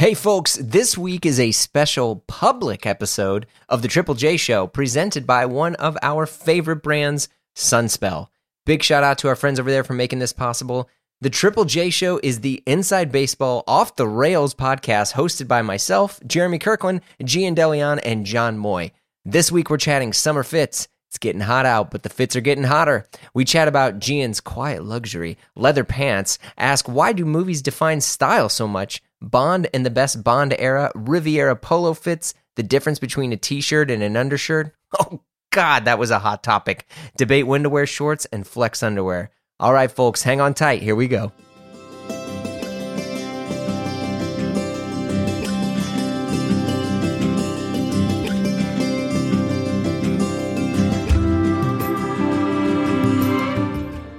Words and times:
Hey, 0.00 0.14
folks, 0.14 0.56
this 0.56 0.96
week 0.96 1.26
is 1.26 1.38
a 1.38 1.50
special 1.50 2.24
public 2.26 2.86
episode 2.86 3.44
of 3.68 3.82
the 3.82 3.88
Triple 3.88 4.14
J 4.14 4.38
Show 4.38 4.66
presented 4.66 5.26
by 5.26 5.44
one 5.44 5.74
of 5.74 5.98
our 6.00 6.24
favorite 6.24 6.82
brands, 6.82 7.28
Sunspel. 7.54 8.28
Big 8.64 8.82
shout 8.82 9.04
out 9.04 9.18
to 9.18 9.28
our 9.28 9.36
friends 9.36 9.60
over 9.60 9.70
there 9.70 9.84
for 9.84 9.92
making 9.92 10.18
this 10.18 10.32
possible. 10.32 10.88
The 11.20 11.28
Triple 11.28 11.66
J 11.66 11.90
Show 11.90 12.18
is 12.22 12.40
the 12.40 12.62
Inside 12.64 13.12
Baseball 13.12 13.62
Off 13.66 13.96
the 13.96 14.08
Rails 14.08 14.54
podcast 14.54 15.12
hosted 15.12 15.46
by 15.46 15.60
myself, 15.60 16.18
Jeremy 16.26 16.58
Kirkland, 16.58 17.02
Jian 17.22 17.54
DeLeon, 17.54 18.00
and 18.02 18.24
John 18.24 18.56
Moy. 18.56 18.92
This 19.26 19.52
week 19.52 19.68
we're 19.68 19.76
chatting 19.76 20.14
summer 20.14 20.44
fits. 20.44 20.88
It's 21.10 21.18
getting 21.18 21.42
hot 21.42 21.66
out, 21.66 21.90
but 21.90 22.04
the 22.04 22.08
fits 22.08 22.34
are 22.36 22.40
getting 22.40 22.64
hotter. 22.64 23.04
We 23.34 23.44
chat 23.44 23.68
about 23.68 23.98
Jian's 23.98 24.40
quiet 24.40 24.82
luxury, 24.82 25.36
leather 25.56 25.84
pants, 25.84 26.38
ask 26.56 26.88
why 26.88 27.12
do 27.12 27.26
movies 27.26 27.60
define 27.60 28.00
style 28.00 28.48
so 28.48 28.66
much, 28.66 29.02
Bond 29.22 29.68
and 29.74 29.84
the 29.84 29.90
best 29.90 30.24
Bond 30.24 30.54
era 30.58 30.90
Riviera 30.94 31.54
polo 31.54 31.92
fits, 31.94 32.32
the 32.56 32.62
difference 32.62 32.98
between 32.98 33.32
a 33.32 33.36
t 33.36 33.60
shirt 33.60 33.90
and 33.90 34.02
an 34.02 34.16
undershirt. 34.16 34.74
Oh, 34.98 35.20
God, 35.52 35.84
that 35.84 36.00
was 36.00 36.10
a 36.10 36.18
hot 36.18 36.42
topic. 36.42 36.84
Debate 37.16 37.46
when 37.46 37.62
to 37.62 37.70
wear 37.70 37.86
shorts 37.86 38.24
and 38.26 38.44
flex 38.44 38.82
underwear. 38.82 39.30
All 39.60 39.72
right, 39.72 39.90
folks, 39.90 40.22
hang 40.22 40.40
on 40.40 40.52
tight. 40.54 40.82
Here 40.82 40.96
we 40.96 41.06
go. 41.06 41.32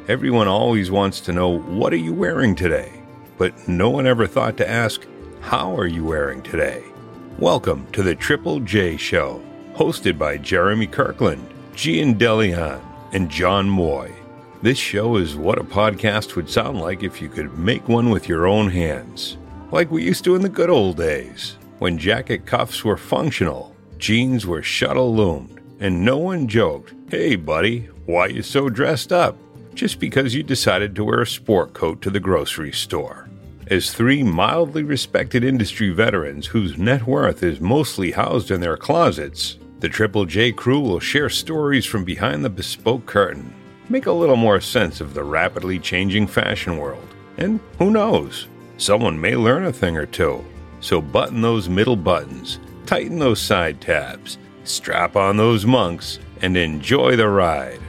Everyone 0.08 0.48
always 0.48 0.90
wants 0.90 1.20
to 1.22 1.34
know, 1.34 1.60
what 1.60 1.92
are 1.92 1.98
you 1.98 2.14
wearing 2.14 2.56
today? 2.56 3.01
But 3.42 3.68
no 3.68 3.90
one 3.90 4.06
ever 4.06 4.28
thought 4.28 4.56
to 4.58 4.70
ask, 4.70 5.04
how 5.40 5.76
are 5.76 5.88
you 5.88 6.04
wearing 6.04 6.44
today? 6.44 6.84
Welcome 7.40 7.92
to 7.92 8.04
the 8.04 8.14
Triple 8.14 8.60
J 8.60 8.98
Show, 8.98 9.42
hosted 9.74 10.20
by 10.20 10.38
Jeremy 10.38 10.86
Kirkland, 10.86 11.50
Jian 11.74 12.20
DeLeon, 12.20 12.80
and 13.14 13.32
John 13.32 13.68
Moy. 13.68 14.12
This 14.62 14.78
show 14.78 15.16
is 15.16 15.36
what 15.36 15.58
a 15.58 15.64
podcast 15.64 16.36
would 16.36 16.52
sound 16.52 16.82
like 16.82 17.02
if 17.02 17.20
you 17.20 17.30
could 17.30 17.58
make 17.58 17.90
one 17.90 18.12
with 18.12 18.30
your 18.30 18.46
own 18.46 18.70
hands, 18.70 19.40
like 19.72 19.90
we 19.90 20.04
used 20.04 20.24
to 20.26 20.36
in 20.36 20.44
the 20.44 20.48
good 20.48 20.70
old 20.70 20.98
days, 20.98 21.58
when 21.80 21.98
jacket 21.98 22.46
cuffs 22.46 22.86
were 22.86 22.96
functional, 22.96 23.76
jeans 23.98 24.46
were 24.46 24.62
shuttle 24.62 25.16
loomed, 25.16 25.60
and 25.80 26.06
no 26.06 26.20
one 26.20 26.48
joked, 26.48 26.94
hey 27.10 27.36
buddy, 27.36 27.90
why 28.06 28.28
you 28.28 28.44
so 28.44 28.70
dressed 28.70 29.12
up? 29.12 29.36
just 29.74 30.00
because 30.00 30.36
you 30.36 30.44
decided 30.44 30.96
to 30.96 31.04
wear 31.04 31.22
a 31.22 31.28
sport 31.28 31.74
coat 31.74 32.02
to 32.02 32.10
the 32.10 32.20
grocery 32.20 32.72
store. 32.72 33.28
As 33.68 33.94
three 33.94 34.24
mildly 34.24 34.84
respected 34.84 35.44
industry 35.44 35.92
veterans 35.92 36.48
whose 36.48 36.78
net 36.78 37.06
worth 37.06 37.44
is 37.44 37.62
mostly 37.62 38.12
housed 38.12 38.52
in 38.52 38.60
their 38.60 38.76
closets, 38.76 39.58
the 39.80 39.88
Triple 39.88 40.26
J 40.26 40.52
crew 40.52 40.80
will 40.80 41.00
share 41.00 41.30
stories 41.30 41.86
from 41.86 42.04
behind 42.04 42.44
the 42.44 42.50
bespoke 42.50 43.06
curtain, 43.06 43.54
make 43.88 44.08
a 44.08 44.12
little 44.12 44.36
more 44.36 44.60
sense 44.60 45.00
of 45.00 45.14
the 45.14 45.24
rapidly 45.24 45.80
changing 45.80 46.28
fashion 46.28 46.78
world, 46.78 47.08
and 47.38 47.60
who 47.78 47.92
knows, 47.92 48.48
someone 48.78 49.20
may 49.20 49.36
learn 49.36 49.66
a 49.66 49.72
thing 49.74 49.96
or 49.96 50.06
two. 50.06 50.44
So 50.80 51.00
button 51.00 51.42
those 51.42 51.70
middle 51.70 51.96
buttons, 51.96 52.60
tighten 52.88 53.20
those 53.20 53.40
side 53.40 53.80
tabs, 53.80 54.40
strap 54.64 55.16
on 55.16 55.38
those 55.38 55.66
monks, 55.66 56.20
and 56.42 56.58
enjoy 56.58 57.16
the 57.16 57.30
ride. 57.30 57.80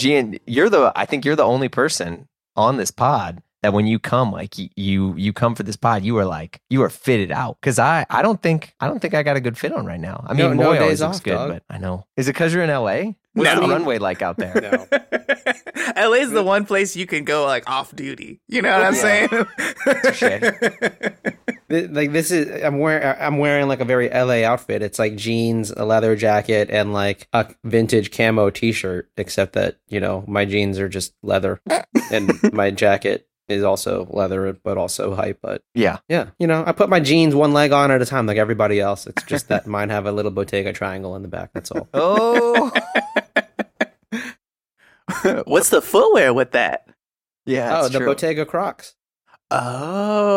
Jian, 0.00 0.38
you're 0.46 0.70
the 0.70 0.92
I 0.96 1.06
think 1.06 1.24
you're 1.24 1.36
the 1.36 1.44
only 1.44 1.68
person 1.68 2.26
on 2.56 2.76
this 2.76 2.90
pod 2.90 3.42
that 3.62 3.72
when 3.74 3.86
you 3.86 3.98
come 3.98 4.32
like 4.32 4.54
you 4.58 5.14
you 5.16 5.32
come 5.32 5.54
for 5.54 5.62
this 5.62 5.76
pod 5.76 6.02
you 6.02 6.16
are 6.16 6.24
like 6.24 6.60
you 6.70 6.82
are 6.82 6.88
fitted 6.88 7.30
out 7.30 7.58
because 7.60 7.78
I 7.78 8.06
I 8.08 8.22
don't 8.22 8.42
think 8.42 8.74
I 8.80 8.86
don't 8.88 9.00
think 9.00 9.12
I 9.14 9.22
got 9.22 9.36
a 9.36 9.40
good 9.40 9.58
fit 9.58 9.72
on 9.72 9.84
right 9.86 10.00
now. 10.00 10.24
I 10.26 10.32
mean, 10.32 10.38
no, 10.38 10.48
Moy 10.54 10.62
no 10.62 10.66
always 10.68 10.80
days 10.88 11.00
looks 11.02 11.16
off, 11.18 11.22
good, 11.24 11.34
dog. 11.34 11.48
but 11.50 11.62
I 11.68 11.78
know. 11.78 12.04
Is 12.16 12.28
it 12.28 12.32
because 12.32 12.54
you're 12.54 12.64
in 12.64 12.70
LA? 12.70 13.12
What's 13.34 13.54
No. 13.54 13.60
the 13.60 13.68
runway 13.68 13.98
like 13.98 14.22
out 14.22 14.38
there? 14.38 14.54
No. 14.90 14.98
LA's 16.10 16.30
the 16.30 16.42
one 16.42 16.64
place 16.66 16.96
you 16.96 17.06
can 17.06 17.24
go 17.24 17.44
like 17.44 17.68
off 17.68 17.94
duty. 17.94 18.40
You 18.48 18.62
know 18.62 18.72
what 18.72 18.86
I'm 18.86 18.94
saying? 18.94 19.28
Th- 21.70 21.88
like 21.90 22.12
this 22.12 22.30
is 22.32 22.62
I'm 22.64 22.78
wearing 22.80 23.16
I'm 23.20 23.38
wearing 23.38 23.68
like 23.68 23.80
a 23.80 23.84
very 23.84 24.08
LA 24.10 24.44
outfit. 24.44 24.82
It's 24.82 24.98
like 24.98 25.16
jeans, 25.16 25.70
a 25.70 25.84
leather 25.84 26.16
jacket, 26.16 26.68
and 26.70 26.92
like 26.92 27.28
a 27.32 27.46
vintage 27.64 28.10
camo 28.14 28.50
T-shirt. 28.50 29.08
Except 29.16 29.52
that 29.54 29.76
you 29.88 30.00
know 30.00 30.24
my 30.26 30.44
jeans 30.44 30.78
are 30.78 30.88
just 30.88 31.14
leather, 31.22 31.60
and 32.12 32.32
my 32.52 32.70
jacket 32.70 33.26
is 33.48 33.62
also 33.64 34.06
leather, 34.10 34.52
but 34.62 34.78
also 34.78 35.14
hype. 35.14 35.38
But 35.42 35.62
Yeah. 35.74 35.98
yeah, 36.08 36.30
you 36.38 36.46
know 36.46 36.62
I 36.66 36.72
put 36.72 36.88
my 36.88 37.00
jeans 37.00 37.34
one 37.34 37.52
leg 37.52 37.72
on 37.72 37.90
at 37.90 38.02
a 38.02 38.06
time, 38.06 38.26
like 38.26 38.36
everybody 38.36 38.78
else. 38.80 39.06
It's 39.06 39.22
just 39.24 39.48
that 39.48 39.66
mine 39.68 39.90
have 39.90 40.06
a 40.06 40.12
little 40.12 40.30
Bottega 40.30 40.72
triangle 40.72 41.14
in 41.16 41.22
the 41.22 41.28
back. 41.28 41.50
That's 41.54 41.70
all. 41.70 41.88
Oh 41.94 42.72
What's 45.44 45.70
the 45.70 45.82
footwear 45.82 46.32
with 46.32 46.52
that? 46.52 46.86
yeah. 47.46 47.80
oh, 47.80 47.88
the 47.88 47.98
true. 47.98 48.06
Bottega 48.06 48.46
Crocs. 48.46 48.94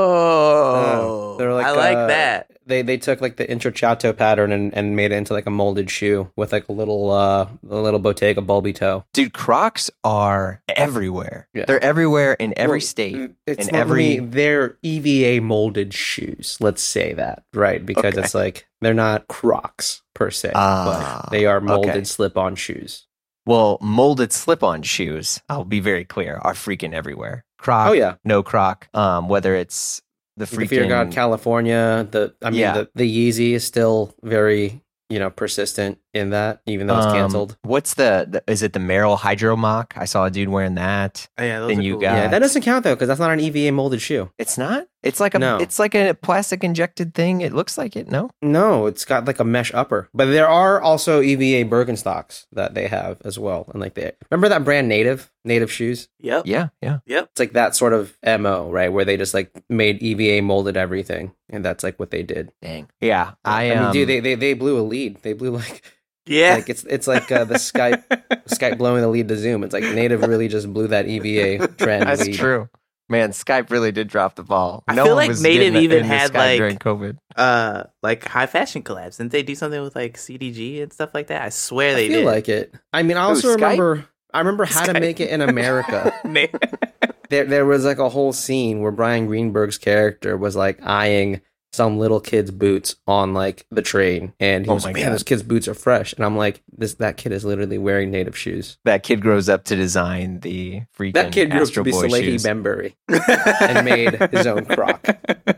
Oh, 0.04 1.36
they're 1.38 1.54
like 1.54 1.66
I 1.66 1.72
like 1.72 1.98
uh, 1.98 2.08
that. 2.08 2.50
They 2.66 2.82
they 2.82 2.98
took 2.98 3.20
like 3.22 3.36
the 3.36 3.46
Intrecciato 3.46 4.16
pattern 4.16 4.52
and, 4.52 4.74
and 4.74 4.96
made 4.96 5.12
it 5.12 5.16
into 5.16 5.34
like 5.34 5.46
a 5.46 5.50
molded 5.52 5.90
shoe 5.92 6.32
with 6.36 6.52
like 6.54 6.70
a 6.70 6.72
little 6.72 7.12
uh 7.12 7.48
a 7.70 7.76
little 7.76 8.00
Bottega 8.00 8.42
bulby 8.42 8.74
toe. 8.74 9.04
Dude, 9.14 9.34
Crocs 9.34 9.92
are 10.04 10.62
everywhere. 10.70 11.48
Yeah. 11.54 11.66
They're 11.66 11.84
everywhere 11.84 12.34
in 12.34 12.54
every 12.58 12.76
Well, 12.78 12.82
state. 12.82 13.32
It's 13.46 13.68
in 13.68 13.76
every- 13.76 14.20
really- 14.20 14.28
they're 14.28 14.78
EVA 14.82 15.42
molded 15.42 15.94
shoes. 15.94 16.58
Let's 16.62 16.82
say 16.82 17.14
that 17.14 17.44
right 17.54 17.86
because 17.86 18.14
Okay. 18.16 18.22
it's 18.24 18.34
like 18.34 18.66
they're 18.82 18.94
not 18.94 19.28
Crocs 19.28 20.02
per 20.16 20.30
se, 20.32 20.52
Ah, 20.56 21.22
but 21.24 21.32
they 21.32 21.46
are 21.46 21.60
molded 21.60 21.90
okay. 21.92 22.04
slip-on 22.04 22.56
shoes. 22.56 23.08
Well, 23.46 23.78
molded 23.82 24.32
slip-on 24.32 24.84
shoes, 24.84 25.42
I'll 25.50 25.66
be 25.66 25.82
very 25.82 26.06
clear, 26.06 26.38
are 26.44 26.54
freaking 26.54 26.94
everywhere. 26.94 27.44
Croc, 27.64 27.90
Oh 27.90 27.94
yeah, 27.94 28.16
no 28.26 28.44
croc. 28.44 28.88
Um, 28.94 29.30
whether 29.30 29.56
it's 29.56 30.02
the 30.38 30.46
the 30.46 30.68
Fear 30.68 30.84
freaking 30.86 30.90
God 30.90 31.12
California. 31.12 32.08
The 32.12 32.34
I 32.42 32.50
mean 32.50 32.60
Yeah. 32.60 32.74
the, 32.74 32.90
the 32.96 33.30
Yeezy 33.30 33.54
is 33.54 33.64
still 33.64 34.14
very 34.22 34.82
you 35.10 35.20
know 35.20 35.30
persistent 35.30 36.00
in 36.14 36.32
that 36.32 36.62
even 36.66 36.88
though 36.88 36.98
it's 36.98 37.06
um, 37.08 37.14
canceled. 37.14 37.58
What's 37.62 37.94
the, 37.94 38.28
the 38.30 38.44
is 38.52 38.64
it 38.64 38.74
the 38.74 38.80
Merrell 38.80 39.18
Hydro 39.18 39.56
Moc? 39.56 39.94
I 39.96 40.06
saw 40.06 40.26
a 40.26 40.32
dude 40.32 40.50
wearing 40.50 40.76
that. 40.76 41.28
Oh, 41.38 41.44
yeah, 41.44 41.60
those 41.60 41.70
then 41.70 41.80
are 41.80 41.82
you 41.84 41.94
cool. 41.94 42.02
got- 42.02 42.16
yeah, 42.16 42.28
that 42.30 42.40
doesn't 42.40 42.64
count 42.64 42.84
though 42.84 42.96
because 42.96 43.08
that's 43.08 43.20
not 43.20 43.32
an 43.32 43.40
EVA 43.40 43.72
molded 43.72 44.02
shoe. 44.02 44.30
It's 44.38 44.58
not. 44.58 44.88
It's 45.04 45.20
like 45.20 45.36
a 45.36 45.40
No. 45.40 45.58
it's 45.58 45.80
like 45.80 45.94
a 45.96 46.14
plastic 46.14 46.64
injected 46.64 47.14
thing. 47.14 47.42
It 47.42 47.54
looks 47.54 47.78
like 47.78 47.96
it. 47.96 48.10
No. 48.10 48.30
No, 48.42 48.88
it's 48.88 49.04
got 49.06 49.26
like 49.26 49.40
a 49.40 49.44
mesh 49.44 49.72
upper. 49.74 50.10
But 50.14 50.26
there 50.28 50.48
are 50.48 50.82
also 50.82 51.22
EVA 51.22 51.70
Birkenstocks 51.70 52.46
that 52.54 52.74
they 52.74 52.88
have 52.88 53.18
as 53.26 53.38
well. 53.38 53.70
And 53.74 53.82
like 53.82 53.94
they 53.96 54.14
remember 54.32 54.50
that 54.50 54.64
brand 54.64 54.88
Native? 54.88 55.30
Native 55.46 55.72
shoes? 55.72 56.08
Yep. 56.22 56.44
Yeah, 56.48 56.70
yeah. 56.82 57.00
Yeah. 57.06 57.24
It's 57.24 57.40
like 57.40 57.54
that 57.54 57.76
sort 57.76 57.92
of 57.94 58.18
MO, 58.26 58.72
right? 58.72 58.92
Where 58.92 59.04
they 59.06 59.18
just 59.18 59.34
like 59.34 59.52
made 59.70 60.02
EVA 60.02 60.42
molded 60.42 60.78
everything. 60.78 61.34
And 61.50 61.64
that's 61.66 61.84
like 61.84 62.00
what 62.00 62.10
they 62.12 62.24
did. 62.24 62.52
Dang. 62.62 62.88
Yeah, 63.02 63.34
I, 63.44 63.72
I, 63.72 63.76
um, 63.76 63.84
mean, 63.84 63.94
dude, 63.94 64.10
they, 64.10 64.20
they 64.22 64.36
they 64.36 64.54
blew 64.54 64.80
a 64.80 64.82
lead. 64.88 65.18
They 65.22 65.34
blew 65.34 65.52
like 65.52 65.84
Yeah. 66.26 66.56
like 66.56 66.70
it's 66.70 66.86
it's 66.86 67.06
like 67.08 67.30
uh, 67.32 67.44
the 67.44 67.56
Skype 67.56 68.04
Skype 68.48 68.78
blowing 68.78 69.02
the 69.02 69.10
lead 69.10 69.28
to 69.28 69.36
Zoom. 69.38 69.64
It's 69.66 69.74
like 69.74 69.84
Native 69.84 70.22
really 70.22 70.48
just 70.48 70.72
blew 70.72 70.88
that 70.88 71.06
EVA 71.08 71.68
trend. 71.76 72.08
That's 72.08 72.24
lead. 72.26 72.36
true. 72.36 72.70
Man, 73.10 73.32
Skype 73.32 73.70
really 73.70 73.92
did 73.92 74.08
drop 74.08 74.36
the 74.36 74.44
ball. 74.44 74.84
I 74.88 74.96
no 74.96 75.06
feel 75.06 75.16
like 75.16 75.28
was 75.30 75.44
Native 75.44 75.76
even 75.76 76.04
had, 76.06 76.32
Skype 76.32 76.36
like- 76.36 76.58
during 76.58 76.78
COVID. 76.78 77.18
uh, 77.36 77.84
like 78.02 78.26
high 78.26 78.46
fashion 78.48 78.82
collabs. 78.82 79.18
Didn't 79.18 79.32
they 79.34 79.44
do 79.44 79.56
something 79.56 79.82
with 79.82 79.96
like 79.96 80.16
CDG 80.18 80.82
and 80.82 80.92
stuff 80.94 81.14
like 81.14 81.28
that? 81.28 81.42
I 81.42 81.50
swear 81.50 81.92
I 81.92 81.94
they 81.96 82.08
feel 82.08 82.20
did. 82.22 82.26
like 82.26 82.50
it. 82.50 82.74
I 82.94 83.04
mean, 83.04 83.18
I 83.18 83.24
also 83.24 83.50
Skype? 83.50 83.56
remember 83.56 84.06
I 84.34 84.40
remember 84.40 84.66
how 84.66 84.86
to 84.86 85.00
make 85.00 85.20
it 85.20 85.30
in 85.30 85.42
America. 85.42 86.12
there 87.30 87.46
there 87.46 87.66
was 87.66 87.86
like 87.86 88.00
a 88.00 88.10
whole 88.10 88.34
scene 88.34 88.82
where 88.82 88.92
Bryan 88.92 89.28
Greenberg's 89.28 89.78
character 89.78 90.38
was 90.38 90.56
like 90.56 90.80
eyeing 90.84 91.42
some 91.74 91.98
little 91.98 92.20
kid's 92.22 92.52
boots 92.52 92.96
on 93.08 93.34
like 93.34 93.66
the 93.72 93.82
train 93.82 94.32
and 94.40 94.64
he 94.66 94.70
Oh 94.72 94.76
was 94.76 94.84
my 94.84 94.90
like, 94.90 94.96
man, 94.98 95.06
God. 95.08 95.14
this 95.16 95.24
kid's 95.24 95.44
boots 95.44 95.68
are 95.68 95.74
fresh. 95.74 96.14
And 96.14 96.24
I'm 96.24 96.38
like, 96.38 96.62
this 96.72 96.94
that 96.96 97.18
kid 97.18 97.32
is 97.32 97.44
literally 97.44 97.78
wearing 97.80 98.12
native 98.12 98.38
shoes. 98.38 98.78
That 98.86 99.04
kid 99.04 99.22
grows 99.22 99.50
up 99.50 99.64
to 99.66 99.76
design 99.76 100.40
the 100.42 100.84
freaking 100.98 101.14
That 101.16 101.32
kid 101.34 101.50
grew 101.52 101.60
up 101.62 101.66
to 101.66 101.70
Astro 101.72 101.84
be 101.84 101.92
Boy 101.92 102.08
Salehe 102.08 102.24
shoes. 102.24 102.44
Bembury 102.44 102.96
and 103.10 103.84
made 103.86 104.14
his 104.32 104.46
own 104.48 104.66
croc. 104.66 105.04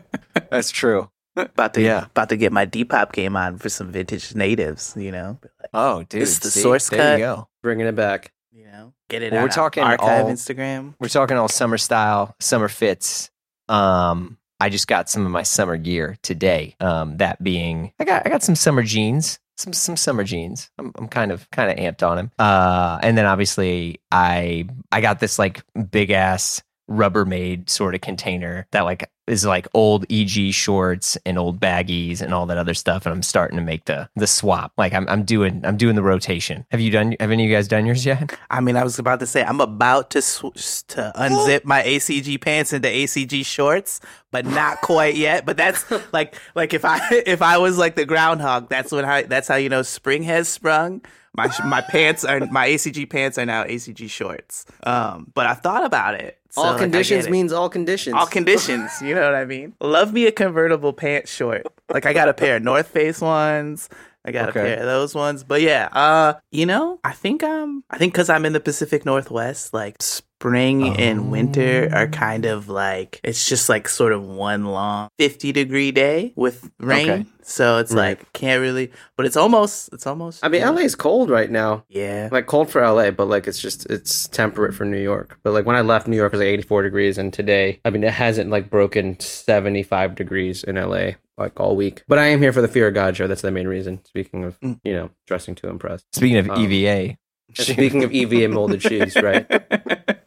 That's 0.50 0.70
true. 0.70 1.10
about 1.36 1.74
to 1.74 1.82
Yeah. 1.82 2.06
about 2.06 2.30
to 2.30 2.36
get 2.36 2.50
my 2.52 2.64
Depop 2.66 3.12
game 3.12 3.36
on 3.36 3.58
for 3.58 3.68
some 3.68 3.92
vintage 3.92 4.34
natives. 4.34 4.94
You 4.96 5.12
know, 5.12 5.38
Oh, 5.74 6.02
dude, 6.04 6.22
It's 6.22 6.38
the 6.38 6.50
see? 6.50 6.60
source 6.62 6.88
there 6.88 6.98
cut. 7.00 7.12
you 7.18 7.24
go. 7.26 7.48
Bringing 7.62 7.86
it 7.86 7.94
back. 7.94 8.32
you 8.52 8.64
know, 8.64 8.94
get 9.10 9.22
it. 9.22 9.32
Well, 9.32 9.42
on 9.42 9.46
we're 9.48 9.52
talking 9.52 9.82
archive 9.82 10.24
all- 10.24 10.30
Instagram. 10.30 10.94
We're 10.98 11.08
talking 11.08 11.36
all 11.36 11.48
summer 11.48 11.76
style, 11.76 12.34
summer 12.40 12.68
fits. 12.68 13.30
Um, 13.68 14.35
I 14.60 14.68
just 14.68 14.88
got 14.88 15.08
some 15.10 15.26
of 15.26 15.32
my 15.32 15.42
summer 15.42 15.76
gear 15.76 16.16
today. 16.22 16.76
Um, 16.80 17.18
that 17.18 17.42
being, 17.42 17.92
I 18.00 18.04
got 18.04 18.26
I 18.26 18.30
got 18.30 18.42
some 18.42 18.56
summer 18.56 18.82
jeans. 18.82 19.38
some 19.56 19.72
some 19.72 19.96
summer 19.96 20.24
jeans. 20.24 20.70
I'm 20.78 20.92
I'm 20.96 21.08
kind 21.08 21.32
of 21.32 21.50
kind 21.50 21.70
of 21.70 21.76
amped 21.76 22.06
on 22.06 22.18
him. 22.18 22.30
Uh, 22.38 22.98
and 23.02 23.16
then 23.16 23.26
obviously 23.26 24.00
I 24.10 24.66
I 24.92 25.00
got 25.00 25.20
this 25.20 25.38
like 25.38 25.62
big 25.90 26.10
ass 26.10 26.62
Rubbermaid 26.90 27.68
sort 27.68 27.94
of 27.94 28.00
container 28.00 28.66
that 28.70 28.82
like 28.82 29.10
is 29.26 29.44
like 29.44 29.66
old 29.74 30.06
EG 30.10 30.52
shorts 30.52 31.16
and 31.26 31.38
old 31.38 31.60
baggies 31.60 32.20
and 32.20 32.32
all 32.32 32.46
that 32.46 32.58
other 32.58 32.74
stuff, 32.74 33.06
and 33.06 33.14
I'm 33.14 33.22
starting 33.22 33.56
to 33.58 33.64
make 33.64 33.86
the 33.86 34.08
the 34.16 34.26
swap. 34.26 34.72
Like 34.76 34.92
I'm 34.94 35.08
I'm 35.08 35.24
doing 35.24 35.64
I'm 35.64 35.76
doing 35.76 35.96
the 35.96 36.02
rotation. 36.02 36.64
Have 36.70 36.80
you 36.80 36.90
done? 36.90 37.16
Have 37.20 37.30
any 37.30 37.44
of 37.44 37.50
you 37.50 37.56
guys 37.56 37.68
done 37.68 37.86
yours 37.86 38.06
yet? 38.06 38.38
I 38.50 38.60
mean, 38.60 38.76
I 38.76 38.84
was 38.84 38.98
about 38.98 39.20
to 39.20 39.26
say 39.26 39.42
I'm 39.42 39.60
about 39.60 40.10
to 40.10 40.22
sw- 40.22 40.86
to 40.88 41.12
unzip 41.16 41.64
my 41.64 41.82
ACG 41.82 42.40
pants 42.40 42.72
into 42.72 42.88
ACG 42.88 43.44
shorts, 43.44 44.00
but 44.30 44.46
not 44.46 44.80
quite 44.80 45.16
yet. 45.16 45.44
But 45.44 45.56
that's 45.56 45.84
like 46.12 46.36
like 46.54 46.74
if 46.74 46.84
I 46.84 47.00
if 47.26 47.42
I 47.42 47.58
was 47.58 47.78
like 47.78 47.96
the 47.96 48.06
groundhog, 48.06 48.68
that's 48.68 48.92
when 48.92 49.04
I 49.04 49.22
that's 49.22 49.48
how 49.48 49.56
you 49.56 49.68
know 49.68 49.82
spring 49.82 50.22
has 50.24 50.48
sprung. 50.48 51.02
My 51.36 51.50
my 51.66 51.82
pants 51.82 52.24
are 52.24 52.40
my 52.46 52.68
ACG 52.68 53.10
pants 53.10 53.36
are 53.36 53.44
now 53.44 53.64
ACG 53.64 54.08
shorts. 54.08 54.64
Um, 54.84 55.30
but 55.34 55.46
I 55.46 55.52
thought 55.52 55.84
about 55.84 56.14
it. 56.14 56.38
So, 56.56 56.62
all 56.62 56.70
like, 56.72 56.80
conditions 56.80 57.28
means 57.28 57.52
all 57.52 57.68
conditions. 57.68 58.14
all 58.14 58.26
conditions. 58.26 58.90
You 59.00 59.14
know 59.14 59.22
what 59.22 59.34
I 59.34 59.44
mean? 59.44 59.74
Love 59.80 60.12
me 60.12 60.26
a 60.26 60.32
convertible 60.32 60.92
pants 60.92 61.30
short. 61.32 61.66
Like 61.90 62.06
I 62.06 62.12
got 62.12 62.28
a 62.28 62.34
pair 62.34 62.56
of 62.56 62.62
North 62.62 62.88
Face 62.88 63.20
ones. 63.20 63.88
I 64.24 64.32
got 64.32 64.48
Okay. 64.48 64.60
a 64.60 64.62
pair 64.64 64.78
of 64.80 64.86
those 64.86 65.14
ones. 65.14 65.44
But 65.44 65.60
yeah, 65.60 65.88
uh, 65.92 66.34
you 66.50 66.66
know, 66.66 66.98
I 67.04 67.12
think 67.12 67.42
um, 67.44 67.84
I 67.90 67.98
think 67.98 68.12
because 68.12 68.28
I'm 68.28 68.44
in 68.44 68.52
the 68.54 68.60
Pacific 68.60 69.04
Northwest, 69.06 69.72
like 69.72 69.96
spring 70.46 70.96
and 70.96 71.30
winter 71.30 71.88
are 71.92 72.06
kind 72.06 72.44
of 72.44 72.68
like 72.68 73.20
it's 73.24 73.48
just 73.48 73.68
like 73.68 73.88
sort 73.88 74.12
of 74.12 74.22
one 74.22 74.64
long 74.66 75.08
50 75.18 75.50
degree 75.52 75.90
day 75.90 76.32
with 76.36 76.70
rain. 76.78 77.10
Okay. 77.10 77.26
So 77.42 77.78
it's 77.78 77.92
Right. 77.92 78.18
like 78.18 78.32
can't 78.32 78.60
really, 78.60 78.90
but 79.16 79.26
it's 79.26 79.36
almost, 79.36 79.90
it's 79.92 80.06
almost. 80.06 80.44
I 80.44 80.48
mean, 80.48 80.60
yeah. 80.60 80.70
LA 80.70 80.80
is 80.82 80.94
cold 80.94 81.30
right 81.30 81.50
now. 81.50 81.84
Yeah. 81.88 82.28
Like 82.30 82.46
cold 82.46 82.70
for 82.70 82.80
LA, 82.80 83.10
but 83.10 83.26
like 83.26 83.46
it's 83.48 83.58
just 83.60 83.86
it's 83.86 84.28
temperate 84.28 84.74
for 84.74 84.84
New 84.84 85.00
York. 85.02 85.38
But 85.42 85.52
like 85.52 85.66
when 85.66 85.76
I 85.76 85.80
left 85.80 86.06
New 86.08 86.16
York, 86.16 86.32
it 86.32 86.36
was 86.36 86.40
like 86.40 86.52
84 86.52 86.82
degrees, 86.84 87.18
and 87.18 87.32
today, 87.32 87.80
I 87.84 87.90
mean, 87.90 88.04
it 88.04 88.12
hasn't 88.12 88.50
like 88.50 88.70
broken 88.70 89.18
75 89.20 90.14
degrees 90.14 90.62
in 90.64 90.76
LA 90.76 91.12
like 91.38 91.58
all 91.60 91.76
week. 91.76 92.02
But 92.08 92.18
I 92.18 92.26
am 92.26 92.40
here 92.40 92.52
for 92.52 92.62
the 92.62 92.68
Fear 92.68 92.88
of 92.88 92.94
God 92.94 93.16
show. 93.16 93.26
That's 93.26 93.42
the 93.42 93.50
main 93.50 93.68
reason. 93.68 94.04
Speaking 94.04 94.42
of, 94.44 94.58
Mm. 94.60 94.80
you 94.84 94.94
know, 94.94 95.10
dressing 95.26 95.54
to 95.56 95.68
impress. 95.68 96.02
Speaking 96.12 96.38
of 96.38 96.50
Um, 96.50 96.60
EVA, 96.64 97.16
And 97.58 97.66
speaking 97.66 98.04
of 98.04 98.12
EV 98.14 98.32
and 98.44 98.54
molded 98.54 98.82
shoes, 98.82 99.16
right? 99.16 99.46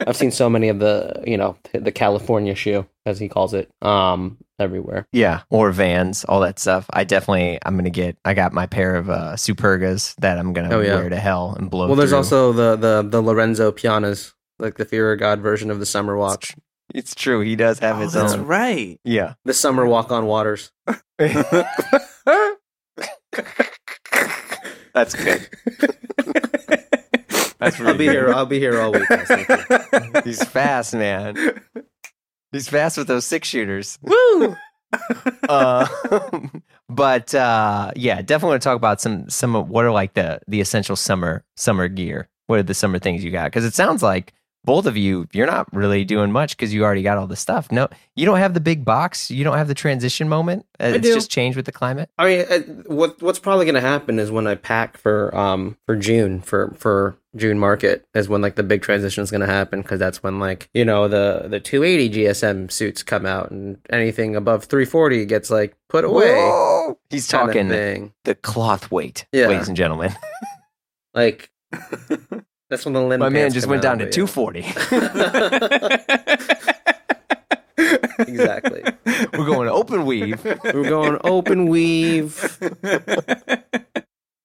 I've 0.07 0.17
seen 0.17 0.31
so 0.31 0.49
many 0.49 0.69
of 0.69 0.79
the, 0.79 1.23
you 1.25 1.37
know, 1.37 1.57
the 1.73 1.91
California 1.91 2.55
shoe, 2.55 2.85
as 3.05 3.19
he 3.19 3.29
calls 3.29 3.53
it, 3.53 3.69
um, 3.81 4.37
everywhere. 4.59 5.07
Yeah, 5.11 5.41
or 5.49 5.71
Vans, 5.71 6.25
all 6.25 6.39
that 6.41 6.57
stuff. 6.59 6.85
I 6.91 7.03
definitely 7.03 7.59
I'm 7.65 7.75
gonna 7.77 7.89
get. 7.91 8.17
I 8.25 8.33
got 8.33 8.53
my 8.53 8.65
pair 8.65 8.95
of 8.95 9.09
uh, 9.09 9.33
Supergas 9.35 10.15
that 10.17 10.37
I'm 10.39 10.53
gonna 10.53 10.75
Oh, 10.75 10.79
yeah. 10.81 10.95
wear 10.95 11.09
to 11.09 11.19
hell 11.19 11.55
and 11.57 11.69
blow. 11.69 11.87
Well, 11.87 11.95
there's 11.95 12.09
through. 12.09 12.17
also 12.17 12.53
the 12.53 12.75
the 12.75 13.03
the 13.07 13.21
Lorenzo 13.21 13.71
Pianas, 13.71 14.33
like 14.57 14.77
the 14.77 14.85
Fear 14.85 15.13
of 15.13 15.19
God 15.19 15.41
version 15.41 15.69
of 15.69 15.79
the 15.79 15.85
Summer 15.85 16.17
Walk, 16.17 16.45
It's 16.95 17.13
true. 17.13 17.41
He 17.41 17.55
does 17.55 17.77
have 17.79 17.97
Oh, 17.97 18.01
his 18.01 18.13
that's 18.13 18.33
own. 18.33 18.45
right. 18.45 18.99
Yeah. 19.03 19.33
the 19.45 19.53
Summer 19.53 19.85
Walk 19.85 20.11
on 20.11 20.25
Waters. 20.25 20.71
That's 24.93 25.13
good. 25.13 25.47
That's 27.59 27.79
really 27.79 27.91
I'll 27.91 27.97
be 27.97 28.05
good. 28.05 28.11
here. 28.11 28.33
I'll 28.33 28.45
be 28.45 28.59
here 28.59 28.79
all 28.79 28.91
week. 28.91 29.07
guys. 29.09 30.23
He's 30.23 30.43
fast, 30.43 30.93
man. 30.93 31.61
He's 32.51 32.69
fast 32.69 32.97
with 32.97 33.07
those 33.07 33.25
six 33.25 33.47
shooters. 33.47 33.97
Woo! 34.01 34.55
Uh, 35.47 35.87
but 36.89 37.35
uh, 37.35 37.91
yeah, 37.95 38.23
definitely 38.23 38.53
want 38.53 38.61
to 38.63 38.67
talk 38.67 38.75
about 38.75 38.99
some 38.99 39.29
some 39.29 39.55
of 39.55 39.69
what 39.69 39.85
are 39.85 39.91
like 39.91 40.15
the 40.15 40.39
the 40.47 40.61
essential 40.61 40.95
summer 40.95 41.43
summer 41.55 41.87
gear. 41.87 42.27
What 42.47 42.57
are 42.57 42.63
the 42.63 42.73
summer 42.73 42.97
things 42.97 43.23
you 43.23 43.29
got? 43.29 43.45
Because 43.51 43.65
it 43.65 43.75
sounds 43.75 44.01
like 44.01 44.33
both 44.65 44.85
of 44.85 44.97
you 44.97 45.27
you're 45.31 45.47
not 45.47 45.73
really 45.73 46.03
doing 46.05 46.31
much 46.31 46.55
because 46.55 46.73
you 46.73 46.83
already 46.83 47.01
got 47.01 47.17
all 47.17 47.27
the 47.27 47.35
stuff. 47.35 47.71
No, 47.71 47.87
you 48.15 48.25
don't 48.25 48.37
have 48.39 48.53
the 48.53 48.59
big 48.59 48.83
box. 48.85 49.31
You 49.31 49.43
don't 49.43 49.57
have 49.57 49.67
the 49.67 49.73
transition 49.73 50.27
moment. 50.29 50.65
Uh, 50.79 50.93
It's 50.95 51.07
do. 51.07 51.13
just 51.13 51.31
changed 51.31 51.55
with 51.55 51.65
the 51.65 51.71
climate. 51.71 52.09
I 52.17 52.25
mean, 52.25 52.45
uh, 52.49 52.59
what 52.93 53.21
what's 53.21 53.39
probably 53.39 53.65
going 53.65 53.75
to 53.75 53.81
happen 53.81 54.19
is 54.19 54.31
when 54.31 54.47
I 54.47 54.55
pack 54.55 54.97
for 54.97 55.35
um 55.35 55.77
for 55.85 55.95
June 55.95 56.41
for 56.41 56.73
for 56.77 57.15
June 57.35 57.59
market 57.59 58.05
is 58.15 58.27
when 58.27 58.41
like 58.41 58.55
the 58.55 58.63
big 58.63 58.81
transition 58.81 59.23
is 59.23 59.29
going 59.31 59.41
to 59.41 59.47
happen 59.47 59.81
because 59.81 59.99
that's 59.99 60.21
when 60.23 60.39
like 60.39 60.69
you 60.73 60.83
know 60.83 61.07
the 61.07 61.45
the 61.47 61.59
280 61.59 62.15
GSM 62.25 62.71
suits 62.71 63.03
come 63.03 63.25
out 63.25 63.51
and 63.51 63.77
anything 63.91 64.35
above 64.35 64.65
340 64.65 65.25
gets 65.25 65.49
like 65.49 65.75
put 65.89 66.03
away. 66.03 66.33
Whoa! 66.35 66.99
He's 67.09 67.27
kinda 67.29 67.45
talking 67.47 67.69
thing. 67.69 68.13
the 68.25 68.35
cloth 68.35 68.91
weight, 68.91 69.25
Yeah. 69.31 69.47
ladies 69.47 69.67
and 69.67 69.77
gentlemen. 69.77 70.13
Like 71.13 71.49
that's 72.69 72.85
when 72.85 72.93
the 72.93 73.01
linen. 73.01 73.19
My 73.19 73.29
man 73.29 73.51
just 73.51 73.67
went 73.67 73.81
down 73.81 73.99
to 73.99 74.05
but 74.05 74.13
240. 74.13 74.59
exactly. 78.31 78.83
We're 79.33 79.45
going 79.45 79.67
to 79.67 79.73
open 79.73 80.05
weave. 80.05 80.43
We're 80.43 80.89
going 80.89 81.17
open 81.23 81.67
weave, 81.67 82.33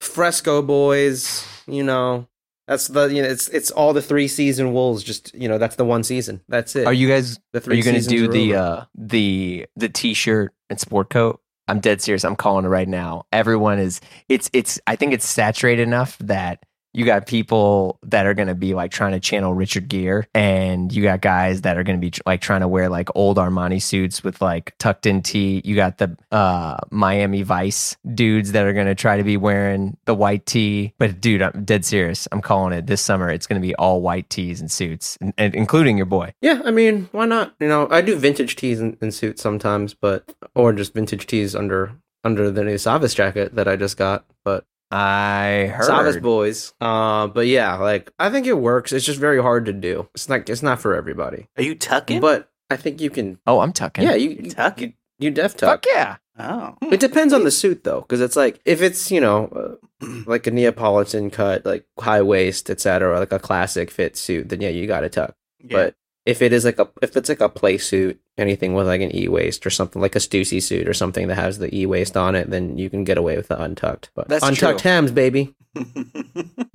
fresco 0.01 0.63
boys. 0.63 1.47
You 1.67 1.83
know, 1.83 2.29
that's 2.67 2.89
the 2.89 3.07
you 3.07 3.23
know 3.23 3.29
it's 3.29 3.49
it's 3.49 3.71
all 3.71 3.93
the 3.93 4.03
three 4.03 4.29
season 4.29 4.73
wools. 4.73 5.05
Just 5.05 5.35
you 5.35 5.49
know, 5.49 5.59
that's 5.59 5.77
the 5.77 5.85
one 5.85 6.03
season. 6.03 6.41
That's 6.49 6.75
it. 6.77 6.87
Are 6.87 6.93
you 6.93 7.09
guys 7.09 7.39
The 7.53 7.61
three? 7.61 7.75
Are 7.75 7.77
you 7.77 7.85
going 7.85 8.01
to 8.01 8.09
do 8.09 8.29
the 8.29 8.55
uh 8.55 8.85
the 8.95 9.67
the 9.77 9.89
t-shirt 9.89 10.55
and 10.71 10.81
sport 10.81 11.11
coat? 11.11 11.41
I'm 11.69 11.81
dead 11.81 12.01
serious. 12.01 12.25
I'm 12.25 12.37
calling 12.37 12.65
it 12.65 12.69
right 12.69 12.89
now. 12.89 13.27
Everyone 13.33 13.79
is 13.79 14.01
it's 14.29 14.51
it's 14.53 14.81
I 14.87 14.97
think 14.97 15.13
it's 15.13 15.27
saturated 15.27 15.83
enough 15.83 16.19
that 16.19 16.63
you 16.95 17.05
got 17.05 17.27
people 17.27 17.99
that 18.05 18.25
are 18.25 18.35
going 18.35 18.49
to 18.49 18.55
be 18.55 18.75
like 18.75 18.93
trying 18.93 19.13
to 19.13 19.21
channel 19.21 19.53
Richard 19.53 19.89
Gere 19.89 20.27
and 20.33 20.93
you 20.93 21.03
got 21.03 21.21
guys 21.21 21.63
that 21.63 21.77
are 21.77 21.83
going 21.83 22.01
to 22.01 22.11
be 22.11 22.17
like 22.25 22.41
trying 22.41 22.61
to 22.61 22.69
wear 22.69 22.89
like 22.89 23.09
old 23.17 23.37
Armani 23.37 23.83
suits 23.83 24.23
with 24.23 24.41
like 24.41 24.75
tucked 24.79 25.05
in 25.05 25.21
tee. 25.21 25.61
You 25.65 25.75
got 25.75 25.99
the 25.99 26.17
uh 26.31 26.79
Miami 26.91 27.43
Vice 27.43 27.97
dudes 28.15 28.53
that 28.53 28.65
are 28.65 28.73
going 28.73 28.87
to 28.87 28.95
try 28.95 29.17
to 29.17 29.25
be 29.25 29.37
wearing 29.37 29.97
the 30.05 30.15
white 30.15 30.47
tee. 30.47 30.95
But 30.99 31.21
dude, 31.21 31.43
I'm 31.43 31.65
dead 31.65 31.85
serious. 31.85 32.29
I'm 32.31 32.41
calling 32.41 32.73
it 32.73 32.87
this 32.87 33.03
summer. 33.03 33.29
It's 33.29 33.47
going 33.47 33.61
to 33.61 33.67
be 33.67 33.75
all 33.75 34.01
white 34.01 34.31
tees 34.31 34.61
and 34.61 34.71
suits, 34.71 35.19
and, 35.21 35.35
and 35.37 35.55
including 35.55 35.97
your 35.97 36.07
boy. 36.07 36.33
Yeah, 36.41 36.63
I 36.65 36.71
mean, 36.71 37.09
why 37.13 37.27
not? 37.27 37.55
You 37.59 37.69
know, 37.69 37.89
I 37.91 38.03
do 38.03 38.17
vintage 38.17 38.57
tees 38.57 38.81
and, 38.81 38.97
and 39.01 39.13
suits 39.13 39.43
sometimes, 39.43 39.95
but 39.95 40.35
or 40.55 40.73
just 40.73 40.95
vintage 40.95 41.27
tees 41.27 41.57
under 41.57 41.93
under 42.23 42.51
the 42.51 42.65
new 42.65 42.77
Savas 42.77 43.15
jacket 43.15 43.55
that 43.55 43.69
I 43.69 43.77
just 43.77 43.97
got. 43.97 44.25
But 44.45 44.65
I 44.95 45.67
heard. 45.75 45.89
Savas 45.89 46.23
boys. 46.23 46.73
Uh, 46.81 47.27
but 47.27 47.47
yeah, 47.47 47.75
like 47.77 48.13
I 48.19 48.31
think 48.31 48.47
it 48.47 48.59
works. 48.59 48.93
It's 48.93 49.05
just 49.05 49.19
very 49.19 49.43
hard 49.43 49.67
to 49.67 49.73
do. 49.73 50.09
It's 50.15 50.29
like 50.29 50.49
it's 50.49 50.63
not 50.63 50.81
for 50.81 50.95
everybody. 50.95 51.49
Are 51.57 51.63
you 51.63 51.75
tucking? 51.75 52.21
But 52.21 52.49
I 52.71 52.77
think 52.77 53.01
you 53.01 53.11
can. 53.11 53.39
Oh, 53.47 53.59
I'm 53.61 53.73
tucking. 53.73 54.05
Yeah, 54.05 54.15
you 54.15 54.31
You 54.31 54.41
you, 54.45 54.51
tucking? 54.51 54.95
you 55.19 55.31
def 55.31 55.57
tuck. 55.57 55.85
Fuck 55.85 55.87
yeah. 55.87 56.17
Oh. 56.39 56.77
It 56.91 57.01
depends 57.01 57.33
on 57.33 57.45
the 57.45 57.51
suit 57.51 57.85
though, 57.85 58.01
because 58.01 58.21
it's 58.21 58.37
like 58.37 58.61
if 58.65 58.83
it's 58.83 59.11
you 59.11 59.21
know 59.21 59.79
uh, 60.01 60.07
like 60.27 60.47
a 60.47 60.51
Neapolitan 60.53 61.31
cut, 61.31 61.67
like 61.67 61.87
high 61.99 62.23
waist, 62.23 62.71
etc., 62.71 63.19
like 63.19 63.33
a 63.33 63.39
classic 63.39 63.91
fit 63.91 64.17
suit, 64.17 64.49
then 64.49 64.61
yeah, 64.61 64.69
you 64.69 64.87
got 64.87 65.01
to 65.01 65.09
tuck. 65.09 65.35
Yeah. 65.61 65.77
But 65.77 65.95
if 66.27 66.41
it 66.43 66.53
is 66.53 66.65
like 66.65 66.79
a 66.79 66.89
if 67.03 67.17
it's 67.17 67.29
like 67.29 67.41
a 67.41 67.49
play 67.49 67.77
suit, 67.79 68.21
anything 68.39 68.75
with 68.75 68.87
like 68.87 69.01
an 69.03 69.15
e 69.15 69.29
waist 69.29 69.67
or 69.67 69.71
something 69.71 70.01
like 70.01 70.17
a 70.17 70.19
Stussy 70.21 70.63
suit 70.63 70.89
or 70.89 70.95
something 70.95 71.29
that 71.29 71.35
has 71.37 71.59
the 71.59 71.75
e 71.77 71.87
waist 71.87 72.17
on 72.17 72.35
it, 72.35 72.51
then 72.51 72.79
you 72.79 72.89
can 72.91 73.05
get 73.05 73.19
away 73.19 73.37
with 73.37 73.49
the 73.49 73.61
untucked. 73.63 74.11
But 74.15 74.29
That's 74.29 74.45
untucked 74.45 74.81
true. 74.81 74.91
hems, 74.91 75.11
baby. 75.13 75.55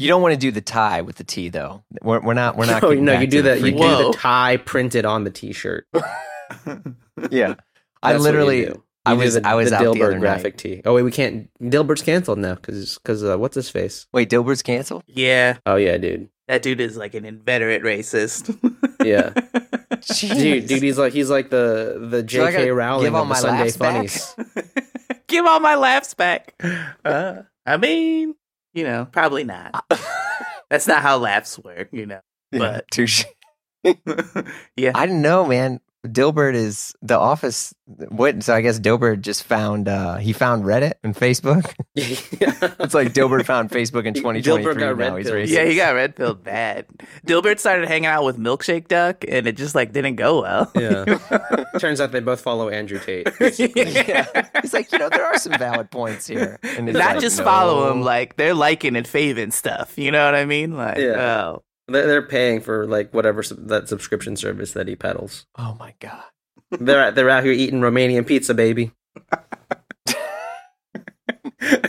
You 0.01 0.08
don't 0.08 0.22
want 0.22 0.34
to 0.34 0.39
do 0.39 0.50
the 0.51 0.62
tie 0.62 1.01
with 1.01 1.18
the 1.18 1.25
T 1.25 1.50
though. 1.50 1.84
We're, 2.01 2.22
we're 2.22 2.34
not. 2.34 2.56
We're 2.56 2.68
not. 2.68 2.82
no, 2.84 2.94
no, 2.94 3.12
back 3.13 3.22
you 3.22 3.27
do 3.27 3.41
the 3.41 3.50
that. 3.50 3.60
You 3.60 3.74
freaking- 3.74 3.98
do 4.00 4.12
the 4.12 4.13
tie 4.18 4.56
printed 4.58 5.03
on 5.03 5.25
the 5.25 5.29
t-shirt. 5.29 5.88
Yeah. 5.91 5.96
I 6.65 6.74
That's 7.27 7.56
what 8.01 8.12
you 8.13 8.20
literally. 8.20 8.65
do. 8.65 8.84
I 9.06 9.12
You 9.13 9.18
do 9.20 9.24
was. 9.25 9.34
the, 9.36 9.48
I 9.48 9.56
was 9.56 9.70
the 9.72 9.75
out 9.75 9.79
the 9.79 9.86
Dilbert 10.00 10.06
other 10.12 10.20
graphic 10.20 10.58
tee. 10.58 10.82
Oh 10.86 10.94
wait, 10.94 11.03
we 11.03 11.12
can't. 11.12 11.50
Dilbert's 11.62 12.01
canceled 12.01 12.39
now 12.39 12.56
because 12.56 12.98
because 12.98 13.24
uh, 13.24 13.38
what's 13.38 13.56
his 13.56 13.70
face? 13.70 14.08
Wait, 14.13 14.29
Dilbert's 14.29 14.62
canceled. 14.62 15.03
yeah, 15.08 15.58
Oh 15.65 15.75
yeah, 15.75 15.98
dude. 15.98 16.29
That 16.50 16.62
dude 16.62 16.82
is 16.82 16.98
like 16.98 17.13
an 17.13 17.24
inveterate 17.24 17.84
racist. 17.84 18.53
Yeah. 19.01 19.29
Jeez. 20.01 20.36
dude, 20.38 20.68
dude, 20.68 20.84
he's 20.84 20.98
like 20.98 21.13
he's 21.13 21.29
like 21.29 21.50
the 21.50 22.06
the 22.12 22.22
J.K. 22.22 22.51
gotta 22.51 22.74
Rowling 22.74 23.06
give 23.06 23.15
all 23.15 23.22
of 23.22 23.27
the 23.29 23.34
my 23.34 23.39
Sunday 23.39 23.63
laughs 23.63 23.77
back? 23.77 23.94
funnies. 23.94 24.36
Give 25.29 25.46
all 25.46 25.62
my 25.62 25.75
laughs 25.75 26.13
back. 26.15 26.53
Uh, 27.06 27.44
I 27.65 27.77
mean, 27.77 28.36
you 28.74 28.84
know, 28.84 29.08
probably 29.10 29.46
not. 29.46 29.86
That's 30.70 30.86
not 30.86 31.01
how 31.01 31.18
laughs 31.18 31.58
work, 31.60 31.88
you 31.94 32.08
know. 32.08 32.20
Yeah, 32.51 32.60
but- 32.60 32.91
touche. 32.91 33.24
yeah. 34.75 34.91
I 34.96 35.06
didn't 35.06 35.22
know, 35.22 35.46
man. 35.46 35.79
Dilbert 36.08 36.53
is 36.56 36.96
the 37.01 37.18
office. 37.20 37.74
What? 38.08 38.41
So 38.44 38.53
I 38.56 38.62
guess 38.62 38.79
Dilbert 38.79 39.20
just 39.22 39.44
found. 39.44 39.88
uh 39.89 40.15
He 40.18 40.32
found 40.34 40.63
Reddit 40.63 40.94
and 41.03 41.15
Facebook. 41.15 41.74
It's 42.79 42.94
like 42.94 43.13
Dilbert 43.13 43.46
found 43.46 43.70
Facebook 43.72 44.06
in 44.06 44.13
2023. 44.13 44.74
got 44.75 44.79
now 44.79 44.91
red 44.94 45.18
he's 45.18 45.27
pilled. 45.27 45.38
racist. 45.38 45.48
Yeah, 45.50 45.65
he 45.65 45.75
got 45.75 45.94
red 45.96 46.15
pilled 46.15 46.44
bad. 46.44 46.86
Dilbert 47.27 47.60
started 47.60 47.88
hanging 47.88 48.06
out 48.08 48.24
with 48.24 48.38
Milkshake 48.38 48.88
Duck, 48.88 49.25
and 49.27 49.46
it 49.48 49.58
just 49.58 49.75
like 49.75 49.91
didn't 49.91 50.15
go 50.15 50.41
well. 50.41 50.72
yeah. 50.75 51.03
Turns 51.79 52.00
out 52.01 52.12
they 52.12 52.20
both 52.22 52.41
follow 52.41 52.70
Andrew 52.70 53.00
Tate. 53.00 53.27
yeah. 53.60 54.50
He's 54.62 54.74
like, 54.74 54.91
you 54.91 54.98
know, 55.00 55.10
there 55.10 55.25
are 55.25 55.38
some 55.38 55.53
valid 55.60 55.91
points 55.91 56.25
here. 56.27 56.58
And 56.63 56.88
Not 56.88 56.96
like, 56.96 57.20
just 57.20 57.41
follow 57.44 57.91
him, 57.91 58.01
like 58.01 58.38
they're 58.38 58.53
liking 58.53 58.96
and 58.96 59.08
faving 59.08 59.51
stuff. 59.51 59.98
You 59.98 60.12
know 60.12 60.24
what 60.25 60.36
I 60.36 60.46
mean? 60.46 60.75
Like, 60.77 60.98
Yeah. 60.98 61.44
oh, 61.51 61.63
They're, 61.89 62.08
they're 62.08 62.22
paying 62.22 62.62
for 62.62 62.88
like 62.88 63.13
whatever 63.13 63.43
sub- 63.43 63.67
that 63.67 63.89
subscription 63.89 64.36
service 64.36 64.74
that 64.74 64.88
he 64.88 64.96
peddles. 64.96 65.46
oh 65.58 65.75
my 65.79 65.93
god. 66.00 66.24
They're 66.72 67.12
they're 67.12 67.29
out 67.29 67.43
here 67.43 67.51
eating 67.53 67.81
Romanian 67.81 68.25
pizza, 68.27 68.53
baby. 68.53 68.91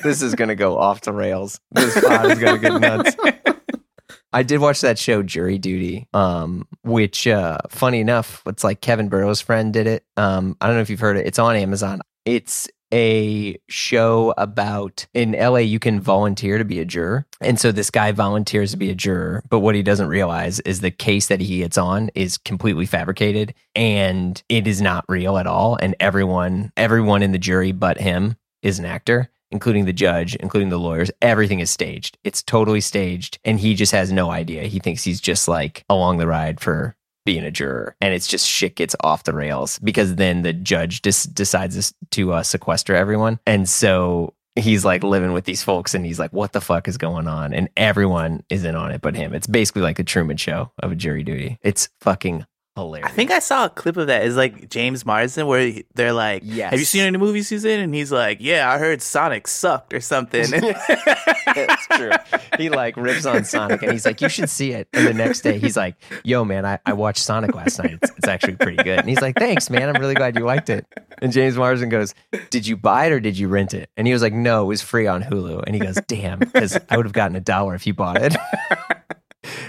This 0.02 0.21
is 0.21 0.35
gonna 0.35 0.57
go 0.57 0.78
off 0.78 1.02
the 1.02 1.12
rails. 1.12 1.61
This 1.71 1.99
pod 2.04 2.30
is 2.33 2.38
gonna 2.38 2.59
get 2.59 2.80
nuts. 2.80 3.16
I 4.33 4.42
did 4.42 4.61
watch 4.61 4.80
that 4.80 4.99
show 4.99 5.23
Jury 5.23 5.59
Duty, 5.59 6.09
um, 6.12 6.66
which 6.83 7.26
uh 7.26 7.59
funny 7.69 8.00
enough, 8.00 8.42
it's 8.47 8.64
like 8.64 8.80
Kevin 8.80 9.09
Burrows' 9.09 9.40
friend 9.40 9.73
did 9.73 9.87
it. 9.87 10.04
Um, 10.16 10.57
I 10.61 10.66
don't 10.66 10.76
know 10.76 10.83
if 10.83 10.90
you've 10.90 11.00
heard 11.00 11.16
it. 11.16 11.26
It's 11.26 11.38
on 11.38 11.54
Amazon. 11.57 12.00
It's 12.25 12.69
a 12.92 13.59
show 13.68 14.35
about 14.37 15.06
in 15.14 15.32
LA 15.32 15.59
you 15.59 15.78
can 15.78 16.00
volunteer 16.00 16.59
to 16.59 16.64
be 16.64 16.80
a 16.80 16.85
juror. 16.85 17.26
And 17.40 17.59
so 17.59 17.73
this 17.73 17.90
guy 17.90 18.12
volunteers 18.12 18.73
to 18.73 18.76
be 18.76 18.90
a 18.90 18.94
juror, 18.94 19.42
but 19.49 19.61
what 19.61 19.75
he 19.75 19.82
doesn't 19.82 20.09
realize 20.09 20.61
is 20.61 20.80
the 20.80 20.90
case 20.90 21.28
that 21.28 21.40
he 21.40 21.59
gets 21.59 21.78
on 21.78 22.11
is 22.14 22.38
completely 22.38 22.87
fabricated 22.87 23.54
and 23.75 24.42
it 24.49 24.66
is 24.66 24.80
not 24.80 25.04
real 25.09 25.38
at 25.38 25.47
all 25.47 25.76
and 25.80 25.94
everyone 26.00 26.73
everyone 26.76 27.23
in 27.23 27.32
the 27.32 27.38
jury 27.38 27.73
but 27.73 27.99
him 27.99 28.37
is 28.62 28.78
an 28.78 28.85
actor 28.85 29.30
including 29.50 29.85
the 29.85 29.92
judge, 29.92 30.37
including 30.37 30.68
the 30.68 30.78
lawyers. 30.78 31.11
Everything 31.20 31.61
is 31.61 31.70
staged. 31.70 32.18
It's 32.25 32.42
totally 32.42 32.80
staged. 32.80 33.38
And 33.44 33.59
he 33.59 33.75
just 33.75 33.92
has 33.92 34.12
no 34.12 34.30
idea. 34.30 34.62
He 34.64 34.78
thinks 34.78 35.04
he's 35.04 35.20
just 35.20 35.49
like 35.49 35.85
along 35.88 36.18
the 36.18 36.26
ride 36.26 36.61
for 36.61 36.97
being 37.25 37.45
a 37.45 37.50
juror. 37.50 37.97
And 38.00 38.15
it's 38.15 38.27
just 38.27 38.47
shit 38.47 38.77
gets 38.77 38.97
off 39.00 39.25
the 39.25 39.35
rails 39.35 39.79
because 39.81 40.17
then 40.17 40.43
the 40.43 40.53
judge 40.53 41.03
just 41.03 41.35
decides 41.35 41.93
to 42.11 42.33
uh, 42.33 42.43
sequester 42.43 42.95
everyone. 42.95 43.39
And 43.47 43.69
so 43.69 44.35
he's 44.57 44.85
like 44.85 45.03
living 45.03 45.33
with 45.33 45.45
these 45.45 45.62
folks 45.62 45.95
and 45.95 46.05
he's 46.05 46.19
like, 46.19 46.33
what 46.33 46.53
the 46.53 46.61
fuck 46.61 46.89
is 46.89 46.99
going 46.99 47.29
on? 47.29 47.53
And 47.53 47.69
everyone 47.77 48.43
is 48.50 48.65
in 48.65 48.75
on 48.75 48.91
it 48.91 49.00
but 49.00 49.15
him. 49.15 49.35
It's 49.35 49.47
basically 49.47 49.83
like 49.83 49.99
a 49.99 50.05
Truman 50.05 50.37
show 50.37 50.73
of 50.83 50.93
a 50.93 50.97
jury 50.97 51.23
duty. 51.23 51.59
It's 51.62 51.89
fucking 52.00 52.47
hilarious. 52.77 53.09
I 53.11 53.12
think 53.12 53.31
I 53.31 53.39
saw 53.39 53.67
a 53.67 53.71
clip 53.71 53.97
of 53.97 54.07
that. 54.09 54.25
It's 54.25 54.37
like 54.37 54.69
James 54.71 55.05
Marsden, 55.05 55.47
where 55.47 55.73
they're 55.95 56.12
like, 56.12 56.43
Yes. 56.45 56.71
"Have 56.71 56.79
you 56.81 56.87
seen 56.87 57.03
any 57.03 57.19
movies 57.19 57.49
he's 57.49 57.65
in?" 57.65 57.81
And 57.81 57.95
he's 57.95 58.12
like, 58.12 58.39
"Yeah, 58.41 58.71
I 58.71 58.79
heard 58.79 59.03
Sonic 59.03 59.47
sucked 59.49 59.93
or 59.95 60.00
something." 60.00 60.45
That's 61.55 61.87
true. 61.89 62.11
He 62.59 62.69
like 62.69 62.97
rips 62.97 63.27
on 63.27 63.45
Sonic 63.45 63.83
and 63.83 63.93
he's 63.93 64.05
like, 64.07 64.21
you 64.21 64.29
should 64.29 64.49
see 64.49 64.73
it. 64.73 64.89
And 64.93 65.07
the 65.07 65.15
next 65.15 65.41
day 65.41 65.59
he's 65.59 65.77
like, 65.77 65.97
yo, 66.25 66.45
man, 66.45 66.65
I, 66.65 66.79
I 66.87 66.93
watched 66.93 67.23
Sonic 67.23 67.55
last 67.55 67.79
night. 67.79 67.99
It's, 68.03 68.11
it's 68.19 68.29
actually 68.29 68.57
pretty 68.57 68.83
good. 68.83 68.99
And 69.00 69.09
he's 69.09 69.21
like, 69.21 69.37
thanks, 69.37 69.71
man. 69.71 69.89
I'm 69.89 70.00
really 70.00 70.15
glad 70.15 70.37
you 70.37 70.45
liked 70.45 70.71
it. 70.71 70.87
And 71.23 71.33
James 71.33 71.57
Marsden 71.57 71.89
goes, 71.89 72.15
did 72.50 72.67
you 72.67 72.77
buy 72.77 73.07
it 73.07 73.12
or 73.12 73.21
did 73.21 73.39
you 73.39 73.49
rent 73.49 73.75
it? 73.75 73.91
And 73.97 74.07
he 74.07 74.12
was 74.12 74.23
like, 74.23 74.33
no, 74.33 74.62
it 74.62 74.67
was 74.67 74.83
free 74.83 75.07
on 75.07 75.23
Hulu. 75.23 75.65
And 75.67 75.75
he 75.75 75.81
goes, 75.81 75.99
damn, 76.07 76.39
because 76.39 76.79
I 76.89 76.97
would 76.97 77.07
have 77.07 77.12
gotten 77.12 77.37
a 77.37 77.41
dollar 77.41 77.75
if 77.75 77.87
you 77.87 77.95
bought 77.95 78.21
it. 78.21 78.37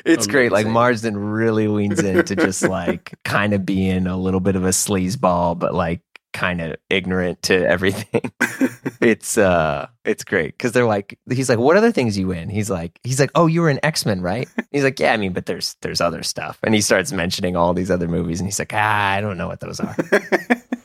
It's 0.06 0.28
great. 0.28 0.52
Like. 0.52 0.68
Marsden 0.68 1.18
really 1.18 1.68
leans 1.68 2.00
into 2.00 2.36
just 2.36 2.64
like 2.64 3.14
kind 3.26 3.54
of 3.54 3.66
being 3.66 4.08
a 4.08 4.18
little 4.18 4.40
bit 4.40 4.56
of 4.56 4.64
a 4.64 4.70
sleazeball, 4.70 5.58
but 5.58 5.74
like 5.74 6.02
kind 6.34 6.62
of 6.62 6.76
ignorant 6.90 7.42
to 7.44 7.68
everything. 7.68 8.32
it's 9.02 9.38
uh 9.38 9.88
it's 10.06 10.24
great 10.24 10.58
because 10.58 10.72
they're 10.72 10.86
like 10.86 11.18
he's 11.30 11.50
like 11.50 11.60
what 11.60 11.76
other 11.76 11.92
things 11.92 12.18
you 12.18 12.28
win 12.28 12.50
he's 12.50 12.70
like 12.70 13.00
he's 13.04 13.20
like 13.20 13.32
oh 13.36 13.48
you 13.48 13.62
were 13.62 13.70
in 13.70 13.80
x-men 13.84 14.22
right 14.22 14.48
he's 14.72 14.84
like 14.84 15.00
yeah 15.00 15.12
i 15.12 15.18
mean 15.18 15.34
but 15.34 15.48
there's 15.48 15.76
there's 15.82 16.00
other 16.00 16.22
stuff 16.22 16.60
and 16.64 16.76
he 16.76 16.82
starts 16.82 17.12
mentioning 17.12 17.56
all 17.56 17.74
these 17.74 17.90
other 17.90 18.08
movies 18.08 18.40
and 18.40 18.48
he's 18.48 18.60
like 18.60 18.74
ah 18.74 19.10
i 19.10 19.20
don't 19.20 19.38
know 19.38 19.48
what 19.48 19.60
those 19.60 19.80
are 19.80 19.96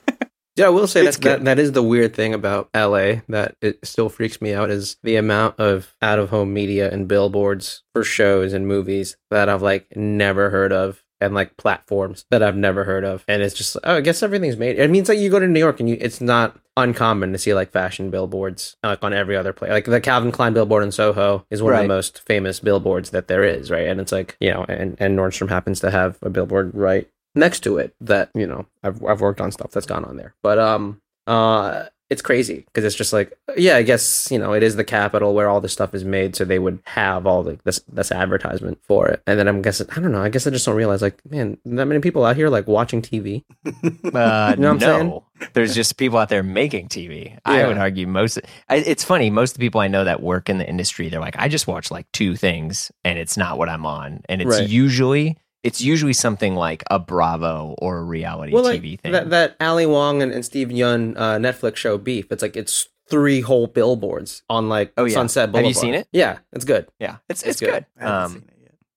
Yeah, 0.57 0.67
I 0.67 0.71
will 0.71 0.87
say 0.87 1.05
that, 1.05 1.21
that 1.21 1.45
that 1.45 1.59
is 1.59 1.73
the 1.73 1.83
weird 1.83 2.15
thing 2.15 2.33
about 2.33 2.71
LA 2.75 3.17
that 3.29 3.57
it 3.61 3.85
still 3.87 4.09
freaks 4.09 4.41
me 4.41 4.55
out 4.55 4.71
is 4.71 4.97
the 5.03 5.17
amount 5.17 5.61
of 5.61 5.95
out 6.01 6.19
of 6.19 6.31
home 6.31 6.55
media 6.55 6.91
and 6.91 7.07
billboards 7.07 7.83
for 7.93 8.03
shows 8.03 8.55
and 8.55 8.67
movies 8.67 9.17
that 9.31 9.51
I've 9.51 9.63
like 9.63 9.95
never 9.95 10.49
heard 10.49 10.73
of 10.73 11.03
and 11.21 11.35
like 11.35 11.57
platforms 11.57 12.25
that 12.31 12.43
I've 12.43 12.57
never 12.57 12.85
heard 12.85 13.05
of. 13.05 13.25
And 13.29 13.43
it's 13.43 13.55
just 13.55 13.77
oh, 13.85 13.97
I 13.97 14.01
guess 14.01 14.23
everything's 14.23 14.57
made. 14.57 14.79
It 14.79 14.91
means 14.91 15.11
like 15.11 15.19
you 15.19 15.31
go 15.31 15.39
to 15.39 15.47
New 15.47 15.61
York 15.61 15.79
and 15.79 15.91
you 15.91 15.99
it's 16.01 16.23
not 16.23 16.59
uncommon 16.79 17.33
to 17.33 17.39
see 17.39 17.55
like 17.55 17.71
fashion 17.71 18.11
billboards 18.11 18.77
like 18.83 19.03
on 19.03 19.13
every 19.13 19.37
other 19.37 19.53
place. 19.53 19.71
Like 19.71 19.85
the 19.85 20.01
Calvin 20.01 20.33
Klein 20.33 20.55
billboard 20.55 20.85
in 20.85 20.93
Soho 20.93 21.47
is 21.51 21.63
one 21.63 21.75
of 21.75 21.83
the 21.83 21.89
most 21.89 22.21
famous 22.21 22.61
billboards 22.61 23.11
that 23.11 23.29
there 23.29 23.45
is, 23.45 23.71
right? 23.71 23.89
And 23.89 24.01
it's 24.01 24.13
like, 24.13 24.37
you 24.41 24.53
know, 24.53 24.65
and, 24.69 24.97
and 24.99 25.19
Nordstrom 25.19 25.49
happens 25.49 25.81
to 25.81 25.91
have 25.91 26.19
a 26.23 26.31
billboard 26.31 26.75
right 26.75 27.09
next 27.37 27.61
to 27.61 27.79
it 27.79 27.95
that 28.01 28.31
you 28.35 28.47
know 28.47 28.67
I've 28.83 29.05
I've 29.05 29.21
worked 29.21 29.41
on 29.41 29.53
stuff 29.53 29.71
that's 29.71 29.87
gone 29.87 30.05
on 30.05 30.17
there. 30.17 30.35
But 30.43 30.59
um 30.59 31.01
uh 31.27 31.85
it's 32.09 32.23
crazy 32.23 32.65
because 32.67 32.85
it's 32.85 32.95
just 32.95 33.13
like 33.13 33.37
yeah 33.57 33.77
I 33.77 33.83
guess 33.83 34.29
you 34.31 34.39
know 34.39 34.53
it 34.53 34.63
is 34.63 34.77
the 34.77 34.85
capital 34.85 35.35
where 35.35 35.49
all 35.49 35.61
this 35.61 35.73
stuff 35.73 35.93
is 35.93 36.05
made 36.05 36.37
so 36.37 36.45
they 36.45 36.61
would 36.61 36.79
have 36.85 37.27
all 37.27 37.43
the 37.43 37.59
this 37.65 37.81
this 37.93 38.13
advertisement 38.13 38.79
for 38.83 39.09
it. 39.09 39.23
And 39.27 39.39
then 39.39 39.49
I'm 39.49 39.61
guessing 39.61 39.89
I 39.91 40.01
don't 40.01 40.13
know 40.13 40.23
I 40.23 40.29
guess 40.29 40.47
I 40.47 40.51
just 40.51 40.65
don't 40.67 40.77
realize 40.77 41.03
like 41.03 41.21
man 41.29 41.59
that 41.65 41.87
many 41.87 42.01
people 42.01 42.25
out 42.25 42.37
here 42.37 42.49
like 42.49 42.69
watching 42.69 43.03
TV 43.03 43.43
uh 43.67 44.55
You 44.57 44.63
know 44.63 44.75
what 44.75 44.83
I'm 44.85 45.09
no. 45.09 45.25
there's 45.53 45.75
just 45.75 45.97
people 45.97 46.19
out 46.19 46.29
there 46.31 46.43
making 46.43 46.89
tv 46.89 47.39
i 47.45 47.67
would 47.67 47.77
argue 47.77 48.07
most 48.07 48.39
I, 48.71 48.77
it's 48.77 49.05
funny 49.05 49.29
most 49.29 49.51
of 49.51 49.59
the 49.59 49.67
people 49.67 49.83
i 49.83 49.87
know 49.89 50.05
that 50.05 50.23
work 50.23 50.49
in 50.49 50.57
the 50.57 50.67
industry 50.67 51.11
they're 51.11 51.21
like 51.21 51.37
i 51.39 51.49
just 51.49 51.67
watch 51.67 51.91
like 51.91 52.11
two 52.13 52.37
things 52.37 52.91
and 53.05 53.19
it's 53.19 53.37
not 53.37 53.59
what 53.59 53.69
i'm 53.69 53.85
on. 53.85 54.23
And 54.31 54.41
it's 54.41 54.59
Right. 54.61 54.67
usually 54.69 55.37
it's 55.67 55.81
usually 55.81 56.13
something 56.13 56.55
like 56.55 56.83
a 56.91 56.99
bravo 56.99 57.75
or 57.79 57.99
a 57.99 58.03
reality 58.05 58.53
well 58.53 58.63
like 58.63 58.81
tv 58.81 59.01
thing 59.01 59.13
that 59.13 59.31
that 59.31 59.57
Ali 59.61 59.87
Wong 59.87 60.23
and, 60.23 60.31
and 60.33 60.45
Steve 60.45 60.69
Yeun 60.69 61.15
uh, 61.17 61.37
Netflix 61.39 61.77
show 61.77 61.99
Beef 61.99 62.31
it's 62.31 62.43
like 62.43 62.57
it's 62.57 62.89
three 63.11 63.41
whole 63.41 63.67
billboards 63.67 64.43
on 64.49 64.69
like 64.69 64.93
Oh, 64.97 65.05
yeah. 65.05 65.15
Sunset 65.15 65.55
Have 65.55 65.65
you 65.65 65.75
seen 65.75 65.95
it? 65.95 66.09
yeah 66.13 66.39
it's 66.53 66.65
good 66.65 66.89
yeah 66.99 67.17
it's 67.29 67.43
It's 67.43 67.51
it's, 67.51 67.61
good. 67.61 67.73
good, 67.73 67.87
I 68.01 68.05
haven't 68.05 68.23
um 68.25 68.31
seen 68.33 68.43
it 68.43 68.45
yet. 68.49 68.56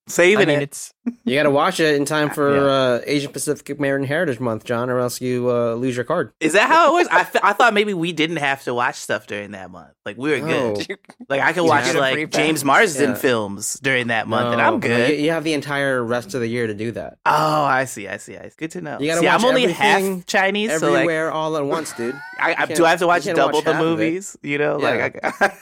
Saving 0.09 0.43
I 0.43 0.45
mean, 0.45 0.59
it. 0.59 0.63
it's 0.63 0.93
you 1.23 1.35
got 1.35 1.43
to 1.43 1.51
watch 1.51 1.79
it 1.79 1.95
in 1.95 2.05
time 2.05 2.29
for 2.33 2.55
Yeah. 2.55 2.61
uh, 2.63 3.01
Asian 3.05 3.31
Pacific 3.31 3.69
American 3.69 4.07
Heritage 4.07 4.39
Month 4.39 4.63
John 4.65 4.89
or 4.89 4.99
else 4.99 5.21
you 5.21 5.49
uh, 5.49 5.73
lose 5.75 5.95
your 5.95 6.03
card 6.05 6.31
Is 6.39 6.53
that 6.53 6.67
how 6.69 6.89
it 6.89 6.93
was? 6.99 7.07
I, 7.11 7.23
th- 7.31 7.43
I 7.43 7.53
thought 7.53 7.73
maybe 7.73 7.93
we 7.93 8.11
didn't 8.11 8.37
have 8.37 8.63
to 8.63 8.73
watch 8.73 8.95
stuff 8.95 9.27
during 9.27 9.51
that 9.51 9.71
month. 9.71 9.91
Like 10.05 10.17
we 10.17 10.31
were 10.31 10.39
good. 10.39 10.89
No. 10.89 10.95
Like 11.29 11.41
I 11.41 11.53
could 11.53 11.63
watch 11.63 11.83
get 11.85 11.95
a 11.95 11.99
free 11.99 12.23
like. 12.25 12.31
James 12.31 12.65
Marsden 12.65 13.11
Yeah. 13.11 13.15
films 13.15 13.79
during 13.83 14.07
that 14.07 14.27
month, 14.27 14.51
and 14.53 14.59
I'm 14.59 14.79
good. 14.79 15.11
You, 15.11 15.25
you 15.25 15.31
have 15.31 15.43
the 15.43 15.53
entire 15.53 16.03
rest 16.03 16.33
of 16.33 16.41
the 16.41 16.47
year 16.47 16.65
to 16.65 16.73
do 16.73 16.91
that. 16.93 17.19
Oh, 17.23 17.63
I 17.63 17.85
see. 17.85 18.07
I 18.07 18.17
see. 18.17 18.35
I 18.35 18.49
see. 18.49 18.55
Good 18.57 18.71
to 18.71 18.81
know. 18.81 18.99
You 18.99 19.07
gotta 19.09 19.19
see, 19.21 19.27
I'm 19.27 19.45
only 19.45 19.71
half 19.71 20.25
Chinese, 20.25 20.71
so 20.79 20.87
like 20.87 21.01
Everywhere, 21.01 21.31
all 21.31 21.55
at 21.55 21.63
once, 21.65 21.93
dude. 21.93 22.15
I, 22.39 22.55
I, 22.57 22.65
do 22.65 22.83
I 22.83 22.89
have 22.89 22.99
to 22.99 23.05
watch 23.07 23.25
double 23.25 23.57
watch 23.57 23.63
the 23.63 23.73
half 23.73 23.81
of 23.83 23.87
it. 23.87 23.89
movies? 23.91 24.37
You 24.41 24.57
know, 24.57 24.77
like 24.77 25.19
I, 25.23 25.55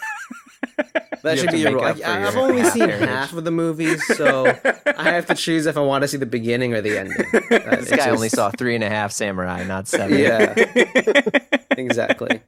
That 1.23 1.35
You 1.35 1.41
should 1.41 1.51
be 1.51 1.57
to 1.57 1.63
your 1.63 1.71
make 1.71 1.81
rule. 1.81 1.89
up 1.89 1.97
Like, 1.97 2.05
I- 2.07 2.27
I've 2.27 2.37
only 2.37 2.63
seen 2.69 2.83
heritage. 2.89 3.09
half 3.09 3.33
of 3.33 3.43
the 3.43 3.51
movies, 3.51 4.05
so 4.15 4.45
I 4.85 5.03
have 5.11 5.25
to 5.27 5.35
choose 5.35 5.65
if 5.65 5.75
I 5.75 5.81
want 5.81 6.03
to 6.03 6.07
see 6.07 6.17
the 6.17 6.25
beginning 6.27 6.73
or 6.75 6.81
the 6.81 6.97
ending. 6.99 7.17
This 7.49 7.91
it's 7.91 7.95
guy 7.95 8.09
only 8.11 8.29
saw 8.29 8.51
three 8.51 8.75
and 8.75 8.83
a 8.83 8.89
half 8.89 9.11
samurai 9.11 9.63
not 9.65 9.87
seven 9.87 10.17
Yeah, 10.19 10.53
exactly. 11.71 12.41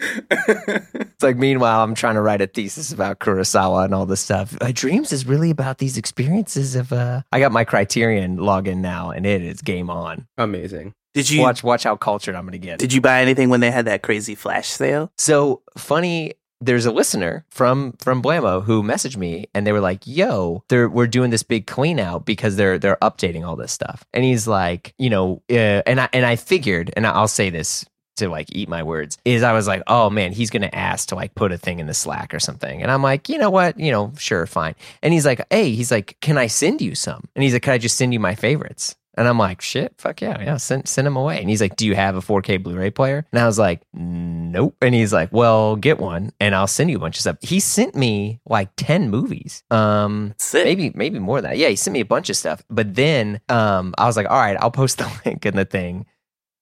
It's 0.00 1.22
like 1.22 1.36
meanwhile 1.36 1.82
I'm 1.84 1.94
trying 1.94 2.14
to 2.14 2.20
write 2.22 2.40
a 2.40 2.46
thesis 2.46 2.92
about 2.92 3.20
Kurosawa 3.20 3.84
and 3.84 3.94
all 3.94 4.06
this 4.06 4.20
stuff. 4.20 4.56
My 4.60 4.72
dreams 4.72 5.12
is 5.12 5.26
really 5.26 5.50
about 5.50 5.78
these 5.78 5.96
experiences 5.96 6.74
of 6.74 6.92
uh 6.92 7.22
I 7.30 7.38
got 7.38 7.52
my 7.52 7.64
criterion 7.64 8.38
login 8.38 8.78
now 8.78 9.10
and 9.10 9.24
it 9.26 9.42
is 9.42 9.60
game 9.62 9.90
on. 9.90 10.26
Amazing. 10.38 10.94
Did 11.14 11.30
you 11.30 11.40
Watch 11.40 11.62
watch 11.62 11.84
how 11.84 11.96
cultured 11.96 12.34
I'm 12.34 12.44
gonna 12.44 12.58
get. 12.58 12.78
did 12.78 12.92
you 12.92 13.00
buy 13.00 13.20
anything 13.22 13.48
when 13.50 13.60
they 13.60 13.70
had 13.70 13.84
that 13.86 14.02
crazy 14.02 14.34
flash 14.34 14.68
sale? 14.68 15.12
So 15.18 15.62
funny. 15.76 16.34
There's 16.64 16.86
a 16.86 16.92
listener 16.92 17.44
from 17.50 17.94
from 17.98 18.22
Blamo 18.22 18.62
who 18.62 18.84
messaged 18.84 19.16
me 19.16 19.46
and 19.52 19.66
they 19.66 19.72
were 19.72 19.80
like, 19.80 20.06
"Yo, 20.06 20.62
they're 20.68 20.88
we're 20.88 21.08
doing 21.08 21.30
this 21.30 21.42
big 21.42 21.66
clean 21.66 21.98
out 21.98 22.24
because 22.24 22.54
they're 22.54 22.78
they're 22.78 22.98
updating 23.02 23.44
all 23.44 23.56
this 23.56 23.72
stuff." 23.72 24.04
And 24.14 24.22
he's 24.24 24.46
like, 24.46 24.94
you 24.96 25.10
know, 25.10 25.42
uh, 25.50 25.82
and 25.86 26.00
I 26.00 26.08
and 26.12 26.24
I 26.24 26.36
figured, 26.36 26.92
and 26.96 27.04
I'll 27.04 27.26
say 27.26 27.50
this 27.50 27.84
to 28.18 28.28
like 28.28 28.46
eat 28.54 28.68
my 28.68 28.84
words, 28.84 29.18
is 29.24 29.42
I 29.42 29.54
was 29.54 29.66
like, 29.66 29.82
"Oh 29.88 30.08
man, 30.08 30.30
he's 30.30 30.50
gonna 30.50 30.70
ask 30.72 31.08
to 31.08 31.16
like 31.16 31.34
put 31.34 31.50
a 31.50 31.58
thing 31.58 31.80
in 31.80 31.88
the 31.88 31.94
Slack 31.94 32.32
or 32.32 32.38
something," 32.38 32.80
and 32.80 32.92
I'm 32.92 33.02
like, 33.02 33.28
you 33.28 33.38
know 33.38 33.50
what, 33.50 33.80
you 33.80 33.90
know, 33.90 34.12
sure, 34.16 34.46
fine. 34.46 34.76
And 35.02 35.12
he's 35.12 35.26
like, 35.26 35.44
"Hey, 35.50 35.72
he's 35.72 35.90
like, 35.90 36.16
can 36.20 36.38
I 36.38 36.46
send 36.46 36.80
you 36.80 36.94
some?" 36.94 37.24
And 37.34 37.42
he's 37.42 37.54
like, 37.54 37.62
"Can 37.62 37.72
I 37.72 37.78
just 37.78 37.96
send 37.96 38.12
you 38.12 38.20
my 38.20 38.36
favorites?" 38.36 38.94
And 39.14 39.28
I'm 39.28 39.36
like, 39.38 39.60
shit, 39.60 39.94
fuck 39.98 40.22
yeah, 40.22 40.40
yeah, 40.40 40.56
send, 40.56 40.88
send 40.88 41.06
them 41.06 41.16
away. 41.16 41.38
And 41.40 41.50
he's 41.50 41.60
like, 41.60 41.76
do 41.76 41.86
you 41.86 41.94
have 41.94 42.16
a 42.16 42.20
4K 42.20 42.62
Blu 42.62 42.76
ray 42.76 42.90
player? 42.90 43.26
And 43.30 43.40
I 43.40 43.46
was 43.46 43.58
like, 43.58 43.82
nope. 43.92 44.74
And 44.80 44.94
he's 44.94 45.12
like, 45.12 45.30
well, 45.32 45.76
get 45.76 45.98
one 45.98 46.32
and 46.40 46.54
I'll 46.54 46.66
send 46.66 46.90
you 46.90 46.96
a 46.96 47.00
bunch 47.00 47.16
of 47.16 47.20
stuff. 47.20 47.36
He 47.42 47.60
sent 47.60 47.94
me 47.94 48.40
like 48.46 48.70
10 48.76 49.10
movies. 49.10 49.64
Um, 49.70 50.34
maybe, 50.54 50.92
maybe 50.94 51.18
more 51.18 51.40
than 51.40 51.50
that. 51.50 51.58
Yeah, 51.58 51.68
he 51.68 51.76
sent 51.76 51.92
me 51.92 52.00
a 52.00 52.04
bunch 52.06 52.30
of 52.30 52.36
stuff. 52.36 52.62
But 52.70 52.94
then 52.94 53.40
um, 53.48 53.94
I 53.98 54.06
was 54.06 54.16
like, 54.16 54.30
all 54.30 54.38
right, 54.38 54.56
I'll 54.58 54.70
post 54.70 54.98
the 54.98 55.12
link 55.26 55.44
in 55.44 55.56
the 55.56 55.64
thing. 55.66 56.06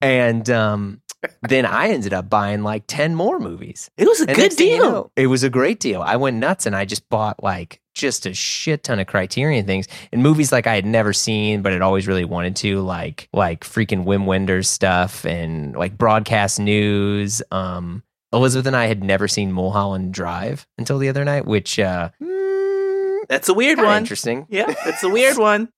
And 0.01 0.49
um, 0.49 1.01
then 1.47 1.65
I 1.65 1.89
ended 1.89 2.13
up 2.13 2.29
buying 2.29 2.63
like 2.63 2.83
10 2.87 3.13
more 3.15 3.39
movies. 3.39 3.89
It 3.97 4.07
was 4.07 4.21
a 4.21 4.27
And 4.27 4.35
good 4.35 4.53
thing 4.53 4.67
you 4.71 4.77
deal. 4.77 4.91
know, 4.91 5.11
it 5.15 5.27
was 5.27 5.43
a 5.43 5.49
great 5.49 5.79
deal. 5.79 6.01
I 6.01 6.15
went 6.15 6.37
nuts 6.37 6.65
and 6.65 6.75
I 6.75 6.85
just 6.85 7.07
bought 7.09 7.43
like 7.43 7.80
just 7.93 8.25
a 8.25 8.33
shit 8.33 8.83
ton 8.83 8.99
of 8.99 9.07
Criterion 9.07 9.65
things 9.65 9.87
and 10.11 10.23
movies 10.23 10.51
like 10.51 10.67
I 10.67 10.75
had 10.75 10.85
never 10.85 11.13
seen, 11.13 11.61
but 11.61 11.73
had 11.73 11.81
always 11.81 12.07
really 12.07 12.25
wanted 12.25 12.55
to, 12.57 12.79
like 12.81 13.27
like 13.33 13.63
freaking 13.63 14.05
Wim 14.05 14.25
Wenders 14.25 14.69
stuff 14.69 15.25
and 15.25 15.75
like 15.75 15.97
broadcast 15.97 16.59
news. 16.59 17.41
Um, 17.51 18.03
Elizabeth 18.33 18.65
and 18.67 18.75
I 18.77 18.85
had 18.85 19.03
never 19.03 19.27
seen 19.27 19.51
Mulholland 19.51 20.13
Drive 20.13 20.65
until 20.77 20.97
the 20.99 21.09
other 21.09 21.25
night, 21.25 21.45
which 21.45 21.77
uh, 21.79 22.09
mm, 22.21 23.19
That's 23.27 23.49
a 23.49 23.53
weird 23.53 23.77
one. 23.79 23.97
interesting. 23.97 24.45
Yeah, 24.49 24.73
that's 24.85 25.03
a 25.03 25.09
weird 25.09 25.37
one. 25.37 25.69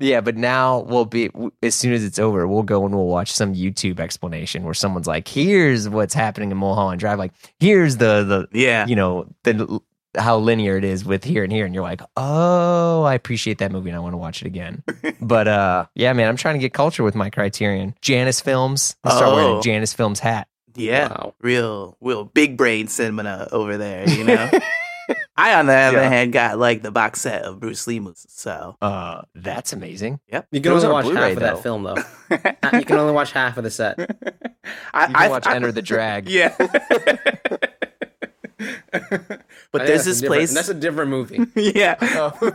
Yeah, 0.00 0.20
but 0.20 0.36
now 0.36 0.80
we'll 0.80 1.04
be 1.04 1.30
as 1.62 1.76
soon 1.76 1.92
as 1.92 2.02
it's 2.04 2.18
over, 2.18 2.48
we'll 2.48 2.64
go 2.64 2.84
and 2.84 2.92
we'll 2.92 3.06
watch 3.06 3.30
some 3.32 3.54
YouTube 3.54 4.00
explanation 4.00 4.64
where 4.64 4.74
someone's 4.74 5.06
like, 5.06 5.28
"Here's 5.28 5.88
what's 5.88 6.14
happening 6.14 6.50
in 6.50 6.56
Mulholland 6.56 6.98
Drive. 6.98 7.20
Like, 7.20 7.32
here's 7.60 7.98
the 7.98 8.24
the 8.50 8.58
Yeah. 8.58 8.86
you 8.88 8.96
know 8.96 9.28
the 9.44 9.80
how 10.16 10.36
linear 10.38 10.76
it 10.76 10.84
is 10.84 11.04
with 11.04 11.24
here 11.24 11.42
and 11.44 11.52
here 11.52 11.64
and 11.66 11.74
you're 11.74 11.82
like 11.84 12.00
oh 12.16 13.02
i 13.02 13.14
appreciate 13.14 13.58
that 13.58 13.72
movie 13.72 13.88
and 13.90 13.96
i 13.96 14.00
want 14.00 14.12
to 14.12 14.16
watch 14.18 14.42
it 14.42 14.46
again 14.46 14.82
but 15.20 15.48
uh 15.48 15.86
yeah 15.94 16.12
man 16.12 16.28
i'm 16.28 16.36
trying 16.36 16.54
to 16.54 16.60
get 16.60 16.72
culture 16.72 17.02
with 17.02 17.14
my 17.14 17.30
criterion 17.30 17.94
Janus 18.00 18.40
films 18.40 18.96
i 19.04 19.10
start 19.10 19.34
wearing 19.34 19.50
Oh. 19.50 19.58
a 19.58 19.62
Janus 19.62 19.92
films 19.92 20.20
hat 20.20 20.46
Yeah. 20.76 21.08
Wow. 21.08 21.34
Real, 21.40 21.96
real 22.00 22.24
big 22.24 22.56
brain 22.56 22.88
cinema 22.88 23.48
over 23.52 23.76
there, 23.76 24.08
you 24.08 24.24
know? 24.24 24.50
I, 25.36 25.54
on 25.54 25.66
the 25.66 25.74
other 25.74 25.98
Yeah. 25.98 26.08
hand, 26.08 26.32
got 26.32 26.58
like 26.58 26.80
the 26.82 26.90
box 26.90 27.20
set 27.20 27.42
of 27.42 27.60
Bruce 27.60 27.86
Lee 27.86 28.00
movies. 28.00 28.24
So, 28.30 28.76
uh 28.80 29.22
that's 29.34 29.72
amazing 29.72 30.18
Yep. 30.32 30.46
You 30.52 30.60
can 30.60 30.72
Those 30.72 30.84
only 30.84 30.94
watch 30.94 31.04
Blu-ray, 31.04 31.20
half 31.20 31.32
of 31.36 31.40
that 31.40 31.62
film, 31.62 31.82
though. 31.84 31.96
Uh, 32.62 32.78
you 32.78 32.84
can 32.84 32.96
only 32.98 33.12
watch 33.12 33.30
half 33.32 33.56
of 33.58 33.64
the 33.64 33.70
set. 33.70 33.98
I, 34.94 35.02
you 35.02 35.06
can 35.08 35.16
I- 35.16 35.28
watch 35.28 35.46
I- 35.46 35.54
enter 35.56 35.70
the 35.72 35.82
drag 35.82 36.28
Yeah. 36.28 36.56
But 39.74 39.86
there's 39.88 40.04
that's 40.04 40.20
this 40.20 40.28
place. 40.28 40.54
That's 40.54 40.68
a 40.68 40.74
different 40.74 41.10
movie. 41.10 41.40
yeah. 41.56 41.96
oh 42.00 42.32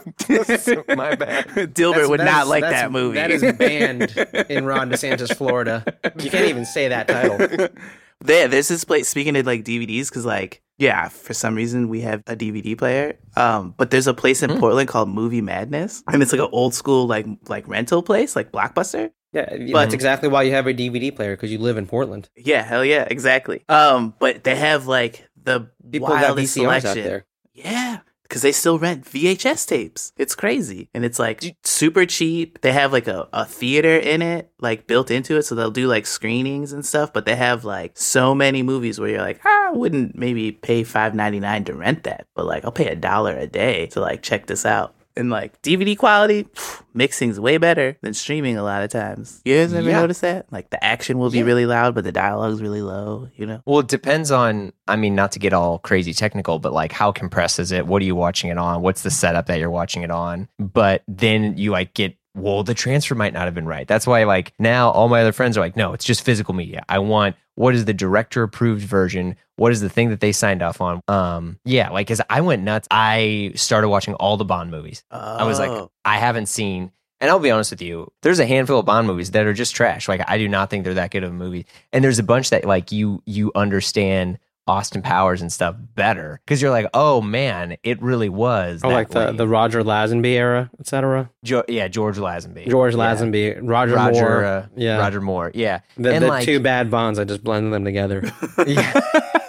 my 0.96 1.16
bad 1.16 1.48
Dilbert 1.48 1.76
That's- 1.76 2.08
would 2.08 2.20
that 2.22 2.26
not 2.26 2.48
like 2.48 2.64
that 2.64 2.92
movie. 2.94 3.16
That 3.16 3.30
is 3.30 3.42
banned 3.58 4.12
in 4.50 4.66
Ron 4.66 4.90
DeSantis, 4.90 5.36
Florida. 5.36 5.84
You 6.18 6.30
can't 6.32 6.48
even 6.48 6.66
say 6.66 6.88
that 6.88 7.10
title. 7.10 7.38
there, 8.22 8.48
there's 8.48 8.70
this 8.70 8.86
place. 8.86 9.10
Speaking 9.10 9.36
of 9.36 9.46
like 9.46 9.64
DVDs, 9.66 10.10
because 10.10 10.26
like, 10.26 10.62
yeah, 10.78 11.10
for 11.10 11.34
some 11.34 11.56
reason 11.56 11.90
we 11.90 12.02
have 12.02 12.24
a 12.26 12.36
DVD 12.38 12.78
player. 12.78 13.18
Um, 13.36 13.74
but 13.78 13.92
there's 13.92 14.08
a 14.08 14.14
place 14.14 14.42
in 14.42 14.50
Hmm. 14.50 14.60
Portland 14.60 14.88
called 14.88 15.10
Movie 15.10 15.42
Madness, 15.42 16.04
and 16.08 16.24
it's 16.24 16.32
like 16.32 16.42
an 16.42 16.50
old 16.54 16.74
school 16.74 17.06
like 17.06 17.26
like 17.50 17.68
rental 17.68 18.02
place, 18.02 18.36
like 18.36 18.52
Blockbuster. 18.52 19.12
Yeah, 19.32 19.46
But- 19.48 19.74
that's 19.82 19.94
exactly 19.94 20.28
why 20.28 20.42
you 20.42 20.54
have 20.54 20.66
a 20.66 20.74
DVD 20.74 21.16
player 21.16 21.36
because 21.36 21.52
you 21.52 21.60
live 21.60 21.78
in 21.78 21.86
Portland. 21.86 22.30
Yeah, 22.36 22.64
hell 22.64 22.84
yeah, 22.84 23.06
exactly. 23.08 23.64
Um, 23.70 24.16
but 24.18 24.44
they 24.44 24.56
have 24.56 24.88
like 24.88 25.28
the 25.43 25.69
People 25.91 26.10
wildest 26.10 26.53
selection. 26.53 27.03
there. 27.03 27.25
Yeah, 27.53 28.00
because 28.24 28.41
they 28.41 28.51
still 28.51 28.79
rent 28.79 29.05
VHS 29.05 29.67
tapes. 29.67 30.13
It's 30.17 30.36
crazy, 30.36 30.89
and 30.93 31.03
it's 31.03 31.19
like 31.19 31.43
super 31.63 32.05
cheap. 32.05 32.62
They 32.62 32.72
have 32.72 32.93
like 32.93 33.08
a, 33.08 33.27
a 33.34 33.46
theater 33.46 33.98
in 33.98 34.22
it, 34.22 34.51
like 34.62 34.88
built 34.88 35.12
into 35.12 35.36
it, 35.38 35.43
so 35.43 35.55
they'll 35.55 35.72
do 35.72 35.88
like 35.88 36.05
screenings 36.05 36.72
and 36.72 36.86
stuff. 36.86 37.12
But 37.12 37.25
they 37.25 37.36
have 37.36 37.65
like 37.65 37.98
so 37.98 38.34
many 38.36 38.62
movies 38.63 39.00
where 39.00 39.10
you're 39.10 39.22
like, 39.22 39.41
ah, 39.46 39.69
I 39.69 39.72
wouldn't 39.72 40.15
maybe 40.17 40.51
pay 40.51 40.84
five 40.84 41.15
ninety 41.15 41.39
nine 41.39 41.63
to 41.65 41.74
rent 41.74 42.03
that, 42.03 42.27
but 42.36 42.46
like 42.46 42.63
I'll 42.65 42.72
pay 42.72 42.88
a 42.88 42.96
dollar 42.96 43.36
a 43.36 43.48
day 43.48 43.88
to 43.88 44.00
like 44.00 44.22
check 44.22 44.46
this 44.46 44.65
out. 44.65 44.96
And 45.20 45.30
like 45.30 45.62
DVD 45.62 45.98
quality, 45.98 46.44
phew, 46.54 46.86
mixing's 46.94 47.40
way 47.42 47.58
better 47.58 47.98
than 48.02 48.14
streaming 48.14 48.56
a 48.58 48.64
lot 48.64 48.84
of 48.84 48.90
times. 48.90 49.42
You 49.44 49.58
guys 49.58 49.74
ever 49.74 49.90
Yeah. 49.90 50.00
notice 50.00 50.22
that? 50.22 50.46
Like 50.50 50.70
the 50.70 50.82
action 50.84 51.18
will 51.20 51.30
be 51.30 51.40
Yeah. 51.40 51.44
really 51.44 51.66
loud, 51.66 51.94
but 51.94 52.06
the 52.06 52.12
dialogue's 52.14 52.62
really 52.62 52.82
low. 52.82 53.28
You 53.36 53.46
know? 53.46 53.62
well 53.66 53.80
it 53.80 53.88
depends 53.88 54.32
on 54.32 54.72
i 54.88 54.96
mean 54.96 55.16
not 55.16 55.32
to 55.34 55.40
get 55.40 55.54
all 55.54 55.80
crazy 55.80 56.14
technical 56.14 56.58
but 56.60 56.72
like 56.74 56.92
how 56.92 57.12
compressed 57.12 57.60
is 57.60 57.72
it 57.72 57.86
what 57.86 58.02
are 58.02 58.06
you 58.06 58.16
watching 58.16 58.50
it 58.50 58.58
on 58.58 58.82
what's 58.82 59.04
the 59.04 59.12
setup 59.12 59.46
that 59.48 59.60
you're 59.60 59.70
watching 59.70 60.04
it 60.04 60.10
on 60.12 60.48
but 60.58 61.04
then 61.08 61.56
you 61.58 61.72
like 61.72 61.94
get 61.94 62.16
well 62.36 62.63
the 62.63 62.74
transfer 62.74 63.15
might 63.15 63.33
not 63.33 63.45
have 63.45 63.55
been 63.55 63.65
right 63.65 63.88
that's 63.88 64.05
why 64.07 64.24
like 64.24 64.53
now 64.59 64.89
all 64.91 65.09
my 65.09 65.21
other 65.21 65.31
friends 65.31 65.57
are 65.57 65.62
like 65.62 65.75
no 65.75 65.93
it's 65.93 66.05
just 66.05 66.24
physical 66.24 66.53
media 66.53 66.83
i 66.88 67.00
want 67.00 67.36
what 67.55 67.74
is 67.75 67.86
the 67.86 67.93
director 67.93 68.43
approved 68.43 68.83
version 68.83 69.36
what 69.55 69.71
is 69.71 69.81
the 69.81 69.89
thing 69.89 70.09
that 70.09 70.19
they 70.19 70.31
signed 70.31 70.62
off 70.62 70.79
on 70.79 71.01
um 71.07 71.57
yeah 71.65 71.89
like 71.89 72.09
as 72.12 72.21
i 72.29 72.41
went 72.41 72.62
nuts 72.63 72.88
i 72.91 73.51
started 73.55 73.89
watching 73.89 74.13
all 74.15 74.38
the 74.38 74.45
bond 74.45 74.69
movies 74.71 75.03
i 75.12 75.43
was 75.43 75.57
like 75.59 75.69
Oh. 75.71 75.91
i 76.05 76.17
haven't 76.17 76.45
seen 76.45 76.91
and 77.21 77.29
I'll 77.29 77.39
be 77.39 77.51
honest 77.51 77.71
with 77.71 77.81
you, 77.81 78.13
there's 78.21 78.39
a 78.39 78.45
handful 78.45 78.79
of 78.79 78.86
Bond 78.86 79.05
movies 79.05 79.31
that 79.31 79.45
are 79.45 79.51
just 79.51 79.75
trash. 79.75 80.07
Like 80.07 80.22
I 80.29 80.37
do 80.37 80.48
not 80.48 80.70
think 80.70 80.85
they're 80.85 80.94
that 80.94 81.11
good 81.11 81.25
of 81.25 81.31
a 81.31 81.33
movie. 81.33 81.65
And 81.92 82.01
there's 82.01 82.18
a 82.18 82.24
bunch 82.24 82.51
that 82.51 82.63
like 82.63 82.94
you 82.94 83.22
you 83.25 83.51
understand 83.55 84.39
Austin 84.70 85.01
Powers 85.01 85.42
and 85.42 85.51
stuff 85.51 85.75
better 85.96 86.40
because 86.46 86.62
you're 86.62 86.70
like, 86.72 86.86
oh 86.94 87.22
man, 87.22 87.75
it 87.84 88.00
really 88.01 88.29
was. 88.29 88.82
Oh, 88.84 88.90
that 88.90 88.96
like 88.96 89.10
the, 89.10 89.20
way. 89.20 89.32
the 89.36 89.48
Roger 89.48 89.84
Lazenby 89.84 90.27
era, 90.34 90.70
etc. 90.79 91.29
Jo- 91.44 91.64
yeah, 91.68 91.88
George 91.88 92.18
Lazenby, 92.18 92.70
George 92.70 92.94
Yeah. 92.96 93.00
Lazenby, 93.16 93.60
Roger, 93.64 93.96
Roger, 93.96 94.22
Moore. 94.22 94.46
uh, 94.46 94.68
yeah, 94.75 94.98
Roger 94.98 95.22
Moore, 95.22 95.51
yeah, 95.55 95.79
the, 95.98 96.14
and 96.14 96.24
the 96.24 96.27
like- 96.27 96.46
two 96.46 96.60
bad 96.60 96.92
bonds. 96.92 97.18
I 97.18 97.24
just 97.24 97.44
blended 97.44 97.74
them 97.74 97.84
together. 97.84 98.22
yeah. 98.68 99.01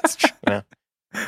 It's 0.02 0.16
true. 0.16 0.30
Well, 0.46 0.64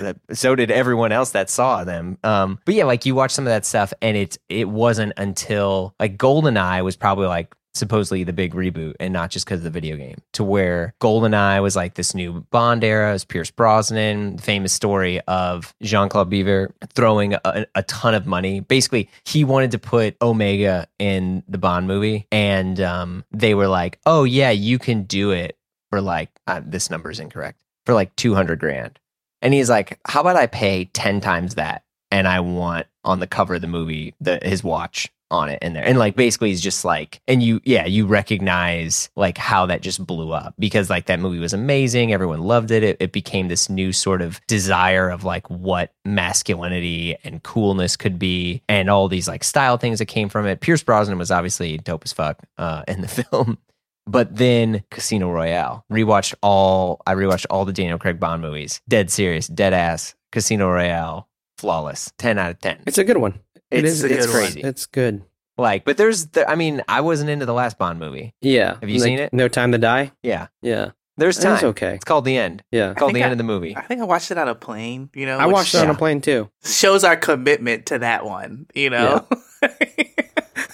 that- 0.01 0.17
so 0.33 0.55
did 0.55 0.71
everyone 0.71 1.13
else 1.13 1.33
that 1.33 1.51
saw 1.51 1.85
them. 1.85 2.17
Um, 2.25 2.59
but 2.65 2.75
yeah, 2.75 2.85
like 2.85 3.05
you 3.05 3.15
watch 3.15 3.33
some 3.33 3.47
of 3.47 3.51
that 3.51 3.67
stuff, 3.67 3.93
and 4.01 4.17
it 4.17 4.39
it 4.49 4.69
wasn't 4.69 5.13
until 5.19 5.95
like 6.01 6.17
Goldeneye 6.17 6.83
was 6.83 6.97
probably 6.97 7.27
like 7.27 7.55
supposedly 7.75 8.25
the 8.25 8.33
big 8.33 8.55
reboot, 8.55 8.95
and 9.01 9.13
not 9.13 9.31
just 9.31 9.47
because 9.47 9.61
of 9.61 9.65
the 9.65 9.71
video 9.71 9.97
game. 9.97 10.17
To 10.35 10.45
where 10.45 10.95
Goldeneye 11.01 11.63
was 11.63 11.77
like 11.77 11.95
this 11.95 12.15
new 12.15 12.47
Bond 12.51 12.85
era, 12.85 13.11
it 13.11 13.13
was 13.13 13.25
Pierce 13.25 13.51
Brosnan, 13.51 14.39
famous 14.39 14.73
story 14.73 15.21
of 15.23 15.75
Jean 15.83 16.09
Claude 16.09 16.31
Biver 16.31 16.73
throwing 16.95 17.35
a, 17.35 17.67
a 17.75 17.83
ton 17.85 18.15
of 18.15 18.27
money. 18.27 18.61
Basically, 18.61 19.09
he 19.25 19.45
wanted 19.45 19.71
to 19.73 19.79
put 19.79 20.17
Omega 20.23 20.87
in 20.99 21.43
the 21.49 21.59
Bond 21.59 21.87
movie, 21.87 22.27
and 22.31 22.81
um, 22.81 23.25
they 23.31 23.55
were 23.55 23.69
like, 23.69 23.99
"Oh 24.07 24.25
yeah, 24.25 24.51
you 24.51 24.79
can 24.79 25.05
do 25.05 25.31
it." 25.31 25.57
For 25.91 26.01
like 26.01 26.31
uh, 26.47 26.63
this 26.65 26.89
number 26.89 27.11
is 27.11 27.21
incorrect 27.21 27.63
for 27.85 27.95
like 27.95 28.15
200 28.17 28.59
grand. 28.59 28.99
And 29.41 29.53
he's 29.53 29.69
like, 29.69 29.99
how 30.07 30.21
about 30.21 30.37
I 30.37 30.47
pay 30.47 30.87
10 30.87 31.21
times 31.21 31.57
that? 31.57 31.85
And 32.11 32.29
I 32.29 32.41
want 32.41 32.87
on 33.05 33.21
the 33.21 33.27
cover 33.27 33.55
of 33.55 33.61
the 33.61 33.67
movie, 33.67 34.15
the, 34.21 34.39
his 34.43 34.63
watch 34.63 35.11
on 35.33 35.49
it 35.49 35.59
in 35.63 35.73
there. 35.73 35.85
And 35.85 35.99
like, 35.99 36.15
basically 36.15 36.51
he's 36.51 36.61
just 36.61 36.85
like, 36.85 37.21
and 37.27 37.43
you, 37.43 37.61
yeah, 37.65 37.87
you 37.87 38.07
recognize 38.07 39.11
like 39.17 39.39
how 39.39 39.67
that 39.67 39.81
just 39.81 40.07
blew 40.07 40.31
up 40.33 40.55
because 40.59 40.91
like 40.91 41.07
that 41.07 41.19
movie 41.19 41.39
was 41.39 41.53
amazing. 41.53 42.13
Everyone 42.13 42.41
loved 42.43 42.71
it. 42.71 42.85
It, 42.85 42.97
it 43.01 43.13
became 43.13 43.49
this 43.49 43.69
new 43.69 43.93
sort 43.93 44.23
of 44.23 44.41
desire 44.47 45.11
of 45.11 45.25
like 45.25 45.49
what 45.51 45.93
masculinity 46.05 47.17
and 47.25 47.43
coolness 47.43 47.97
could 47.97 48.19
be 48.19 48.63
and 48.69 48.91
all 48.91 49.09
these 49.09 49.27
like 49.27 49.43
style 49.43 49.79
things 49.79 49.99
that 49.99 50.07
came 50.07 50.29
from 50.29 50.47
it. 50.47 50.61
Pierce 50.61 50.83
Brosnan 50.83 51.19
was 51.19 51.31
obviously 51.31 51.79
dope 51.79 52.03
as 52.05 52.13
fuck 52.13 52.39
uh, 52.59 52.85
in 52.87 53.01
the 53.01 53.09
film. 53.31 53.59
But 54.07 54.37
then 54.37 54.83
Casino 54.91 55.31
Royale. 55.31 55.85
Rewatched 55.91 56.35
all 56.43 57.01
I 57.07 57.15
rewatched 57.15 57.47
all 57.51 57.65
the 57.65 57.73
Daniel 57.73 57.99
Craig 57.99 58.21
Bond 58.21 58.43
movies. 58.43 58.81
Dead 58.89 59.11
serious, 59.11 59.47
dead 59.47 59.73
ass. 59.73 60.15
Casino 60.33 60.69
Royale, 60.69 61.29
flawless. 61.59 62.13
10 62.19 62.39
out 62.39 62.51
of 62.51 62.61
10. 62.61 62.83
It's 62.87 62.99
a 62.99 63.05
good 63.05 63.19
one. 63.19 63.39
It 63.73 63.85
It's 63.85 64.03
a 64.03 64.07
it's 64.13 64.27
good 64.27 64.33
one. 64.33 64.43
crazy. 64.45 64.61
It's 64.63 64.87
good. 64.87 65.23
Like, 65.59 65.85
but 65.85 65.97
there's 65.97 66.27
the, 66.29 66.49
I 66.49 66.55
mean, 66.55 66.83
I 66.89 67.01
wasn't 67.03 67.31
into 67.31 67.45
the 67.47 67.53
last 67.55 67.79
Bond 67.79 67.99
movie. 67.99 68.35
Yeah. 68.41 68.77
Have 68.81 68.89
you 68.89 68.99
seen 69.01 69.19
it? 69.19 69.33
No 69.33 69.49
Time 69.49 69.73
to 69.73 69.79
Die. 69.79 70.11
Yeah. 70.23 70.47
Yeah, 70.63 70.91
There's 71.19 71.39
It 71.45 71.49
was 71.49 71.61
time. 71.61 71.69
okay. 71.71 71.95
It's 71.95 72.05
called 72.05 72.25
The 72.25 72.37
End. 72.39 72.63
Yeah, 72.73 72.91
It's 72.93 72.99
called 72.99 73.15
The 73.15 73.21
I- 73.21 73.25
End 73.25 73.33
of 73.33 73.39
the 73.39 73.45
movie. 73.45 73.77
I 73.77 73.83
think 73.83 74.01
I 74.01 74.05
watched 74.05 74.31
it 74.31 74.39
on 74.39 74.49
a 74.49 74.55
plane. 74.55 75.11
You 75.15 75.27
know, 75.27 75.37
I 75.39 75.47
which 75.47 75.55
watched 75.55 75.75
it 75.75 75.83
on 75.83 75.91
a 75.91 75.95
plane 75.95 76.21
too. 76.23 76.49
shows 76.65 77.05
our 77.05 77.17
commitment 77.17 77.87
to 77.87 77.99
that 77.99 78.25
one. 78.25 78.67
You 78.75 78.91
know, 78.91 79.27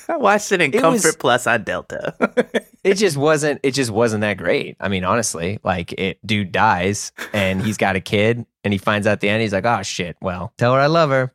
I 0.09 0.17
watched 0.17 0.53
it 0.53 0.61
in 0.61 0.73
It 0.73 0.81
Comfort 0.81 1.05
was- 1.05 1.17
Plus 1.17 1.47
on 1.47 1.65
Delta. 1.65 2.15
It 2.85 2.95
just 2.95 3.17
wasn't 3.19 3.61
it 3.65 3.73
just 3.73 3.91
wasn't 3.91 4.21
that 4.23 4.39
great. 4.39 4.77
I 4.81 4.89
mean, 4.89 5.05
honestly, 5.05 5.59
like 5.65 5.93
it 5.95 6.25
dude 6.25 6.53
dies 6.53 7.13
and 7.35 7.61
he's 7.61 7.77
got 7.77 7.97
a 7.97 8.01
kid 8.01 8.47
and 8.65 8.73
he 8.73 8.79
finds 8.79 9.07
out 9.07 9.15
at 9.15 9.21
the 9.21 9.29
end, 9.29 9.43
he's 9.43 9.53
like, 9.53 9.67
oh 9.67 9.83
shit, 9.83 10.17
well, 10.23 10.53
tell 10.57 10.73
her 10.73 10.81
I 10.81 10.87
love 10.87 11.11
her. 11.11 11.33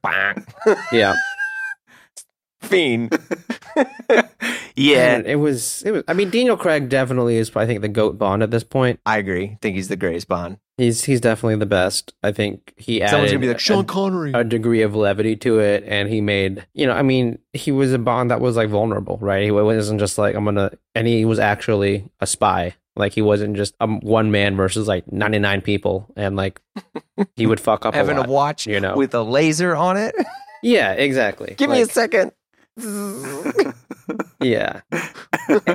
Yeah, 0.91 1.13
Fiend. 2.63 3.17
Yeah, 4.75 5.15
And 5.15 5.27
it 5.27 5.35
was 5.35 5.83
it 5.83 5.91
was. 5.91 6.03
I 6.07 6.13
mean, 6.13 6.31
Daniel 6.31 6.57
Craig 6.57 6.89
definitely 6.89 7.37
is. 7.37 7.55
I 7.55 7.67
think 7.67 7.81
the 7.81 7.87
goat 7.87 8.17
Bond 8.17 8.41
at 8.41 8.49
this 8.49 8.63
point. 8.63 8.99
I 9.05 9.19
agree. 9.19 9.57
think 9.61 9.75
he's 9.75 9.87
the 9.87 9.95
greatest 9.95 10.27
Bond. 10.27 10.57
He's 10.77 11.03
he's 11.03 11.21
definitely 11.21 11.57
the 11.57 11.67
best. 11.67 12.13
I 12.23 12.31
think 12.31 12.73
he 12.75 12.99
added 13.01 13.11
Someone's 13.11 13.31
gonna 13.31 13.41
be 13.41 13.47
like 13.49 13.59
Sean 13.59 13.85
Connery. 13.85 14.31
a 14.33 14.43
degree 14.43 14.81
of 14.81 14.95
levity 14.95 15.35
to 15.37 15.59
it 15.59 15.83
and 15.85 16.09
he 16.09 16.21
made 16.21 16.65
you 16.73 16.87
know 16.87 16.93
i 16.93 17.03
mean 17.03 17.37
he 17.53 17.71
was 17.71 17.93
a 17.93 17.99
bond 17.99 18.31
that 18.31 18.41
was 18.41 18.55
like 18.57 18.69
vulnerable 18.69 19.19
right 19.21 19.43
he 19.43 19.51
wasn't 19.51 19.99
just 19.99 20.17
like 20.17 20.35
i'm 20.35 20.45
gonna 20.45 20.71
and 20.95 21.05
he 21.07 21.23
was 21.25 21.37
actually 21.37 22.09
a 22.19 22.25
spy 22.25 22.73
like 22.95 23.13
he 23.13 23.21
wasn't 23.21 23.55
just 23.55 23.75
um, 23.79 23.99
one 23.99 24.31
man 24.31 24.55
versus 24.55 24.87
like 24.87 25.09
99 25.11 25.61
people 25.61 26.07
and 26.15 26.35
like 26.35 26.59
he 27.35 27.45
would 27.45 27.59
fuck 27.59 27.85
up 27.85 27.93
Having 27.93 28.17
a, 28.17 28.21
a 28.21 28.27
watch 28.27 28.65
you 28.65 28.79
know 28.79 28.95
with 28.95 29.13
a 29.13 29.21
laser 29.21 29.75
on 29.75 29.97
it. 29.97 30.15
yeah 30.63 30.93
exactly 30.93 31.53
Give 31.57 31.69
me 31.69 31.81
a 31.81 31.85
second. 31.85 32.31
yeah. 34.41 34.81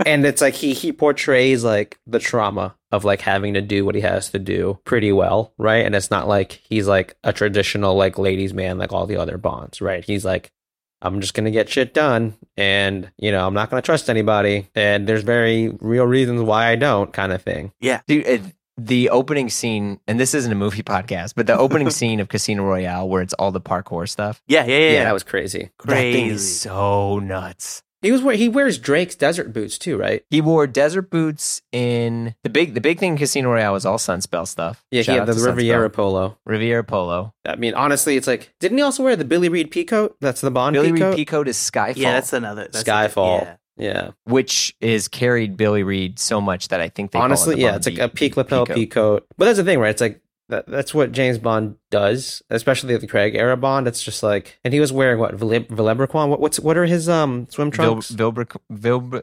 And 0.07 0.25
it's 0.27 0.41
like 0.41 0.55
he 0.55 0.73
he 0.73 0.93
portrays 0.93 1.65
like 1.65 1.99
the 2.07 2.19
trauma 2.19 2.75
of 2.91 3.05
like 3.05 3.21
having 3.21 3.55
to 3.55 3.61
do 3.61 3.85
what 3.85 3.95
he 3.95 4.01
has 4.01 4.31
to 4.31 4.39
do 4.39 4.79
pretty 4.85 5.13
well 5.13 5.53
right? 5.59 5.85
And 5.85 5.95
it's 5.95 6.11
not 6.11 6.29
like 6.29 6.61
he's 6.69 6.87
like 6.87 7.17
a 7.25 7.33
traditional 7.33 7.95
like 7.95 8.19
ladies 8.19 8.55
man 8.55 8.79
like 8.79 8.93
all 8.93 9.07
the 9.07 9.17
other 9.17 9.39
bonds 9.39 9.81
right? 9.81 10.05
He's 10.05 10.25
like 10.25 10.53
i'm 11.01 11.21
just 11.21 11.33
gonna 11.33 11.51
get 11.51 11.69
shit 11.69 11.95
done 11.95 12.35
and 12.57 13.09
you 13.19 13.31
know 13.31 13.47
i'm 13.47 13.55
not 13.55 13.71
gonna 13.71 13.81
trust 13.81 14.11
anybody 14.11 14.67
and 14.75 15.07
there's 15.07 15.23
very 15.23 15.69
real 15.79 16.05
reasons 16.05 16.43
why 16.43 16.67
i 16.67 16.75
don't 16.75 17.13
kind 17.13 17.33
of 17.33 17.41
thing. 17.41 17.73
Yeah. 17.81 18.01
Dude, 18.09 18.53
the 18.79 19.11
opening 19.11 19.51
scene, 19.51 19.99
and 20.07 20.19
this 20.21 20.33
isn't 20.35 20.53
a 20.53 20.55
movie 20.55 20.83
podcast, 20.95 21.35
but 21.37 21.47
the 21.47 21.59
opening 21.67 21.91
scene 21.91 22.21
of 22.21 22.29
Casino 22.29 22.63
Royale 22.65 23.09
where 23.09 23.21
it's 23.23 23.35
all 23.35 23.51
the 23.53 23.61
parkour 23.61 24.09
stuff. 24.09 24.41
yeah, 24.47 24.65
yeah, 24.65 24.79
yeah. 24.79 24.91
yeah, 24.93 25.05
that 25.05 25.13
was 25.13 25.25
crazy 25.25 25.71
That 25.85 25.95
thing 25.97 26.13
Crazy. 26.29 26.35
is 26.35 26.61
so 26.61 27.19
nuts. 27.19 27.83
he 28.03 28.13
was 28.13 28.21
he 28.39 28.49
wears 28.49 28.79
drake's 28.79 29.17
desert 29.17 29.53
boots 29.53 29.77
too 29.79 29.97
right 29.97 30.23
He 30.31 30.41
wore 30.41 30.69
desert 30.69 31.11
boots 31.11 31.61
in 31.73 32.37
the 32.45 32.51
big 32.51 32.75
the 32.75 32.81
big 32.81 33.01
thing 33.01 33.13
in 33.13 33.19
Casino 33.19 33.51
Royale 33.51 33.73
was 33.73 33.85
all 33.85 33.99
Sunspel 33.99 34.47
stuff. 34.47 34.85
yeah 34.93 35.03
Shout 35.03 35.13
he 35.15 35.19
had 35.19 35.27
the 35.29 35.35
riviera 35.51 35.91
Sunspel. 35.91 35.95
polo 35.95 36.39
Riviera 36.47 36.85
Polo. 36.85 37.35
i 37.45 37.57
mean 37.57 37.75
honestly 37.75 38.17
it's 38.17 38.29
like 38.29 38.55
didn't 38.61 38.79
he 38.79 38.83
also 38.85 39.03
wear 39.03 39.17
the 39.17 39.25
Billy 39.25 39.49
Reid 39.49 39.73
peacoat 39.73 40.13
that's 40.21 40.41
the 40.41 40.53
bond 40.53 40.75
Billy 40.75 40.93
peacoat 40.93 41.17
Reid 41.17 41.27
Peacoat 41.27 41.47
is 41.49 41.57
Skyfall, 41.57 41.97
yeah, 41.97 42.13
that's 42.13 42.33
another 42.33 42.69
that's 42.71 42.85
Skyfall. 42.85 43.43
yeah. 43.43 43.57
Yeah 43.79 44.11
which 44.25 44.75
is 44.81 45.09
carried 45.09 45.57
Billy 45.57 45.83
Reid 45.83 46.19
so 46.19 46.41
much 46.41 46.69
that 46.69 46.81
I 46.81 46.89
think 46.89 47.13
they 47.13 47.19
call 47.19 47.23
it 47.23 47.25
honestly 47.27 47.55
the 47.55 47.61
yeah 47.63 47.71
Bond 47.73 47.87
it's 47.87 47.99
like 47.99 48.11
a 48.11 48.15
peak 48.15 48.37
lapel 48.37 48.67
Peacoat. 48.67 48.89
peacoat 48.91 49.21
but 49.37 49.45
that's 49.47 49.59
the 49.59 49.65
thing 49.65 49.79
right 49.79 49.91
it's 49.91 50.01
like 50.01 50.21
that, 50.51 50.67
that's 50.67 50.95
what 50.95 51.13
james 51.13 51.37
bond 51.37 51.77
does 51.91 52.43
especially 52.49 52.97
the 52.97 53.07
craig 53.07 53.35
era 53.35 53.55
bond 53.55 53.87
it's 53.87 54.03
just 54.03 54.23
like 54.23 54.59
and 54.65 54.73
he 54.73 54.81
was 54.81 54.91
wearing 54.91 55.19
what 55.19 55.35
Vile- 55.35 55.65
Vilebrequin? 55.65 56.29
what 56.31 56.41
what's 56.41 56.59
what 56.59 56.79
are 56.79 56.87
his 56.87 57.07
um 57.07 57.47
swim 57.51 57.71
Vil, 57.71 57.85
trunks 58.01 58.11
Vilbr, 58.13 58.47
Vilbr, 58.73 59.23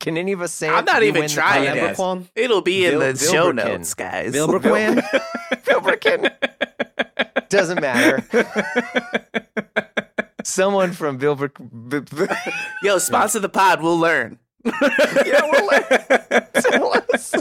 can 0.00 0.16
any 0.18 0.32
of 0.32 0.40
us 0.42 0.52
say? 0.52 0.68
I'm 0.68 0.84
not 0.84 1.04
even 1.04 1.20
win 1.20 1.28
the 1.28 1.34
trying 1.34 1.66
contest. 1.66 2.30
it 2.34 2.42
It'll 2.44 2.60
be 2.60 2.86
in 2.86 2.98
Vil- 2.98 3.12
the 3.12 3.16
show 3.18 3.52
notes, 3.52 3.94
guys. 3.94 4.34
Vilebrequin? 4.34 5.00
Vilbrikin. 5.64 6.32
Doesn't 7.48 7.80
matter. 7.80 8.24
Someone 10.56 10.92
from 10.92 11.18
Vilbr. 11.18 11.50
Yo, 12.82 12.98
sponsor 12.98 13.40
the 13.40 13.48
pod. 13.48 13.82
We'll 13.82 13.98
learn. 13.98 14.38
yeah, 14.64 15.40
we'll 15.42 15.70
Tell 16.62 16.92
us. 17.12 17.34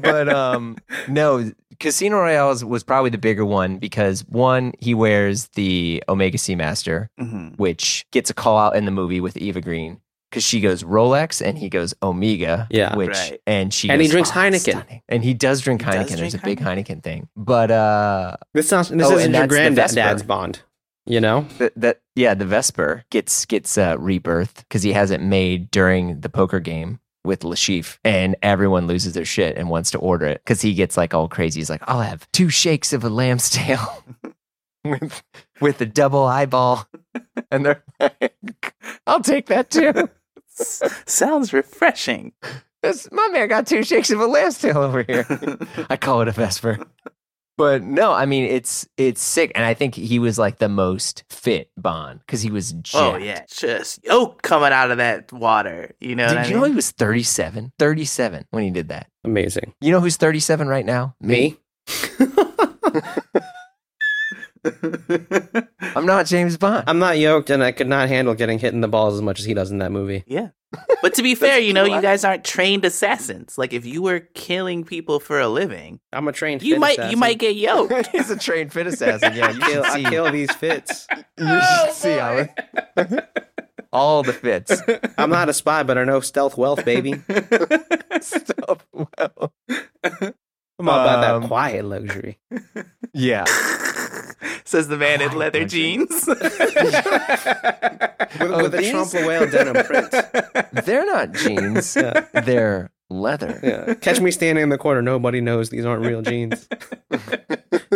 but 0.00 0.28
um, 0.28 0.76
no, 1.06 1.52
Casino 1.80 2.16
Royale 2.18 2.48
was, 2.48 2.64
was 2.64 2.82
probably 2.82 3.10
the 3.10 3.18
bigger 3.18 3.44
one 3.44 3.76
because 3.78 4.24
one, 4.28 4.72
he 4.78 4.94
wears 4.94 5.48
the 5.48 6.02
Omega 6.08 6.38
Seamaster, 6.38 7.08
Mhm. 7.20 7.58
which 7.58 8.06
gets 8.10 8.30
a 8.30 8.34
call 8.34 8.58
out 8.58 8.76
in 8.76 8.84
the 8.84 8.90
movie 8.90 9.20
with 9.20 9.36
Eva 9.36 9.60
Green 9.60 10.00
because 10.30 10.44
she 10.44 10.60
goes 10.60 10.82
Rolex 10.82 11.40
and 11.46 11.56
he 11.58 11.68
goes 11.68 11.94
Omega. 12.02 12.66
Yeah. 12.70 12.96
which 12.96 13.10
Right. 13.10 13.40
and 13.46 13.72
she 13.72 13.88
And 13.90 14.00
he 14.02 14.08
drinks 14.08 14.30
"Oh, 14.30 14.34
Heineken." 14.34 14.60
stunning." 14.60 15.02
and 15.08 15.22
he 15.24 15.34
does 15.34 15.60
drink 15.60 15.82
He 15.82 15.90
does 15.90 16.10
Heineken. 16.10 16.16
There's 16.16 16.34
a 16.34 16.38
big 16.38 16.60
Heineken 16.60 17.02
thing, 17.02 17.28
but 17.36 17.70
uh, 17.70 18.36
this 18.54 18.68
sounds 18.68 18.88
this 18.88 19.06
Oh, 19.06 19.16
isn't 19.16 19.32
your 19.34 19.46
granddad's 19.46 20.22
bond 20.22 20.62
you 21.08 21.20
know 21.20 21.46
that, 21.58 21.72
that 21.76 22.00
yeah, 22.14 22.34
the 22.34 22.44
Vesper 22.44 23.04
gets 23.10 23.44
gets 23.46 23.78
uh, 23.78 23.96
rebirth 23.98 24.64
because 24.68 24.82
he 24.82 24.92
has 24.92 25.10
it 25.10 25.20
made 25.20 25.70
during 25.70 26.20
the 26.20 26.28
poker 26.28 26.60
game 26.60 27.00
with 27.24 27.44
Le 27.44 27.56
Chiffre, 27.56 27.98
and 28.04 28.36
everyone 28.42 28.86
loses 28.86 29.14
their 29.14 29.24
shit 29.24 29.56
and 29.56 29.68
wants 29.68 29.90
to 29.92 29.98
order 29.98 30.26
it 30.26 30.42
because 30.44 30.60
he 30.60 30.74
gets 30.74 30.96
like 30.96 31.14
all 31.14 31.28
crazy. 31.28 31.60
He's 31.60 31.70
like, 31.70 31.82
"I'll 31.88 32.02
have 32.02 32.30
two 32.32 32.50
shakes 32.50 32.92
of 32.92 33.04
a 33.04 33.08
lamb's 33.08 33.50
tail 33.50 34.04
with 34.84 35.22
with 35.60 35.80
a 35.80 35.86
double 35.86 36.24
eyeball," 36.24 36.86
and 37.50 37.64
they're 37.64 37.82
like, 37.98 38.74
"I'll 39.06 39.22
take 39.22 39.46
that 39.46 39.70
too." 39.70 40.08
Sounds 41.06 41.52
refreshing. 41.52 42.32
This, 42.82 43.08
my 43.10 43.28
man 43.32 43.48
got 43.48 43.66
two 43.66 43.82
shakes 43.82 44.10
of 44.10 44.20
a 44.20 44.26
lamb's 44.26 44.60
tail 44.60 44.78
over 44.78 45.02
here. 45.02 45.26
I 45.90 45.96
call 45.96 46.20
it 46.20 46.28
a 46.28 46.32
Vesper. 46.32 46.78
But 47.58 47.82
no, 47.82 48.12
I 48.12 48.24
mean 48.24 48.44
it's 48.44 48.88
it's 48.96 49.20
sick, 49.20 49.52
and 49.54 49.64
I 49.64 49.74
think 49.74 49.94
he 49.96 50.18
was 50.18 50.38
like 50.38 50.58
the 50.58 50.68
most 50.70 51.24
fit 51.28 51.70
Bond 51.76 52.20
because 52.20 52.40
he 52.40 52.50
was. 52.50 52.72
Oh, 52.72 52.80
jacked. 52.82 52.94
oh 52.96 53.16
yeah, 53.18 53.44
just 53.50 54.02
yolk 54.04 54.40
coming 54.42 54.72
out 54.72 54.90
of 54.92 54.96
that 54.98 55.30
water. 55.32 55.92
You 56.00 56.14
know 56.16 56.28
Did 56.28 56.36
what 56.36 56.44
I 56.44 56.48
you 56.48 56.54
mean? 56.54 56.62
know 56.62 56.68
he 56.68 56.74
was 56.76 56.92
37? 56.92 57.72
37 57.78 58.46
when 58.50 58.62
he 58.62 58.70
did 58.70 58.88
that. 58.88 59.08
amazing 59.24 59.74
You 59.80 59.90
know 59.92 60.00
who's 60.00 60.16
37 60.16 60.68
right 60.68 60.86
now? 60.86 61.14
me 61.20 61.58
I'm 64.64 66.04
not 66.06 66.26
James 66.26 66.56
Bond. 66.56 66.84
i'm 66.86 66.98
not 66.98 67.16
yoked 67.18 67.50
and 67.50 67.62
i 67.62 67.72
could 67.72 67.88
not 67.88 68.08
handle 68.08 68.34
getting 68.34 68.58
hit 68.58 68.74
in 68.74 68.80
the 68.80 68.88
balls 68.88 69.14
as 69.14 69.22
much 69.22 69.38
as 69.40 69.44
he 69.46 69.54
does 69.54 69.70
in 69.70 69.78
that 69.78 69.92
movie 69.92 70.24
yeah, 70.26 70.48
but 71.02 71.14
to 71.14 71.22
be 71.22 71.34
fair, 71.36 71.58
you 71.58 71.72
know, 71.72 71.84
you 71.84 72.00
guys 72.02 72.24
aren't 72.24 72.44
trained 72.44 72.84
assassins. 72.84 73.56
Like 73.58 73.72
if 73.72 73.86
you 73.86 74.02
were 74.02 74.20
killing 74.20 74.84
people 74.84 75.18
for 75.20 75.40
a 75.40 75.48
living, 75.48 76.00
i'm 76.12 76.28
a 76.28 76.32
trained 76.32 76.62
you 76.62 76.74
fit 76.74 76.80
might 76.80 76.92
assassin. 76.98 77.10
you 77.10 77.16
might 77.16 77.38
get 77.38 77.56
yoked. 77.56 78.06
he's 78.12 78.30
a 78.30 78.38
trained 78.38 78.72
fit 78.72 78.86
assassin. 78.86 79.34
Yeah, 79.34 79.50
you 79.52 79.60
kill, 79.60 79.84
should 79.84 80.06
I 80.06 80.10
kill 80.10 80.30
these 80.32 80.52
fits 80.54 81.06
you 81.38 81.60
should 81.60 81.92
see 81.94 82.12
Alan. 82.18 82.48
all 83.92 84.22
the 84.22 84.32
fits. 84.34 84.82
i'm 85.16 85.30
not 85.30 85.48
a 85.48 85.52
spy 85.54 85.82
but 85.82 85.96
i 85.96 86.04
know 86.04 86.20
stealth 86.20 86.56
wealth 86.58 86.84
baby 86.84 87.14
Stuff 88.20 88.86
well. 88.92 89.52
i'm 90.78 90.88
all 90.88 91.00
about 91.00 91.24
Um, 91.34 91.42
that 91.42 91.48
quiet 91.48 91.84
luxury 91.86 92.38
Yeah. 93.14 93.44
Says 94.64 94.88
the 94.88 94.96
man 94.98 95.20
in 95.22 95.32
leather 95.32 95.64
jeans. 95.64 96.24
with, 96.26 96.38
Oh, 98.40 98.62
with 98.62 98.74
a 98.74 98.78
these? 98.78 98.90
Trompe 98.90 99.14
l'oeil 99.14 99.50
denim 99.50 99.84
print 99.84 100.14
They're 100.84 101.06
not 101.06 101.32
jeans. 101.32 101.96
Yeah. 101.96 102.26
They're 102.42 102.90
leather. 103.10 103.58
Yeah. 103.62 103.94
Catch 103.94 104.20
me 104.20 104.30
standing 104.30 104.62
in 104.62 104.68
the 104.68 104.78
corner. 104.78 105.00
Nobody 105.02 105.40
knows 105.40 105.70
these 105.70 105.84
aren't 105.86 106.04
real 106.04 106.22
jeans. 106.22 106.68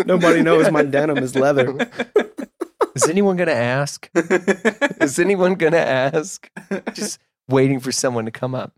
Nobody 0.07 0.43
knows 0.43 0.71
my 0.71 0.83
denim 0.83 1.19
is 1.19 1.37
leather. 1.37 1.77
Is 2.95 3.09
anyone 3.09 3.37
gonna 3.37 3.53
ask? 3.53 4.09
Is 5.01 5.19
anyone 5.19 5.55
gonna 5.55 5.77
ask? 5.79 6.51
Just 6.93 7.19
waiting 7.49 7.81
for 7.81 7.93
someone 7.93 8.25
to 8.25 8.31
come 8.31 8.55
up. 8.55 8.73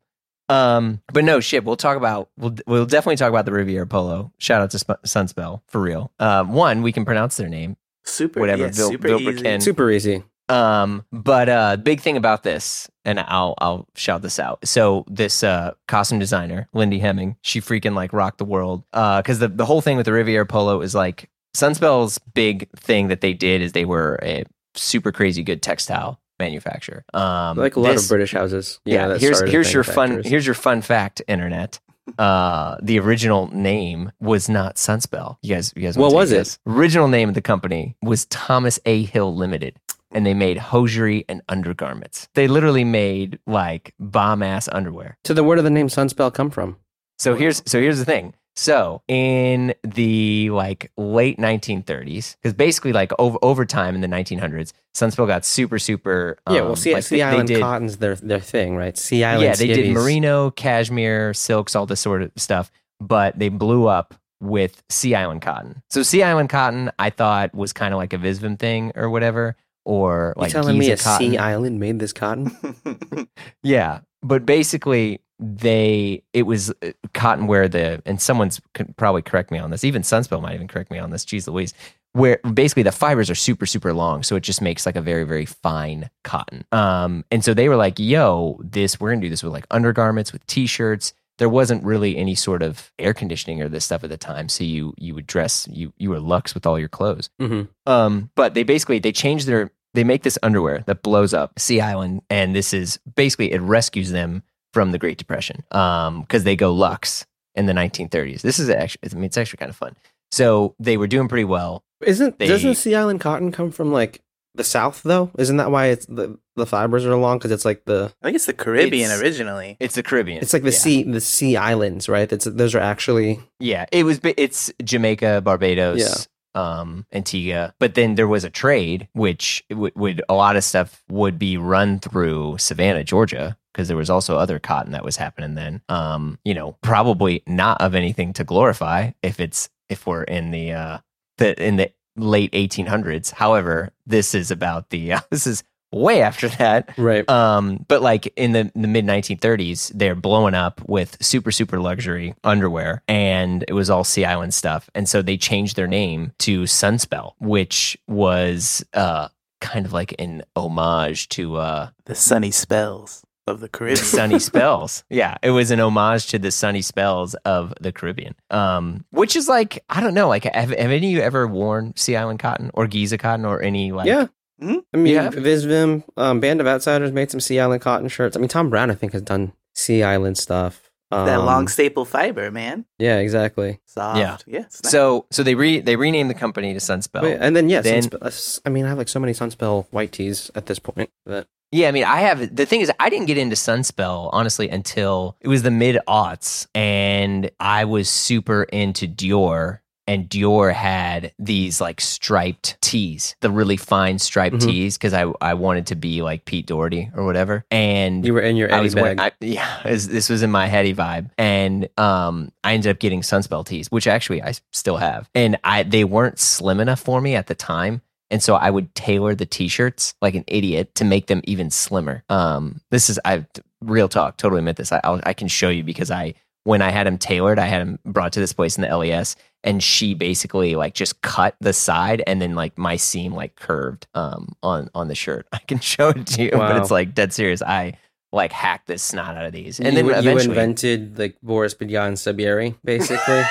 Um, 0.49 1.01
but 1.13 1.25
no 1.25 1.41
shit. 1.41 1.65
We'll 1.65 1.77
talk 1.77 1.97
about. 1.97 2.29
We'll 2.37 2.55
we'll 2.67 2.87
definitely 2.87 3.17
talk 3.17 3.31
about 3.31 3.47
the 3.47 3.53
Riviera 3.53 3.87
Polo. 3.87 4.33
Shout 4.39 4.61
out 4.61 4.71
to 4.73 4.79
Sp- 4.81 5.01
Sunspel 5.07 5.63
for 5.69 5.81
real. 5.81 6.13
Um, 6.19 6.53
one 6.53 6.83
we 6.83 6.93
can 6.93 7.05
pronounce 7.05 7.37
their 7.37 7.49
name. 7.49 7.77
super, 8.05 8.41
Whatever, 8.41 8.65
yeah, 8.65 8.71
Vil- 8.73 8.91
super 8.91 9.09
Vilbrikin. 9.09 9.57
easy. 9.57 9.61
Super 9.65 9.91
easy. 9.91 10.23
Um, 10.51 11.07
but 11.11 11.49
uh, 11.49 11.77
big 11.79 12.01
thing 12.03 12.19
about 12.19 12.43
this, 12.43 12.91
and 13.07 13.19
I'll 13.19 13.55
I'll 13.59 13.89
shout 13.95 14.21
this 14.21 14.39
out. 14.39 14.67
So 14.69 15.07
this 15.09 15.43
uh 15.43 15.73
costume 15.89 16.19
designer, 16.19 16.69
Lindy 16.75 16.99
Hemming, 16.99 17.37
she 17.41 17.63
freaking 17.63 17.95
like 17.95 18.13
rocked 18.13 18.37
the 18.39 18.45
world. 18.45 18.85
Uh, 18.93 19.23
because 19.23 19.39
the 19.39 19.49
the 19.49 19.65
whole 19.65 19.81
thing 19.81 19.97
with 19.97 20.05
the 20.05 20.13
Riviera 20.13 20.45
Polo 20.45 20.83
is 20.83 20.95
like 20.95 21.31
Sunspel's 21.57 22.19
big 22.35 22.69
thing 22.77 23.09
that 23.09 23.23
they 23.23 23.33
did 23.33 23.63
is 23.63 23.73
they 23.73 23.87
were 23.87 24.19
a 24.23 24.45
super 24.75 25.13
crazy 25.13 25.43
good 25.43 25.63
textile 25.63 26.21
manufacturer. 26.45 27.05
Um, 27.15 27.57
Like 27.57 27.77
a 27.77 27.81
lot 27.81 27.93
this- 27.93 28.05
of 28.05 28.09
British 28.15 28.33
houses. 28.33 28.81
you 28.85 28.95
yeah, 28.95 29.17
here's 29.19 29.41
here's 29.53 29.73
your 29.73 29.85
fun 29.85 30.23
here's 30.25 30.47
your 30.47 30.55
fun 30.67 30.83
fact, 30.83 31.23
internet. 31.29 31.81
Uh, 32.19 32.77
the 32.83 32.99
original 32.99 33.49
name 33.55 34.13
was 34.21 34.47
not 34.47 34.77
Sunspel. 34.77 35.39
You 35.41 35.55
guys, 35.55 35.73
you 35.75 35.81
guys. 35.83 35.97
What 35.97 36.13
was 36.13 36.33
it? 36.33 36.59
Original 36.67 37.09
name 37.09 37.31
of 37.31 37.35
the 37.35 37.41
company 37.41 37.97
was 38.03 38.27
Thomas 38.27 38.79
A. 38.85 39.05
Hill 39.05 39.35
Limited, 39.35 39.79
and 40.13 40.27
they 40.27 40.35
made 40.35 40.59
hosiery 40.59 41.25
and 41.31 41.41
undergarments. 41.49 42.29
They 42.35 42.47
literally 42.47 42.85
made 42.85 43.39
like 43.47 43.95
bomb 43.99 44.43
ass 44.43 44.69
underwear. 44.71 45.17
So 45.25 45.33
the 45.33 45.43
where 45.43 45.57
did 45.57 45.65
the 45.65 45.71
name 45.71 45.89
Sunspel 45.89 46.31
come 46.33 46.51
from? 46.51 46.77
So 47.19 47.35
here's 47.37 47.63
so 47.65 47.81
here's 47.81 47.99
the 47.99 48.05
thing. 48.05 48.35
So 48.57 49.03
in 49.09 49.75
the 49.83 50.51
like 50.51 50.91
late 50.97 51.39
1930s, 51.39 52.37
because 52.37 52.55
basically 52.55 52.93
like 52.93 53.13
over 53.19 53.37
over 53.43 53.65
time 53.67 53.95
in 53.95 54.01
the 54.01 54.07
1900s, 54.07 54.73
Sunspel 54.97 55.27
got 55.27 55.45
super 55.45 55.79
super. 55.79 56.39
yeah, 56.49 56.61
well, 56.61 56.71
um, 56.71 56.77
Sea, 56.77 56.95
like, 56.95 57.03
sea 57.05 57.17
they- 57.17 57.19
they 57.19 57.23
Island 57.25 57.49
did- 57.49 57.61
Cotton's 57.61 57.97
their 57.97 58.15
their 58.17 58.41
thing, 58.41 58.77
right? 58.77 58.97
Sea 58.97 59.25
Island. 59.25 59.43
yeah, 59.45 59.55
they 59.55 59.67
did 59.67 59.93
merino, 59.93 60.51
cashmere, 60.53 61.35
silks, 61.35 61.75
all 61.75 61.87
this 61.87 62.01
sort 62.01 62.23
of 62.23 62.31
stuff, 62.37 62.71
but 63.01 63.39
they 63.39 63.49
blew 63.49 63.87
up 63.89 64.15
with 64.41 64.83
Sea 64.89 65.15
Island 65.15 65.43
cotton. 65.43 65.83
So 65.91 66.03
Sea 66.03 66.23
Island 66.23 66.49
cotton, 66.51 66.91
I 66.99 67.11
thought 67.11 67.55
was 67.55 67.73
kind 67.73 67.93
of 67.95 67.99
like 67.99 68.13
a 68.13 68.19
Visvim 68.19 68.59
thing 68.59 68.93
or 68.95 69.11
whatever. 69.11 69.57
or 69.87 70.33
You 70.37 70.43
like 70.43 70.53
telling 70.53 70.79
me 70.79 70.91
a 70.91 70.97
cotton. 70.97 71.33
sea 71.33 71.37
island 71.39 71.79
made 71.81 71.99
this 71.99 72.13
cotton? 72.13 72.57
Yeah, 73.63 74.01
but 74.23 74.47
basically 74.47 75.21
they 75.39 76.23
it 76.33 76.45
was 76.45 76.71
uh, 76.83 76.93
cotton 77.13 77.47
where 77.47 77.69
the 77.69 78.03
and 78.07 78.21
someone's 78.21 78.61
could 78.73 78.97
probably 78.97 79.23
correct 79.23 79.51
me 79.51 79.59
on 79.59 79.71
this. 79.71 79.85
Even 79.85 80.03
Sunspel 80.03 80.41
might 80.41 80.55
even 80.55 80.69
correct 80.69 80.91
me 80.91 80.99
on 80.99 81.11
this. 81.11 81.25
Jeez 81.25 81.47
Louise. 81.47 81.75
Where 82.13 82.39
basically 82.53 82.85
the 82.85 82.93
fibers 82.93 83.29
are 83.29 83.35
super 83.35 83.67
super 83.67 83.93
long, 83.93 84.23
so 84.23 84.37
it 84.37 84.45
just 84.45 84.63
makes 84.63 84.87
like 84.87 84.95
a 84.95 85.01
very 85.01 85.25
very 85.25 85.47
fine 85.47 86.11
cotton. 86.23 86.65
Um, 86.71 87.25
and 87.33 87.45
so 87.45 87.55
they 87.55 87.69
were 87.69 87.77
like, 87.77 87.99
"Yo, 87.99 88.61
this 88.63 89.01
we're 89.01 89.11
gonna 89.11 89.23
do 89.23 89.29
this 89.31 89.43
with 89.43 89.53
like 89.53 89.67
undergarments, 89.71 90.33
with 90.33 90.47
t-shirts." 90.47 91.13
There 91.39 91.49
wasn't 91.49 91.83
really 91.83 92.17
any 92.17 92.37
sort 92.37 92.63
of 92.63 92.93
air 93.01 93.13
conditioning 93.13 93.61
or 93.61 93.69
this 93.69 93.85
stuff 93.85 94.05
at 94.05 94.11
the 94.11 94.17
time, 94.17 94.49
so 94.49 94.63
you 94.63 94.95
you 94.97 95.17
would 95.17 95.27
dress 95.27 95.67
you 95.69 95.93
you 95.99 96.11
were 96.11 96.21
lux 96.21 96.55
with 96.55 96.67
all 96.67 96.79
your 96.79 96.89
clothes. 96.89 97.31
hmm 97.41 97.63
Um, 97.87 98.31
but 98.37 98.55
they 98.55 98.63
basically 98.63 99.01
they 99.01 99.11
changed 99.11 99.49
their 99.49 99.73
they 99.95 100.05
make 100.05 100.23
this 100.23 100.39
underwear 100.45 100.85
that 100.87 101.03
blows 101.03 101.35
up 101.35 101.59
Sea 101.59 101.81
Island, 101.81 102.23
and 102.31 102.55
this 102.55 102.73
is 102.73 103.01
basically 103.17 103.51
it 103.51 103.61
rescues 103.61 104.13
them 104.13 104.45
from 104.75 104.91
the 104.93 104.99
Great 104.99 105.17
Depression. 105.17 105.63
Um, 105.71 106.21
because 106.23 106.45
they 106.45 106.57
go 106.57 106.75
Lux 106.75 107.25
in 107.55 107.65
the 107.67 107.73
1930s. 107.73 108.43
This 108.43 108.59
is 108.59 108.69
actually 108.69 109.09
I 109.11 109.15
mean 109.15 109.25
it's 109.25 109.39
actually 109.39 109.59
kind 109.59 109.71
of 109.71 109.77
fun. 109.77 109.97
So 110.33 110.75
they 110.79 110.97
were 110.97 111.07
doing 111.07 111.29
pretty 111.29 111.45
well. 111.45 111.83
Isn't 112.05 112.39
They- 112.39 112.49
doesn't 112.49 112.75
sea 112.75 112.95
island 112.97 113.21
cotton 113.21 113.53
come 113.53 113.71
from 113.71 113.93
like 113.93 114.21
the 114.57 114.65
south 114.65 115.03
though? 115.05 115.31
Isn't 115.39 115.57
that 115.59 115.71
why 115.71 115.87
it's 115.87 116.07
the 116.07 116.39
the 116.57 116.67
fibers 116.67 117.05
are 117.07 117.15
long? 117.17 117.39
Because 117.39 117.51
it's 117.53 117.65
like 117.65 117.85
the 117.87 118.13
I 118.21 118.27
think 118.27 118.35
it's 118.37 118.47
the 118.47 118.53
Caribbean 118.53 119.07
It's- 119.11 119.21
originally. 119.21 119.77
It's 119.81 119.95
the 119.95 120.03
Caribbean. 120.03 120.43
it's 120.43 120.53
like 120.53 120.63
the 120.65 120.71
yeah. 120.71 120.79
sea 120.79 121.03
the 121.05 121.21
sea 121.21 121.57
islands, 121.57 122.09
right? 122.09 122.31
It's 122.33 122.45
those 122.45 122.75
are 122.75 122.81
actually 122.81 123.41
Yeah, 123.61 123.87
it 123.93 124.03
was. 124.05 124.21
It's 124.25 124.73
Jamaica, 124.83 125.41
Barbados, 125.43 126.29
um, 126.55 127.07
Antigua. 127.13 127.75
But 127.79 127.95
then 127.95 128.15
there 128.15 128.29
was 128.29 128.45
a 128.45 128.51
trade, 128.51 129.09
which 129.13 129.65
would, 129.71 130.23
a 130.29 130.35
lot 130.35 130.57
of 130.57 130.65
stuff 130.65 131.03
would 131.09 131.39
be 131.39 131.57
run 131.57 131.99
through 131.99 132.59
Savannah, 132.59 133.05
Georgia, 133.05 133.57
because 133.73 133.89
there 133.89 133.97
was 133.97 134.11
also 134.11 134.37
other 134.37 134.59
cotton 134.59 134.93
that 134.93 135.05
was 135.05 135.17
happening 135.17 135.55
then. 135.55 135.83
Um, 135.89 136.39
you 136.45 136.55
know, 136.55 136.77
probably 136.83 137.43
not 137.47 137.81
of 137.81 137.95
anything 137.95 138.33
to 138.35 138.45
glorify 138.45 139.11
if 139.23 139.41
it's 139.41 139.69
if 139.89 140.07
we're 140.07 140.23
in 140.23 140.51
the 140.51 140.73
uh 140.73 140.99
the 141.39 141.61
in 141.63 141.77
the 141.77 141.91
late 142.17 142.53
1800s. 142.53 143.33
However, 143.33 143.93
this 144.07 144.35
is 144.35 144.51
about 144.51 144.91
the 144.91 145.15
uh, 145.15 145.21
this 145.31 145.47
is 145.47 145.65
way 145.95 146.23
after 146.23 146.49
that. 146.49 146.93
right. 146.99 147.29
Um, 147.29 147.85
but 147.89 148.03
like 148.03 148.33
in 148.37 148.53
the, 148.53 148.71
the 148.75 148.89
mid 148.89 149.05
1930s, 149.07 149.93
they're 149.95 150.15
blowing 150.15 150.55
up 150.55 150.81
with 150.89 151.17
super, 151.23 151.51
super 151.53 151.81
luxury 151.81 152.35
underwear, 152.45 153.03
and 153.09 153.65
it 153.69 153.73
was 153.73 153.91
all 153.91 154.05
Sea 154.05 154.25
Island 154.25 154.55
stuff. 154.55 154.91
And 154.95 155.09
so 155.09 155.23
they 155.23 155.37
changed 155.37 155.77
their 155.77 155.87
name 155.87 156.33
to 156.41 156.63
Sunspel, 156.63 157.33
which 157.39 157.97
was 158.09 158.85
uh, 158.95 159.29
kind 159.61 159.87
of 159.87 159.93
like 159.93 160.15
an 160.19 160.43
homage 160.57 161.29
to 161.31 161.57
uh, 161.57 161.89
The 162.05 162.15
sunny 162.15 162.51
spells 162.51 163.23
of 163.47 163.61
the 163.61 163.65
the 163.65 163.69
Caribbean. 163.69 164.05
sunny 164.05 164.39
spells. 164.51 165.05
Yeah, 165.11 165.37
it 165.43 165.51
was 165.51 165.71
an 165.71 165.81
homage 165.81 166.29
to 166.29 166.39
the 166.39 166.51
sunny 166.51 166.83
spells 166.83 167.35
of 167.45 167.75
the 167.81 167.93
Caribbean. 167.93 168.35
Um, 168.51 169.05
which 169.11 169.37
is 169.37 169.49
like, 169.49 169.85
I 169.89 170.01
don't 170.01 170.15
know, 170.15 170.29
like, 170.29 170.45
have, 170.45 170.71
have 170.71 170.79
any 170.79 170.97
of 170.97 171.03
you 171.05 171.21
ever 171.21 171.47
worn 171.47 171.95
Sea 171.97 172.17
Island 172.17 172.39
cotton 172.39 172.71
or 172.75 172.87
Giza 172.87 173.19
cotton 173.19 173.45
or 173.45 173.63
any 173.63 173.93
like, 173.93 174.07
yeah. 174.07 174.27
Hmm? 174.61 174.77
I 174.93 174.97
mean, 174.97 175.15
Yeah. 175.15 175.31
Visvim, 175.31 176.05
um, 176.17 176.41
Band 176.41 176.61
of 176.61 176.67
Outsiders 176.67 177.13
made 177.13 177.31
some 177.31 177.41
Sea 177.41 177.61
Island 177.61 177.83
cotton 177.83 178.09
shirts. 178.09 178.37
I 178.37 178.41
mean, 178.41 178.49
Thom 178.49 178.71
Browne, 178.71 178.91
I 178.91 178.95
think, 178.95 179.13
has 179.13 179.23
done 179.23 179.53
Sea 179.75 180.03
Island 180.03 180.39
stuff. 180.39 180.91
Um, 181.11 181.27
that 181.27 181.43
long 181.45 181.69
staple 181.69 182.05
fiber, 182.05 182.51
man. 182.51 182.87
Yeah, 182.99 183.19
exactly. 183.19 183.79
Soft. 183.87 184.19
Yeah. 184.19 184.37
Yeah. 184.47 184.59
nice. 184.61 184.81
So, 184.91 185.27
so 185.31 185.43
they 185.43 185.55
re 185.55 185.81
they 185.81 185.95
renamed 185.97 186.29
the 186.31 186.35
company 186.35 186.73
to 186.73 186.81
Sunspel. 186.81 187.23
Wait, 187.23 187.37
and 187.41 187.55
then, 187.55 187.69
yeah, 187.69 187.83
Then- 187.83 188.03
Sunspel, 188.03 188.61
I 188.65 188.69
mean, 188.71 188.85
I 188.85 188.89
have 188.89 188.99
like 188.99 189.09
so 189.09 189.21
many 189.21 189.33
Sunspel 189.33 189.87
white 189.91 190.13
tees 190.13 190.51
at 190.55 190.67
this 190.67 190.79
point 190.81 191.11
that 191.27 191.47
Yeah, 191.71 191.89
I 191.89 191.93
mean, 191.93 192.05
I 192.05 192.21
have 192.21 192.55
the 192.57 192.67
thing 192.67 192.81
is, 192.81 192.91
I 192.99 193.11
didn't 193.11 193.27
get 193.27 193.39
into 193.39 193.55
Sunspel 193.55 194.31
honestly 194.33 194.69
until 194.69 195.37
it 195.41 195.49
was 195.49 195.63
the 195.63 195.71
mid 195.71 195.99
aughts, 196.09 196.67
and 196.75 197.51
I 197.61 197.85
was 197.85 198.09
super 198.09 198.65
into 198.65 199.07
Dior, 199.07 199.81
and 200.07 200.29
Dior 200.29 200.73
had 200.73 201.33
these 201.39 201.81
like 201.81 202.01
striped 202.01 202.77
tees, 202.81 203.35
the 203.41 203.51
really 203.51 203.77
fine 203.77 204.19
striped 204.19 204.57
Mhm. 204.57 204.67
tees, 204.67 204.99
because 204.99 205.13
I 205.15 205.27
I 205.41 205.55
wanted 205.55 205.87
to 205.89 205.95
be 205.95 206.23
like 206.23 206.45
Pete 206.45 206.67
Doherty 206.67 207.11
or 207.15 207.25
whatever, 207.25 207.65
and 207.71 208.25
you 208.25 208.35
were 208.35 208.41
in 208.41 208.57
your 208.57 208.71
I 208.73 208.77
Eddie 208.77 208.85
was 208.85 208.95
bag. 208.95 209.03
wearing, 209.03 209.21
I, 209.21 209.33
yeah, 209.41 209.89
was- 209.89 210.09
this 210.09 210.29
was 210.29 210.43
in 210.43 210.51
my 210.51 210.69
Hedi 210.69 210.95
vibe, 210.95 211.31
and 211.39 211.89
um, 211.99 212.53
I 212.63 212.75
ended 212.75 212.91
up 212.91 212.99
getting 212.99 213.23
Sunspel 213.23 213.65
tees, 213.67 213.89
which 213.91 214.07
actually 214.07 214.43
I 214.43 214.55
still 214.73 214.97
have, 214.99 215.29
and 215.35 215.59
I 215.65 215.83
they 215.83 216.05
weren't 216.05 216.39
slim 216.39 216.81
enough 216.81 217.01
for 217.01 217.21
me 217.21 217.35
at 217.35 217.47
the 217.47 217.55
time, 217.55 218.03
and 218.31 218.43
so 218.43 218.55
I 218.55 218.71
would 218.71 218.95
tailor 218.95 219.35
the 219.35 219.47
t-shirts 219.47 220.15
like 220.21 220.35
an 220.35 220.45
idiot 220.47 220.95
to 220.97 221.05
make 221.05 221.27
them 221.29 221.41
even 221.45 221.71
slimmer. 221.71 222.25
Um, 222.29 222.81
this 222.91 223.09
is 223.11 223.19
I 223.25 223.47
real 223.81 224.09
talk, 224.09 224.37
totally 224.37 224.59
admit 224.61 224.77
this. 224.77 224.93
I 224.93 225.01
I'll, 225.05 225.21
I 225.25 225.33
can 225.35 225.49
show 225.49 225.69
you 225.69 225.83
because 225.83 226.11
I 226.11 226.35
when 226.65 226.81
I 226.81 226.91
had 226.91 227.07
them 227.07 227.19
tailored, 227.19 227.59
I 227.59 227.67
had 227.67 227.83
them 227.83 227.99
brought 228.07 228.33
to 228.35 228.41
this 228.41 228.55
place 228.55 228.77
in 228.79 228.83
the 228.83 228.89
LES, 228.97 229.37
and 229.65 229.83
she 229.83 230.15
basically 230.15 230.77
like 230.77 230.95
just 230.95 231.23
cut 231.23 231.57
the 231.61 231.73
side 231.73 232.23
and 232.27 232.41
then 232.41 232.55
like 232.55 232.79
my 232.79 232.97
seam 232.97 233.35
like 233.35 233.57
curved 233.57 234.07
um 234.15 234.55
on 234.63 234.89
on 234.95 235.09
the 235.09 235.15
shirt. 235.15 235.49
I 235.53 235.59
can 235.59 235.81
show 235.81 236.11
it 236.11 236.27
to 236.29 236.45
you, 236.45 236.51
but 236.53 236.77
it's 236.77 236.91
like 236.91 237.15
dead 237.15 237.33
serious. 237.33 237.63
I 237.63 237.95
like 238.31 238.53
hacked 238.53 238.89
this 238.89 239.03
snot 239.03 239.37
out 239.37 239.47
of 239.47 239.53
these, 239.53 239.79
and 239.79 239.97
you, 239.97 240.03
then 240.03 240.25
you 240.25 240.39
invented 240.39 241.19
like 241.19 241.37
Boris 241.43 241.75
Bidjan 241.75 242.15
Saberi, 242.15 242.77
basically. 242.85 243.43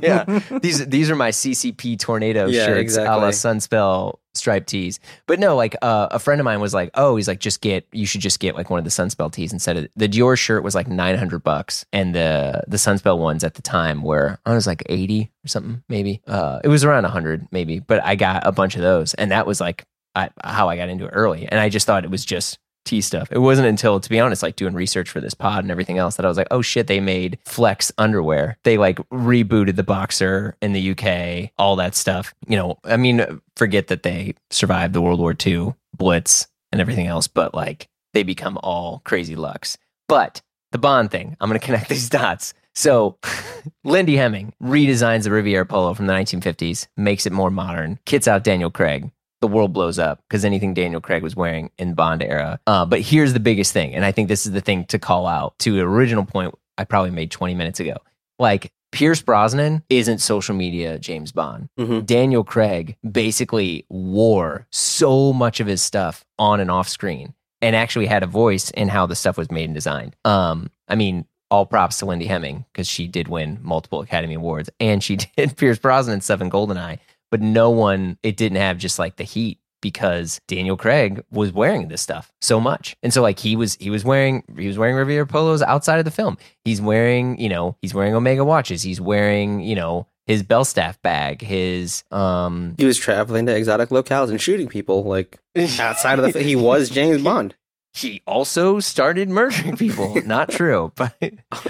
yeah, 0.02 0.24
these 0.62 0.86
these 0.86 1.10
are 1.10 1.16
my 1.16 1.30
CCP 1.30 1.98
tornado 1.98 2.46
Yeah, 2.56 2.66
shirts, 2.66 2.96
a 2.96 3.02
la 3.04 3.26
exactly. 3.26 3.76
Sunspel 3.76 4.18
striped 4.46 4.68
tees. 4.68 5.00
But 5.26 5.40
no, 5.40 5.56
like 5.56 5.74
uh, 5.82 6.06
a 6.12 6.20
friend 6.20 6.40
of 6.40 6.44
mine 6.44 6.60
was 6.60 6.72
like, 6.72 6.90
"Oh, 6.94 7.16
he's 7.16 7.26
like, 7.26 7.40
just 7.40 7.60
get 7.60 7.84
you 7.90 8.06
should 8.06 8.20
just 8.20 8.38
get 8.38 8.54
like 8.54 8.70
one 8.70 8.78
of 8.78 8.84
the 8.84 8.90
Sunspel 8.90 9.32
tees 9.32 9.52
instead 9.52 9.76
of 9.76 9.88
the 9.96 10.08
Dior 10.08 10.38
shirt 10.38 10.62
was 10.62 10.76
like 10.76 10.86
nine 10.86 11.18
hundred 11.18 11.42
bucks, 11.42 11.84
and 11.92 12.14
the 12.14 12.62
the 12.68 12.76
Sunspel 12.76 13.18
ones 13.18 13.42
at 13.42 13.54
the 13.54 13.62
time 13.62 14.02
were 14.02 14.38
I 14.46 14.54
was 14.54 14.68
like 14.68 14.84
eighty 14.86 15.32
or 15.44 15.48
something, 15.48 15.82
maybe. 15.88 16.22
Uh, 16.28 16.60
it 16.62 16.68
was 16.68 16.84
around 16.84 17.04
hundred 17.04 17.48
maybe, 17.50 17.80
but 17.80 18.02
I 18.04 18.14
got 18.14 18.46
a 18.46 18.52
bunch 18.52 18.76
of 18.76 18.82
those, 18.82 19.14
and 19.14 19.32
that 19.32 19.46
was 19.46 19.60
like 19.60 19.84
I, 20.14 20.30
how 20.44 20.68
I 20.68 20.76
got 20.76 20.88
into 20.88 21.06
it 21.06 21.10
early, 21.12 21.48
and 21.48 21.58
I 21.58 21.68
just 21.68 21.84
thought 21.86 22.04
it 22.04 22.10
was 22.10 22.24
just 22.24 22.60
tee 22.86 23.00
stuff. 23.02 23.28
It 23.30 23.38
wasn't 23.38 23.68
until, 23.68 24.00
to 24.00 24.08
be 24.08 24.20
honest, 24.20 24.42
like 24.42 24.56
doing 24.56 24.72
research 24.72 25.10
for 25.10 25.20
this 25.20 25.34
pod 25.34 25.64
and 25.64 25.70
everything 25.70 25.98
else 25.98 26.16
that 26.16 26.24
I 26.24 26.28
was 26.28 26.38
like, 26.38 26.46
oh 26.50 26.62
shit, 26.62 26.86
they 26.86 27.00
made 27.00 27.38
Flex 27.44 27.92
underwear. 27.98 28.56
They 28.62 28.78
like 28.78 28.96
rebooted 29.10 29.76
the 29.76 29.82
boxer 29.82 30.56
in 30.62 30.72
the 30.72 30.92
UK, 30.92 31.50
all 31.58 31.76
that 31.76 31.94
stuff. 31.94 32.34
You 32.48 32.56
know, 32.56 32.78
I 32.84 32.96
mean, 32.96 33.40
forget 33.56 33.88
that 33.88 34.02
they 34.02 34.34
survived 34.50 34.94
the 34.94 35.02
World 35.02 35.20
War 35.20 35.34
II 35.44 35.74
blitz 35.96 36.46
and 36.72 36.80
everything 36.80 37.06
else, 37.06 37.26
but 37.26 37.54
like 37.54 37.88
they 38.12 38.22
become 38.22 38.58
all 38.62 39.00
crazy 39.04 39.36
lux. 39.36 39.76
But 40.08 40.42
the 40.72 40.78
Bond 40.78 41.10
thing, 41.10 41.36
I'm 41.40 41.48
going 41.48 41.60
to 41.60 41.64
connect 41.64 41.88
these 41.88 42.08
dots. 42.08 42.54
So, 42.74 43.18
Lindy 43.84 44.16
Hemming 44.16 44.52
redesigns 44.62 45.24
the 45.24 45.30
Riviera 45.30 45.64
Polo 45.64 45.94
from 45.94 46.06
the 46.06 46.12
1950s, 46.12 46.88
makes 46.96 47.24
it 47.26 47.32
more 47.32 47.50
modern, 47.50 47.98
kits 48.04 48.28
out 48.28 48.44
Daniel 48.44 48.70
Craig. 48.70 49.10
The 49.40 49.48
world 49.48 49.72
blows 49.72 49.98
up 49.98 50.22
because 50.28 50.44
anything 50.44 50.74
Daniel 50.74 51.00
Craig 51.00 51.22
was 51.22 51.36
wearing 51.36 51.70
in 51.78 51.94
Bond 51.94 52.22
era. 52.22 52.58
Uh, 52.66 52.84
but 52.84 53.00
here's 53.00 53.32
the 53.32 53.40
biggest 53.40 53.72
thing, 53.72 53.94
and 53.94 54.04
I 54.04 54.12
think 54.12 54.28
this 54.28 54.46
is 54.46 54.52
the 54.52 54.60
thing 54.60 54.84
to 54.86 54.98
call 54.98 55.26
out 55.26 55.58
to 55.60 55.72
the 55.72 55.82
original 55.82 56.24
point 56.24 56.54
I 56.78 56.84
probably 56.84 57.10
made 57.10 57.30
20 57.30 57.54
minutes 57.54 57.80
ago. 57.80 57.96
Like, 58.38 58.72
Pierce 58.96 59.20
Brosnan 59.20 59.82
isn't 59.90 60.18
social 60.22 60.54
media 60.54 60.98
James 60.98 61.30
Bond. 61.30 61.68
Mhm. 61.78 62.06
Daniel 62.06 62.42
Craig 62.42 62.96
basically 63.10 63.84
wore 63.90 64.66
so 64.70 65.34
much 65.34 65.60
of 65.60 65.66
his 65.66 65.82
stuff 65.82 66.24
on 66.38 66.60
and 66.60 66.70
off 66.70 66.88
screen 66.88 67.34
and 67.60 67.76
actually 67.76 68.06
had 68.06 68.22
a 68.22 68.26
voice 68.26 68.70
in 68.70 68.88
how 68.88 69.04
the 69.04 69.14
stuff 69.14 69.36
was 69.36 69.50
made 69.50 69.64
and 69.64 69.74
designed. 69.74 70.16
Um, 70.24 70.70
I 70.88 70.94
mean, 70.94 71.26
all 71.50 71.66
props 71.66 71.98
to 71.98 72.06
Lindy 72.06 72.24
Hemming 72.26 72.64
because 72.72 72.88
she 72.88 73.06
did 73.06 73.28
win 73.28 73.58
multiple 73.62 74.00
Academy 74.00 74.32
Awards 74.34 74.70
and 74.80 75.04
she 75.04 75.16
did 75.36 75.58
Pierce 75.58 75.78
Brosnan 75.78 76.22
stuff 76.22 76.40
in 76.40 76.50
Goldeneye, 76.50 76.98
but 77.30 77.42
no 77.42 77.68
one, 77.68 78.16
it 78.22 78.38
didn't 78.38 78.56
have 78.58 78.78
just 78.78 78.98
like 78.98 79.16
the 79.16 79.24
heat 79.24 79.58
because 79.86 80.40
Daniel 80.48 80.76
Craig 80.76 81.22
was 81.30 81.52
wearing 81.52 81.86
this 81.86 82.02
stuff 82.02 82.32
so 82.40 82.58
much. 82.58 82.96
And 83.04 83.12
so 83.12 83.22
like 83.22 83.38
he 83.38 83.54
was 83.54 83.76
he 83.76 83.88
was 83.88 84.04
wearing 84.04 84.42
he 84.58 84.66
was 84.66 84.76
wearing 84.76 84.96
Riviera 84.96 85.28
polos 85.28 85.62
outside 85.62 86.00
of 86.00 86.04
the 86.04 86.10
film. 86.10 86.38
He's 86.64 86.80
wearing, 86.80 87.40
you 87.40 87.48
know, 87.48 87.76
he's 87.82 87.94
wearing 87.94 88.12
Omega 88.12 88.44
watches. 88.44 88.82
He's 88.82 89.00
wearing, 89.00 89.60
you 89.60 89.76
know, 89.76 90.08
his 90.26 90.42
Belstaff 90.42 91.00
bag, 91.02 91.40
his 91.40 92.02
um 92.10 92.74
He 92.78 92.84
was 92.84 92.98
traveling 92.98 93.46
to 93.46 93.56
exotic 93.56 93.90
locales 93.90 94.30
and 94.30 94.40
shooting 94.40 94.66
people 94.66 95.04
like 95.04 95.38
outside 95.78 96.18
of 96.18 96.32
the. 96.32 96.42
He 96.42 96.56
was 96.56 96.90
James 96.90 97.22
Bond. 97.22 97.54
he 97.94 98.22
also 98.26 98.80
started 98.80 99.28
murdering 99.28 99.76
people. 99.76 100.20
Not 100.26 100.50
true, 100.50 100.92
but 100.96 101.16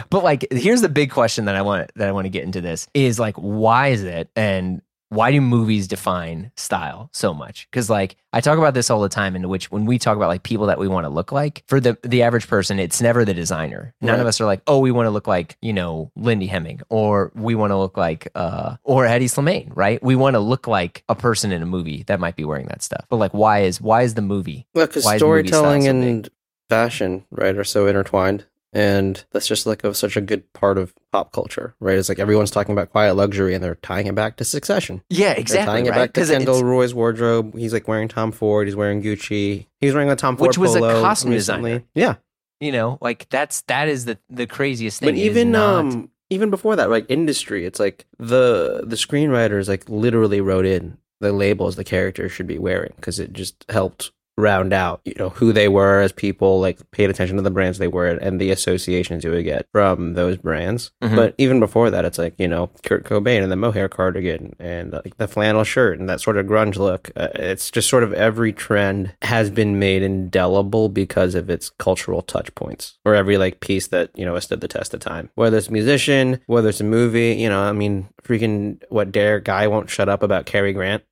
but 0.09 0.25
like 0.25 0.47
here's 0.51 0.81
the 0.81 0.89
big 0.89 1.11
question 1.11 1.45
that 1.45 1.55
I 1.55 1.61
want 1.61 1.93
that 1.97 2.09
I 2.09 2.13
want 2.13 2.25
to 2.25 2.31
get 2.31 2.45
into 2.45 2.63
this 2.63 2.89
is 2.95 3.19
like 3.21 3.37
why 3.37 3.89
is 3.89 4.03
it 4.05 4.31
and 4.35 4.81
why 5.17 5.33
do 5.33 5.41
movies 5.41 5.89
define 5.89 6.53
style 6.57 7.09
so 7.13 7.33
much? 7.35 7.67
Because 7.71 7.89
like 7.91 8.17
I 8.33 8.41
talk 8.41 8.59
about 8.59 8.75
this 8.75 8.91
all 8.91 9.01
the 9.01 9.09
time, 9.09 9.35
in 9.35 9.49
which 9.49 9.71
when 9.71 9.87
we 9.87 9.99
talk 9.99 10.17
about 10.17 10.29
like 10.29 10.43
people 10.43 10.67
that 10.67 10.79
we 10.79 10.89
want 10.89 11.05
to 11.05 11.09
look 11.09 11.33
like, 11.33 11.65
for 11.67 11.81
the 11.81 11.97
the 12.03 12.23
average 12.23 12.47
person, 12.49 12.79
it's 12.79 13.01
never 13.01 13.25
the 13.25 13.35
designer. 13.35 13.95
None 14.01 14.13
Right. 14.15 14.21
of 14.21 14.27
us 14.27 14.41
are 14.41 14.45
like, 14.45 14.61
oh, 14.67 14.79
we 14.79 14.91
want 14.93 15.07
to 15.07 15.11
look 15.11 15.27
like 15.27 15.57
you 15.63 15.73
know 15.73 16.11
Lindy 16.17 16.47
Hemming, 16.47 16.81
or 16.91 17.33
we 17.35 17.55
want 17.55 17.71
to 17.71 17.77
look 17.79 17.97
like 17.97 18.29
uh 18.35 18.77
or 18.85 19.05
Hedi 19.07 19.25
Slimane, 19.25 19.71
right? 19.75 20.03
We 20.03 20.17
want 20.17 20.35
to 20.35 20.41
look 20.41 20.67
like 20.67 21.03
a 21.09 21.15
person 21.15 21.51
in 21.53 21.63
a 21.63 21.67
movie 21.67 22.05
that 22.09 22.21
might 22.21 22.37
be 22.37 22.45
wearing 22.45 22.67
that 22.67 22.83
stuff. 22.83 23.07
But 23.09 23.17
like, 23.17 23.33
why 23.33 23.61
is 23.61 23.81
why 23.81 24.03
is 24.03 24.15
the 24.15 24.23
movie? 24.23 24.67
Well, 24.75 24.87
because 24.87 25.05
Why 25.05 25.17
is 25.17 25.23
movie 25.23 25.49
style 25.49 25.61
storytelling 25.63 25.83
so 25.83 25.91
and 25.91 26.29
fashion, 26.69 27.25
right, 27.31 27.57
are 27.57 27.65
so 27.65 27.87
intertwined. 27.87 28.45
And 28.77 29.25
that's 29.33 29.47
just 29.47 29.65
like 29.65 29.85
a, 29.85 29.95
such 29.95 30.19
a 30.19 30.21
good 30.21 30.53
part 30.53 30.77
of 30.77 30.93
pop 31.11 31.33
culture, 31.33 31.75
right? 31.81 31.97
It's 31.97 32.11
like 32.11 32.19
everyone's 32.19 32.51
talking 32.51 32.75
about 32.75 32.91
quiet 32.91 33.15
luxury 33.15 33.55
and 33.55 33.65
they're 33.65 33.77
tying 33.77 34.07
it 34.07 34.15
back 34.15 34.37
to 34.37 34.45
succession. 34.45 35.01
Yeah, 35.09 35.29
They're 35.33 35.39
exactly. 35.41 35.67
tying 35.73 35.87
it 35.87 35.91
right? 35.91 36.13
back 36.13 36.25
to 36.25 36.31
Kendall 36.31 36.63
Roy's 36.63 36.93
wardrobe. 36.93 37.57
He's 37.57 37.73
like 37.73 37.89
wearing 37.89 38.09
Tom 38.09 38.33
Ford. 38.33 38.67
He's 38.67 38.77
wearing 38.77 39.03
Gucci. 39.03 39.65
He's 39.81 39.95
wearing 39.95 40.11
a 40.11 40.17
Tom 40.17 40.37
Ford 40.37 40.49
Which 40.49 40.59
was 40.59 40.75
a 40.75 40.81
costume 40.81 41.31
recently. 41.31 41.71
designer. 41.71 41.85
Yeah, 41.95 42.15
you 42.61 42.71
know, 42.71 42.99
like 43.01 43.29
that's 43.31 43.63
that 43.63 43.89
is 43.89 44.05
the 44.05 44.19
the 44.29 44.47
craziest 44.47 45.01
thing. 45.01 45.07
but 45.09 45.15
even 45.17 45.53
not- 45.53 45.79
um 45.87 46.11
even 46.29 46.51
before 46.51 46.77
that, 46.77 46.91
like 46.91 47.07
industry, 47.09 47.65
it's 47.65 47.81
like 47.81 48.05
the 48.19 48.83
the 48.87 48.97
screenwriters 48.97 49.69
like 49.69 49.89
literally 49.89 50.43
wrote 50.43 50.67
in 50.67 50.99
the 51.21 51.33
labels 51.33 51.77
the 51.77 51.85
characters 51.85 52.31
should 52.31 52.47
be 52.47 52.59
wearing 52.59 52.93
because 52.97 53.19
it 53.19 53.33
just 53.33 53.65
helped 53.71 54.13
round 54.37 54.73
out 54.73 55.01
you 55.05 55.15
know 55.19 55.31
who 55.31 55.53
they 55.53 55.69
were 55.69 56.01
as 56.01 56.13
people 56.13 56.61
like 56.61 56.79
paid 56.91 57.09
attention 57.11 57.37
to 57.37 57.43
the 57.43 57.51
brands 57.51 57.79
they 57.79 57.89
were 57.89 58.07
and 58.09 58.41
the 58.41 58.51
associations 58.51 59.25
you 59.25 59.31
would 59.31 59.45
get 59.45 59.67
from 59.73 60.15
those 60.15 60.37
brands. 60.37 60.91
Mhm. 61.03 61.17
but 61.17 61.35
even 61.39 61.59
before 61.61 61.91
that 61.91 62.05
it's 62.05 62.19
like 62.19 62.35
you 62.39 62.49
know 62.49 62.71
kurt 62.85 63.05
cobain 63.05 63.43
and 63.43 63.51
the 63.51 63.57
mohair 63.57 63.89
cardigan 63.89 64.55
and 64.59 64.93
like 64.93 65.17
the 65.17 65.27
flannel 65.29 65.65
shirt 65.65 65.99
and 65.99 66.09
that 66.09 66.21
sort 66.21 66.37
of 66.37 66.47
grunge 66.47 66.77
look. 66.77 67.11
Uh, 67.17 67.29
it's 67.35 67.71
just 67.71 67.89
sort 67.89 68.03
of 68.03 68.13
every 68.13 68.53
trend 68.53 69.15
has 69.23 69.51
been 69.51 69.79
made 69.79 70.03
indelible 70.03 70.89
because 70.89 71.35
of 71.35 71.49
its 71.49 71.71
cultural 71.71 72.23
touch 72.23 72.55
points 72.55 72.99
or 73.05 73.15
every 73.15 73.39
like 73.39 73.61
piece 73.61 73.87
that 73.89 74.11
you 74.15 74.25
know 74.25 74.35
has 74.35 74.45
stood 74.45 74.61
the 74.61 74.69
test 74.69 74.93
of 74.95 75.01
time. 75.01 75.31
Whether 75.35 75.57
it's 75.57 75.69
a 75.69 75.73
musician 75.73 76.41
whether 76.47 76.69
it's 76.69 76.81
a 76.81 76.85
movie 76.85 77.35
you 77.35 77.49
know 77.49 77.61
i 77.61 77.73
mean 77.73 78.09
freaking 78.23 78.83
what 78.89 79.13
dare 79.13 79.41
guy 79.41 79.67
won't 79.67 79.91
shut 79.91 80.09
up 80.09 80.23
about 80.23 80.47
Cary 80.47 80.73
grant 80.73 81.03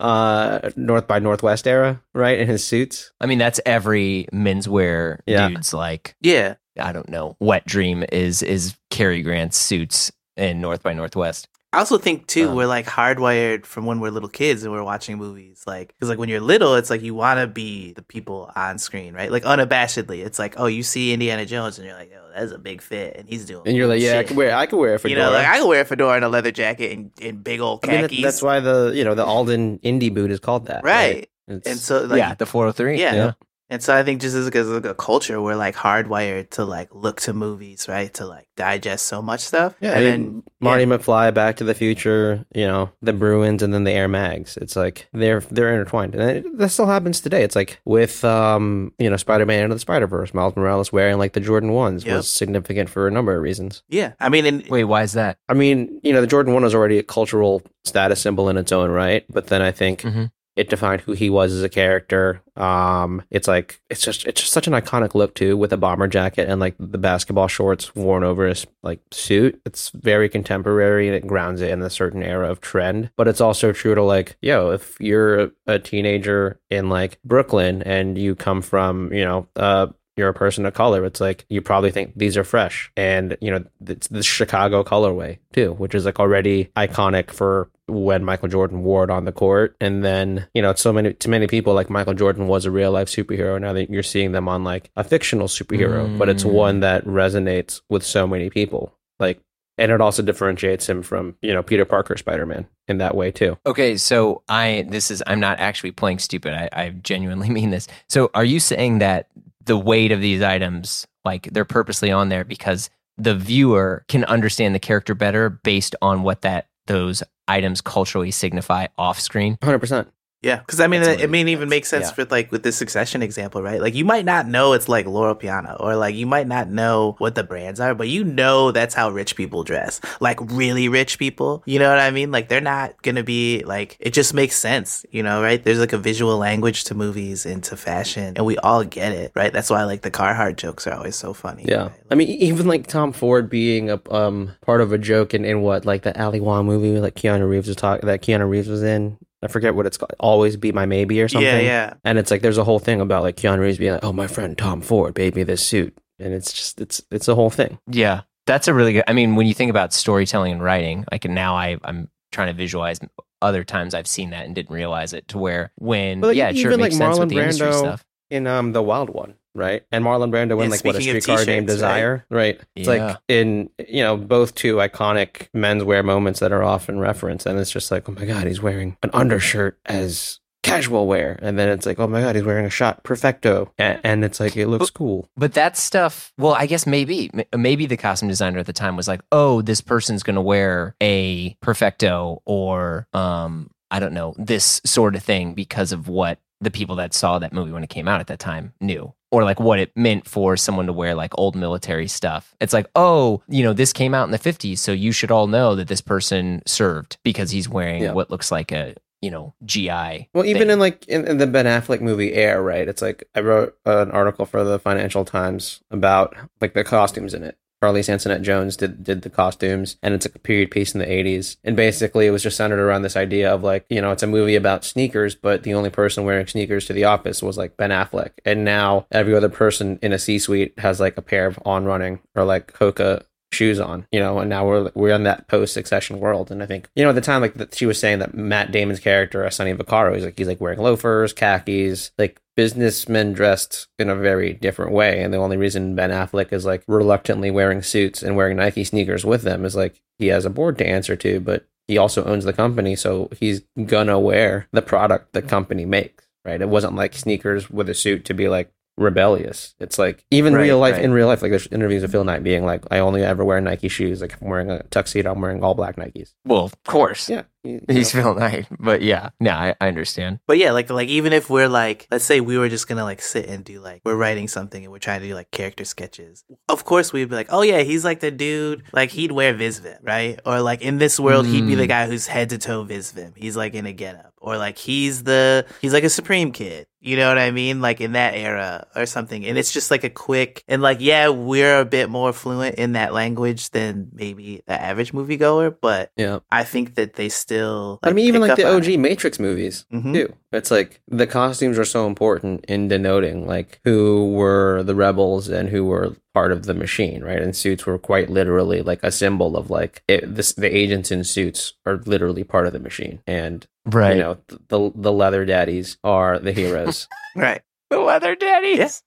uh 0.00 0.70
north 0.76 1.06
by 1.06 1.18
northwest 1.18 1.66
era 1.66 2.00
right 2.14 2.38
in 2.38 2.48
his 2.48 2.64
suits 2.64 3.12
I 3.20 3.26
mean, 3.26 3.38
that's 3.38 3.60
every 3.64 4.26
menswear 4.32 5.18
Yeah. 5.26 5.48
dude's 5.48 5.72
like 5.72 6.16
Yeah. 6.20 6.54
I 6.78 6.92
don't 6.92 7.08
know. 7.08 7.36
Wet 7.40 7.64
dream 7.64 8.04
is 8.12 8.42
is 8.42 8.76
Cary 8.90 9.22
Grant's 9.22 9.56
suits 9.56 10.12
in 10.36 10.60
North 10.60 10.82
by 10.82 10.92
Northwest. 10.92 11.48
I 11.72 11.78
also 11.80 11.98
think 11.98 12.26
too 12.26 12.48
Um, 12.48 12.54
we're 12.56 12.66
like 12.66 12.86
hardwired 12.86 13.66
from 13.66 13.84
when 13.86 14.00
we're 14.00 14.10
little 14.10 14.28
kids 14.28 14.62
and 14.62 14.72
we're 14.72 14.82
watching 14.84 15.18
movies. 15.18 15.64
Like, 15.66 15.88
because 15.88 16.08
like 16.08 16.18
when 16.18 16.28
you're 16.28 16.40
little, 16.40 16.74
it's 16.76 16.88
like 16.90 17.02
you 17.02 17.14
want 17.14 17.40
to 17.40 17.46
be 17.46 17.92
the 17.92 18.02
people 18.02 18.50
on 18.56 18.78
screen, 18.78 19.12
right? 19.14 19.30
Like 19.30 19.42
unabashedly, 19.42 20.24
it's 20.24 20.38
like, 20.38 20.54
oh, 20.58 20.66
you 20.66 20.82
see 20.82 21.12
Indiana 21.12 21.44
Jones 21.44 21.78
and 21.78 21.86
you're 21.86 21.96
like, 21.96 22.12
oh, 22.16 22.30
that's 22.34 22.52
a 22.52 22.58
big 22.58 22.80
fit, 22.82 23.16
and 23.16 23.28
he's 23.28 23.44
doing. 23.44 23.62
And 23.66 23.76
you're 23.76 23.88
like 23.88 24.00
yeah 24.00 24.12
i 24.12 24.16
shit. 24.18 24.28
could 24.28 24.36
wear 24.36 24.54
i 24.54 24.66
could 24.66 24.78
wear 24.78 24.94
it 24.94 24.98
for 25.00 25.08
You 25.08 25.16
know, 25.16 25.30
like 25.30 25.46
I 25.46 25.58
could 25.58 25.68
wear 25.68 25.80
a 25.80 25.84
fedora 25.84 26.16
and 26.16 26.24
a 26.24 26.28
leather 26.28 26.50
jacket 26.50 26.92
and, 26.92 27.10
and 27.20 27.42
big 27.42 27.60
old 27.60 27.84
I 27.84 27.92
mean, 27.92 28.00
that- 28.02 28.22
that's 28.22 28.42
why 28.42 28.60
the 28.60 28.92
you 28.94 29.04
know 29.04 29.14
the 29.14 29.24
Alden 29.24 29.78
Indy 29.82 30.08
boot 30.10 30.30
is 30.30 30.40
called 30.40 30.66
that, 30.66 30.84
right? 30.84 31.28
It's- 31.48 31.62
And 31.66 31.78
so, 31.78 32.02
like, 32.04 32.18
yeah, 32.18 32.34
the 32.34 32.44
403. 32.46 33.00
Yeah. 33.00 33.32
And 33.68 33.82
so 33.82 33.96
I 33.96 34.04
think 34.04 34.20
just 34.20 34.36
as, 34.36 34.48
as 34.48 34.70
a 34.84 34.94
culture, 34.94 35.42
we're 35.42 35.56
like 35.56 35.74
hardwired 35.74 36.50
to 36.50 36.64
like 36.64 36.88
look 36.94 37.20
to 37.22 37.32
movies, 37.32 37.88
right? 37.88 38.12
To 38.14 38.24
like 38.26 38.46
digest 38.56 39.06
so 39.06 39.20
much 39.20 39.40
stuff. 39.40 39.74
yeah, 39.80 39.90
and 39.90 39.98
I 39.98 40.02
then 40.02 40.20
mean, 40.22 40.42
Marty 40.60 40.84
McFly, 40.84 41.34
Back 41.34 41.56
to 41.56 41.64
the 41.64 41.74
Future, 41.74 42.44
you 42.54 42.64
know, 42.66 42.90
the 43.02 43.12
Bruins, 43.12 43.62
and 43.64 43.74
then 43.74 43.82
the 43.82 43.90
Air 43.90 44.06
Mags. 44.06 44.56
It's 44.56 44.76
like 44.76 45.08
they're 45.12 45.40
they're 45.40 45.72
intertwined, 45.72 46.14
and 46.14 46.30
it, 46.46 46.58
that 46.58 46.68
still 46.68 46.86
happens 46.86 47.20
today. 47.20 47.42
It's 47.42 47.56
like 47.56 47.80
with 47.84 48.24
um, 48.24 48.92
you 48.98 49.10
know, 49.10 49.16
Spider 49.16 49.46
Man 49.46 49.64
into 49.64 49.74
the 49.74 49.80
Spider 49.80 50.06
Verse, 50.06 50.32
Miles 50.32 50.54
Morales 50.54 50.92
wearing 50.92 51.18
like 51.18 51.32
the 51.32 51.40
Jordan 51.40 51.72
ones 51.72 52.04
Yep. 52.04 52.16
was 52.18 52.32
significant 52.32 52.88
for 52.88 53.08
a 53.08 53.10
number 53.10 53.34
of 53.34 53.42
reasons. 53.42 53.82
yeah, 53.88 54.12
I 54.20 54.28
mean, 54.28 54.46
and 54.46 54.64
Wait, 54.68 54.84
why 54.84 55.02
is 55.02 55.12
that? 55.14 55.38
I 55.48 55.54
mean, 55.54 56.00
you 56.04 56.12
know, 56.12 56.20
the 56.20 56.26
Jordan 56.28 56.54
one 56.54 56.62
was 56.62 56.74
already 56.74 56.98
a 56.98 57.02
cultural 57.02 57.62
status 57.84 58.20
symbol 58.20 58.48
in 58.48 58.56
its 58.56 58.70
own 58.70 58.90
right, 58.90 59.24
but 59.28 59.48
then 59.48 59.60
I 59.62 59.72
think 59.72 60.02
Mhm. 60.02 60.30
It 60.56 60.70
defined 60.70 61.02
who 61.02 61.12
he 61.12 61.28
was 61.28 61.52
as 61.52 61.62
a 61.62 61.68
character. 61.68 62.42
Um, 62.56 63.22
it's 63.30 63.46
like 63.46 63.80
it's 63.90 64.00
just 64.00 64.26
it's 64.26 64.40
just 64.40 64.52
such 64.52 64.66
an 64.66 64.72
iconic 64.72 65.14
look 65.14 65.34
too, 65.34 65.56
with 65.56 65.72
a 65.72 65.76
bomber 65.76 66.08
jacket 66.08 66.48
and 66.48 66.60
like 66.60 66.74
the 66.78 66.98
basketball 66.98 67.46
shorts 67.46 67.94
worn 67.94 68.24
over 68.24 68.46
his 68.46 68.66
like 68.82 69.00
suit. 69.10 69.60
It's 69.66 69.90
very 69.90 70.28
contemporary 70.30 71.06
and 71.06 71.14
it 71.14 71.26
grounds 71.26 71.60
it 71.60 71.70
in 71.70 71.82
a 71.82 71.90
certain 71.90 72.22
era 72.22 72.50
of 72.50 72.62
trend. 72.62 73.10
But 73.16 73.28
it's 73.28 73.40
also 73.40 73.72
true 73.72 73.94
to 73.94 74.02
like, 74.02 74.36
yo, 74.40 74.70
if 74.70 74.98
you're 74.98 75.50
a 75.66 75.78
teenager 75.78 76.58
in 76.70 76.88
like 76.88 77.18
Brooklyn 77.22 77.82
and 77.82 78.16
you 78.16 78.34
come 78.34 78.62
from, 78.62 79.12
you 79.12 79.24
know, 79.24 79.46
uh 79.56 79.88
you're 80.16 80.28
a 80.28 80.34
person 80.34 80.64
of 80.66 80.74
color, 80.74 81.04
it's 81.04 81.20
like 81.20 81.44
you 81.48 81.60
probably 81.60 81.90
think 81.90 82.12
these 82.16 82.36
are 82.36 82.44
fresh. 82.44 82.90
And, 82.96 83.36
you 83.40 83.50
know, 83.50 83.64
it's 83.86 84.08
the 84.08 84.22
Chicago 84.22 84.82
colorway 84.82 85.38
too, 85.52 85.72
which 85.74 85.94
is 85.94 86.04
like 86.04 86.18
already 86.18 86.70
iconic 86.76 87.30
for 87.30 87.68
when 87.88 88.24
Michael 88.24 88.48
Jordan 88.48 88.82
wore 88.82 89.04
it 89.04 89.10
on 89.10 89.26
the 89.26 89.32
court. 89.32 89.76
And 89.80 90.04
then, 90.04 90.46
you 90.54 90.62
know, 90.62 90.74
so 90.74 90.92
many 90.92 91.12
to 91.14 91.28
many 91.28 91.46
people 91.46 91.74
like 91.74 91.90
Michael 91.90 92.14
Jordan 92.14 92.48
was 92.48 92.64
a 92.64 92.70
real 92.70 92.90
life 92.92 93.08
superhero. 93.08 93.60
Now 93.60 93.72
that 93.74 93.90
you're 93.90 94.02
seeing 94.02 94.32
them 94.32 94.48
on 94.48 94.64
like 94.64 94.90
a 94.96 95.04
fictional 95.04 95.48
superhero, 95.48 96.18
but 96.18 96.28
it's 96.28 96.44
Mm. 96.44 96.50
one 96.52 96.80
that 96.80 97.04
resonates 97.04 97.80
with 97.88 98.02
so 98.02 98.26
many 98.26 98.50
people. 98.50 98.94
Like 99.20 99.40
and 99.78 99.92
it 99.92 100.00
also 100.00 100.22
differentiates 100.22 100.88
him 100.88 101.02
from, 101.02 101.36
you 101.42 101.52
know, 101.52 101.62
Peter 101.62 101.84
Parker 101.84 102.16
Spider 102.16 102.46
Man 102.46 102.66
in 102.88 102.96
that 102.98 103.14
way 103.14 103.30
too. 103.30 103.58
Okay, 103.66 103.98
so 103.98 104.42
I 104.48 104.86
this 104.88 105.10
is 105.10 105.22
I'm 105.26 105.40
not 105.40 105.60
actually 105.60 105.90
playing 105.92 106.18
stupid. 106.20 106.54
I, 106.54 106.68
I 106.72 106.88
genuinely 106.90 107.50
mean 107.58 107.68
this. 107.70 107.86
So 108.08 108.30
are 108.32 108.44
you 108.44 108.58
saying 108.58 109.00
that 109.00 109.28
the 109.66 109.78
weight 109.78 110.12
of 110.12 110.20
these 110.20 110.42
items, 110.42 111.06
like 111.24 111.48
they're 111.52 111.64
purposely 111.64 112.10
on 112.10 112.28
there 112.28 112.44
because 112.44 112.90
the 113.18 113.34
viewer 113.34 114.04
can 114.08 114.24
understand 114.24 114.74
the 114.74 114.80
character 114.80 115.14
better 115.14 115.50
based 115.50 115.94
on 116.02 116.22
what 116.22 116.42
that 116.42 116.68
those 116.86 117.22
items 117.48 117.80
culturally 117.80 118.30
signify 118.30 118.86
off 118.96 119.20
screen? 119.20 119.58
hundred 119.62 119.80
percent. 119.80 120.08
Yeah, 120.42 120.58
because 120.58 120.80
I 120.80 120.86
mean, 120.86 121.02
it, 121.02 121.22
it 121.22 121.30
may 121.30 121.42
even 121.42 121.68
make 121.68 121.86
sense 121.86 122.08
yeah. 122.08 122.14
with 122.18 122.30
like 122.30 122.52
with 122.52 122.62
this 122.62 122.76
succession 122.76 123.22
example, 123.22 123.62
right? 123.62 123.80
Like 123.80 123.94
you 123.94 124.04
might 124.04 124.24
not 124.24 124.46
know 124.46 124.74
it's 124.74 124.88
like 124.88 125.06
Loro 125.06 125.34
Piana, 125.34 125.76
or 125.80 125.96
like 125.96 126.14
you 126.14 126.26
might 126.26 126.46
not 126.46 126.68
know 126.68 127.16
what 127.18 127.34
the 127.34 127.42
brands 127.42 127.80
are, 127.80 127.94
but 127.94 128.08
you 128.08 128.22
know 128.22 128.70
that's 128.70 128.94
how 128.94 129.10
rich 129.10 129.34
people 129.34 129.64
dress, 129.64 130.00
like 130.20 130.38
really 130.40 130.88
rich 130.88 131.18
people. 131.18 131.62
You 131.66 131.78
know 131.78 131.88
what 131.88 131.98
I 131.98 132.10
mean? 132.10 132.30
Like 132.30 132.48
they're 132.48 132.60
not 132.60 133.00
gonna 133.02 133.24
be 133.24 133.64
like 133.64 133.96
it 133.98 134.12
just 134.12 134.34
makes 134.34 134.56
sense, 134.56 135.06
you 135.10 135.22
know, 135.22 135.42
right? 135.42 135.62
There's 135.62 135.80
like 135.80 135.94
a 135.94 135.98
visual 135.98 136.36
language 136.36 136.84
to 136.84 136.94
movies 136.94 137.46
and 137.46 137.64
to 137.64 137.76
fashion, 137.76 138.34
and 138.36 138.44
we 138.44 138.58
all 138.58 138.84
get 138.84 139.12
it, 139.12 139.32
right? 139.34 139.52
That's 139.52 139.70
why 139.70 139.84
like 139.84 140.02
the 140.02 140.10
Carhartt 140.10 140.56
jokes 140.56 140.86
are 140.86 140.94
always 140.94 141.16
so 141.16 141.32
funny. 141.32 141.64
Yeah, 141.66 141.84
right? 141.84 141.92
I 142.10 142.14
mean, 142.14 142.28
even 142.28 142.66
like 142.68 142.86
Tom 142.86 143.12
Ford 143.12 143.48
being 143.48 143.90
a 143.90 144.00
um 144.12 144.54
part 144.60 144.82
of 144.82 144.92
a 144.92 144.98
joke 144.98 145.32
in, 145.32 145.46
in 145.46 145.62
what 145.62 145.86
like 145.86 146.02
the 146.02 146.22
Ali 146.22 146.40
Wong 146.40 146.66
movie 146.66 147.00
like 147.00 147.14
Keanu 147.14 147.48
Reeves 147.48 147.68
was 147.68 147.76
talking 147.76 148.06
that 148.06 148.22
Keanu 148.22 148.48
Reeves 148.48 148.68
was 148.68 148.82
in. 148.82 149.16
I 149.42 149.48
forget 149.48 149.74
what 149.74 149.86
it's 149.86 149.96
called. 149.98 150.12
Always 150.18 150.56
be 150.56 150.72
my 150.72 150.86
maybe 150.86 151.20
or 151.20 151.28
something. 151.28 151.46
yeah, 151.46 151.60
yeah. 151.60 151.94
And 152.04 152.18
it's 152.18 152.30
like 152.30 152.42
there's 152.42 152.58
a 152.58 152.64
whole 152.64 152.78
thing 152.78 153.00
about 153.00 153.22
like 153.22 153.36
Keanu 153.36 153.58
Reeves 153.60 153.78
being 153.78 153.92
like, 153.92 154.04
"Oh, 154.04 154.12
my 154.12 154.26
friend 154.26 154.56
Tom 154.56 154.80
Ford 154.80 155.16
made 155.16 155.34
me 155.36 155.42
this 155.42 155.64
suit," 155.64 155.96
and 156.18 156.32
it's 156.32 156.52
just 156.52 156.80
it's 156.80 157.02
it's 157.10 157.28
a 157.28 157.34
whole 157.34 157.50
thing. 157.50 157.78
Yeah, 157.90 158.22
that's 158.46 158.66
a 158.68 158.74
really 158.74 158.94
good. 158.94 159.04
I 159.06 159.12
mean, 159.12 159.36
when 159.36 159.46
you 159.46 159.54
think 159.54 159.70
about 159.70 159.92
storytelling 159.92 160.52
and 160.52 160.62
writing, 160.62 161.04
like 161.12 161.24
now 161.26 161.54
I 161.54 161.76
I'm 161.84 162.08
trying 162.32 162.48
to 162.48 162.54
visualize 162.54 162.98
other 163.42 163.62
times 163.64 163.92
I've 163.94 164.06
seen 164.06 164.30
that 164.30 164.46
and 164.46 164.54
didn't 164.54 164.74
realize 164.74 165.12
it 165.12 165.28
to 165.28 165.38
where 165.38 165.70
when 165.76 166.20
But, 166.20 166.28
like, 166.28 166.36
yeah, 166.36 166.50
sure, 166.52 166.70
it 166.70 166.74
even, 166.74 166.80
makes 166.80 166.98
like, 166.98 167.08
sense 167.14 167.18
with 167.18 167.30
Marlon 167.30 167.50
Brando- 167.58 167.78
stuff. 167.78 168.04
in 168.30 168.46
um 168.46 168.72
the 168.72 168.82
Wild 168.82 169.10
One, 169.10 169.34
right? 169.56 169.82
And 169.90 170.04
Marlon 170.04 170.30
Brando 170.30 170.52
in 170.52 170.58
Yeah, 170.58 170.68
like 170.68 170.84
what 170.84 170.96
a 170.96 171.00
streetcar 171.00 171.44
named 171.44 171.46
t-shirts, 171.46 171.48
right? 171.48 171.66
Desire, 171.66 172.26
right? 172.30 172.60
It's 172.76 172.86
Yeah. 172.88 173.06
like 173.06 173.18
in 173.28 173.70
you 173.88 174.02
know 174.02 174.16
both 174.16 174.54
two 174.54 174.76
iconic 174.76 175.48
menswear 175.54 176.04
moments 176.04 176.40
that 176.40 176.52
are 176.52 176.62
often 176.62 176.98
referenced, 177.00 177.46
and 177.46 177.58
it's 177.58 177.70
just 177.70 177.90
like, 177.90 178.08
oh 178.08 178.12
my 178.12 178.24
god, 178.24 178.46
he's 178.46 178.60
wearing 178.62 178.96
an 179.02 179.10
undershirt 179.12 179.78
as 179.86 180.40
casual 180.62 181.06
wear, 181.06 181.38
and 181.42 181.56
then 181.56 181.68
it's 181.68 181.86
like, 181.86 181.98
oh 182.00 182.08
my 182.08 182.20
god, 182.20 182.34
he's 182.34 182.44
wearing 182.44 182.66
a 182.66 182.70
Schott 182.70 183.04
perfecto, 183.04 183.72
and, 183.78 184.00
and 184.02 184.24
it's 184.24 184.40
like 184.40 184.56
it 184.56 184.66
looks 184.66 184.90
cool. 184.90 185.28
But 185.36 185.52
that 185.54 185.76
stuff, 185.76 186.32
well, 186.38 186.54
I 186.54 186.66
guess 186.66 186.86
maybe 186.86 187.30
maybe 187.56 187.86
the 187.86 187.96
costume 187.96 188.28
designer 188.28 188.58
at 188.58 188.66
the 188.66 188.72
time 188.72 188.96
was 188.96 189.06
like, 189.08 189.20
"Oh, 189.32 189.62
this 189.62 189.80
person's 189.80 190.22
going 190.24 190.34
to 190.34 190.40
wear 190.42 190.96
a 191.02 191.54
perfecto 191.62 192.42
or 192.44 193.06
um 193.12 193.70
I 193.92 194.00
don't 194.00 194.14
know, 194.14 194.34
this 194.36 194.80
sort 194.84 195.14
of 195.14 195.22
thing 195.22 195.54
because 195.54 195.92
of 195.92 196.08
what 196.08 196.40
the 196.60 196.72
people 196.72 196.96
that 196.96 197.14
saw 197.14 197.38
that 197.38 197.52
movie 197.52 197.70
when 197.70 197.84
it 197.84 197.90
came 197.90 198.08
out 198.08 198.20
at 198.20 198.26
that 198.26 198.40
time 198.40 198.72
knew." 198.80 199.12
Or 199.36 199.44
like 199.44 199.60
what 199.60 199.78
it 199.78 199.92
meant 199.96 200.26
for 200.26 200.56
someone 200.56 200.86
to 200.86 200.92
wear 200.92 201.14
like 201.14 201.36
old 201.38 201.54
military 201.56 202.08
stuff. 202.08 202.54
It's 202.60 202.72
like, 202.72 202.86
oh, 202.94 203.42
you 203.48 203.62
know, 203.62 203.72
this 203.74 203.92
came 203.92 204.14
out 204.14 204.24
in 204.24 204.30
the 204.30 204.38
50s, 204.38 204.78
so 204.78 204.92
you 204.92 205.12
should 205.12 205.30
all 205.30 205.46
know 205.46 205.74
that 205.76 205.88
this 205.88 206.00
person 206.00 206.62
served 206.66 207.18
because 207.22 207.50
he's 207.50 207.68
wearing 207.68 208.02
Yeah. 208.02 208.12
what 208.12 208.30
looks 208.30 208.50
like 208.50 208.72
a, 208.72 208.94
you 209.20 209.30
know, 209.30 209.52
GI. 209.64 210.28
Well, 210.32 210.44
even 210.46 210.62
thing. 210.62 210.70
in 210.70 210.78
like 210.78 211.06
in, 211.06 211.26
in 211.26 211.36
the 211.38 211.46
Ben 211.46 211.66
Affleck 211.66 212.00
movie 212.00 212.32
Air, 212.32 212.62
right? 212.62 212.88
It's 212.88 213.02
like 213.02 213.28
I 213.34 213.40
wrote 213.40 213.76
an 213.84 214.10
article 214.10 214.46
for 214.46 214.64
the 214.64 214.78
Financial 214.78 215.24
Times 215.24 215.80
about 215.90 216.34
like 216.60 216.72
the 216.74 216.84
costumes 216.84 217.34
in 217.34 217.42
it 217.42 217.58
Charlese 217.86 218.08
Antoinette 218.08 218.42
Jones 218.42 218.76
did 218.76 219.04
did 219.04 219.22
the 219.22 219.30
costumes, 219.30 219.96
and 220.02 220.12
it's 220.12 220.26
a 220.26 220.30
period 220.30 220.72
piece 220.72 220.92
in 220.92 220.98
the 220.98 221.06
'80s. 221.06 221.56
And 221.62 221.76
basically, 221.76 222.26
it 222.26 222.32
was 222.32 222.42
just 222.42 222.56
centered 222.56 222.80
around 222.80 223.02
this 223.02 223.16
idea 223.16 223.54
of 223.54 223.62
like, 223.62 223.86
you 223.88 224.00
know, 224.00 224.10
it's 224.10 224.24
a 224.24 224.26
movie 224.26 224.56
about 224.56 224.84
sneakers, 224.84 225.36
but 225.36 225.62
the 225.62 225.74
only 225.74 225.90
person 225.90 226.24
wearing 226.24 226.48
sneakers 226.48 226.86
to 226.86 226.92
the 226.92 227.04
office 227.04 227.44
was 227.44 227.56
like 227.56 227.76
Ben 227.76 227.90
Affleck, 227.90 228.32
and 228.44 228.64
now 228.64 229.06
every 229.12 229.36
other 229.36 229.48
person 229.48 230.00
in 230.02 230.12
a 230.12 230.18
C-suite 230.18 230.74
has 230.78 230.98
like 230.98 231.16
a 231.16 231.22
pair 231.22 231.46
of 231.46 231.60
on 231.64 231.84
running 231.84 232.18
or 232.34 232.44
like 232.44 232.72
Hoka 232.72 233.22
shoes 233.52 233.80
on, 233.80 234.06
you 234.12 234.20
know, 234.20 234.38
and 234.38 234.50
now 234.50 234.66
we're 234.66 234.90
we're 234.94 235.14
in 235.14 235.24
that 235.24 235.48
post 235.48 235.72
succession 235.72 236.20
world. 236.20 236.50
And 236.50 236.62
I 236.62 236.66
think, 236.66 236.88
you 236.94 237.02
know, 237.02 237.10
at 237.10 237.14
the 237.14 237.20
time, 237.20 237.42
like 237.42 237.74
she 237.74 237.86
was 237.86 237.98
saying 237.98 238.18
that 238.18 238.34
Matt 238.34 238.72
Damon's 238.72 239.00
character, 239.00 239.48
Sonny 239.50 239.74
Vaccaro, 239.74 240.14
he's 240.14 240.24
like 240.24 240.38
he's 240.38 240.48
like 240.48 240.60
wearing 240.60 240.80
loafers, 240.80 241.32
khakis, 241.32 242.10
like 242.18 242.40
businessmen 242.56 243.32
dressed 243.32 243.88
in 243.98 244.08
a 244.08 244.16
very 244.16 244.52
different 244.52 244.92
way. 244.92 245.22
And 245.22 245.32
the 245.32 245.38
only 245.38 245.56
reason 245.56 245.94
Ben 245.94 246.10
Affleck 246.10 246.52
is 246.52 246.64
like 246.64 246.82
reluctantly 246.88 247.50
wearing 247.50 247.82
suits 247.82 248.22
and 248.22 248.36
wearing 248.36 248.56
Nike 248.56 248.84
sneakers 248.84 249.24
with 249.24 249.42
them 249.42 249.64
is 249.64 249.76
like 249.76 250.00
he 250.18 250.28
has 250.28 250.44
a 250.44 250.50
board 250.50 250.78
to 250.78 250.86
answer 250.86 251.16
to, 251.16 251.40
but 251.40 251.66
he 251.86 251.98
also 251.98 252.24
owns 252.24 252.44
the 252.44 252.52
company, 252.52 252.96
so 252.96 253.30
he's 253.38 253.62
gonna 253.84 254.18
wear 254.18 254.66
the 254.72 254.82
product 254.82 255.32
the 255.32 255.42
company 255.42 255.84
makes. 255.84 256.24
Right. 256.44 256.60
It 256.60 256.68
wasn't 256.68 256.94
like 256.94 257.14
sneakers 257.14 257.68
with 257.68 257.88
a 257.88 257.94
suit 257.94 258.24
to 258.26 258.34
be 258.34 258.48
like 258.48 258.72
rebellious. 258.96 259.74
It's 259.78 259.98
like 259.98 260.24
even 260.30 260.54
Right, 260.54 260.62
real 260.62 260.78
life 260.78 260.94
right. 260.94 261.04
in 261.04 261.12
real 261.12 261.26
life, 261.26 261.42
like 261.42 261.50
there's 261.50 261.66
interviews 261.68 262.02
of 262.02 262.10
Phil 262.10 262.24
Knight 262.24 262.42
being 262.42 262.64
like, 262.64 262.84
I 262.90 262.98
only 262.98 263.22
ever 263.22 263.44
wear 263.44 263.60
Nike 263.60 263.88
shoes. 263.88 264.20
Like 264.20 264.32
if 264.32 264.42
I'm 264.42 264.48
wearing 264.48 264.70
a 264.70 264.82
tuxedo, 264.84 265.32
I'm 265.32 265.40
wearing 265.40 265.62
all 265.62 265.74
black 265.74 265.96
Nikes. 265.96 266.34
Well, 266.44 266.64
of 266.64 266.82
course. 266.84 267.28
Yeah. 267.28 267.42
you- 267.62 267.82
He's 267.88 268.14
know. 268.14 268.22
Phil 268.22 268.34
Knight. 268.36 268.66
But 268.78 269.02
yeah, 269.02 269.30
no, 269.40 269.50
I, 269.52 269.74
I 269.80 269.88
understand. 269.88 270.38
But 270.46 270.58
yeah, 270.58 270.72
like 270.72 270.88
like 270.90 271.08
even 271.08 271.32
if 271.32 271.50
we're 271.50 271.68
like, 271.68 272.06
let's 272.10 272.24
say 272.24 272.40
we 272.40 272.56
were 272.58 272.68
just 272.68 272.88
gonna 272.88 273.04
like 273.04 273.20
sit 273.22 273.46
and 273.48 273.64
do 273.64 273.80
like 273.80 274.02
we're 274.04 274.16
writing 274.16 274.48
something 274.48 274.82
and 274.82 274.92
we're 274.92 274.98
trying 274.98 275.20
to 275.20 275.28
do 275.28 275.34
like 275.34 275.50
character 275.50 275.84
sketches. 275.84 276.44
Of 276.68 276.84
course 276.84 277.12
we'd 277.12 277.28
be 277.28 277.34
like, 277.36 277.48
oh 277.50 277.62
yeah, 277.62 277.80
he's 277.82 278.04
like 278.04 278.20
the 278.20 278.30
dude, 278.30 278.82
like 278.92 279.10
he'd 279.10 279.32
wear 279.32 279.54
Visvim, 279.54 279.98
right? 280.02 280.38
Or 280.46 280.60
like 280.60 280.82
in 280.82 280.98
this 280.98 281.18
world, 281.20 281.46
he'd 281.46 281.66
be 281.66 281.74
the 281.74 281.84
Mm. 281.86 281.88
guy 281.88 282.06
who's 282.06 282.26
head 282.26 282.50
to 282.50 282.58
toe 282.58 282.84
Visvim. 282.84 283.32
He's 283.36 283.56
like 283.56 283.74
in 283.74 283.86
a 283.86 283.92
getup, 283.92 284.32
or 284.38 284.56
like 284.56 284.78
he's 284.78 285.24
the 285.24 285.66
he's 285.82 285.92
like 285.92 286.04
a 286.04 286.08
Supreme 286.10 286.52
kid. 286.52 286.86
You 287.06 287.16
know 287.16 287.28
what 287.28 287.38
I 287.38 287.52
mean? 287.52 287.80
Like 287.80 288.00
in 288.00 288.12
that 288.12 288.34
era 288.34 288.86
or 288.96 289.06
something. 289.06 289.46
And 289.46 289.56
it's 289.56 289.72
just 289.72 289.92
like 289.92 290.02
a 290.02 290.10
quick 290.10 290.64
and 290.66 290.82
like 290.82 290.98
yeah, 291.00 291.28
we're 291.28 291.80
a 291.80 291.84
bit 291.84 292.10
more 292.10 292.32
fluent 292.32 292.74
in 292.76 292.92
that 292.92 293.14
language 293.14 293.70
than 293.70 294.08
maybe 294.12 294.62
the 294.66 294.80
average 294.80 295.12
moviegoer, 295.12 295.76
but 295.80 296.10
Yeah. 296.16 296.40
I 296.50 296.64
think 296.64 296.96
that 296.96 297.14
they 297.14 297.28
still. 297.28 298.00
I 298.02 298.12
mean, 298.12 298.26
even 298.26 298.40
like 298.40 298.56
the 298.56 298.64
OG. 298.68 298.96
Matrix 298.98 299.38
movies 299.38 299.86
Mhm. 299.92 300.12
too. 300.14 300.32
It's 300.52 300.70
like 300.70 301.00
the 301.08 301.26
costumes 301.26 301.78
are 301.78 301.84
so 301.84 302.06
important 302.06 302.64
in 302.66 302.88
denoting 302.88 303.46
like 303.46 303.80
who 303.84 304.32
were 304.32 304.82
the 304.82 304.94
rebels 304.94 305.48
and 305.48 305.68
who 305.68 305.84
were 305.84 306.16
part 306.36 306.52
of 306.52 306.66
the 306.68 306.74
machine, 306.74 307.24
right? 307.24 307.40
And 307.40 307.56
suits 307.56 307.86
were 307.86 307.96
quite 307.98 308.28
literally 308.28 308.82
like 308.82 309.00
a 309.02 309.10
symbol 309.10 309.56
of 309.56 309.70
like 309.70 310.02
it, 310.06 310.20
this, 310.36 310.52
the 310.52 310.68
agents 310.68 311.10
in 311.10 311.24
suits 311.24 311.72
are 311.86 311.96
literally 312.04 312.44
part 312.44 312.66
of 312.66 312.74
the 312.74 312.78
machine, 312.78 313.20
and 313.26 313.66
Right. 313.86 314.16
you 314.16 314.22
know 314.22 314.34
th- 314.48 314.60
the 314.68 314.92
the 314.94 315.12
leather 315.12 315.46
daddies 315.46 315.96
are 316.04 316.38
the 316.38 316.52
heroes. 316.52 317.08
Right. 317.36 317.62
the 317.88 318.00
leather 318.00 318.34
daddies. 318.36 319.02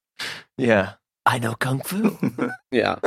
Yeah. 0.58 0.94
I 1.26 1.38
know 1.38 1.54
kung 1.54 1.82
fu. 1.82 2.18
yeah. 2.72 2.96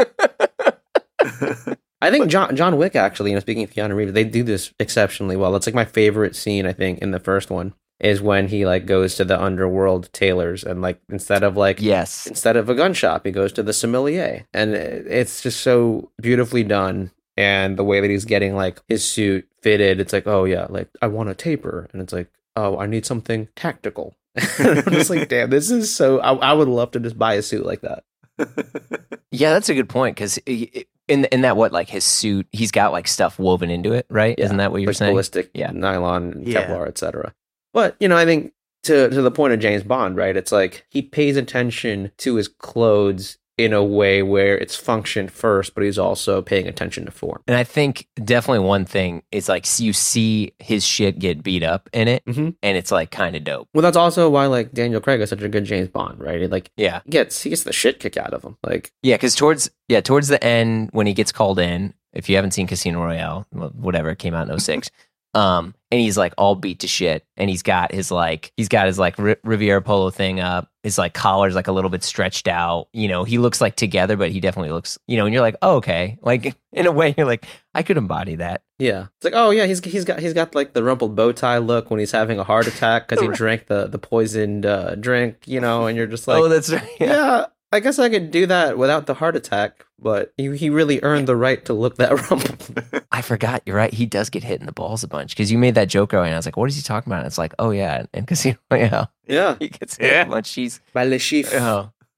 I 2.01 2.11
think 2.11 2.29
John 2.29 2.55
John 2.57 2.77
Wick 2.77 2.95
actually, 2.97 3.31
you 3.31 3.37
know, 3.37 3.41
speaking 3.41 3.63
of 3.65 3.71
Keanu 3.73 3.95
Reeves, 3.95 4.13
they 4.13 4.25
do 4.25 4.43
this 4.43 4.73
exceptionally 4.79 5.37
well. 5.37 5.55
It's 5.57 5.67
like 5.67 5.75
my 5.75 5.85
favorite 5.85 6.35
scene, 6.35 6.67
I 6.67 6.73
think, 6.73 6.99
in 6.99 7.11
the 7.13 7.21
first 7.21 7.51
one 7.51 7.75
is 8.03 8.21
when 8.21 8.49
he 8.49 8.67
like 8.67 8.85
goes 8.85 9.15
to 9.17 9.25
the 9.25 9.41
underworld 9.41 10.13
tailors 10.13 10.65
and 10.65 10.83
like 10.83 11.01
instead 11.09 11.43
of 11.43 11.57
like 11.57 11.81
yes. 11.81 12.27
instead 12.27 12.57
of 12.57 12.69
a 12.69 12.75
gun 12.75 12.93
shop, 12.95 13.25
he 13.25 13.33
goes 13.33 13.53
to 13.55 13.63
the 13.63 13.73
sommelier, 13.73 14.47
and 14.53 14.75
it's 14.75 15.43
just 15.43 15.61
so 15.61 16.11
beautifully 16.21 16.65
done. 16.65 17.11
And 17.37 17.79
the 17.79 17.85
way 17.85 18.01
that 18.01 18.11
he's 18.11 18.27
getting 18.27 18.55
like 18.55 18.81
his 18.89 19.05
suit 19.05 19.49
fitted, 19.63 20.01
it's 20.01 20.13
like, 20.13 20.27
oh 20.27 20.45
yeah, 20.45 20.67
like 20.69 20.89
I 21.01 21.07
want 21.07 21.31
a 21.31 21.35
taper, 21.35 21.89
and 21.93 22.03
it's 22.03 22.13
like, 22.13 22.31
oh, 22.57 22.79
I 22.79 22.87
need 22.87 23.07
something 23.07 23.49
tactical. 23.57 24.15
I'm 24.59 24.83
just 24.93 25.09
like, 25.09 25.29
damn, 25.29 25.49
this 25.51 25.71
is 25.71 25.95
so. 25.95 26.19
I, 26.19 26.35
I 26.35 26.53
would 26.53 26.69
love 26.69 26.91
to 26.93 27.01
just 27.01 27.19
buy 27.19 27.35
a 27.35 27.43
suit 27.43 27.65
like 27.65 27.81
that. 27.83 28.05
Yeah, 29.35 29.55
that's 29.55 29.71
a 29.71 29.75
good 29.75 29.89
point 29.89 30.15
because 30.15 30.37
in 30.47 30.85
in 31.09 31.41
that 31.41 31.57
what 31.57 31.73
like 31.73 31.89
his 31.89 32.05
suit, 32.05 32.47
he's 32.53 32.71
got 32.71 32.93
like 32.93 33.09
stuff 33.09 33.39
woven 33.39 33.71
into 33.71 33.95
it, 33.95 34.05
right? 34.11 34.35
Yeah, 34.39 34.45
Isn't 34.45 34.59
that 34.59 34.73
what 34.73 34.83
you're 34.83 34.91
like 34.91 34.97
saying? 34.97 35.13
ballistic 35.15 35.51
Yeah. 35.55 35.71
nylon, 35.73 36.43
Yeah. 36.45 36.67
Kevlar, 36.67 36.87
etc. 36.87 37.33
But 37.73 37.97
you 38.01 38.09
know, 38.09 38.17
I 38.17 38.25
think 38.25 38.53
to 38.85 39.09
to 39.11 39.23
the 39.23 39.31
point 39.31 39.53
of 39.53 39.61
James 39.61 39.83
Bond, 39.83 40.17
right? 40.17 40.37
It's 40.37 40.53
like 40.53 40.85
he 40.91 41.03
pays 41.03 41.37
attention 41.37 42.11
to 42.19 42.35
his 42.37 42.49
clothes 42.49 43.39
in 43.59 43.75
a 43.75 43.85
way 43.85 44.23
where 44.23 44.57
it's 44.57 44.75
function 44.75 45.29
first, 45.29 45.75
but 45.75 45.85
he's 45.85 45.99
also 45.99 46.41
paying 46.41 46.67
attention 46.67 47.05
to 47.05 47.11
form. 47.13 47.43
And 47.47 47.57
I 47.57 47.65
think 47.65 48.09
definitely 48.25 48.67
one 48.67 48.87
thing 48.87 49.23
is 49.31 49.47
like 49.49 49.67
you 49.79 49.93
see 49.93 50.55
his 50.59 50.85
shit 50.87 51.19
get 51.19 51.43
beat 51.43 51.63
up 51.63 51.89
in 51.93 52.09
it, 52.09 52.25
Mhm. 52.25 52.57
and 52.63 52.77
it's 52.79 52.91
like 52.91 53.11
kind 53.11 53.37
of 53.37 53.45
dope. 53.45 53.69
Well, 53.75 53.83
that's 53.83 53.97
also 53.97 54.29
why 54.31 54.47
like 54.47 54.73
Daniel 54.73 55.03
Craig 55.03 55.21
is 55.21 55.29
such 55.31 55.43
a 55.43 55.49
good 55.51 55.65
James 55.65 55.89
Bond, 55.89 56.19
right? 56.19 56.41
He, 56.41 56.47
like 56.47 56.71
Yeah, 56.77 57.03
he 57.05 57.11
gets 57.11 57.43
he 57.43 57.51
gets 57.51 57.63
the 57.63 57.73
shit 57.75 58.01
kicked 58.01 58.17
out 58.17 58.33
of 58.33 58.43
him. 58.43 58.57
Like 58.65 58.91
yeah, 59.03 59.15
because 59.17 59.35
towards 59.37 59.71
yeah 59.87 60.01
towards 60.01 60.29
the 60.29 60.43
end 60.43 60.89
when 60.93 61.07
he 61.07 61.13
gets 61.13 61.31
called 61.31 61.59
in, 61.59 61.93
if 62.15 62.29
you 62.31 62.37
haven't 62.37 62.53
seen 62.53 62.67
Casino 62.67 63.05
Royale, 63.05 63.47
whatever 63.53 64.11
it 64.11 64.19
came 64.19 64.35
out 64.35 64.49
in 64.49 64.59
06, 64.59 64.91
um, 65.35 65.75
and 65.91 66.01
he's 66.01 66.17
like 66.19 66.35
all 66.39 66.55
beat 66.55 66.81
to 66.81 66.89
shit, 66.89 67.25
and 67.37 67.49
he's 67.49 67.63
got 67.63 67.93
his 67.93 68.11
like 68.11 68.53
he's 68.57 68.69
got 68.69 68.87
his 68.87 68.99
like 68.99 69.19
R- 69.19 69.39
Riviera 69.45 69.81
Polo 69.83 70.11
thing 70.11 70.41
up, 70.41 70.69
his 70.83 70.99
like 70.99 71.15
collar's 71.15 71.55
like 71.55 71.69
a 71.69 71.73
little 71.73 71.91
bit 71.91 72.03
stretched 72.03 72.49
out. 72.49 72.89
You 72.93 73.09
know, 73.09 73.25
he 73.25 73.39
looks 73.39 73.61
like 73.61 73.77
together, 73.77 74.17
but 74.17 74.31
he 74.31 74.41
definitely 74.41 74.73
looks, 74.73 74.99
you 75.07 75.17
know, 75.17 75.25
and 75.25 75.33
you're 75.33 75.43
like, 75.43 75.57
oh, 75.63 75.77
okay, 75.77 76.19
like 76.23 76.55
in 76.73 76.87
a 76.87 76.93
way, 76.93 77.15
you're 77.17 77.27
like, 77.27 77.47
I 77.75 77.83
could 77.83 77.97
embody 77.97 78.37
that. 78.37 78.63
yeah, 78.79 79.07
it's 79.17 79.25
like 79.25 79.35
oh 79.35 79.51
yeah, 79.51 79.67
he's 79.67 79.83
he's 79.85 80.05
got 80.05 80.19
he's 80.21 80.35
got 80.35 80.55
like 80.55 80.73
the 80.73 80.83
rumpled 80.83 81.15
bow 81.17 81.33
tie 81.33 81.59
look 81.59 81.91
when 81.91 82.01
he's 82.01 82.13
having 82.13 82.39
a 82.39 82.45
heart 82.45 82.67
attack 82.67 83.09
because 83.09 83.23
he 83.23 83.29
drank 83.35 83.67
the 83.67 83.87
the 83.87 83.99
poisoned 83.99 84.67
uh, 84.67 84.95
drink, 84.97 85.37
you 85.47 85.61
know, 85.61 85.87
and 85.87 85.97
you're 85.97 86.07
just 86.07 86.29
like 86.29 86.39
oh, 86.39 86.49
that's 86.49 86.71
right. 86.73 86.89
yeah. 87.01 87.47
I 87.73 87.81
guess 87.81 87.99
I 87.99 88.09
could 88.11 88.31
do 88.31 88.47
that 88.47 88.77
without 88.77 89.07
the 89.07 89.15
heart 89.15 89.35
attack, 89.35 89.87
but 89.99 90.33
he, 90.37 90.55
he 90.57 90.69
really 90.71 91.01
earned 91.03 91.27
the 91.27 91.37
right 91.37 91.65
to 91.65 91.73
look 91.73 91.97
that 91.97 92.11
rumpled. 92.31 93.03
I 93.11 93.23
forgot. 93.23 93.63
You're 93.65 93.77
right. 93.77 93.93
He 93.93 94.05
does 94.07 94.29
get 94.31 94.45
hit 94.45 94.61
in 94.61 94.67
the 94.67 94.73
balls 94.73 95.03
a 95.03 95.09
bunch 95.09 95.31
because 95.35 95.51
you 95.51 95.57
made 95.59 95.75
that 95.77 95.89
joke 95.89 96.13
earlier, 96.13 96.27
and 96.27 96.35
I 96.35 96.39
was 96.39 96.47
like, 96.47 96.57
"What 96.59 96.69
is 96.69 96.77
he 96.77 96.83
talking 96.83 97.11
about?" 97.11 97.21
And 97.21 97.27
it's 97.27 97.39
like, 97.39 97.55
"Oh 97.59 97.71
yeah, 97.71 98.05
and 98.13 98.27
Casino 98.27 98.59
Royale, 98.71 99.11
yeah, 99.27 99.57
he 99.59 99.69
gets 99.71 99.97
hit 99.97 100.13
Yeah. 100.13 100.23
a 100.23 100.29
bunch." 100.29 100.53
He's 100.55 100.81
by 100.93 101.05
Le 101.05 101.17
Chiffre. 101.17 101.55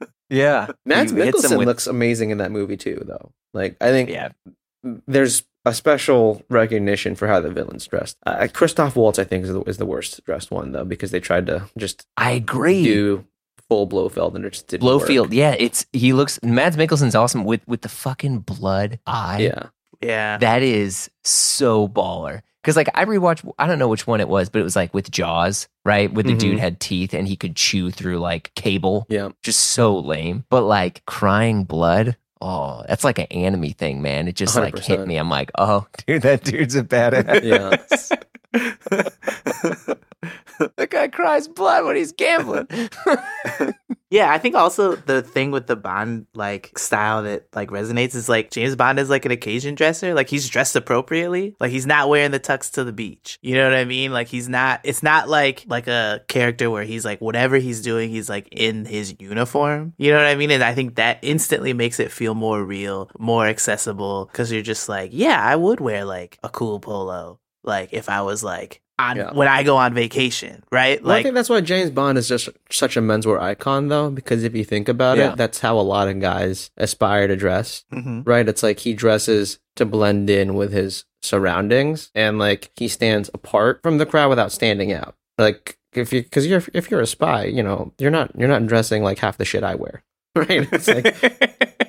oh 0.00 0.06
yeah. 0.28 0.66
Mads 0.84 1.12
He 1.12 1.18
hits 1.20 1.44
him 1.44 1.50
Mikkelsen 1.52 1.58
with- 1.58 1.68
looks 1.68 1.86
amazing 1.86 2.30
in 2.30 2.38
that 2.38 2.50
movie 2.50 2.76
too, 2.76 3.02
though. 3.06 3.30
Like 3.52 3.76
I 3.80 3.90
think 3.90 4.10
yeah. 4.10 4.30
there's 5.06 5.44
a 5.64 5.72
special 5.72 6.42
recognition 6.50 7.14
for 7.14 7.26
how 7.26 7.40
the 7.40 7.50
villain's 7.50 7.86
dressed. 7.86 8.18
Uh, 8.26 8.48
Christoph 8.52 8.96
Waltz, 8.96 9.18
I 9.18 9.24
think, 9.24 9.44
is 9.44 9.52
the, 9.52 9.62
is 9.62 9.78
the 9.78 9.86
worst 9.86 10.22
dressed 10.24 10.50
one 10.50 10.72
though, 10.72 10.84
because 10.84 11.10
they 11.10 11.20
tried 11.20 11.46
to 11.46 11.70
just 11.78 12.06
I 12.16 12.32
agree. 12.32 12.82
do 12.84 13.24
full 13.68 13.86
Blofeld 13.86 14.34
and 14.34 14.44
it 14.44 14.50
just 14.52 14.68
didn't 14.68 14.86
Blowfield, 14.86 15.26
work. 15.26 15.32
yeah, 15.32 15.54
it's 15.58 15.86
he 15.92 16.12
looks. 16.12 16.38
Mads 16.42 16.76
Mikkelsen's 16.76 17.14
awesome 17.14 17.44
with 17.44 17.66
with 17.66 17.82
the 17.82 17.88
fucking 17.88 18.40
blood 18.40 18.98
eye. 19.06 19.38
Yeah, 19.52 19.66
Yeah. 20.02 20.38
that 20.38 20.62
is 20.62 21.10
so 21.24 21.88
baller. 21.88 22.42
Because 22.62 22.76
like 22.76 22.88
I 22.94 23.04
rewatched, 23.04 23.50
I 23.58 23.66
don't 23.66 23.78
know 23.78 23.88
which 23.88 24.06
one 24.06 24.20
it 24.20 24.28
was, 24.28 24.48
but 24.48 24.60
it 24.60 24.64
was 24.64 24.74
like 24.76 24.94
with 24.94 25.10
Jaws, 25.10 25.68
right? 25.84 26.10
With 26.10 26.24
the 26.26 26.32
Mhm. 26.34 26.38
dude 26.38 26.58
had 26.58 26.80
teeth 26.80 27.12
and 27.12 27.28
he 27.28 27.36
could 27.36 27.56
chew 27.56 27.90
through 27.90 28.18
like 28.20 28.52
cable. 28.54 29.06
yeah. 29.10 29.28
just 29.42 29.60
so 29.60 29.98
lame. 29.98 30.44
But 30.48 30.62
like 30.62 31.04
crying 31.04 31.64
blood, 31.64 32.16
oh, 32.40 32.82
that's 32.88 33.04
like 33.04 33.18
an 33.18 33.26
anime 33.26 33.72
thing, 33.72 34.00
man. 34.00 34.28
It 34.28 34.34
just 34.36 34.56
like 34.56 34.78
hit 34.78 35.06
me. 35.06 35.16
I'm 35.18 35.28
like, 35.28 35.50
oh, 35.58 35.86
dude, 36.06 36.22
that 36.22 36.42
dude's 36.44 36.74
a 36.74 36.82
badass. 36.84 37.42
Yeah. 37.44 37.76
the 40.76 40.86
guy 40.86 41.08
cries 41.08 41.48
blood 41.48 41.84
when 41.84 41.96
he's 41.96 42.12
gambling. 42.12 42.68
Yeah, 44.14 44.32
I 44.32 44.38
think 44.38 44.54
also 44.54 44.94
the 44.94 45.22
thing 45.22 45.50
with 45.50 45.66
the 45.66 45.74
Bond 45.74 46.28
like 46.36 46.78
style 46.78 47.24
that 47.24 47.48
like 47.52 47.70
resonates 47.70 48.14
is 48.14 48.28
like 48.28 48.52
James 48.52 48.76
Bond 48.76 49.00
is 49.00 49.10
like 49.10 49.24
an 49.24 49.32
occasion 49.32 49.74
dresser. 49.74 50.14
Like 50.14 50.28
he's 50.28 50.48
dressed 50.48 50.76
appropriately. 50.76 51.56
Like 51.58 51.72
he's 51.72 51.84
not 51.84 52.08
wearing 52.08 52.30
the 52.30 52.38
tux 52.38 52.70
to 52.74 52.84
the 52.84 52.92
beach. 52.92 53.40
You 53.42 53.56
know 53.56 53.64
what 53.64 53.76
I 53.76 53.84
mean? 53.84 54.12
Like 54.12 54.28
he's 54.28 54.48
not 54.48 54.82
it's 54.84 55.02
not 55.02 55.28
like 55.28 55.64
like 55.66 55.88
a 55.88 56.22
character 56.28 56.70
where 56.70 56.84
he's 56.84 57.04
like 57.04 57.20
whatever 57.20 57.56
he's 57.56 57.82
doing, 57.82 58.08
he's 58.08 58.28
like 58.28 58.46
in 58.52 58.84
his 58.84 59.16
uniform. 59.18 59.94
You 59.98 60.12
know 60.12 60.18
what 60.18 60.28
I 60.28 60.36
mean? 60.36 60.52
And 60.52 60.62
I 60.62 60.74
think 60.76 60.94
that 60.94 61.18
instantly 61.22 61.72
makes 61.72 61.98
it 61.98 62.12
feel 62.12 62.36
more 62.36 62.62
real, 62.62 63.10
more 63.18 63.48
accessible 63.48 64.30
cuz 64.32 64.52
you're 64.52 64.62
just 64.62 64.88
like, 64.88 65.10
yeah, 65.12 65.42
I 65.42 65.56
would 65.56 65.80
wear 65.80 66.04
like 66.04 66.38
a 66.44 66.48
cool 66.48 66.78
polo 66.78 67.40
like 67.64 67.88
if 67.92 68.08
I 68.08 68.22
was 68.22 68.44
like 68.44 68.80
on 68.98 69.16
Yeah. 69.16 69.32
when 69.32 69.48
I 69.48 69.62
go 69.64 69.76
on 69.76 69.92
vacation, 69.94 70.62
right? 70.70 71.02
Well, 71.02 71.12
I 71.16 71.22
think 71.22 71.34
that's 71.34 71.48
why 71.48 71.60
James 71.60 71.90
Bond 71.90 72.16
is 72.18 72.28
just 72.28 72.48
such 72.70 72.96
a 72.96 73.00
menswear 73.00 73.40
icon, 73.40 73.88
though, 73.88 74.10
because 74.10 74.44
if 74.44 74.54
you 74.54 74.64
think 74.64 74.88
about 74.88 75.18
Yeah. 75.18 75.32
it, 75.32 75.36
that's 75.36 75.58
how 75.60 75.78
a 75.78 75.82
lot 75.82 76.08
of 76.08 76.20
guys 76.20 76.70
aspire 76.76 77.26
to 77.26 77.36
dress. 77.36 77.84
Mhm. 77.92 78.22
right? 78.26 78.48
It's 78.48 78.62
like 78.62 78.80
he 78.80 78.94
dresses 78.94 79.58
to 79.76 79.84
blend 79.84 80.30
in 80.30 80.54
with 80.54 80.72
his 80.72 81.04
surroundings, 81.22 82.10
and 82.14 82.38
like 82.38 82.70
he 82.76 82.86
stands 82.88 83.30
apart 83.34 83.80
from 83.82 83.98
the 83.98 84.06
crowd 84.06 84.28
without 84.30 84.52
standing 84.52 84.92
out. 84.92 85.14
Like 85.38 85.76
if 85.92 86.12
you, 86.12 86.22
because 86.22 86.46
you're 86.46 86.62
if 86.72 86.90
you're 86.90 87.00
a 87.00 87.06
spy, 87.06 87.44
you 87.46 87.62
know, 87.62 87.92
you're 87.98 88.10
not 88.10 88.30
you're 88.38 88.48
not 88.48 88.66
dressing 88.66 89.02
like 89.02 89.18
half 89.18 89.36
the 89.38 89.44
shit 89.44 89.64
I 89.64 89.74
wear, 89.74 90.04
right? 90.36 90.68
It's 90.72 90.86
like 90.88 91.16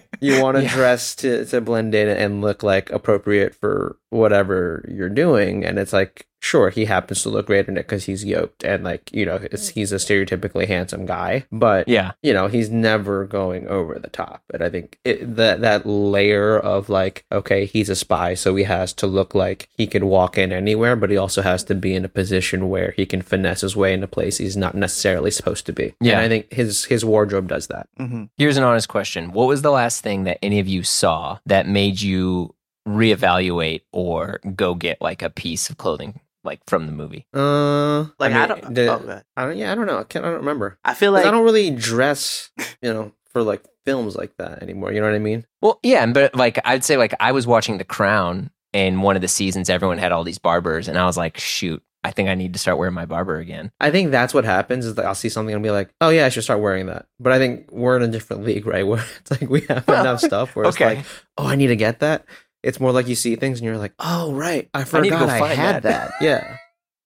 you 0.21 0.41
want 0.41 0.57
to 0.57 0.63
Yeah. 0.63 0.73
dress 0.73 1.15
to 1.17 1.45
to 1.45 1.61
blend 1.61 1.93
in 1.93 2.07
and 2.07 2.41
look 2.41 2.63
like 2.63 2.89
appropriate 2.91 3.53
for 3.53 3.97
whatever 4.09 4.85
you're 4.91 5.09
doing, 5.09 5.65
and 5.65 5.77
it's 5.79 5.93
like 5.93 6.27
sure 6.41 6.69
he 6.69 6.85
happens 6.85 7.23
to 7.23 7.29
look 7.29 7.47
great 7.47 7.67
in 7.67 7.75
it 7.75 7.87
because 7.87 8.05
he's 8.05 8.23
yoked 8.23 8.63
and 8.63 8.83
like 8.83 9.11
you 9.11 9.25
know 9.25 9.39
it's, 9.51 9.69
he's 9.69 9.91
a 9.91 9.95
stereotypically 9.95 10.67
handsome 10.67 11.03
guy, 11.07 11.43
but 11.51 11.87
Yeah. 11.87 12.11
you 12.21 12.33
know 12.33 12.45
he's 12.47 12.69
never 12.69 13.25
going 13.25 13.67
over 13.67 13.97
the 13.97 14.09
top 14.11 14.43
and 14.53 14.61
i 14.61 14.69
think 14.69 14.99
it, 15.03 15.35
that 15.37 15.61
that 15.61 15.87
layer 15.87 16.59
of 16.59 16.87
like 16.87 17.25
okay 17.31 17.65
he's 17.65 17.89
a 17.89 17.95
spy 17.95 18.35
so 18.35 18.55
he 18.55 18.63
has 18.65 18.93
to 18.93 19.07
look 19.07 19.33
like 19.33 19.69
he 19.75 19.87
can 19.87 20.05
walk 20.05 20.37
in 20.37 20.51
anywhere 20.51 20.95
but 20.95 21.09
he 21.09 21.17
also 21.17 21.41
has 21.41 21.63
to 21.63 21.73
be 21.73 21.95
in 21.95 22.05
a 22.05 22.09
position 22.09 22.69
where 22.69 22.93
he 22.95 23.07
can 23.07 23.23
finesse 23.23 23.61
his 23.61 23.75
way 23.75 23.91
into 23.91 24.05
place 24.07 24.37
he's 24.37 24.55
not 24.57 24.75
necessarily 24.75 25.31
supposed 25.31 25.65
to 25.65 25.73
be 25.73 25.95
Yeah. 25.99 26.17
and 26.17 26.21
i 26.21 26.27
think 26.29 26.53
his 26.53 26.85
his 26.85 27.03
wardrobe 27.03 27.47
does 27.47 27.67
that 27.67 27.87
hmm 27.97 28.25
Here's 28.37 28.57
an 28.57 28.63
honest 28.63 28.87
question. 28.89 29.31
What 29.31 29.47
was 29.47 29.63
the 29.63 29.71
last 29.71 30.03
thing 30.03 30.25
that 30.25 30.37
any 30.43 30.59
of 30.59 30.67
you 30.67 30.83
saw 30.83 31.39
that 31.47 31.67
made 31.67 32.01
you 32.01 32.53
reevaluate 32.87 33.81
or 33.91 34.39
go 34.55 34.75
get 34.75 35.01
like 35.01 35.21
a 35.21 35.29
piece 35.29 35.69
of 35.69 35.77
clothing 35.77 36.19
like 36.43 36.59
from 36.67 36.85
the 36.85 36.91
movie? 36.91 37.25
uh 37.33 38.05
Like 38.19 38.31
I, 38.33 38.39
mean, 38.39 38.47
don't. 38.47 38.73
the- 38.75 38.91
oh, 38.91 39.21
I 39.35 39.45
don't 39.45 39.57
yeah 39.57 39.71
i 39.71 39.75
don't 39.75 39.87
know 39.87 39.97
i 39.99 40.03
can't 40.03 40.23
i 40.25 40.29
don't 40.29 40.37
remember 40.39 40.77
I 40.85 40.93
feel 40.93 41.11
like 41.11 41.25
i 41.25 41.31
don't 41.31 41.43
really 41.43 41.71
dress 41.71 42.51
you 42.81 42.93
know 42.93 43.11
for 43.33 43.41
like 43.43 43.63
films 43.85 44.15
like 44.15 44.35
that 44.37 44.61
anymore 44.61 44.91
you 44.91 45.01
know 45.01 45.07
what 45.07 45.15
i 45.15 45.19
mean 45.19 45.45
Well, 45.61 45.79
yeah, 45.83 46.05
but 46.05 46.35
like 46.35 46.59
I'd 46.65 46.83
say 46.83 46.97
like 46.97 47.13
I 47.19 47.31
was 47.33 47.45
watching 47.47 47.77
The 47.77 47.83
Crown 47.83 48.49
and 48.73 49.03
one 49.03 49.15
of 49.15 49.21
the 49.21 49.27
seasons 49.27 49.69
everyone 49.69 49.97
had 49.99 50.11
all 50.11 50.23
these 50.23 50.37
Barbours 50.39 50.87
and 50.87 50.97
I 50.97 51.05
was 51.05 51.17
like, 51.17 51.37
shoot, 51.37 51.81
I 52.03 52.11
think 52.11 52.29
I 52.29 52.35
need 52.35 52.53
to 52.53 52.59
start 52.59 52.77
wearing 52.77 52.93
my 52.93 53.05
Barbour 53.05 53.37
again. 53.37 53.71
I 53.79 53.89
think 53.91 54.11
that's 54.11 54.33
what 54.33 54.43
happens 54.45 54.85
is 54.85 54.95
that 54.95 55.05
I'll 55.05 55.15
see 55.15 55.29
something 55.29 55.53
and 55.53 55.63
be 55.63 55.69
like, 55.71 55.89
oh 56.01 56.09
yeah, 56.09 56.25
I 56.25 56.29
should 56.29 56.43
start 56.43 56.61
wearing 56.61 56.85
that. 56.87 57.05
But 57.19 57.31
I 57.33 57.37
think 57.39 57.71
we're 57.71 57.95
in 57.97 58.03
a 58.03 58.07
different 58.07 58.43
league, 58.43 58.65
right? 58.65 58.85
Where 58.87 59.03
it's 59.21 59.31
like 59.31 59.49
we 59.49 59.61
have 59.61 59.87
Well, 59.87 60.01
enough 60.05 60.19
stuff 60.21 60.55
where 60.55 60.65
it's 60.65 60.77
okay. 60.77 60.97
like, 60.97 61.05
oh, 61.37 61.47
I 61.47 61.55
need 61.55 61.67
to 61.67 61.75
get 61.75 61.99
that. 61.99 62.25
It's 62.65 62.79
more 62.79 62.91
like 62.91 63.07
you 63.07 63.15
see 63.15 63.35
things 63.35 63.59
and 63.59 63.65
you're 63.65 63.77
like, 63.77 63.93
oh 63.99 64.33
right, 64.33 64.69
I 64.73 64.81
I 64.81 64.83
forgot 64.83 65.01
need 65.03 65.09
to 65.11 65.17
go 65.19 65.25
I, 65.27 65.39
find 65.39 65.53
had 65.59 65.83
that. 65.83 66.09
that. 66.09 66.13
Yeah, 66.21 66.57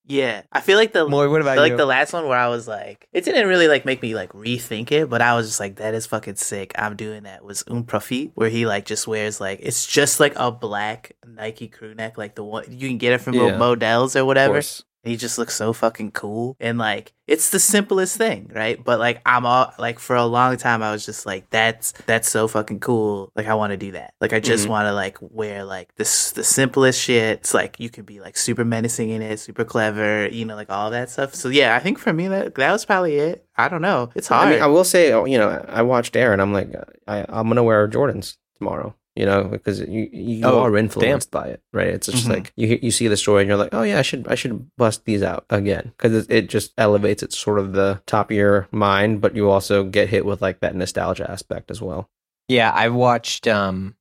yeah. 0.08 0.42
I 0.52 0.62
feel 0.62 0.78
like 0.78 0.92
the 0.94 1.08
Moy, 1.08 1.30
what 1.30 1.42
about 1.42 1.58
like 1.58 1.72
you? 1.72 1.78
the 1.78 1.86
last 1.86 2.14
one 2.14 2.28
where 2.28 2.38
I 2.38 2.48
was 2.48 2.68
like, 2.68 3.08
it 3.14 3.26
didn't 3.26 3.48
really 3.48 3.68
like 3.68 3.86
make 3.86 4.02
me 4.02 4.16
like 4.16 4.32
rethink 4.34 4.92
it, 4.92 5.10
but 5.10 5.22
I 5.22 5.36
was 5.36 5.48
just 5.48 5.60
like, 5.60 5.76
that 5.76 5.94
is 5.94 6.08
fucking 6.08 6.36
sick. 6.38 6.72
I'm 6.78 6.96
doing 6.96 7.24
that. 7.24 7.44
Was 7.44 7.64
Un 7.70 7.84
Prophète 7.84 8.32
where 8.36 8.50
he 8.50 8.66
like 8.66 8.86
just 8.86 9.08
wears 9.08 9.40
like 9.40 9.60
it's 9.62 9.86
just 9.86 10.20
like 10.20 10.34
a 10.36 10.52
black 10.52 11.12
Nike 11.28 11.68
crew 11.68 11.94
neck, 11.94 12.18
like 12.18 12.34
the 12.36 12.44
one 12.44 12.66
you 12.70 12.88
can 12.88 12.98
get 12.98 13.14
it 13.14 13.20
from 13.22 13.36
Yeah. 13.36 13.58
models 13.58 14.16
or 14.16 14.26
whatever. 14.26 14.62
Course. 15.04 15.12
He 15.12 15.18
just 15.18 15.38
looks 15.38 15.56
so 15.56 15.74
fucking 15.74 16.12
cool. 16.12 16.56
And 16.60 16.78
like 16.78 17.14
it's 17.28 17.50
the 17.52 17.60
simplest 17.60 18.18
thing, 18.18 18.50
right? 18.54 18.84
But 18.84 19.00
like 19.00 19.22
I'm 19.26 19.46
all 19.46 19.72
like 19.78 20.00
for 20.00 20.16
a 20.16 20.26
long 20.26 20.58
time 20.58 20.82
I 20.82 20.92
was 20.92 21.06
just 21.06 21.26
like 21.26 21.50
that's 21.52 21.92
that's 22.06 22.30
so 22.30 22.48
fucking 22.48 22.80
cool. 22.80 23.32
Like 23.36 23.48
I 23.48 23.54
want 23.54 23.72
to 23.72 23.78
do 23.78 23.92
that. 23.92 24.14
Like 24.20 24.34
I 24.34 24.40
just 24.40 24.66
Mhm. 24.66 24.70
want 24.70 24.86
to 24.88 24.94
like 24.94 25.18
wear 25.22 25.64
like 25.64 25.94
this 25.96 26.32
the 26.32 26.44
simplest 26.44 27.00
shit. 27.02 27.40
It's 27.40 27.54
like 27.54 27.80
you 27.80 27.90
can 27.90 28.04
be 28.06 28.20
like 28.20 28.36
super 28.38 28.66
menacing 28.66 29.10
in 29.10 29.22
it, 29.22 29.40
super 29.40 29.64
clever, 29.66 30.28
you 30.28 30.46
know, 30.46 30.56
like 30.56 30.70
all 30.72 30.90
that 30.92 31.10
stuff. 31.10 31.36
So 31.36 31.50
yeah, 31.50 31.76
I 31.76 31.80
think 31.80 32.00
for 32.00 32.12
me 32.14 32.28
that 32.28 32.56
that 32.56 32.72
was 32.72 32.86
probably 32.86 33.16
it. 33.18 33.46
I 33.58 33.68
don't 33.70 33.82
know. 33.82 34.10
It's 34.16 34.28
hard. 34.28 34.48
I 34.48 34.52
mean, 34.52 34.62
I 34.62 34.68
will 34.68 34.84
say, 34.86 35.10
you 35.10 35.38
know, 35.38 35.64
I 35.70 35.82
watched 35.84 36.16
Air 36.16 36.34
and 36.34 36.42
I'm 36.42 36.54
like, 36.54 36.70
I, 37.08 37.26
I'm 37.30 37.48
gonna 37.48 37.64
wear 37.64 37.88
Jordans 37.88 38.38
tomorrow. 38.58 38.96
You 39.20 39.26
know, 39.26 39.44
because 39.44 39.82
you 39.82 40.08
you 40.14 40.46
Oh, 40.46 40.62
are 40.62 40.78
influenced 40.78 41.30
by 41.30 41.48
it, 41.48 41.62
right? 41.74 41.90
It's 41.90 42.08
just 42.08 42.26
Mhm. 42.28 42.36
like 42.36 42.54
you 42.56 42.80
you 42.82 42.90
see 42.90 43.10
the 43.10 43.18
story 43.18 43.42
and 43.42 43.50
you're 43.50 43.58
like, 43.58 43.74
oh 43.74 43.84
yeah, 43.84 44.00
I 44.00 44.02
should 44.02 44.26
I 44.30 44.36
should 44.36 44.70
bust 44.78 45.04
these 45.04 45.22
out 45.24 45.44
again 45.50 45.92
because 45.98 46.14
it, 46.26 46.32
it 46.32 46.50
just 46.50 46.72
elevates 46.78 47.22
it 47.22 47.34
sort 47.34 47.60
of 47.60 47.74
the 47.74 48.02
top 48.06 48.32
of 48.32 48.38
your 48.38 48.68
mind, 48.72 49.20
but 49.20 49.36
you 49.36 49.50
also 49.50 49.84
get 49.84 50.08
hit 50.08 50.26
with 50.26 50.42
like 50.42 50.62
that 50.62 50.74
nostalgia 50.74 51.30
aspect 51.30 51.70
as 51.70 51.82
well. 51.82 52.10
Yeah, 52.48 52.72
I 52.72 52.88
watched 52.90 53.46
um 53.46 53.96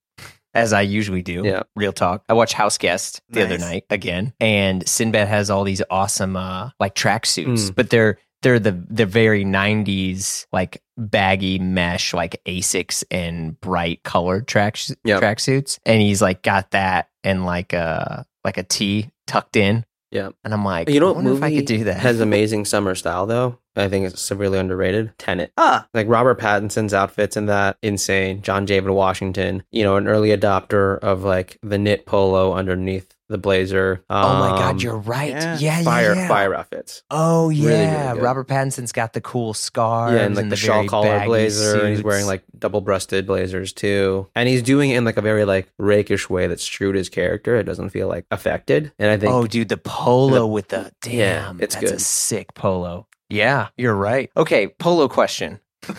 as 0.54 0.72
I 0.72 0.82
usually 0.82 1.22
do. 1.22 1.42
Yeah. 1.44 1.62
Real 1.76 1.92
talk. 1.92 2.22
I 2.28 2.32
watched 2.34 2.54
House 2.54 2.78
Guest 2.78 3.20
the 3.28 3.42
other 3.44 3.58
night 3.58 3.84
again. 3.90 4.32
And 4.40 4.88
Sinbad 4.88 5.26
has 5.28 5.50
all 5.50 5.64
these 5.64 5.82
awesome 5.90 6.36
uh 6.36 6.70
like 6.78 6.94
tracksuits, 6.94 7.70
Mm. 7.70 7.74
but 7.74 7.90
they're 7.90 8.18
they're 8.42 8.58
the 8.58 8.72
the 8.88 9.06
very 9.06 9.44
90s 9.44 10.46
like 10.52 10.82
baggy 10.96 11.58
mesh 11.58 12.12
like 12.14 12.40
Asics 12.46 13.04
and 13.10 13.60
bright 13.60 14.02
colored 14.02 14.46
track 14.48 14.76
Yep. 15.04 15.20
tracksuits. 15.22 15.78
And 15.86 16.00
he's 16.00 16.20
like 16.22 16.42
got 16.42 16.70
that 16.72 17.08
and 17.24 17.44
like 17.44 17.72
a 17.72 18.24
like 18.44 18.58
a 18.58 18.62
tee 18.62 19.10
tucked 19.26 19.56
in. 19.56 19.84
yeah 20.10 20.30
And 20.44 20.54
I'm 20.54 20.64
like, 20.64 20.88
You 20.88 21.00
know 21.00 21.06
I 21.06 21.08
what 21.10 21.16
wonder 21.16 21.32
if 21.34 21.42
I 21.42 21.54
could 21.54 21.66
do 21.66 21.84
that. 21.84 21.98
has 22.00 22.20
amazing 22.20 22.64
summer 22.64 22.94
style 22.94 23.26
though? 23.26 23.58
I 23.76 23.88
think 23.88 24.06
it's 24.06 24.20
severely 24.20 24.58
underrated. 24.58 25.12
Tenet. 25.18 25.52
huh. 25.56 25.82
Like 25.94 26.08
Robert 26.08 26.40
Pattinson's 26.40 26.92
outfits 26.92 27.36
in 27.36 27.46
that 27.46 27.76
insane. 27.82 28.42
John 28.42 28.64
David 28.64 28.90
Washington, 28.90 29.62
you 29.70 29.84
know, 29.84 29.96
an 29.96 30.08
early 30.08 30.30
adopter 30.30 30.98
of 30.98 31.22
like 31.22 31.58
the 31.62 31.78
knit 31.78 32.04
polo 32.04 32.54
underneath 32.54 33.14
the 33.28 33.38
blazer. 33.38 34.02
oh 34.08 34.38
my 34.38 34.50
Um, 34.50 34.58
god, 34.58 34.82
you're 34.82 34.96
right. 34.96 35.30
yeah. 35.30 35.58
Yeah, 35.58 35.78
yeah. 35.78 35.82
fire 35.84 36.14
yeah. 36.14 36.28
fire 36.28 36.54
outfits. 36.54 37.02
Oh 37.10 37.48
Really, 37.48 37.62
really 37.66 37.82
yeah, 37.82 38.14
good. 38.14 38.22
Robert 38.22 38.48
Pattinson's 38.48 38.92
got 38.92 39.12
the 39.12 39.20
cool 39.20 39.54
scarves 39.54 40.14
yeah, 40.14 40.24
and 40.26 40.34
like 40.36 40.48
the, 40.48 40.56
shawl 40.56 40.76
very 40.78 40.88
collar 40.88 41.08
baggy 41.08 41.26
blazer, 41.26 41.80
and 41.80 41.88
he's 41.90 42.02
wearing 42.02 42.26
like 42.26 42.42
double 42.58 42.80
breasted 42.80 43.26
blazers 43.26 43.72
too. 43.72 44.26
And 44.34 44.48
he's 44.48 44.62
doing 44.62 44.90
it 44.90 44.96
in 44.96 45.04
like 45.04 45.16
a 45.16 45.22
very 45.22 45.44
like 45.44 45.70
rakish 45.78 46.28
way 46.30 46.46
that's 46.46 46.66
true 46.66 46.92
to 46.92 46.98
his 46.98 47.08
character. 47.08 47.56
It 47.56 47.64
doesn't 47.64 47.90
feel 47.90 48.08
like 48.08 48.24
affected. 48.30 48.92
And 48.98 49.10
I 49.10 49.16
think 49.16 49.32
oh, 49.32 49.46
dude, 49.46 49.68
the 49.68 49.76
polo 49.76 50.30
the- 50.40 50.46
with 50.46 50.68
the 50.68 50.90
damn, 51.02 51.58
Yeah, 51.58 51.64
it's 51.64 51.74
that's 51.74 51.92
a 51.92 51.98
sick 51.98 52.54
polo. 52.54 53.06
Yeah, 53.30 53.68
you're 53.76 53.94
right. 53.94 54.30
Okay, 54.36 54.68
polo 54.68 55.06
question. 55.08 55.60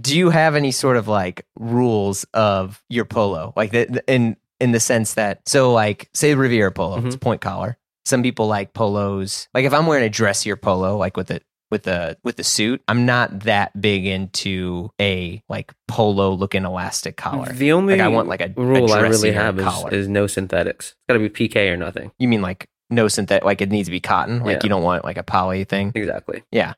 Do 0.00 0.16
you 0.16 0.30
have 0.30 0.54
any 0.54 0.70
sort 0.72 0.96
of 0.96 1.08
like 1.08 1.46
rules 1.56 2.24
of 2.34 2.82
your 2.88 3.04
polo, 3.04 3.52
like 3.56 3.70
the, 3.72 4.02
in 4.06 4.36
in 4.62 4.72
the 4.72 4.80
sense 4.80 5.14
that 5.14 5.40
so 5.46 5.72
like 5.72 6.08
say 6.14 6.34
Riviera 6.34 6.70
polo, 6.72 6.96
Mm-hmm. 6.98 7.08
it's 7.08 7.16
point 7.16 7.40
collar. 7.42 7.76
Some 8.06 8.22
people 8.22 8.46
like 8.48 8.72
polos. 8.72 9.48
Like 9.54 9.64
if 9.64 9.72
I'm 9.74 9.86
wearing 9.86 10.04
a 10.04 10.08
dressier 10.10 10.56
polo, 10.56 10.96
like 10.96 11.16
with 11.16 11.30
it 11.30 11.44
with 11.70 11.84
the 11.84 12.16
with 12.24 12.36
the 12.36 12.44
suit, 12.44 12.82
I'm 12.88 13.06
not 13.06 13.40
that 13.40 13.78
big 13.80 14.06
into 14.06 14.90
a 15.00 15.42
like 15.48 15.72
polo 15.88 16.32
looking 16.32 16.64
elastic 16.64 17.16
collar. 17.16 17.52
the 17.52 17.72
only 17.72 17.94
Like 17.94 18.02
I 18.02 18.08
want 18.08 18.28
like 18.28 18.40
a 18.40 18.52
a 18.56 18.62
rule 18.62 18.92
I 18.92 19.00
really 19.00 19.32
have 19.32 19.58
is, 19.58 19.66
is 19.92 20.08
no 20.08 20.26
synthetics. 20.26 20.88
It's 20.88 20.96
got 21.08 21.14
to 21.14 21.20
be 21.20 21.30
piqué 21.30 21.70
or 21.72 21.76
nothing. 21.76 22.10
You 22.18 22.28
mean 22.28 22.42
like 22.42 22.66
no 22.90 23.08
synthetic? 23.08 23.44
Like 23.44 23.60
it 23.62 23.70
needs 23.70 23.86
to 23.88 23.92
be 23.92 24.00
cotton. 24.00 24.40
Like 24.40 24.56
Yeah. 24.58 24.60
you 24.64 24.68
don't 24.68 24.82
want 24.82 25.04
like 25.04 25.16
a 25.16 25.22
poly 25.22 25.64
thing. 25.64 25.92
Exactly. 25.94 26.42
Yeah. 26.50 26.74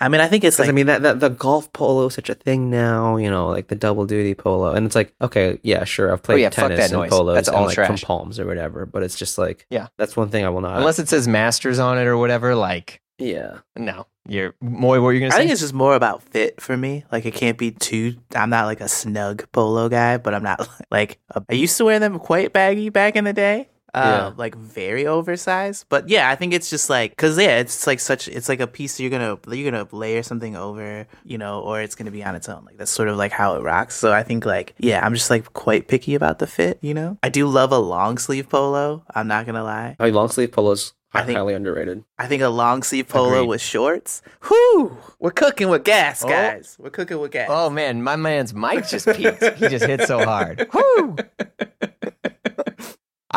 I 0.00 0.08
mean 0.08 0.20
I 0.20 0.28
think 0.28 0.44
it's 0.44 0.58
like 0.58 0.68
I 0.68 0.72
mean 0.72 0.86
that, 0.86 1.02
that 1.02 1.20
the 1.20 1.28
golf 1.28 1.72
polo 1.72 2.06
is 2.06 2.14
such 2.14 2.30
a 2.30 2.34
thing 2.34 2.70
now, 2.70 3.16
you 3.16 3.28
know, 3.30 3.48
like 3.48 3.68
the 3.68 3.74
double 3.76 4.06
duty 4.06 4.34
polo, 4.34 4.72
and 4.72 4.86
it's 4.86 4.96
like 4.96 5.14
okay, 5.20 5.60
yeah, 5.62 5.84
sure, 5.84 6.12
I've 6.12 6.22
played 6.22 6.36
Oh, 6.36 6.38
yeah, 6.38 6.48
fuck 6.50 6.68
tennis 6.70 6.78
that 6.78 6.84
and 6.86 6.92
noise. 6.94 7.10
polos 7.10 7.34
That's 7.34 7.48
and 7.48 7.56
all 7.56 7.66
like 7.66 7.74
trash. 7.74 7.86
from 7.86 7.98
palms 7.98 8.40
or 8.40 8.46
whatever, 8.46 8.86
but 8.86 9.02
it's 9.02 9.16
just 9.16 9.36
like 9.38 9.66
Yeah. 9.70 9.88
that's 9.98 10.16
one 10.16 10.30
thing 10.30 10.44
I 10.44 10.48
will 10.48 10.62
not. 10.62 10.78
Unless 10.78 10.98
it 10.98 11.08
says 11.08 11.28
masters 11.28 11.78
on 11.78 11.98
it 11.98 12.06
or 12.06 12.16
whatever. 12.16 12.54
Like 12.54 13.00
yeah, 13.18 13.58
no, 13.76 14.06
you're 14.28 14.54
more 14.60 14.92
What 14.92 15.02
were 15.02 15.12
you 15.12 15.18
gonna 15.20 15.32
Say? 15.32 15.36
I 15.36 15.38
say? 15.40 15.42
think 15.44 15.52
it's 15.52 15.60
just 15.60 15.74
more 15.74 15.94
about 15.96 16.22
fit 16.22 16.60
for 16.60 16.76
me. 16.76 17.04
Like 17.10 17.26
it 17.26 17.34
can't 17.34 17.58
be 17.58 17.72
too. 17.72 18.16
I'm 18.34 18.48
not 18.50 18.66
like 18.66 18.80
a 18.80 18.88
snug 18.88 19.44
polo 19.52 19.88
guy, 19.88 20.18
but 20.18 20.34
I'm 20.34 20.44
not 20.44 20.68
like 20.90 21.18
I 21.50 21.52
used 21.54 21.76
to 21.78 21.84
wear 21.84 21.98
them 21.98 22.18
quite 22.20 22.52
baggy 22.52 22.88
back 22.90 23.16
in 23.16 23.24
the 23.24 23.32
day. 23.32 23.68
Uh, 23.94 24.28
Yeah. 24.30 24.32
like 24.36 24.54
very 24.54 25.06
oversized. 25.06 25.86
But 25.88 26.08
yeah, 26.08 26.30
I 26.30 26.34
think 26.34 26.52
it's 26.52 26.68
just 26.70 26.90
like 26.90 27.12
because 27.12 27.38
yeah, 27.38 27.58
it's 27.58 27.86
like 27.86 28.00
such. 28.00 28.28
It's 28.28 28.48
like 28.48 28.60
a 28.60 28.66
piece 28.66 29.00
you're 29.00 29.10
gonna 29.10 29.38
you're 29.50 29.70
gonna 29.70 29.88
layer 29.92 30.22
something 30.22 30.56
over, 30.56 31.06
you 31.24 31.38
know, 31.38 31.60
or 31.60 31.80
it's 31.80 31.94
gonna 31.94 32.10
be 32.10 32.22
on 32.22 32.34
its 32.34 32.48
own. 32.48 32.64
Like 32.66 32.76
that's 32.76 32.90
sort 32.90 33.08
of 33.08 33.16
like 33.16 33.32
how 33.32 33.54
it 33.56 33.62
rocks. 33.62 33.94
So 33.96 34.12
I 34.12 34.22
think 34.22 34.44
like 34.44 34.74
yeah, 34.78 35.04
I'm 35.04 35.14
just 35.14 35.30
like 35.30 35.52
quite 35.54 35.88
picky 35.88 36.14
about 36.14 36.38
the 36.38 36.46
fit. 36.46 36.78
You 36.82 36.92
know, 36.94 37.16
I 37.22 37.28
do 37.30 37.46
love 37.46 37.72
a 37.72 37.78
long 37.78 38.18
sleeve 38.18 38.48
polo. 38.50 39.04
I'm 39.14 39.26
not 39.26 39.46
gonna 39.46 39.64
lie. 39.64 39.96
I 39.98 40.04
mean, 40.04 40.14
long 40.14 40.28
sleeve 40.28 40.52
polos 40.52 40.92
I 41.14 41.20
are 41.20 41.24
think- 41.24 41.38
highly 41.38 41.54
underrated. 41.54 42.04
I 42.18 42.26
think 42.26 42.42
a 42.42 42.48
long 42.50 42.82
sleeve 42.82 43.08
polo 43.08 43.36
Agreed. 43.36 43.48
with 43.48 43.60
shorts. 43.62 44.20
Whoo! 44.50 44.98
We're 45.18 45.30
cooking 45.30 45.70
with 45.70 45.84
gas, 45.84 46.22
Oh. 46.22 46.28
guys. 46.28 46.76
We're 46.78 46.90
cooking 46.90 47.18
with 47.18 47.30
gas. 47.30 47.48
Oh 47.50 47.70
man, 47.70 48.02
my 48.02 48.16
man's 48.16 48.52
mic 48.52 48.86
just 48.86 49.06
peaked. 49.06 49.42
he 49.56 49.68
just 49.68 49.86
hit 49.86 50.02
so 50.02 50.22
hard. 50.24 50.68
Woo! 50.74 51.16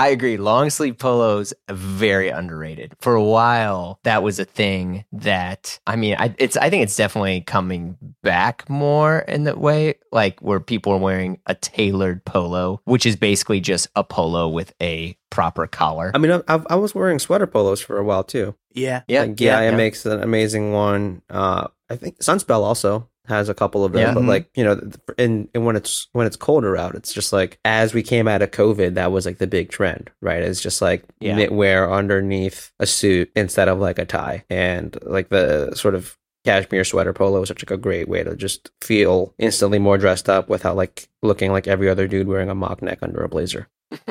I 0.02 0.08
agree. 0.08 0.38
Long 0.38 0.72
sleeve 0.72 0.98
polos 0.98 1.54
very 1.70 2.30
underrated. 2.30 2.96
For 3.02 3.14
a 3.14 3.24
while, 3.24 4.00
that 4.04 4.24
was 4.24 4.40
a 4.40 4.46
thing 4.46 5.06
that 5.12 5.80
I 5.86 5.96
mean, 5.96 6.16
I, 6.18 6.34
it's 6.40 6.58
I 6.58 6.72
think 6.72 6.82
it's 6.82 6.96
definitely 6.96 7.42
coming 7.42 7.98
back 8.24 8.68
more 8.68 9.20
in 9.20 9.44
that 9.44 9.60
way, 9.60 10.00
like 10.12 10.40
where 10.40 10.60
people 10.60 10.92
are 10.94 10.98
wearing 10.98 11.40
a 11.46 11.54
tailored 11.54 12.26
polo, 12.26 12.82
which 12.86 13.06
is 13.06 13.16
basically 13.16 13.60
just 13.60 13.90
a 13.96 14.04
polo 14.04 14.48
with 14.48 14.74
a 14.82 15.16
proper 15.30 15.68
collar. 15.68 16.10
I 16.16 16.18
mean, 16.18 16.32
I, 16.32 16.42
I, 16.48 16.64
I 16.72 16.76
was 16.78 16.96
wearing 16.96 17.20
sweater 17.20 17.46
polos 17.46 17.80
for 17.80 18.00
a 18.00 18.04
while 18.04 18.24
too. 18.24 18.56
Yeah. 18.74 19.04
yeah, 19.08 19.22
like, 19.22 19.40
yeah, 19.40 19.62
yeah. 19.62 19.70
it 19.70 19.76
makes 19.76 20.04
an 20.08 20.24
amazing 20.24 20.72
one. 20.72 21.22
Uh, 21.30 21.68
I 21.92 21.96
think 21.96 22.18
Sunspel 22.20 22.64
also 22.64 23.08
has 23.28 23.50
a 23.50 23.54
couple 23.54 23.86
of 23.86 23.92
them, 23.94 24.02
Yeah. 24.02 24.14
but 24.14 24.24
Mhm. 24.24 24.28
like 24.28 24.50
you 24.56 24.64
know, 24.64 24.80
and, 25.18 25.48
and 25.54 25.66
when 25.66 25.76
it's 25.76 26.08
when 26.14 26.26
it's 26.28 26.36
colder 26.36 26.76
out, 26.76 26.96
it's 26.96 27.14
just 27.14 27.32
like 27.32 27.60
as 27.66 27.94
we 27.94 28.02
came 28.04 28.28
out 28.28 28.42
of 28.42 28.52
COVID, 28.52 28.96
that 28.96 29.12
was 29.12 29.26
like 29.26 29.38
the 29.38 29.48
big 29.48 29.70
trend, 29.70 30.10
right? 30.22 30.42
It's 30.42 30.62
just 30.62 30.82
like 30.82 31.04
Yeah. 31.20 31.36
knitwear 31.38 31.92
underneath 31.92 32.72
a 32.80 32.86
suit 32.86 33.32
instead 33.36 33.68
of 33.68 33.80
like 33.80 34.00
a 34.00 34.06
tie, 34.06 34.44
and 34.50 34.98
like 35.04 35.30
the 35.30 35.74
sort 35.76 35.96
of 35.96 36.18
cashmere 36.44 36.84
sweater 36.84 37.14
polo 37.14 37.42
is 37.44 37.48
such 37.50 37.62
like 37.64 37.70
a 37.72 37.78
great 37.78 38.10
way 38.10 38.24
to 38.24 38.36
just 38.36 38.72
feel 38.82 39.36
instantly 39.38 39.78
more 39.78 40.00
dressed 40.00 40.28
up 40.28 40.50
without 40.50 40.76
like 40.76 41.08
looking 41.22 41.52
like 41.52 41.68
every 41.68 41.88
other 41.88 42.08
dude 42.08 42.28
wearing 42.28 42.50
a 42.50 42.56
mock 42.56 42.82
neck 42.82 42.98
under 43.04 43.24
a 43.24 43.30
blazer. 43.30 43.68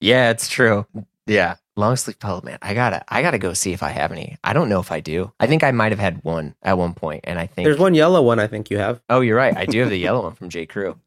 Yeah, 0.00 0.30
it's 0.30 0.48
true. 0.48 0.86
Yeah, 1.26 1.54
long 1.76 1.96
sleeve 1.96 2.18
polo, 2.18 2.40
man. 2.42 2.58
I 2.62 2.74
gotta, 2.74 3.04
I 3.08 3.22
gotta 3.22 3.38
go 3.38 3.52
see 3.52 3.72
if 3.72 3.82
I 3.82 3.90
have 3.90 4.10
any. 4.12 4.36
I 4.42 4.52
don't 4.52 4.68
know 4.68 4.80
if 4.80 4.90
I 4.90 5.00
do. 5.00 5.32
I 5.40 5.46
think 5.46 5.62
I 5.62 5.70
might 5.72 5.92
have 5.92 5.98
had 5.98 6.24
one 6.24 6.54
at 6.62 6.78
one 6.78 6.94
point, 6.94 7.20
and 7.24 7.38
I 7.38 7.46
think 7.46 7.66
There's 7.66 7.78
one 7.78 7.94
yellow 7.94 8.22
one 8.22 8.38
I 8.38 8.46
think 8.46 8.70
you 8.70 8.78
have. 8.78 9.00
Oh, 9.08 9.20
you're 9.20 9.36
right. 9.36 9.56
I 9.56 9.66
do 9.66 9.80
have 9.80 9.90
the 9.90 9.98
yellow 9.98 10.22
one 10.22 10.34
from 10.34 10.48
J. 10.48 10.66
Crew. 10.66 10.98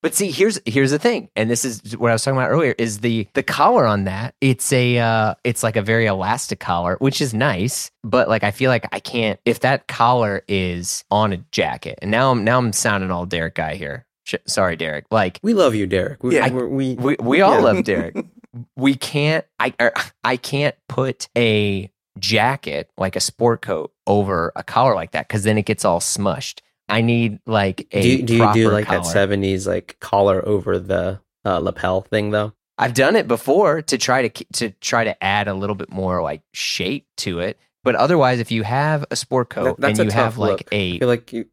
But 0.00 0.14
see, 0.14 0.30
here's 0.30 0.60
here's 0.64 0.92
the 0.92 0.98
thing, 1.00 1.28
and 1.34 1.50
this 1.50 1.64
is 1.64 1.96
what 1.96 2.10
I 2.10 2.14
was 2.14 2.22
talking 2.22 2.38
about 2.38 2.50
earlier. 2.50 2.72
Is 2.78 3.00
the 3.00 3.26
the 3.34 3.42
collar 3.42 3.84
on 3.84 4.04
that? 4.04 4.36
It's 4.40 4.72
a 4.72 4.96
uh, 4.96 5.34
it's 5.42 5.64
like 5.64 5.74
a 5.74 5.82
very 5.82 6.06
elastic 6.06 6.60
collar, 6.60 6.96
which 7.00 7.20
is 7.20 7.34
nice. 7.34 7.90
But 8.04 8.28
like, 8.28 8.44
I 8.44 8.52
feel 8.52 8.70
like 8.70 8.86
I 8.92 9.00
can't 9.00 9.40
if 9.44 9.58
that 9.60 9.88
collar 9.88 10.44
is 10.46 11.02
on 11.10 11.32
a 11.32 11.38
jacket. 11.50 11.98
And 12.00 12.12
now 12.12 12.30
I'm 12.30 12.44
now 12.44 12.58
I'm 12.58 12.72
sounding 12.72 13.10
all 13.10 13.26
Derek 13.26 13.56
guy 13.56 13.74
here. 13.74 14.06
Sorry, 14.46 14.76
Derek. 14.76 15.06
Like 15.10 15.40
We 15.42 15.52
love 15.52 15.74
you, 15.74 15.84
Derek. 15.88 16.22
We, 16.22 16.36
Yeah. 16.36 16.48
we're- 16.48 16.68
we, 16.68 16.94
we 16.94 17.16
we 17.20 17.40
all 17.40 17.54
Yeah. 17.56 17.60
love 17.64 17.82
Derek. 17.82 18.14
We 18.76 18.94
can't. 18.94 19.44
I 19.58 19.74
er, 19.80 19.92
I 20.24 20.36
can't 20.36 20.74
put 20.88 21.28
a 21.36 21.90
jacket 22.18 22.90
like 22.98 23.16
a 23.16 23.20
sport 23.20 23.62
coat 23.62 23.92
over 24.06 24.52
a 24.56 24.64
collar 24.64 24.94
like 24.94 25.12
that 25.12 25.28
because 25.28 25.44
then 25.44 25.58
it 25.58 25.66
gets 25.66 25.84
all 25.84 26.00
smushed. 26.00 26.60
I 26.88 27.02
need 27.02 27.40
like 27.46 27.86
a 27.92 28.02
do, 28.02 28.22
do 28.22 28.36
you 28.36 28.52
do 28.54 28.70
like 28.70 28.86
collar. 28.86 29.02
that 29.02 29.28
70s 29.28 29.66
like 29.66 29.98
collar 30.00 30.46
over 30.46 30.78
the 30.78 31.20
uh, 31.44 31.58
lapel 31.58 32.00
thing 32.02 32.30
though? 32.30 32.52
I've 32.78 32.94
done 32.94 33.16
it 33.16 33.26
before 33.28 33.82
to 33.82 33.98
try 33.98 34.28
to 34.28 34.44
to 34.54 34.70
try 34.80 35.04
to 35.04 35.22
add 35.22 35.48
a 35.48 35.54
little 35.54 35.74
bit 35.74 35.90
more 35.90 36.22
like 36.22 36.42
shape 36.52 37.06
to 37.18 37.40
it. 37.40 37.58
But 37.84 37.94
otherwise, 37.94 38.40
if 38.40 38.50
you 38.50 38.62
have 38.62 39.04
a 39.10 39.16
sport 39.16 39.50
coat 39.50 39.64
That- 39.64 39.80
that's 39.80 39.98
and 39.98 40.10
you 40.10 40.14
have 40.14 40.38
like 40.38 40.50
look. 40.50 40.68
A 40.72 40.98
feel 40.98 41.08
like 41.08 41.32
you 41.32 41.46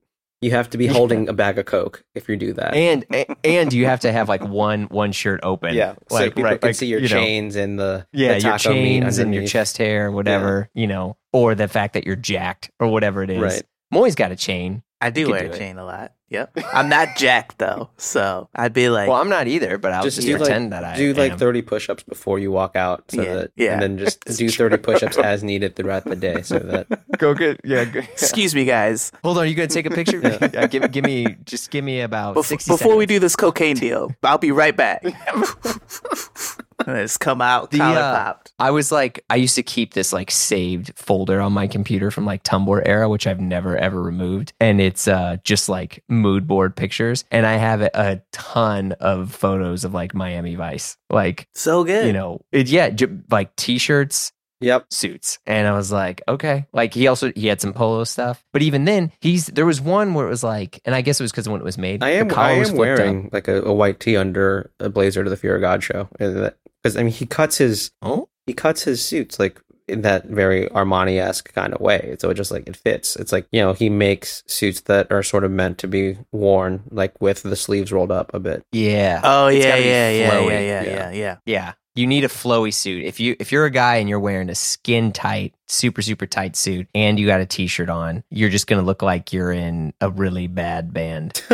you 0.46 0.52
have 0.52 0.70
to 0.70 0.78
be 0.78 0.86
holding 0.86 1.28
a 1.28 1.34
bag 1.34 1.58
of 1.58 1.66
coke 1.66 2.04
if 2.14 2.30
you 2.30 2.38
do 2.38 2.54
that. 2.54 2.76
and 2.76 3.04
and 3.44 3.74
you 3.74 3.88
have 3.88 4.02
to 4.02 4.12
have 4.12 4.30
like 4.30 4.44
one 4.44 4.84
one 4.84 5.12
shirt 5.12 5.40
open. 5.42 5.74
yeah, 5.74 5.96
so 6.08 6.16
like 6.16 6.36
people 6.36 6.44
right, 6.44 6.62
can 6.62 6.70
like, 6.70 6.76
see 6.76 6.86
your 6.86 7.00
you 7.00 7.10
know, 7.10 7.16
chains 7.16 7.56
and 7.56 7.80
the 7.80 8.06
yeah, 8.14 8.36
the 8.36 8.42
your 8.42 8.52
taco 8.52 8.74
meat 8.74 9.02
chains 9.02 9.18
and 9.18 9.34
your 9.34 9.48
chest 9.48 9.80
hair, 9.80 10.12
whatever 10.12 10.70
you 10.76 10.86
know, 10.86 11.18
or 11.34 11.56
the 11.56 11.68
fact 11.68 11.96
that 11.96 12.06
you're 12.06 12.16
jacked 12.16 12.70
or 12.80 12.88
whatever 12.90 13.24
it 13.24 13.32
is. 13.32 13.42
Right. 13.42 13.64
Moy's 13.92 14.14
got 14.14 14.32
a 14.32 14.36
chain. 14.36 14.84
I 15.06 15.10
do 15.12 15.26
could 15.26 15.32
wear 15.32 15.44
do 15.44 15.52
a 15.52 15.56
it. 15.56 15.58
chain 15.60 15.78
a 15.78 15.86
lot. 15.86 16.12
Yep. 16.30 16.58
I'm 16.74 16.90
not 16.90 17.16
Jack 17.16 17.56
though, 17.60 17.92
so 17.98 18.50
I'd 18.56 18.74
be 18.74 18.90
like, 18.90 19.08
Well, 19.08 19.22
I'm 19.22 19.30
not 19.30 19.48
either, 19.48 19.78
but 19.78 19.94
I'll 19.94 20.04
Just 20.04 20.18
just, 20.18 20.28
do 20.28 20.36
pretend 20.38 20.72
like 20.72 20.82
that 20.82 20.84
I 20.84 20.98
do 20.98 21.14
like 21.14 21.34
am. 21.34 21.38
30 21.38 21.62
push-ups 21.62 22.02
before 22.04 22.40
you 22.40 22.50
walk 22.52 22.76
out, 22.76 23.10
so 23.12 23.22
Yeah, 23.22 23.34
that 23.36 23.52
yeah. 23.56 23.74
and 23.74 23.82
then 23.82 23.98
just 24.00 24.26
do 24.38 24.50
30 24.50 24.78
push-ups 24.78 25.18
as 25.20 25.44
needed 25.44 25.76
throughout 25.76 26.04
the 26.04 26.16
day, 26.16 26.42
so 26.42 26.58
that 26.60 26.88
go 27.20 27.36
get 27.36 27.62
yeah. 27.64 27.86
Go, 27.86 28.00
excuse 28.00 28.56
me, 28.56 28.66
guys. 28.66 29.12
Hold 29.24 29.38
on, 29.38 29.44
are 29.44 29.46
you 29.46 29.54
gonna 29.56 29.68
take 29.68 29.86
a 29.86 29.92
picture? 29.92 30.20
Yeah. 30.26 30.50
yeah, 30.54 30.68
give, 30.68 30.92
give 30.92 31.06
me 31.06 31.38
just 31.46 31.70
give 31.70 31.86
me 31.86 32.02
about 32.02 32.36
Bef- 32.36 32.46
sixty 32.46 32.72
before 32.72 32.96
we 32.96 33.06
do 33.06 33.20
this 33.20 33.36
cocaine 33.36 33.76
deal, 33.78 34.12
I'll 34.24 34.40
be 34.40 34.52
right 34.52 34.76
back. 34.76 35.04
and 35.04 36.98
it's 36.98 37.18
come 37.18 37.42
out, 37.42 37.72
The, 37.72 37.78
collar 37.78 38.00
uh, 38.00 38.16
popped. 38.24 38.45
I 38.58 38.72
was 38.72 38.92
like, 38.92 39.24
I 39.30 39.36
used 39.36 39.56
to 39.56 39.64
keep 39.64 39.94
this 39.94 40.14
like 40.14 40.32
saved 40.32 40.94
folder 40.98 41.42
on 41.42 41.52
my 41.54 41.68
computer 41.68 42.10
from 42.12 42.26
like 42.26 42.44
Tumblr 42.44 42.82
era, 42.86 43.10
which 43.10 43.28
I've 43.28 43.40
never 43.42 43.76
ever 43.78 44.02
removed, 44.02 44.54
and 44.60 44.80
it's 44.80 45.08
uh 45.08 45.38
just 45.44 45.68
like 45.68 46.04
mood 46.08 46.48
board 46.48 46.76
pictures, 46.76 47.26
and 47.32 47.46
I 47.46 47.54
have 47.58 47.82
a, 47.82 48.22
ton 48.32 48.94
of 48.94 49.34
photos 49.34 49.84
of 49.84 49.94
like 49.94 50.14
Miami 50.14 50.56
Vice, 50.56 50.98
like 51.10 51.48
So 51.54 51.84
good. 51.84 52.08
you 52.08 52.14
know, 52.14 52.42
it, 52.52 52.70
yeah, 52.70 52.90
j- 52.92 53.08
like 53.30 53.56
t-shirts, 53.58 54.32
Yep. 54.62 54.86
suits, 54.90 55.38
and 55.46 55.68
I 55.68 55.74
was 55.74 55.92
like, 55.92 56.22
okay, 56.30 56.66
like 56.72 56.94
he 56.94 57.08
also 57.08 57.34
he 57.36 57.48
had 57.48 57.60
some 57.60 57.74
polo 57.74 58.06
stuff, 58.06 58.42
but 58.54 58.62
even 58.62 58.86
then, 58.86 59.12
he's 59.20 59.48
there 59.48 59.66
was 59.66 59.82
one 59.82 60.14
where 60.14 60.26
it 60.28 60.30
was 60.30 60.44
like, 60.46 60.80
and 60.86 60.96
I 60.96 61.02
guess 61.02 61.20
it 61.20 61.24
was 61.24 61.32
because 61.34 61.50
when 61.50 61.60
it 61.60 61.66
was 61.66 61.78
made, 61.78 62.02
I 62.02 62.12
am 62.12 62.30
the 62.30 62.38
I 62.40 62.52
am 62.52 62.64
flipped 62.64 62.74
up. 62.74 62.80
wearing 62.80 63.30
like 63.34 63.50
a, 63.50 63.62
a 63.64 63.74
white 63.74 64.00
tee 64.00 64.16
under 64.16 64.72
a 64.80 64.88
blazer 64.90 65.26
to 65.26 65.30
the 65.30 65.36
Fear 65.38 65.56
of 65.56 65.62
God 65.62 65.84
show. 65.84 66.08
Because 66.18 66.96
I 66.96 67.04
mean 67.04 67.12
he 67.12 67.26
cuts 67.26 67.58
his 67.58 67.92
Oh, 68.02 68.30
he 68.46 68.54
cuts 68.54 68.84
his 68.84 69.04
suits 69.04 69.40
like 69.40 69.60
in 69.88 70.02
that 70.02 70.26
very 70.26 70.68
Armani 70.70 71.20
esque 71.20 71.54
kind 71.54 71.74
of 71.74 71.80
way. 71.80 72.16
So 72.20 72.30
it 72.30 72.34
just 72.36 72.52
like 72.52 72.68
it 72.68 72.76
fits. 72.76 73.16
It's 73.16 73.32
like, 73.32 73.48
you 73.52 73.62
know, 73.62 73.74
he 73.74 73.90
makes 73.90 74.44
suits 74.48 74.82
that 74.82 75.12
are 75.12 75.22
sort 75.22 75.44
of 75.44 75.52
meant 75.52 75.78
to 75.80 75.88
be 75.88 76.18
worn 76.32 76.84
like 76.90 77.20
with 77.22 77.44
the 77.44 77.56
sleeves 77.56 77.92
rolled 77.92 78.12
up 78.12 78.34
a 78.34 78.40
bit. 78.40 78.66
yeah. 78.72 79.22
oh 79.24 79.48
yeah, 79.48 79.76
yeah, 79.76 80.10
yeah, 80.10 80.10
yeah, 80.10 80.40
yeah, 80.40 80.60
Yeah. 80.60 80.82
yeah, 80.84 81.12
yeah. 81.12 81.38
Yeah. 81.46 81.74
You 81.98 82.08
need 82.08 82.26
a 82.26 82.28
flowy 82.28 82.74
suit. 82.74 83.06
If 83.06 83.22
you 83.22 83.38
if 83.40 83.54
you're 83.54 83.64
a 83.66 83.72
guy 83.72 83.98
and 83.98 84.10
you're 84.10 84.20
wearing 84.20 84.50
a 84.50 84.56
skin 84.56 85.14
tight, 85.14 85.54
super 85.68 86.02
super 86.02 86.26
tight 86.26 86.58
suit 86.58 86.88
and 86.94 87.18
you 87.18 87.26
got 87.26 87.40
a 87.40 87.46
t-shirt 87.46 87.90
on, 87.90 88.22
you're 88.30 88.50
just 88.50 88.68
going 88.68 88.82
to 88.82 88.86
look 88.86 89.02
like 89.02 89.32
you're 89.32 89.54
in 89.54 89.94
a 90.02 90.10
really 90.10 90.48
bad 90.48 90.94
band. 90.94 91.42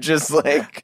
just 0.00 0.32
like 0.32 0.78
it's 0.78 0.82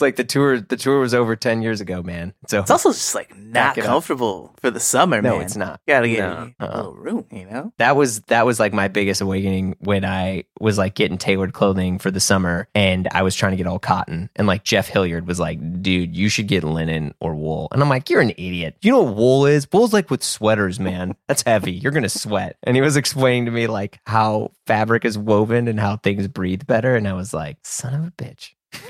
like 0.00 0.16
the 0.16 0.24
tour 0.24 0.60
the 0.60 0.76
tour 0.76 1.00
was 1.00 1.14
over 1.14 1.36
10 1.36 1.62
years 1.62 1.80
ago, 1.80 2.02
man. 2.02 2.34
So 2.46 2.60
It's 2.60 2.70
also 2.70 2.90
just 2.92 3.14
like 3.14 3.36
not 3.36 3.76
it 3.78 3.82
up. 3.82 3.86
comfortable 3.86 4.54
for 4.60 4.70
the 4.70 4.80
summer, 4.80 5.20
no, 5.22 5.34
man. 5.36 5.42
it's 5.44 5.56
not. 5.56 5.80
You 5.86 5.94
gotta 5.94 6.08
get 6.08 6.18
No. 6.18 6.50
a 6.60 6.64
Uh-uh. 6.64 6.76
little 6.76 6.94
room, 6.94 7.24
you 7.30 7.46
know. 7.46 7.72
That 7.78 7.96
was 7.96 8.20
that 8.22 8.46
was 8.46 8.58
like 8.60 8.72
my 8.72 8.88
biggest 8.88 9.20
awakening 9.20 9.76
when 9.80 10.04
I 10.04 10.44
was 10.60 10.78
like 10.78 10.94
getting 10.94 11.18
tailored 11.18 11.52
clothing 11.52 11.98
for 11.98 12.10
the 12.10 12.20
summer 12.20 12.68
and 12.74 13.08
I 13.12 13.22
was 13.22 13.34
trying 13.34 13.52
to 13.52 13.56
get 13.56 13.66
all 13.66 13.78
cotton 13.78 14.30
and 14.36 14.46
like 14.46 14.64
Jeff 14.64 14.88
Hilliard 14.88 15.26
was 15.26 15.40
like, 15.40 15.58
"Dude, 15.82 16.16
you 16.16 16.28
should 16.28 16.46
get 16.48 16.64
linen 16.64 17.14
or 17.20 17.34
wool." 17.34 17.68
And 17.72 17.82
I'm 17.82 17.88
like, 17.88 18.10
"You're 18.10 18.20
an 18.20 18.30
idiot. 18.30 18.76
You 18.82 18.92
know 18.92 19.02
what 19.02 19.16
wool 19.16 19.46
is? 19.46 19.66
Wool's 19.72 19.92
like 19.92 20.10
with 20.10 20.22
sweaters, 20.22 20.78
man. 20.80 21.14
That's 21.26 21.42
heavy. 21.42 21.72
You're 21.72 21.92
to 21.98 22.08
sweat." 22.08 22.56
And 22.62 22.76
he 22.76 22.82
was 22.82 22.96
explaining 22.96 23.46
to 23.46 23.50
me 23.50 23.66
like 23.66 23.98
how 24.06 24.52
fabric 24.66 25.04
is 25.04 25.18
woven 25.18 25.66
and 25.68 25.80
how 25.80 25.96
things 25.96 26.28
breathe 26.28 26.66
better 26.66 26.94
and 26.96 27.08
I 27.08 27.12
was 27.14 27.32
like, 27.34 27.56
"Son 27.64 27.94
of 27.94 28.04
a 28.06 28.10
bitch." 28.12 28.50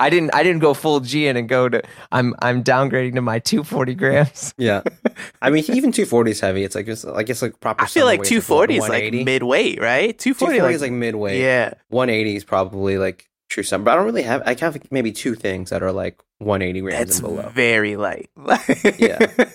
I 0.00 0.10
didn't 0.10 0.32
I 0.32 0.44
didn't 0.44 0.60
go 0.60 0.74
full 0.74 1.00
Jian 1.00 1.36
and 1.36 1.48
go 1.48 1.68
to 1.68 1.82
I'm 2.12 2.32
I'm 2.40 2.62
downgrading 2.62 3.14
to 3.14 3.22
my 3.22 3.40
240 3.40 3.94
grams. 3.94 4.54
Yeah. 4.58 4.82
I 5.42 5.50
mean 5.50 5.64
even 5.68 5.90
two 5.90 6.06
forty 6.06 6.30
is 6.30 6.40
heavy. 6.40 6.62
It's 6.62 6.74
like 6.76 6.86
it's 6.86 7.04
like 7.04 7.28
it's 7.28 7.42
like 7.42 7.58
proper 7.60 7.82
I 7.82 7.86
feel 7.86 8.02
summer 8.02 8.12
like 8.12 8.20
weight, 8.20 8.28
two 8.28 8.40
forty 8.40 8.74
is 8.74 8.82
like 8.82 8.90
180. 8.90 9.24
midweight, 9.24 9.80
right? 9.80 10.16
Two 10.16 10.30
Two 10.30 10.34
forty 10.34 10.58
forty 10.58 10.68
like, 10.68 10.74
is 10.76 10.82
like 10.82 10.92
midweight. 10.92 11.40
yeah. 11.40 11.74
One 11.88 12.10
eighty 12.10 12.36
is 12.36 12.44
probably 12.44 12.96
like 12.98 13.27
true 13.48 13.62
summer. 13.62 13.84
But 13.84 13.92
I 13.92 13.96
don't 13.96 14.06
really 14.06 14.22
have 14.22 14.42
I 14.46 14.54
have 14.60 14.78
maybe 14.90 15.12
two 15.12 15.34
things 15.34 15.70
that 15.70 15.82
are 15.82 15.92
like 15.92 16.20
one 16.38 16.62
eighty 16.62 16.80
grams 16.80 16.98
That's 16.98 17.18
and 17.18 17.28
below. 17.28 17.48
very 17.50 17.96
light. 17.96 18.30
Yeah. 18.98 19.18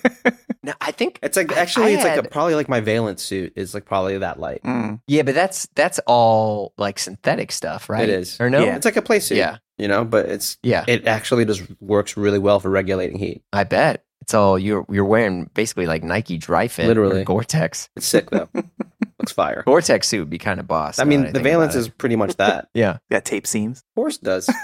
No, 0.65 0.71
I 0.79 0.91
think 0.91 1.19
It's 1.21 1.35
like 1.35 1.51
actually 1.57 1.87
I 1.87 1.89
it's 1.95 2.03
like 2.05 2.17
a, 2.17 2.29
probably 2.29 2.55
like 2.55 2.69
my 2.69 2.79
Veilance 2.79 3.19
suit 3.19 3.51
is 3.57 3.73
like 3.73 3.83
probably 3.83 4.17
that 4.19 4.39
light. 4.39 4.63
Mm. 4.63 5.01
Yeah, 5.07 5.23
but 5.23 5.35
that's 5.35 5.67
that's 5.75 5.99
all 6.07 6.73
like 6.77 6.99
synthetic 6.99 7.51
stuff, 7.51 7.89
right? 7.89 8.07
It 8.07 8.09
is. 8.09 8.39
Or 8.39 8.49
no? 8.49 8.63
Yeah. 8.63 8.77
It's 8.77 8.85
like 8.85 8.95
a 8.95 9.01
play 9.01 9.19
suit. 9.19 9.39
Yeah. 9.39 9.57
You 9.77 9.89
know, 9.89 10.05
but 10.05 10.27
it's 10.27 10.57
Yeah, 10.63 10.85
it 10.87 11.05
actually 11.05 11.43
just 11.43 11.63
works 11.81 12.15
really 12.15 12.39
well 12.39 12.61
for 12.61 12.69
regulating 12.69 13.19
heat. 13.19 13.43
I 13.51 13.65
bet. 13.65 14.05
It's 14.21 14.33
all 14.33 14.57
you're 14.57 14.85
you're 14.89 15.03
wearing 15.03 15.49
basically 15.53 15.85
like 15.85 16.01
Nike 16.01 16.37
Dri-FIT, 16.37 16.87
Literally. 16.87 17.21
or 17.23 17.25
Gore-Tex. 17.25 17.89
It's 17.97 18.05
sick 18.05 18.29
though. 18.29 18.47
Looks 19.24 19.32
fire. 19.32 19.63
Gore-Tex 19.65 20.07
suit 20.07 20.19
would 20.19 20.30
be 20.30 20.38
kind 20.38 20.59
of 20.59 20.67
boss. 20.67 20.99
I 20.99 21.03
now 21.03 21.09
mean, 21.09 21.21
that 21.24 21.34
the 21.34 21.39
think 21.39 21.47
Veilance 21.47 21.63
about 21.71 21.76
is 21.78 21.88
it. 21.88 21.97
pretty 21.97 22.15
much 22.15 22.36
that. 22.38 22.69
yeah. 22.74 22.97
Got 23.11 23.26
tape 23.26 23.47
seams. 23.47 23.80
Of 23.80 23.95
course, 23.95 24.17
it 24.17 24.24
does. 24.24 24.49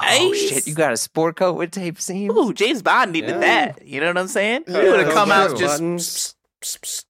Oh 0.00 0.28
Nice. 0.30 0.48
shit! 0.48 0.66
You 0.68 0.76
got 0.76 0.92
a 0.92 0.96
sport 0.96 1.34
coat 1.34 1.54
with 1.56 1.72
tape 1.72 2.00
seams. 2.00 2.32
Ooh, 2.32 2.54
James 2.54 2.82
Bond 2.82 3.10
needed 3.10 3.30
Yeah. 3.30 3.38
that. 3.38 3.84
You 3.84 4.00
know 4.00 4.06
what 4.06 4.16
I'm 4.18 4.28
saying? 4.28 4.62
Yeah, 4.68 4.78
it 4.78 4.90
would 4.92 5.00
have 5.06 5.12
come 5.12 5.32
out 5.32 5.58
just 5.58 5.80
Buttons. 5.80 6.36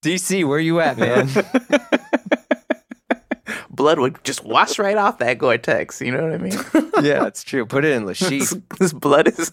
DC, 0.03 0.49
where 0.49 0.59
you 0.59 0.81
at, 0.81 0.97
man? 0.97 1.29
blood 3.71 3.99
would 3.99 4.25
just 4.25 4.43
wash 4.43 4.79
right 4.79 4.97
off 4.97 5.19
that 5.19 5.37
Gore-Tex. 5.37 6.01
You 6.01 6.13
know 6.13 6.23
what 6.23 6.33
I 6.33 6.39
mean? 6.39 6.59
yeah, 7.05 7.25
that's 7.25 7.45
true. 7.45 7.67
Put 7.67 7.85
it 7.85 7.93
in 7.93 8.07
this, 8.07 8.23
Le 8.23 8.31
Chiffre. 8.31 8.63
this 8.79 8.95
blood 8.95 9.29
is. 9.29 9.53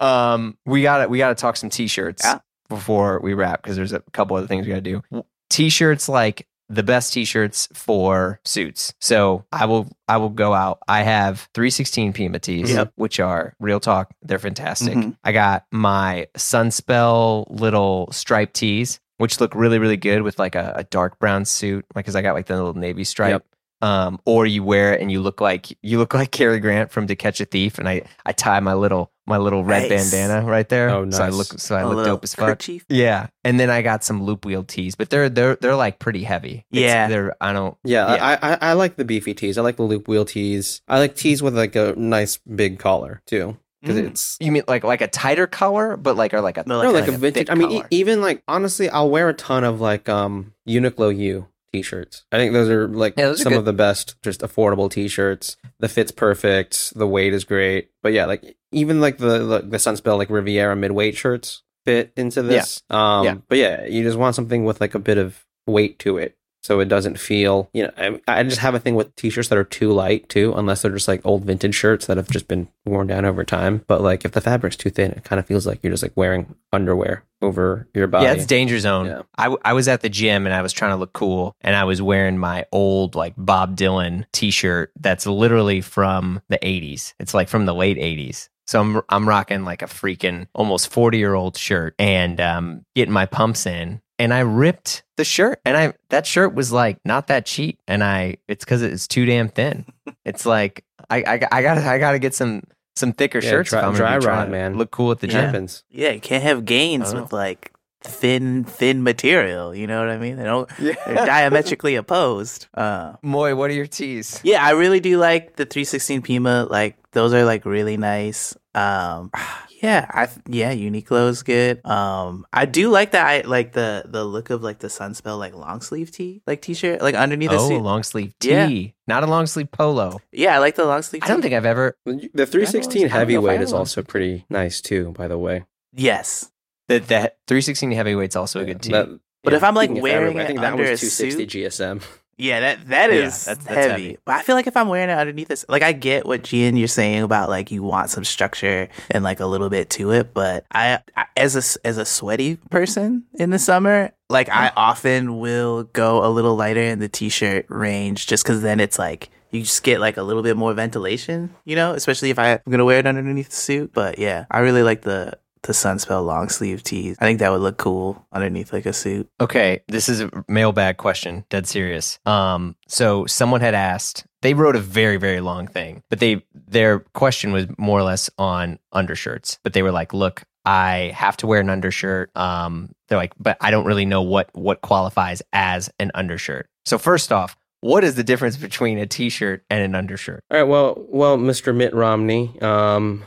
um, 0.00 0.58
we 0.66 0.82
got 0.82 1.02
to 1.04 1.08
We 1.08 1.18
got 1.18 1.28
to 1.28 1.36
talk 1.36 1.56
some 1.56 1.70
t-shirts 1.70 2.24
Yeah. 2.24 2.40
Before 2.70 3.20
we 3.22 3.34
wrap 3.34 3.62
because 3.62 3.76
there's 3.76 3.92
a 3.92 4.00
couple 4.12 4.36
other 4.38 4.46
things 4.46 4.64
we 4.66 4.72
got 4.72 4.82
to 4.84 5.02
do. 5.12 5.24
T-shirts 5.50 6.08
like 6.08 6.46
the 6.68 6.82
best 6.84 7.12
t-shirts 7.12 7.68
for 7.74 8.38
suits. 8.44 8.94
So 9.00 9.44
I 9.50 9.66
will 9.66 9.88
I 10.08 10.18
will 10.18 10.28
go 10.30 10.54
out. 10.54 10.78
I 10.86 11.02
have 11.02 11.48
316 11.54 12.12
Pima 12.12 12.38
tees, 12.38 12.70
Yep. 12.72 12.92
which 12.94 13.18
are 13.20 13.54
real 13.58 13.80
talk. 13.80 14.14
They're 14.22 14.38
fantastic. 14.38 14.94
Mhm. 14.94 15.16
I 15.24 15.32
got 15.32 15.66
my 15.72 16.28
Sunspel 16.38 17.46
little 17.50 18.08
stripe 18.12 18.52
tees, 18.52 19.00
which 19.18 19.40
look 19.40 19.54
really 19.54 19.78
really 19.80 19.96
good 19.96 20.22
with 20.22 20.38
like 20.38 20.54
a, 20.54 20.72
a 20.76 20.84
dark 20.84 21.18
brown 21.18 21.44
suit, 21.44 21.84
like 21.94 22.04
because 22.04 22.14
I 22.16 22.22
got 22.22 22.34
like 22.34 22.46
the 22.46 22.54
little 22.56 22.74
navy 22.74 23.02
stripe. 23.04 23.32
Yep. 23.32 23.44
Um, 23.82 24.20
or 24.26 24.44
you 24.46 24.62
wear 24.62 24.92
it 24.92 25.00
and 25.00 25.10
you 25.10 25.22
look 25.22 25.40
like 25.40 25.76
you 25.82 25.98
look 25.98 26.12
like 26.20 26.30
Cary 26.32 26.60
Grant 26.60 26.90
from 26.90 27.06
To 27.06 27.16
Catch 27.16 27.40
a 27.40 27.46
Thief, 27.46 27.78
and 27.78 27.88
I 27.88 28.02
I 28.26 28.32
tie 28.32 28.60
my 28.60 28.74
little 28.74 29.10
my 29.26 29.38
little 29.38 29.64
red 29.64 29.88
Nice. 29.88 30.10
bandana 30.10 30.44
right 30.46 30.68
there. 30.68 30.90
Oh, 30.90 31.04
nice. 31.04 31.16
So 31.16 31.22
I 31.24 31.28
look 31.30 31.46
so 31.46 31.76
I 31.76 31.80
A 31.80 31.88
look 31.88 32.04
dope 32.04 32.24
as 32.24 32.34
fuck. 32.34 32.48
kerchief. 32.48 32.84
Yeah, 32.90 33.28
and 33.42 33.58
then 33.58 33.70
I 33.70 33.80
got 33.80 34.04
some 34.04 34.22
loop 34.22 34.44
wheel 34.44 34.64
tees, 34.64 34.96
but 34.96 35.08
they're 35.08 35.28
they're 35.30 35.56
they're 35.56 35.76
like 35.76 35.98
pretty 35.98 36.24
heavy. 36.24 36.66
It's- 36.72 36.82
Yeah. 36.90 37.08
they're 37.08 37.34
I 37.40 37.52
don't. 37.54 37.76
Yeah, 37.84 38.14
Yeah. 38.16 38.38
I, 38.42 38.52
I 38.52 38.58
I 38.60 38.72
like 38.74 38.96
the 38.96 39.04
beefy 39.06 39.32
tees. 39.34 39.56
I 39.56 39.62
like 39.62 39.76
the 39.76 39.82
loop 39.84 40.08
wheel 40.08 40.24
tees. 40.26 40.82
I 40.86 40.98
like 40.98 41.14
tees 41.16 41.42
with 41.42 41.56
like 41.56 41.74
a 41.76 41.94
nice 41.96 42.36
big 42.36 42.78
collar 42.78 43.22
too. 43.26 43.56
because 43.80 43.96
Mm. 43.96 44.08
it's 44.08 44.36
You 44.40 44.52
mean 44.52 44.64
like 44.68 44.84
like 44.84 45.00
a 45.00 45.08
tighter 45.08 45.46
color, 45.46 45.96
but 45.96 46.14
like 46.16 46.34
or 46.34 46.42
like 46.42 46.58
a 46.58 46.64
No, 46.66 46.82
no, 46.82 46.90
like 46.90 47.04
kind 47.04 47.14
a 47.14 47.18
vintage. 47.18 47.48
I 47.48 47.54
mean, 47.54 47.70
e- 47.70 47.82
even 47.90 48.20
like 48.20 48.42
honestly, 48.46 48.90
I'll 48.90 49.08
wear 49.08 49.30
a 49.30 49.34
ton 49.34 49.64
of 49.64 49.80
like 49.80 50.06
um 50.10 50.52
Uniqlo 50.68 51.16
U 51.16 51.46
t-shirts. 51.72 52.24
I 52.32 52.36
think 52.38 52.52
those 52.52 52.68
are 52.68 52.88
like 52.88 53.14
Yeah, 53.16 53.26
those 53.26 53.42
some 53.42 53.52
good. 53.52 53.58
of 53.60 53.64
the 53.64 53.72
best, 53.72 54.20
just 54.22 54.40
affordable 54.40 54.90
t-shirts. 54.90 55.56
The 55.78 55.88
fit's 55.88 56.12
perfect. 56.12 56.94
The 56.94 57.06
weight 57.06 57.32
is 57.34 57.44
great. 57.44 57.90
But 58.02 58.12
yeah, 58.12 58.26
like 58.26 58.56
even 58.72 59.00
like 59.00 59.18
the 59.18 59.38
the, 59.38 59.58
the 59.62 59.76
Sunspel 59.76 60.18
like 60.18 60.30
Riviera 60.30 60.74
midweight 60.76 61.16
shirts 61.16 61.62
fit 61.84 62.12
into 62.16 62.42
this. 62.42 62.82
Um, 62.90 63.24
Yeah. 63.24 63.34
but 63.48 63.58
yeah, 63.58 63.86
you 63.86 64.02
just 64.02 64.18
want 64.18 64.34
something 64.34 64.64
with 64.64 64.80
like 64.80 64.94
a 64.94 64.98
bit 64.98 65.18
of 65.18 65.44
weight 65.66 65.98
to 66.00 66.18
it. 66.18 66.36
So 66.62 66.80
it 66.80 66.88
doesn't 66.88 67.18
feel, 67.18 67.70
you 67.72 67.84
know, 67.84 68.20
I, 68.28 68.40
I 68.40 68.42
just 68.42 68.58
have 68.58 68.74
a 68.74 68.78
thing 68.78 68.94
with 68.94 69.14
t-shirts 69.16 69.48
that 69.48 69.58
are 69.58 69.64
too 69.64 69.92
light 69.92 70.28
too, 70.28 70.52
unless 70.54 70.82
they're 70.82 70.92
just 70.92 71.08
like 71.08 71.24
old 71.24 71.44
vintage 71.44 71.74
shirts 71.74 72.06
that 72.06 72.18
have 72.18 72.28
just 72.28 72.48
been 72.48 72.68
worn 72.84 73.06
down 73.06 73.24
over 73.24 73.44
time. 73.44 73.82
But 73.86 74.02
like 74.02 74.24
if 74.24 74.32
the 74.32 74.42
fabric's 74.42 74.76
too 74.76 74.90
thin, 74.90 75.12
it 75.12 75.24
kind 75.24 75.40
of 75.40 75.46
feels 75.46 75.66
like 75.66 75.80
you're 75.82 75.92
just 75.92 76.02
like 76.02 76.16
wearing 76.16 76.54
underwear 76.72 77.24
over 77.40 77.88
your 77.94 78.06
body. 78.06 78.26
Yeah, 78.26 78.32
it's 78.32 78.44
danger 78.44 78.78
zone. 78.78 79.06
Yeah. 79.06 79.22
I, 79.38 79.56
I 79.64 79.72
was 79.72 79.88
at 79.88 80.02
the 80.02 80.10
gym 80.10 80.46
and 80.46 80.54
I 80.54 80.60
was 80.60 80.74
trying 80.74 80.92
to 80.92 80.96
look 80.96 81.14
cool 81.14 81.56
and 81.62 81.74
I 81.74 81.84
was 81.84 82.02
wearing 82.02 82.36
my 82.36 82.66
old 82.72 83.14
like 83.14 83.34
Bob 83.38 83.76
Dylan 83.76 84.26
t-shirt 84.32 84.92
that's 85.00 85.26
literally 85.26 85.80
from 85.80 86.42
the 86.48 86.58
80s. 86.58 87.14
It's 87.18 87.32
like 87.32 87.48
from 87.48 87.64
the 87.64 87.74
late 87.74 87.96
80s. 87.96 88.50
So 88.66 88.80
I'm 88.80 89.00
I'm 89.08 89.28
rocking 89.28 89.64
like 89.64 89.82
a 89.82 89.86
freaking 89.86 90.46
almost 90.54 90.92
40-year-old 90.92 91.56
shirt 91.56 91.94
and 91.98 92.40
um 92.40 92.84
getting 92.94 93.12
my 93.12 93.26
pumps 93.26 93.66
in 93.66 94.00
and 94.20 94.32
I 94.32 94.40
ripped 94.40 95.02
the 95.16 95.24
shirt 95.24 95.60
and 95.64 95.76
I 95.76 95.94
that 96.10 96.26
shirt 96.26 96.54
was 96.54 96.70
like 96.72 96.98
not 97.04 97.26
that 97.26 97.44
cheap 97.46 97.80
and 97.88 98.04
I 98.04 98.36
it's 98.46 98.64
cuz 98.64 98.82
it's 98.82 99.08
too 99.08 99.24
damn 99.26 99.48
thin. 99.48 99.84
it's 100.24 100.46
like 100.46 100.84
I 101.10 101.22
I, 101.22 101.32
I 101.50 101.62
got 101.62 101.74
to 101.74 101.84
I 101.84 101.98
got 101.98 102.12
to 102.12 102.18
get 102.20 102.34
some 102.34 102.62
some 102.96 103.12
thicker 103.12 103.38
Yeah, 103.38 103.50
shirts 103.50 103.70
dry- 103.70 103.80
if 103.80 103.84
I'm 103.86 103.94
dry 103.94 104.10
gonna 104.10 104.20
be 104.20 104.26
rot, 104.26 104.50
man. 104.50 104.74
look 104.76 104.90
cool 104.92 105.10
at 105.10 105.20
the 105.20 105.26
It 105.26 105.30
gym. 105.30 105.66
Yeah, 105.90 106.10
you 106.10 106.20
can't 106.20 106.42
have 106.44 106.64
gains 106.64 107.14
with 107.14 107.32
like 107.32 107.72
thin, 108.02 108.64
thin 108.64 109.02
material. 109.02 109.74
You 109.74 109.86
know 109.86 110.00
what 110.00 110.08
I 110.10 110.18
mean? 110.18 110.36
They 110.36 110.44
don't. 110.44 110.68
yeah. 110.78 110.94
They're 111.06 111.26
diametrically 111.26 111.94
opposed. 111.96 112.66
Uh, 112.74 113.14
Moy, 113.22 113.54
what 113.54 113.70
are 113.70 113.74
your 113.74 113.86
tees? 113.86 114.40
yeah, 114.42 114.64
I 114.64 114.70
really 114.72 115.00
do 115.00 115.18
like 115.18 115.56
the 115.56 115.64
316 115.66 116.22
Pima. 116.22 116.66
Like 116.70 116.96
those 117.12 117.32
are 117.32 117.44
like 117.44 117.64
really 117.64 117.96
nice. 117.96 118.54
Um, 118.74 119.30
yeah, 119.82 120.06
I 120.10 120.28
yeah, 120.48 120.72
Uniqlo 120.74 121.28
is 121.28 121.42
good. 121.42 121.84
Um, 121.86 122.46
I 122.52 122.66
do 122.66 122.90
like 122.90 123.12
that. 123.12 123.26
I 123.26 123.40
like 123.46 123.72
the 123.72 124.02
the 124.06 124.24
look 124.24 124.50
of 124.50 124.62
like 124.62 124.78
the 124.80 124.88
Sunspel 124.88 125.38
like 125.38 125.54
long 125.54 125.80
sleeve 125.80 126.10
tee, 126.10 126.42
like 126.46 126.60
t 126.62 126.74
shirt, 126.74 127.00
like 127.02 127.14
underneath 127.14 127.50
the 127.50 127.56
Oh, 127.56 127.68
suit. 127.68 127.82
long 127.82 128.02
sleeve 128.02 128.34
tee, 128.38 128.50
Yeah. 128.50 128.90
not 129.06 129.22
a 129.24 129.26
long 129.26 129.46
sleeve 129.46 129.70
polo. 129.70 130.20
yeah, 130.32 130.54
I 130.54 130.58
like 130.58 130.74
the 130.76 130.84
long 130.84 131.02
sleeve. 131.02 131.22
I 131.24 131.28
don't 131.28 131.42
think 131.42 131.54
I've 131.54 131.64
ever 131.66 131.96
The 132.04 132.46
316 132.46 132.46
I 132.46 132.48
don't 132.48 133.00
know 133.00 133.06
if 133.06 133.12
I 133.12 133.18
heavyweight 133.18 133.60
is 133.62 133.72
also 133.72 134.02
pretty 134.02 134.44
nice 134.50 134.80
too, 134.80 135.12
by 135.16 135.28
the 135.28 135.38
way. 135.38 135.64
Yes, 135.92 136.50
that 136.88 137.08
that 137.08 137.38
316 137.48 137.92
heavyweight's 137.92 138.36
also 138.36 138.60
a 138.60 138.64
good 138.64 138.82
tee. 138.82 138.92
That- 138.92 139.08
But 139.42 139.54
if 139.54 139.64
I'm, 139.64 139.74
like, 139.74 139.88
speaking 139.88 139.98
of 139.98 140.02
wearing 140.02 140.26
fabric, 140.34 140.36
I 140.36 140.44
it 140.44 140.46
think 140.48 140.60
that 140.60 140.72
under 140.72 140.82
was 140.90 141.02
a 141.02 141.06
260 141.06 141.30
suit- 141.30 141.48
GSM. 141.72 142.02
Yeah, 142.40 142.60
that 142.60 142.88
that 142.88 143.10
Yeah, 143.10 143.16
that's- 143.16 143.44
that's 143.44 143.66
heavy. 143.66 143.90
heavy. 143.90 144.18
But 144.24 144.36
I 144.36 144.42
feel 144.42 144.56
like 144.56 144.66
if 144.66 144.76
I'm 144.76 144.88
wearing 144.88 145.10
it 145.10 145.18
underneath 145.18 145.48
this, 145.48 145.64
like 145.68 145.82
I 145.82 145.92
get 145.92 146.26
what 146.26 146.42
Jian 146.42 146.78
you're 146.78 146.88
saying 146.88 147.22
about 147.22 147.48
like 147.48 147.70
you 147.70 147.82
want 147.82 148.10
some 148.10 148.24
structure 148.24 148.88
and 149.10 149.22
like 149.22 149.40
a 149.40 149.46
little 149.46 149.68
bit 149.68 149.90
to 149.90 150.12
it, 150.12 150.32
but 150.32 150.64
I, 150.72 151.00
I 151.16 151.26
as 151.36 151.54
a 151.56 151.86
as 151.86 151.98
a 151.98 152.04
sweaty 152.04 152.56
person 152.70 153.24
in 153.34 153.50
the 153.50 153.58
summer, 153.58 154.12
like 154.28 154.48
I 154.48 154.68
mm. 154.68 154.72
often 154.76 155.38
will 155.38 155.84
go 155.84 156.24
a 156.24 156.30
little 156.30 156.56
lighter 156.56 156.80
in 156.82 156.98
the 156.98 157.08
t-shirt 157.08 157.66
range 157.68 158.26
just 158.26 158.44
because 158.44 158.62
then 158.62 158.80
it's 158.80 158.98
like 158.98 159.30
you 159.50 159.62
just 159.62 159.82
get 159.82 160.00
like 160.00 160.16
a 160.16 160.22
little 160.22 160.42
bit 160.42 160.56
more 160.56 160.72
ventilation, 160.72 161.54
you 161.64 161.76
know, 161.76 161.92
especially 161.92 162.30
if 162.30 162.38
I'm 162.38 162.60
gonna 162.68 162.84
wear 162.84 162.98
it 163.00 163.06
underneath 163.06 163.50
the 163.50 163.56
suit. 163.56 163.92
But 163.92 164.18
yeah, 164.18 164.46
I 164.50 164.60
really 164.60 164.82
like 164.82 165.02
the 165.02 165.38
the 165.62 165.72
Sunspel 165.72 166.24
long 166.24 166.48
sleeve 166.48 166.82
tees. 166.82 167.16
I 167.20 167.24
think 167.24 167.38
that 167.40 167.50
would 167.50 167.60
look 167.60 167.76
cool 167.76 168.26
underneath 168.32 168.72
like 168.72 168.86
a 168.86 168.92
suit. 168.92 169.28
Okay, 169.40 169.80
this 169.88 170.08
is 170.08 170.20
a 170.20 170.30
mailbag 170.48 170.96
question, 170.96 171.44
dead 171.50 171.66
serious. 171.66 172.18
Um, 172.26 172.76
so 172.88 173.26
someone 173.26 173.60
had 173.60 173.74
asked, 173.74 174.24
they 174.42 174.54
wrote 174.54 174.76
a 174.76 174.80
very 174.80 175.16
very 175.16 175.40
long 175.40 175.66
thing, 175.66 176.02
but 176.08 176.18
they 176.18 176.44
their 176.54 177.00
question 177.14 177.52
was 177.52 177.66
more 177.78 177.98
or 177.98 178.04
less 178.04 178.30
on 178.38 178.78
undershirts. 178.92 179.58
But 179.62 179.74
they 179.74 179.82
were 179.82 179.92
like, 179.92 180.14
"Look, 180.14 180.42
I 180.64 181.12
have 181.14 181.36
to 181.38 181.46
wear 181.46 181.60
an 181.60 181.70
undershirt." 181.70 182.34
Um, 182.36 182.90
they're 183.08 183.18
like, 183.18 183.34
"But 183.38 183.58
I 183.60 183.70
don't 183.70 183.84
really 183.84 184.06
know 184.06 184.22
what 184.22 184.48
what 184.54 184.80
qualifies 184.80 185.42
as 185.52 185.90
an 185.98 186.10
undershirt." 186.14 186.68
So 186.86 186.96
first 186.96 187.32
off, 187.32 187.56
what 187.80 188.04
is 188.04 188.14
the 188.14 188.24
difference 188.24 188.56
between 188.56 188.98
a 188.98 189.06
t-shirt 189.06 189.64
and 189.70 189.82
an 189.82 189.94
undershirt? 189.94 190.44
All 190.50 190.58
right, 190.58 190.68
well, 190.68 191.02
well, 191.08 191.38
Mr. 191.38 191.74
Mitt 191.74 191.94
Romney, 191.94 192.58
um, 192.60 193.24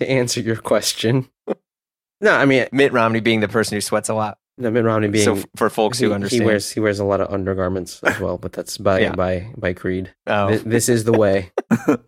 to 0.00 0.10
answer 0.10 0.40
your 0.40 0.56
question, 0.56 1.28
no, 2.20 2.32
I 2.34 2.44
mean, 2.44 2.66
Mitt 2.72 2.92
Romney 2.92 3.20
being 3.20 3.40
the 3.40 3.48
person 3.48 3.76
who 3.76 3.80
sweats 3.80 4.08
a 4.08 4.14
lot. 4.14 4.38
no, 4.56 4.70
Mitt 4.70 4.84
Romney 4.84 5.08
being 5.08 5.24
so 5.24 5.42
for 5.56 5.70
folks 5.70 5.98
he, 5.98 6.06
who 6.06 6.18
he 6.26 6.40
wears 6.40 6.70
he 6.70 6.80
wears 6.80 6.98
a 6.98 7.04
lot 7.04 7.20
of 7.20 7.32
undergarments 7.32 8.02
as 8.02 8.18
well, 8.24 8.38
but 8.38 8.52
that's 8.52 8.78
by 8.78 9.00
Yeah. 9.00 9.14
by 9.14 9.52
by 9.56 9.72
creed. 9.72 10.12
oh, 10.26 10.48
This, 10.50 10.62
this 10.62 10.88
is 10.88 11.04
the 11.04 11.12
way. 11.12 11.50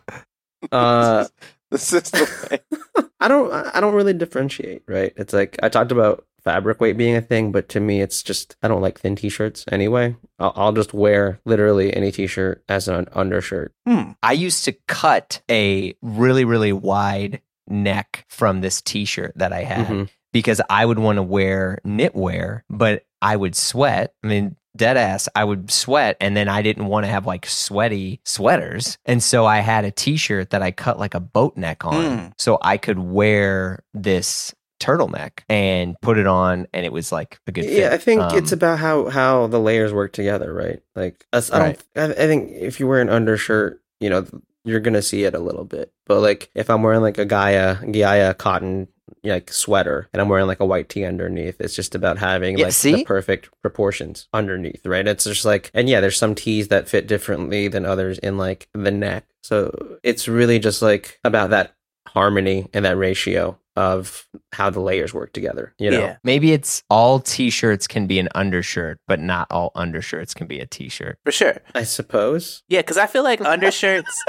Uh, 0.73 1.27
this 1.71 1.93
is 1.93 2.11
the 2.11 2.49
way. 2.51 3.07
I 3.19 3.29
don't 3.29 3.53
I 3.53 3.81
don't 3.81 3.95
really 3.95 4.13
differentiate, 4.13 4.83
right? 4.87 5.13
It's 5.17 5.33
like 5.33 5.57
I 5.63 5.69
talked 5.69 5.93
about 5.93 6.27
fabric 6.45 6.81
weight 6.81 6.97
being 6.97 7.17
a 7.17 7.23
thing, 7.23 7.51
but 7.53 7.69
to 7.71 7.81
me 7.81 8.01
it's 8.03 8.23
just 8.23 8.57
I 8.63 8.69
don't 8.69 8.83
like 8.83 9.01
thin 9.01 9.17
t-shirts 9.17 9.65
anyway. 9.73 10.17
I'll, 10.39 10.53
I'll 10.57 10.73
just 10.73 10.93
wear 10.93 11.41
literally 11.47 11.95
any 11.97 12.13
t-shirt 12.13 12.63
as 12.69 12.89
an 12.89 13.09
undershirt. 13.13 13.73
Hmm. 13.87 14.13
I 14.23 14.33
used 14.33 14.65
to 14.67 14.73
cut 14.87 15.41
a 15.51 15.95
really, 16.03 16.45
really 16.45 16.73
wide 16.73 17.41
neck 17.71 18.25
from 18.29 18.61
this 18.61 18.81
t 18.83 19.05
shirt 19.05 19.33
that 19.37 19.53
I 19.53 19.63
had 19.65 19.87
Mhm. 19.87 20.09
because 20.33 20.61
I 20.69 20.85
would 20.87 20.99
want 20.99 21.17
to 21.17 21.23
wear 21.23 21.79
knitwear, 21.87 22.63
but 22.69 23.05
I 23.23 23.37
would 23.37 23.55
sweat. 23.57 24.15
I 24.25 24.27
mean, 24.27 24.57
dead 24.77 24.97
ass, 24.97 25.29
I 25.35 25.45
would 25.45 25.71
sweat, 25.71 26.17
and 26.21 26.37
then 26.37 26.49
I 26.49 26.63
didn't 26.63 26.87
want 26.87 27.05
to 27.05 27.11
have 27.11 27.27
like 27.27 27.45
sweaty 27.47 28.21
sweaters. 28.25 28.99
And 29.05 29.23
so 29.23 29.45
I 29.47 29.59
had 29.59 29.85
a 29.85 29.91
t 29.91 30.17
shirt 30.17 30.51
that 30.51 30.63
I 30.63 30.71
cut 30.71 30.99
like 30.99 31.15
a 31.15 31.21
boat 31.21 31.57
neck 31.57 31.85
on 31.85 31.95
Mm. 32.05 32.33
so 32.39 32.59
I 32.63 32.77
could 32.77 32.99
wear 32.99 33.83
this 33.95 34.55
turtleneck 34.81 35.41
and 35.49 35.95
put 36.01 36.17
it 36.17 36.27
on, 36.27 36.67
and 36.73 36.87
it 36.87 36.93
was 36.93 37.13
like 37.13 37.39
a 37.47 37.53
good 37.53 37.65
fit. 37.67 37.73
Yeah, 37.79 37.91
I 37.93 37.99
think 37.99 38.23
Um, 38.23 38.39
it's 38.39 38.53
about 38.53 38.79
how 38.79 39.11
how 39.11 39.47
the 39.49 39.61
layers 39.61 39.93
work 39.93 40.13
together, 40.13 40.55
right? 40.55 40.81
Like 40.97 41.27
I 41.35 41.41
don't. 41.41 41.83
I, 41.97 42.05
I 42.05 42.13
think 42.27 42.51
if 42.53 42.81
you 42.81 42.87
wear 42.89 43.01
an 43.03 43.11
undershirt, 43.11 43.83
you 44.01 44.09
know, 44.09 44.25
you're 44.65 44.81
gonna 44.81 45.03
see 45.03 45.25
it 45.25 45.35
a 45.35 45.39
little 45.39 45.65
bit. 45.65 45.93
But 46.07 46.21
like 46.21 46.51
if 46.55 46.69
I'm 46.71 46.83
wearing 46.83 47.01
like 47.03 47.19
a 47.19 47.25
Gaia 47.25 47.77
Gaia 47.91 48.35
cotton 48.35 48.89
like 49.25 49.53
sweater 49.53 50.09
and 50.13 50.21
I'm 50.23 50.29
wearing 50.29 50.47
like 50.47 50.61
a 50.61 50.65
white 50.67 50.89
tee 50.89 51.05
underneath, 51.05 51.61
it's 51.61 51.75
just 51.75 51.95
about 51.95 52.19
having 52.19 52.59
Yeah, 52.59 52.67
like 52.67 52.73
see? 52.75 52.95
the 52.97 53.05
perfect 53.05 53.51
proportions 53.63 54.29
underneath, 54.33 54.85
right? 54.87 55.07
It's 55.07 55.25
just 55.25 55.45
like 55.45 55.71
and 55.75 55.89
yeah, 55.89 56.01
there's 56.01 56.19
some 56.19 56.35
tees 56.35 56.69
that 56.69 56.89
fit 56.89 57.07
differently 57.07 57.69
than 57.69 57.85
others 57.85 58.19
in 58.19 58.39
like 58.39 58.69
the 58.73 58.91
neck. 58.91 59.25
So 59.43 59.99
it's 60.03 60.29
really 60.29 60.59
just 60.59 60.81
like 60.83 61.19
about 61.25 61.51
that 61.51 61.75
harmony 62.09 62.69
and 62.73 62.85
that 62.85 62.97
ratio 62.97 63.59
of 63.77 64.27
how 64.53 64.69
the 64.69 64.81
layers 64.81 65.15
work 65.15 65.33
together. 65.33 65.75
You 65.79 65.91
know. 65.91 66.01
Yeah. 66.01 66.17
Maybe 66.25 66.53
it's 66.53 66.83
all 66.91 67.21
t-shirts 67.21 67.87
can 67.87 68.07
be 68.07 68.19
an 68.19 68.29
undershirt, 68.35 68.99
but 69.07 69.21
not 69.21 69.47
all 69.51 69.71
undershirts 69.75 70.35
can 70.35 70.47
be 70.47 70.59
a 70.61 70.67
t-shirt. 70.67 71.19
For 71.25 71.33
sure. 71.33 71.59
I 71.75 71.85
suppose. 71.85 72.63
Yeah, 72.69 72.81
because 72.81 72.99
I 72.99 73.07
feel 73.07 73.23
like 73.23 73.41
undershirts, 73.45 74.23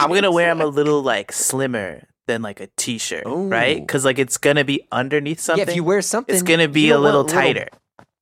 I'm 0.00 0.08
going 0.08 0.22
to 0.22 0.32
wear 0.32 0.48
them 0.48 0.60
a 0.60 0.66
little 0.66 1.02
like 1.02 1.32
slimmer 1.32 2.08
than 2.26 2.42
like 2.42 2.60
a 2.60 2.68
t 2.76 2.98
shirt, 2.98 3.24
right? 3.26 3.78
Because 3.80 4.04
like 4.04 4.18
it's 4.18 4.38
going 4.38 4.56
to 4.56 4.64
be 4.64 4.86
underneath 4.92 5.40
something. 5.40 5.64
Yeah, 5.66 5.70
if 5.70 5.76
you 5.76 5.84
wear 5.84 6.02
something, 6.02 6.32
it's 6.34 6.42
going 6.42 6.60
to 6.60 6.68
be 6.68 6.90
a 6.90 6.98
little 6.98 7.20
want 7.24 7.28
little- 7.28 7.42
tighter. 7.42 7.68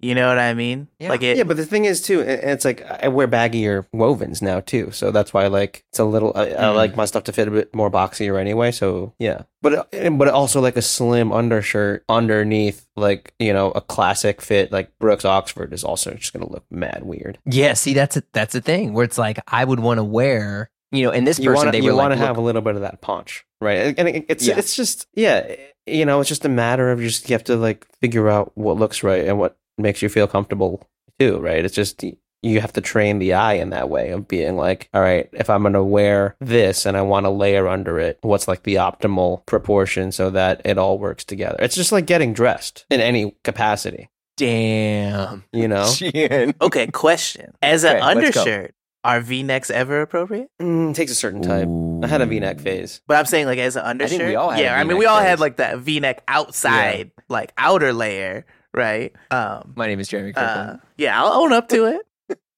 You 0.03 0.15
know 0.15 0.29
what 0.29 0.39
I 0.39 0.55
mean? 0.55 0.89
Yeah. 0.99 1.11
Like 1.11 1.23
it. 1.23 1.37
Yeah, 1.37 1.43
but 1.43 1.59
the 1.59 1.67
thing 1.67 1.85
is 1.85 2.01
too, 2.01 2.21
it- 2.21 2.41
it's 2.43 2.65
like 2.65 2.81
I 2.91 3.09
wear 3.09 3.29
baggier 3.29 3.85
wovens 3.95 4.41
now 4.41 4.61
too, 4.61 4.91
so 4.93 5.11
that's 5.11 5.35
why 5.35 5.47
like 5.49 5.85
it's 5.91 5.99
a 5.99 6.07
little. 6.07 6.33
I, 6.35 6.45
I 6.45 6.47
Mm. 6.53 6.75
like 6.75 6.97
my 6.97 7.05
stuff 7.05 7.25
to 7.25 7.35
fit 7.35 7.49
a 7.49 7.51
bit 7.51 7.75
more 7.75 7.91
boxier 7.91 8.41
anyway. 8.41 8.73
So 8.73 9.13
yeah, 9.19 9.43
but 9.61 9.91
but 9.93 10.29
also 10.29 10.63
like 10.63 10.79
a 10.79 10.83
slim 10.83 11.33
undershirt 11.33 12.03
underneath, 12.09 12.87
like 12.97 13.35
you 13.39 13.53
know, 13.53 13.73
a 13.73 13.83
classic 13.83 14.41
fit 14.41 14.73
like 14.73 14.91
Brooks 14.99 15.27
Oxford 15.27 15.75
is 15.75 15.85
also 15.85 16.15
just 16.15 16.33
gonna 16.33 16.49
look 16.49 16.65
mad 16.71 17.03
weird. 17.05 17.39
Yeah, 17.45 17.75
see, 17.75 17.93
that's 17.93 18.17
a, 18.17 18.23
that's 18.33 18.55
a 18.55 18.63
thing 18.63 18.95
where 18.95 19.05
it's 19.05 19.19
like 19.19 19.39
I 19.49 19.63
would 19.67 19.81
want 19.81 19.99
to 19.99 20.05
wear, 20.05 20.71
you 20.93 21.05
know, 21.05 21.11
and 21.13 21.27
this 21.27 21.39
You 21.39 21.47
person 21.51 21.57
want 21.67 21.73
they 21.73 21.79
to 21.81 21.85
were 21.87 21.91
you 21.93 21.97
want 21.97 22.11
like, 22.11 22.19
to 22.19 22.27
have 22.27 22.37
a 22.37 22.41
little 22.41 22.63
bit 22.63 22.75
of 22.77 22.81
that 22.83 23.01
punch, 23.01 23.45
right? 23.61 23.95
And 23.99 24.09
it- 24.09 24.27
it's 24.29 24.47
Yeah. 24.47 24.59
it's 24.59 24.75
just 24.77 25.07
yeah, 25.15 25.55
you 25.87 26.05
know, 26.05 26.21
it's 26.21 26.29
just 26.29 26.45
a 26.45 26.49
matter 26.49 26.91
of 26.91 27.01
just 27.01 27.29
you 27.29 27.35
have 27.35 27.45
to 27.45 27.57
like 27.57 27.87
figure 28.01 28.29
out 28.29 28.53
what 28.55 28.77
looks 28.77 29.03
right 29.03 29.27
and 29.27 29.39
what 29.39 29.57
makes 29.79 30.03
you 30.03 30.09
feel 30.09 30.27
comfortable 30.27 30.87
too, 31.19 31.39
right? 31.39 31.65
It's 31.65 31.75
just 31.75 32.03
you 32.43 32.61
have 32.63 32.73
to 32.73 32.81
train 32.81 33.19
the 33.19 33.35
eye 33.35 33.53
in 33.55 33.69
that 33.71 33.91
way 33.91 34.11
of 34.11 34.27
being 34.27 34.57
like, 34.57 34.89
all 34.95 35.03
right, 35.03 35.29
if 35.35 35.51
I'm 35.51 35.61
going 35.61 35.75
to 35.75 35.85
wear 35.85 36.37
this 36.41 36.87
and 36.87 36.97
I 36.97 37.03
want 37.03 37.27
to 37.27 37.31
layer 37.31 37.69
under 37.69 37.99
it, 38.01 38.19
what's 38.23 38.49
like 38.49 38.63
the 38.63 38.77
optimal 38.77 39.45
proportion 39.45 40.11
so 40.11 40.31
that 40.31 40.63
it 40.65 40.79
all 40.79 40.99
works 40.99 41.23
together? 41.25 41.57
It's 41.61 41.75
just 41.75 41.93
like 41.93 42.07
getting 42.07 42.33
dressed 42.33 42.87
in 42.89 43.01
any 43.03 43.37
capacity, 43.45 44.09
damn, 44.39 45.45
you 45.53 45.69
know? 45.69 45.91
Okay, 46.63 46.87
question. 46.89 47.53
As 47.63 47.85
an 47.85 48.01
undershirt, 48.01 48.75
Are 49.03 49.21
V-necks 49.21 49.71
ever 49.71 50.03
appropriate? 50.03 50.51
Mm, 50.61 50.95
takes 50.95 51.11
a 51.11 51.15
certain 51.15 51.41
type. 51.41 51.69
I 52.05 52.07
had 52.07 52.21
a 52.21 52.27
V-neck 52.27 52.61
phase. 52.61 53.01
But 53.07 53.17
I'm 53.17 53.25
saying 53.25 53.47
like 53.47 53.59
as 53.59 53.77
an 53.77 53.83
undershirt. 53.85 54.19
think 54.19 54.29
we 54.29 54.37
all 54.37 54.51
had 54.51 54.61
yeah, 54.61 54.79
I 54.79 54.85
mean 54.85 54.99
we 54.99 55.07
all 55.07 55.19
phase. 55.19 55.27
had 55.29 55.41
like 55.41 55.57
that 55.57 55.79
V-neck 55.79 56.23
outside, 56.29 57.11
like 57.29 57.53
outer 57.57 57.93
layer, 57.95 58.45
right? 58.75 59.13
Um, 59.31 59.73
My 59.75 59.87
name 59.87 60.01
is 60.01 60.09
Jeremy 60.09 60.33
Kirkland. 60.35 60.71
uh, 60.71 60.77
yeah, 60.99 61.19
I'll 61.23 61.33
own 61.43 61.53
up 61.53 61.69
to 61.69 61.87
it. 61.87 62.03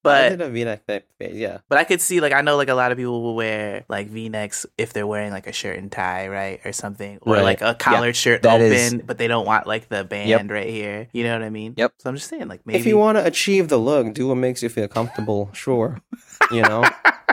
I 0.04 0.28
But 0.28 0.28
did 0.30 0.40
a 0.40 0.50
V-neck 0.50 0.82
phase. 0.86 1.36
Yeah. 1.36 1.58
but 1.68 1.78
I 1.78 1.84
could 1.84 2.00
see 2.00 2.20
like 2.20 2.32
I 2.32 2.40
know 2.40 2.56
like 2.56 2.68
a 2.68 2.74
lot 2.74 2.90
of 2.90 2.98
people 2.98 3.22
will 3.22 3.36
wear 3.36 3.84
like 3.88 4.08
V-necks 4.08 4.66
if 4.76 4.92
they're 4.92 5.06
wearing 5.06 5.30
like 5.30 5.46
a 5.46 5.52
shirt 5.52 5.78
and 5.78 5.92
tie, 5.92 6.26
right, 6.28 6.60
or 6.64 6.72
something, 6.72 7.18
or 7.22 7.34
Right. 7.34 7.42
like 7.44 7.60
a 7.62 7.74
collared 7.74 8.16
shirt 8.16 8.42
that 8.42 8.54
open, 8.60 8.72
is- 8.72 8.94
but 9.06 9.16
they 9.18 9.28
don't 9.28 9.46
want 9.46 9.66
like 9.68 9.88
the 9.88 10.02
band 10.02 10.50
right 10.50 10.68
here. 10.68 11.08
You 11.12 11.22
know 11.24 11.34
what 11.34 11.42
I 11.44 11.50
mean? 11.50 11.74
Yep. 11.76 11.92
So 11.98 12.10
I'm 12.10 12.16
just 12.16 12.28
saying 12.28 12.48
like 12.48 12.66
maybe 12.66 12.78
If 12.80 12.86
you 12.86 12.98
want 12.98 13.16
to 13.18 13.24
achieve 13.24 13.68
the 13.68 13.78
look, 13.78 14.12
do 14.12 14.26
what 14.26 14.34
makes 14.36 14.62
you 14.62 14.68
feel 14.68 14.88
comfortable. 14.88 15.50
Sure. 15.52 16.00
You 16.50 16.62
know. 16.62 16.84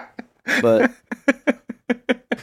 but 0.61 0.91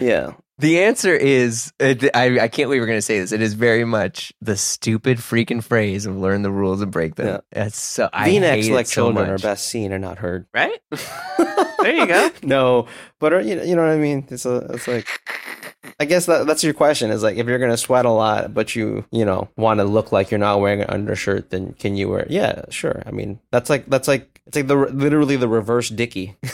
yeah. 0.00 0.32
The 0.60 0.82
answer 0.82 1.16
is 1.16 1.72
uh, 1.80 1.94
I, 2.12 2.38
I 2.38 2.48
can't 2.48 2.68
believe 2.68 2.82
we're 2.82 2.86
going 2.86 2.98
to 2.98 3.02
say 3.02 3.18
this. 3.18 3.32
It 3.32 3.40
is 3.40 3.54
very 3.54 3.86
much 3.86 4.32
the 4.42 4.58
stupid 4.58 5.16
freaking 5.16 5.64
phrase 5.64 6.04
of 6.04 6.18
learn 6.18 6.42
the 6.42 6.50
rules 6.50 6.82
and 6.82 6.92
break 6.92 7.14
them. 7.14 7.26
Yeah. 7.26 7.40
That's 7.50 7.78
so 7.78 8.10
I 8.12 8.28
V-necks 8.28 8.66
hate 8.66 8.74
like 8.74 8.84
it 8.84 8.88
so 8.90 9.06
children 9.06 9.30
are 9.30 9.38
best 9.38 9.66
seen 9.66 9.90
and 9.92 10.02
not 10.02 10.18
heard. 10.18 10.46
right? 10.52 10.78
there 11.80 11.94
you 11.94 12.06
go. 12.06 12.30
no, 12.42 12.86
but 13.18 13.32
uh, 13.32 13.38
you 13.38 13.56
know, 13.56 13.62
you 13.62 13.74
know 13.74 13.82
what 13.82 13.92
I 13.92 13.96
mean. 13.96 14.26
It's 14.30 14.44
a, 14.44 14.56
it's 14.74 14.86
like, 14.86 15.08
I 15.98 16.04
guess 16.04 16.26
that 16.26 16.46
that's 16.46 16.62
your 16.62 16.74
question. 16.74 17.10
Is 17.10 17.22
like 17.22 17.36
if 17.36 17.46
you're 17.46 17.58
gonna 17.58 17.76
sweat 17.76 18.04
a 18.04 18.10
lot, 18.10 18.54
but 18.54 18.76
you 18.76 19.04
you 19.10 19.24
know 19.24 19.48
want 19.56 19.78
to 19.80 19.84
look 19.84 20.12
like 20.12 20.30
you're 20.30 20.38
not 20.38 20.60
wearing 20.60 20.82
an 20.82 20.90
undershirt, 20.90 21.50
then 21.50 21.72
can 21.74 21.96
you 21.96 22.08
wear? 22.08 22.26
Yeah, 22.30 22.62
sure. 22.70 23.02
I 23.06 23.10
mean, 23.10 23.40
that's 23.50 23.68
like 23.70 23.86
that's 23.86 24.06
like 24.08 24.40
it's 24.46 24.56
like 24.56 24.66
the 24.66 24.76
literally 24.76 25.36
the 25.36 25.48
reverse 25.48 25.88
dicky. 25.88 26.36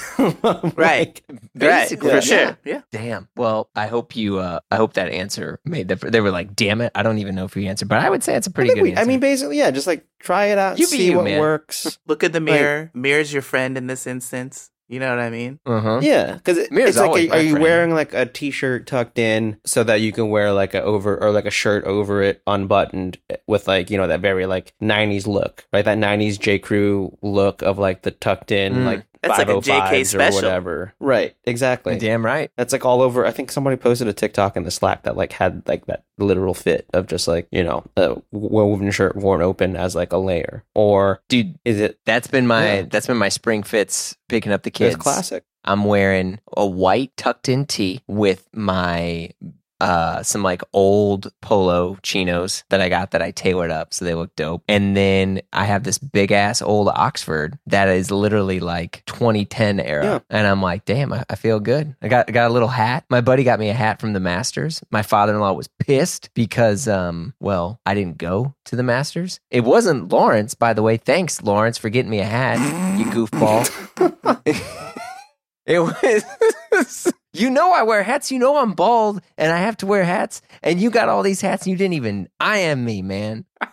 Right. 0.76 1.20
Basically, 1.56 2.10
right. 2.10 2.22
For 2.24 2.28
yeah. 2.34 2.44
sure. 2.46 2.58
Yeah. 2.64 2.80
Damn. 2.90 3.28
Well, 3.36 3.68
I 3.74 3.86
hope 3.86 4.16
you. 4.16 4.38
Uh, 4.38 4.60
I 4.70 4.76
hope 4.76 4.94
that 4.94 5.08
answer 5.10 5.60
made 5.64 5.88
the. 5.88 5.96
They 5.96 6.20
were 6.20 6.30
like, 6.30 6.54
"Damn 6.56 6.80
it!" 6.80 6.92
I 6.94 7.02
don't 7.02 7.18
even 7.18 7.34
know 7.34 7.44
if 7.44 7.56
you 7.56 7.66
answered, 7.68 7.88
but 7.88 7.98
I 8.00 8.10
would 8.10 8.22
say 8.22 8.34
it's 8.34 8.46
a 8.46 8.50
pretty 8.50 8.68
think 8.70 8.78
good 8.78 8.82
we- 8.82 8.90
answer. 8.92 9.02
I 9.02 9.06
mean, 9.06 9.20
basically, 9.20 9.58
yeah. 9.58 9.70
Just 9.70 9.86
like 9.86 10.04
try 10.18 10.46
it 10.46 10.58
out, 10.58 10.78
You 10.78 10.86
be 10.86 10.90
see 10.90 11.06
you, 11.06 11.16
what 11.16 11.24
man. 11.24 11.40
works. 11.40 11.98
Look 12.06 12.24
at 12.24 12.32
the 12.32 12.40
mirror. 12.40 12.90
Mirror's 12.94 13.32
your 13.32 13.42
friend 13.42 13.76
in 13.78 13.86
this 13.86 14.06
instance. 14.06 14.70
You 14.88 15.00
know 15.00 15.10
what 15.10 15.18
I 15.18 15.30
mean? 15.30 15.58
uh 15.66 15.80
huh. 15.80 16.00
Yeah, 16.02 16.34
because 16.34 16.58
it, 16.58 16.68
it's 16.70 16.96
like, 16.96 17.06
always 17.08 17.30
are, 17.30 17.40
you 17.42 17.56
wearing 17.58 17.92
like 17.92 18.14
a 18.14 18.24
t-shirt 18.24 18.86
tucked 18.86 19.18
in 19.18 19.56
so 19.64 19.82
that 19.82 20.00
you 20.00 20.12
can 20.12 20.30
wear 20.30 20.52
like 20.52 20.74
a 20.74 20.82
over 20.82 21.20
or 21.20 21.32
like 21.32 21.44
a 21.44 21.50
shirt 21.50 21.84
over 21.84 22.22
it, 22.22 22.40
unbuttoned, 22.46 23.18
with 23.48 23.66
like 23.66 23.90
you 23.90 23.98
know 23.98 24.06
that 24.06 24.20
very 24.20 24.46
like 24.46 24.72
'90s 24.80 25.26
look, 25.26 25.66
right? 25.72 25.84
That 25.84 25.98
'90s 25.98 26.38
J. 26.38 26.58
Crew 26.60 27.16
look 27.20 27.62
of 27.62 27.78
like 27.78 28.02
the 28.02 28.12
tucked 28.12 28.52
in 28.52 28.74
Mm. 28.74 28.84
like 28.86 29.04
That's 29.22 29.38
like 29.38 29.48
a 29.48 29.52
JK 29.54 29.80
505s 29.90 30.00
or 30.00 30.04
special. 30.04 30.36
whatever. 30.36 30.94
Right, 31.00 31.34
exactly. 31.44 31.98
Damn 31.98 32.24
right. 32.24 32.50
That's 32.56 32.72
like 32.72 32.84
all 32.84 33.02
over. 33.02 33.24
I 33.26 33.30
think 33.30 33.50
somebody 33.50 33.76
posted 33.76 34.08
a 34.08 34.12
TikTok 34.12 34.56
in 34.56 34.62
the 34.64 34.70
Slack 34.70 35.02
that 35.04 35.16
like 35.16 35.32
had 35.32 35.62
like 35.66 35.86
that 35.86 36.04
literal 36.18 36.54
fit 36.54 36.86
of 36.94 37.06
just 37.06 37.26
like 37.28 37.46
you 37.50 37.62
know 37.64 37.84
a 37.96 38.16
woven 38.32 38.90
shirt 38.90 39.16
worn 39.16 39.42
open 39.42 39.76
as 39.76 39.94
like 39.94 40.12
a 40.12 40.18
layer, 40.18 40.64
or 40.74 41.20
Dude, 41.28 41.58
is 41.64 41.80
it? 41.80 41.98
that's 42.04 42.26
been 42.28 42.46
my 42.46 42.74
Yeah. 42.76 42.82
that's 42.90 43.06
been 43.06 43.16
my 43.16 43.28
spring 43.28 43.62
fits 43.62 44.16
picking 44.28 44.52
up 44.52 44.62
the 44.62 44.68
It's 44.70 44.78
kids. 44.78 44.96
classic. 44.96 45.44
I'm 45.64 45.84
wearing 45.84 46.38
a 46.56 46.64
white 46.64 47.16
tucked 47.16 47.48
in 47.48 47.66
tee 47.66 48.00
with 48.06 48.46
my 48.54 49.30
uh 49.80 50.22
some 50.22 50.42
like 50.42 50.62
old 50.72 51.32
polo 51.42 51.98
chinos 52.02 52.64
that 52.70 52.80
I 52.80 52.88
got 52.88 53.10
that 53.10 53.22
I 53.22 53.30
tailored 53.30 53.70
up 53.70 53.92
so 53.92 54.04
they 54.04 54.14
look 54.14 54.34
dope. 54.36 54.62
And 54.68 54.96
then 54.96 55.40
I 55.52 55.64
have 55.64 55.84
this 55.84 55.98
big 55.98 56.32
ass 56.32 56.62
old 56.62 56.88
Oxford 56.88 57.58
that 57.66 57.88
is 57.88 58.10
literally 58.10 58.60
like 58.60 59.02
2010 59.06 59.80
era. 59.80 60.04
Yeah. 60.04 60.18
And 60.30 60.46
I'm 60.46 60.62
like, 60.62 60.84
damn, 60.84 61.12
I, 61.12 61.24
I 61.28 61.36
feel 61.36 61.60
good. 61.60 61.94
I 62.02 62.08
got 62.08 62.28
I 62.28 62.32
got 62.32 62.50
a 62.50 62.52
little 62.52 62.68
hat. 62.68 63.04
My 63.10 63.20
buddy 63.20 63.44
got 63.44 63.60
me 63.60 63.68
a 63.68 63.74
hat 63.74 64.00
from 64.00 64.12
the 64.12 64.20
Masters. 64.20 64.82
My 64.90 65.02
father-in-law 65.02 65.52
was 65.52 65.68
pissed 65.78 66.30
because 66.34 66.88
um 66.88 67.34
well, 67.40 67.80
I 67.86 67.94
didn't 67.94 68.18
go 68.18 68.54
to 68.66 68.76
the 68.76 68.82
Masters. 68.82 69.40
It 69.50 69.64
wasn't 69.64 70.10
Lawrence, 70.10 70.54
by 70.54 70.72
the 70.72 70.82
way. 70.82 70.96
Thanks, 70.96 71.42
Lawrence, 71.42 71.78
for 71.78 71.88
getting 71.88 72.10
me 72.10 72.20
a 72.20 72.24
hat, 72.24 72.58
you 72.98 73.04
goofball. 73.06 73.66
It 75.66 75.80
was. 75.80 77.12
you 77.40 77.50
know 77.50 77.72
I 77.72 77.82
wear 77.82 78.02
hats. 78.02 78.30
You 78.30 78.38
know 78.38 78.56
I'm 78.58 78.72
bald 78.72 79.20
and 79.38 79.52
I 79.52 79.58
have 79.58 79.76
to 79.78 79.86
wear 79.86 80.04
hats. 80.04 80.42
And 80.62 80.80
you 80.80 80.90
got 80.90 81.08
all 81.08 81.22
these 81.22 81.40
hats 81.40 81.64
and 81.64 81.72
you 81.72 81.76
didn't 81.76 81.94
even. 81.94 82.28
I 82.40 82.58
am 82.58 82.84
me, 82.84 83.02
man. 83.02 83.44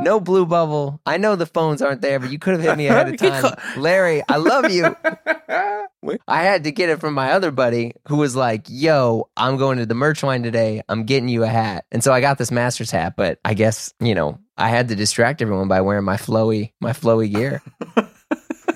No 0.00 0.18
blue 0.18 0.46
bubble. 0.46 1.00
I 1.06 1.16
know 1.16 1.36
the 1.36 1.46
phones 1.46 1.80
aren't 1.80 2.00
there, 2.00 2.18
but 2.18 2.32
you 2.32 2.40
could 2.40 2.54
have 2.54 2.60
hit 2.60 2.76
me 2.76 2.88
ahead 2.88 3.08
of 3.08 3.16
time. 3.18 3.54
Larry, 3.76 4.20
I 4.28 4.36
love 4.38 4.68
you. 4.68 4.96
I 6.26 6.42
had 6.42 6.64
to 6.64 6.72
get 6.72 6.88
it 6.88 6.98
from 6.98 7.14
my 7.14 7.30
other 7.30 7.52
buddy 7.52 7.92
who 8.08 8.16
was 8.16 8.34
like, 8.34 8.66
yo, 8.68 9.28
I'm 9.36 9.58
going 9.58 9.78
to 9.78 9.86
the 9.86 9.94
merch 9.94 10.24
line 10.24 10.42
today. 10.42 10.82
I'm 10.88 11.04
getting 11.04 11.28
you 11.28 11.44
a 11.44 11.46
hat. 11.46 11.84
And 11.92 12.02
so 12.02 12.12
I 12.12 12.20
got 12.20 12.36
this 12.36 12.50
master's 12.50 12.90
hat, 12.90 13.14
but 13.16 13.38
I 13.44 13.54
guess, 13.54 13.94
you 14.00 14.16
know, 14.16 14.40
I 14.58 14.70
had 14.70 14.88
to 14.88 14.96
distract 14.96 15.40
everyone 15.40 15.68
by 15.68 15.82
wearing 15.82 16.04
my 16.04 16.16
flowy, 16.16 16.72
my 16.80 16.90
flowy 16.92 17.32
gear. 17.32 17.62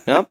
Yep. 0.07 0.31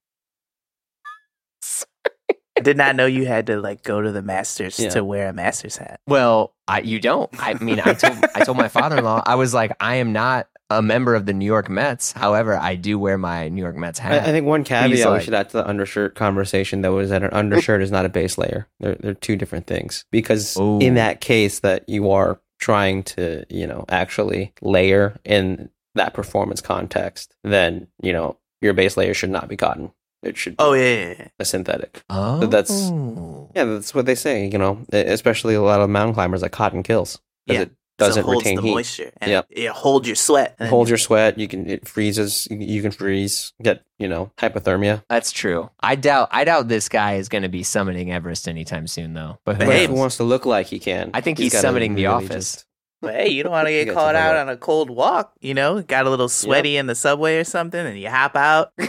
I 2.57 2.61
did 2.61 2.77
not 2.77 2.95
know 2.95 3.05
you 3.05 3.25
had 3.25 3.47
to 3.47 3.59
like 3.59 3.83
go 3.83 4.01
to 4.01 4.11
the 4.11 4.21
Masters 4.21 4.79
Yeah. 4.79 4.89
to 4.89 5.03
wear 5.03 5.29
a 5.29 5.33
Masters 5.33 5.77
hat. 5.77 5.99
Well, 6.07 6.53
I 6.67 6.81
you 6.81 6.99
don't. 6.99 7.29
I 7.39 7.55
mean, 7.55 7.79
I 7.79 7.93
told 7.93 8.17
I 8.35 8.43
told 8.43 8.57
my 8.57 8.67
father-in-law 8.67 9.23
I 9.25 9.35
was 9.35 9.53
like, 9.53 9.75
I 9.79 9.95
am 9.95 10.13
not 10.13 10.47
a 10.69 10.81
member 10.81 11.13
of 11.13 11.25
the 11.25 11.33
New 11.33 11.45
York 11.45 11.69
Mets. 11.69 12.11
However, 12.13 12.55
I 12.57 12.75
do 12.75 12.97
wear 12.97 13.17
my 13.17 13.49
New 13.49 13.61
York 13.61 13.75
Mets 13.75 13.99
I, 13.99 14.03
hat. 14.03 14.23
I 14.27 14.31
think 14.31 14.45
one 14.45 14.63
caveat 14.63 15.07
like- 15.09 15.19
we 15.19 15.25
should 15.25 15.33
add 15.33 15.49
to 15.49 15.57
the 15.57 15.67
undershirt 15.67 16.15
conversation 16.15 16.81
though 16.81 16.99
is 16.99 17.09
that 17.09 17.23
an 17.23 17.31
undershirt 17.31 17.81
is 17.81 17.91
not 17.91 18.05
a 18.05 18.09
base 18.09 18.37
layer. 18.37 18.67
They're 18.79 18.95
they're 18.95 19.13
two 19.13 19.35
different 19.35 19.67
things. 19.67 20.05
Because 20.11 20.55
Ooh. 20.57 20.79
in 20.79 20.93
that 20.95 21.21
case 21.21 21.59
that 21.59 21.87
you 21.89 22.11
are 22.11 22.39
trying 22.59 23.03
to, 23.03 23.45
you 23.49 23.67
know, 23.67 23.83
actually 23.89 24.53
layer 24.61 25.19
in 25.25 25.69
that 25.95 26.13
performance 26.13 26.61
context, 26.61 27.35
then, 27.43 27.87
you 28.01 28.13
know, 28.13 28.37
your 28.61 28.73
base 28.73 28.95
layer 28.95 29.13
should 29.13 29.29
not 29.29 29.47
be 29.49 29.57
cotton. 29.57 29.91
It 30.23 30.37
should 30.37 30.55
oh, 30.59 30.73
be 30.73 30.79
Oh 30.79 30.81
yeah, 30.83 30.95
yeah, 31.09 31.13
yeah. 31.19 31.27
a 31.39 31.45
synthetic. 31.45 32.01
oh, 32.09 32.45
that's- 32.47 32.89
Yeah, 33.55 33.65
that's 33.65 33.93
what 33.93 34.05
they 34.05 34.15
say, 34.15 34.47
you 34.47 34.57
know, 34.57 34.83
especially 34.91 35.53
a 35.55 35.61
lot 35.61 35.81
of 35.81 35.89
mountain 35.89 36.13
climbers 36.15 36.41
like 36.41 36.51
cotton 36.51 36.81
kills. 36.83 37.19
Because 37.45 37.57
Yeah. 37.59 37.63
it 37.63 37.71
doesn't 37.99 38.13
so 38.15 38.19
it 38.21 38.23
holds 38.31 38.43
retain 38.45 38.55
the 38.55 38.61
heat. 38.63 38.71
moisture 38.73 39.11
and 39.21 39.29
Yep. 39.31 39.47
it, 39.51 39.59
it 39.65 39.69
holds 39.71 40.07
your 40.07 40.15
sweat. 40.15 40.55
and 40.59 40.69
Hold 40.69 40.89
your 40.89 40.97
sweat, 40.97 41.37
you 41.37 41.47
can 41.47 41.69
it 41.69 41.87
freezes 41.87 42.47
you 42.49 42.81
can 42.81 42.89
freeze, 42.91 43.53
get, 43.61 43.83
you 43.99 44.07
know, 44.07 44.31
hypothermia. 44.39 45.03
That's 45.09 45.31
true. 45.31 45.69
I 45.81 45.95
doubt. 45.95 46.29
I 46.31 46.43
doubt 46.45 46.69
this 46.69 46.89
guy 46.89 47.15
is 47.15 47.29
going 47.29 47.43
to 47.43 47.49
be 47.49 47.61
summiting 47.61 48.09
Everest 48.09 48.47
anytime 48.47 48.87
soon, 48.87 49.13
though. 49.13 49.37
But 49.45 49.55
who 49.55 49.59
But 49.59 49.65
But 49.67 49.75
hey, 49.75 49.83
if 49.83 49.89
he 49.89 49.95
knows? 49.95 49.99
wants 49.99 50.17
to 50.17 50.23
look 50.23 50.45
like 50.47 50.67
he 50.67 50.79
can. 50.79 51.11
I 51.13 51.21
think 51.21 51.37
he's 51.37 51.51
he's 51.53 51.61
gotta 51.61 51.67
summiting 51.77 51.95
The 51.95 52.05
really 52.05 52.25
Office. 52.25 52.29
just- 52.55 52.65
But 53.01 53.13
hey, 53.15 53.27
you 53.29 53.43
don't 53.43 53.51
want 53.51 53.67
to 53.67 53.71
get 53.73 53.85
gotta 53.85 53.95
caught 53.99 54.15
out 54.15 54.37
on 54.37 54.49
a 54.49 54.57
cold 54.57 54.89
walk, 54.89 55.33
you 55.41 55.53
know? 55.53 55.81
Got 55.83 56.07
a 56.07 56.09
little 56.09 56.29
sweaty 56.29 56.77
in 56.77 56.87
the 56.87 56.95
subway 56.95 57.37
or 57.37 57.43
something, 57.43 57.85
and 57.85 57.99
you 57.99 58.09
hop 58.09 58.35
out. 58.35 58.71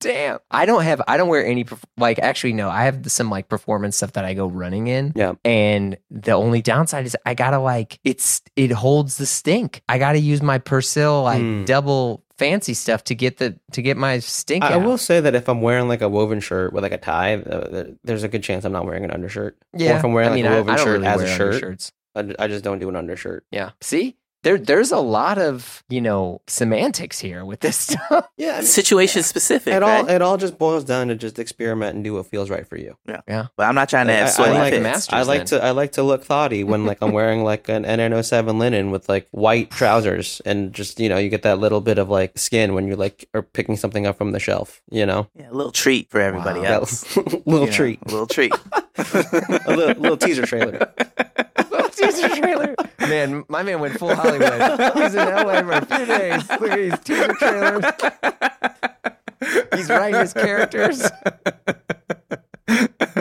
Damn. 0.00 0.38
I 0.50 0.66
don't 0.66 0.82
have. 0.82 1.00
I 1.06 1.16
don't 1.16 1.28
wear 1.28 1.44
any. 1.46 1.64
Like, 1.96 2.18
actually, 2.18 2.52
no. 2.54 2.68
I 2.68 2.84
have 2.84 3.10
some 3.10 3.30
like 3.30 3.48
performance 3.48 3.96
stuff 3.96 4.12
that 4.12 4.24
I 4.24 4.34
go 4.34 4.46
running 4.46 4.86
in. 4.88 5.12
Yeah. 5.14 5.34
And 5.44 5.96
the 6.10 6.32
only 6.32 6.62
downside 6.62 7.06
is 7.06 7.16
I 7.26 7.34
gotta 7.34 7.58
like 7.58 7.98
it's 8.04 8.42
it 8.56 8.72
holds 8.72 9.16
the 9.16 9.26
stink. 9.26 9.82
I 9.88 9.98
gotta 9.98 10.18
use 10.18 10.42
my 10.42 10.58
Persil 10.58 11.22
like 11.24 11.40
Hmm. 11.40 11.64
double 11.64 12.24
fancy 12.38 12.72
stuff 12.74 13.04
to 13.04 13.14
get 13.14 13.36
the 13.36 13.58
to 13.72 13.82
get 13.82 13.96
my 13.96 14.18
stink 14.18 14.64
I, 14.64 14.70
I 14.70 14.72
out. 14.74 14.82
will 14.84 14.98
say 14.98 15.20
that 15.20 15.34
if 15.34 15.48
I'm 15.48 15.60
wearing 15.60 15.88
like 15.88 16.00
a 16.00 16.08
woven 16.08 16.40
shirt 16.40 16.72
with 16.72 16.82
like 16.82 16.92
a 16.92 16.98
tie, 16.98 17.34
uh, 17.36 17.84
there's 18.02 18.22
a 18.24 18.28
good 18.28 18.42
chance 18.42 18.64
I'm 18.64 18.72
not 18.72 18.86
wearing 18.86 19.04
an 19.04 19.10
undershirt. 19.10 19.56
yeah. 19.74 19.94
Or 19.94 19.98
if 19.98 20.04
I'm 20.04 20.12
wearing 20.12 20.30
I 20.32 20.34
mean, 20.34 20.44
like 20.46 20.52
a 20.52 20.56
I- 20.56 20.58
woven 20.60 20.72
I 20.72 20.76
don't 20.76 20.84
shirt 20.86 20.92
really 21.00 21.06
as 21.06 21.20
a 21.22 21.26
shirt, 21.28 21.54
undershirts. 21.54 21.92
I, 22.16 22.34
I 22.40 22.48
just 22.48 22.64
don't 22.64 22.80
do 22.80 22.88
an 22.88 22.96
undershirt. 22.96 23.44
Yeah. 23.52 23.70
See, 23.80 24.16
there 24.42 24.58
there's 24.58 24.90
a 24.92 24.98
lot 24.98 25.38
of 25.38 25.82
you 25.88 26.00
know 26.00 26.40
semantics 26.46 27.18
here 27.18 27.44
with 27.44 27.60
this 27.60 27.76
stuff. 27.88 28.28
Yeah, 28.36 28.52
I 28.52 28.56
mean, 28.56 28.62
Situation 28.64 29.22
specific, 29.22 29.74
it 29.74 29.80
right? 29.82 30.00
all 30.00 30.08
it 30.08 30.22
all 30.22 30.36
just 30.36 30.58
boils 30.58 30.84
down 30.84 31.08
to 31.08 31.14
just 31.14 31.38
experiment 31.38 31.94
and 31.94 32.04
do 32.04 32.14
what 32.14 32.26
feels 32.26 32.48
right 32.50 32.66
for 32.66 32.76
you. 32.76 32.96
Yeah, 33.06 33.20
yeah. 33.28 33.46
But 33.56 33.66
I'm 33.66 33.74
not 33.74 33.88
trying 33.88 34.06
to 34.06 34.12
I, 34.12 34.16
have 34.16 34.28
I 34.28 34.30
sweaty 34.30 34.52
like. 34.54 34.82
Masters 34.82 35.12
I 35.12 35.22
like 35.22 35.38
then. 35.46 35.60
to 35.60 35.64
I 35.64 35.70
like 35.72 35.92
to 35.92 36.02
look 36.02 36.24
thoughty 36.24 36.64
when 36.64 36.86
like 36.86 36.98
I'm 37.02 37.12
wearing 37.12 37.44
like 37.44 37.68
an 37.68 37.84
NN07 37.84 38.58
linen 38.58 38.90
with 38.90 39.08
like 39.08 39.28
white 39.32 39.70
trousers 39.70 40.40
and 40.44 40.72
just 40.72 40.98
you 41.00 41.08
know 41.08 41.18
you 41.18 41.28
get 41.28 41.42
that 41.42 41.58
little 41.58 41.80
bit 41.80 41.98
of 41.98 42.08
like 42.08 42.38
skin 42.38 42.74
when 42.74 42.86
you 42.88 42.96
like 42.96 43.28
are 43.34 43.42
picking 43.42 43.76
something 43.76 44.06
up 44.06 44.16
from 44.18 44.32
the 44.32 44.40
shelf. 44.40 44.80
You 44.90 45.06
know, 45.06 45.28
Yeah, 45.34 45.50
a 45.50 45.54
little 45.54 45.72
treat 45.72 46.10
for 46.10 46.20
everybody 46.20 46.60
Wow. 46.60 46.66
Else. 46.66 47.16
little 47.16 47.42
You 47.46 47.66
know, 47.66 47.72
treat, 47.72 47.98
a 48.06 48.10
little 48.10 48.26
treat. 48.26 48.52
a 48.96 49.64
little, 49.68 50.00
little 50.02 50.16
teaser 50.16 50.46
trailer. 50.46 50.92
teaser 51.92 52.28
trailer. 52.28 52.74
Man, 53.00 53.44
my 53.48 53.62
man 53.62 53.80
went 53.80 53.98
full 53.98 54.14
Hollywood. 54.14 54.60
He's 54.94 55.14
in 55.14 55.28
LA 55.28 55.62
for 55.62 55.72
a 55.72 55.84
few 55.86 56.06
days. 56.06 56.48
Look 56.50 56.70
at 56.70 56.76
these 56.76 56.98
teaser 57.00 57.32
trailers. 57.34 57.84
He's 59.74 59.88
writing 59.88 60.20
his 60.20 60.32
characters. 60.32 61.02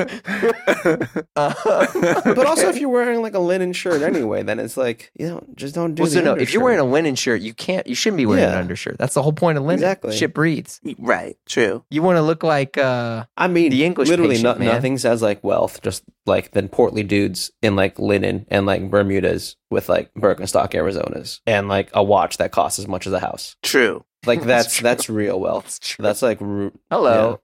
But 1.35 2.45
also, 2.45 2.69
if 2.69 2.77
you're 2.79 2.89
wearing 2.89 3.21
like 3.21 3.33
a 3.33 3.39
linen 3.39 3.73
shirt 3.73 4.01
anyway, 4.01 4.43
then 4.43 4.59
it's 4.59 4.77
like 4.77 5.11
you 5.19 5.27
know, 5.27 5.43
just 5.55 5.75
don't 5.75 5.95
do. 5.95 6.03
well, 6.03 6.11
so 6.11 6.21
no, 6.21 6.33
if 6.33 6.53
you're 6.53 6.63
wearing 6.63 6.79
a 6.79 6.83
linen 6.85 7.15
shirt, 7.15 7.41
you 7.41 7.53
can't. 7.53 7.87
You 7.87 7.95
shouldn't 7.95 8.17
be 8.17 8.25
wearing 8.25 8.43
an 8.43 8.57
undershirt. 8.57 8.97
That's 8.97 9.13
the 9.13 9.21
whole 9.21 9.33
point 9.33 9.57
of 9.57 9.63
linen. 9.63 9.79
Exactly. 9.79 10.15
Shit 10.15 10.33
breathes. 10.33 10.79
Right. 10.97 11.37
True. 11.47 11.83
You 11.89 12.01
want 12.01 12.17
to 12.17 12.21
look 12.21 12.43
like. 12.43 12.77
uh 12.77 13.25
I 13.37 13.47
mean, 13.47 13.71
the 13.71 13.85
English 13.85 14.09
literally 14.09 14.35
patient, 14.35 14.59
no- 14.59 14.65
man. 14.65 14.75
nothing 14.75 14.97
says 14.97 15.21
like 15.21 15.43
wealth, 15.43 15.81
just 15.81 16.03
like 16.25 16.51
than 16.51 16.69
portly 16.69 17.03
dudes 17.03 17.51
in 17.61 17.75
like 17.75 17.97
linen 17.99 18.45
and 18.49 18.65
like 18.65 18.89
Bermudas 18.89 19.55
with 19.71 19.89
like 19.89 20.13
Birkenstock 20.15 20.71
Arizonas 20.71 21.39
and 21.47 21.67
like 21.67 21.89
a 21.93 22.03
watch 22.03 22.37
that 22.37 22.51
costs 22.51 22.79
as 22.79 22.87
much 22.87 23.07
as 23.07 23.13
a 23.13 23.19
house. 23.19 23.55
True. 23.63 24.05
Like 24.25 24.41
That's 24.43 24.67
that's 24.67 24.81
that's, 24.81 25.09
real 25.09 25.39
wealth. 25.39 25.65
That's. 25.65 25.95
That's 25.97 26.21
like 26.21 26.41
ru- 26.41 26.77
Hello. 26.89 27.41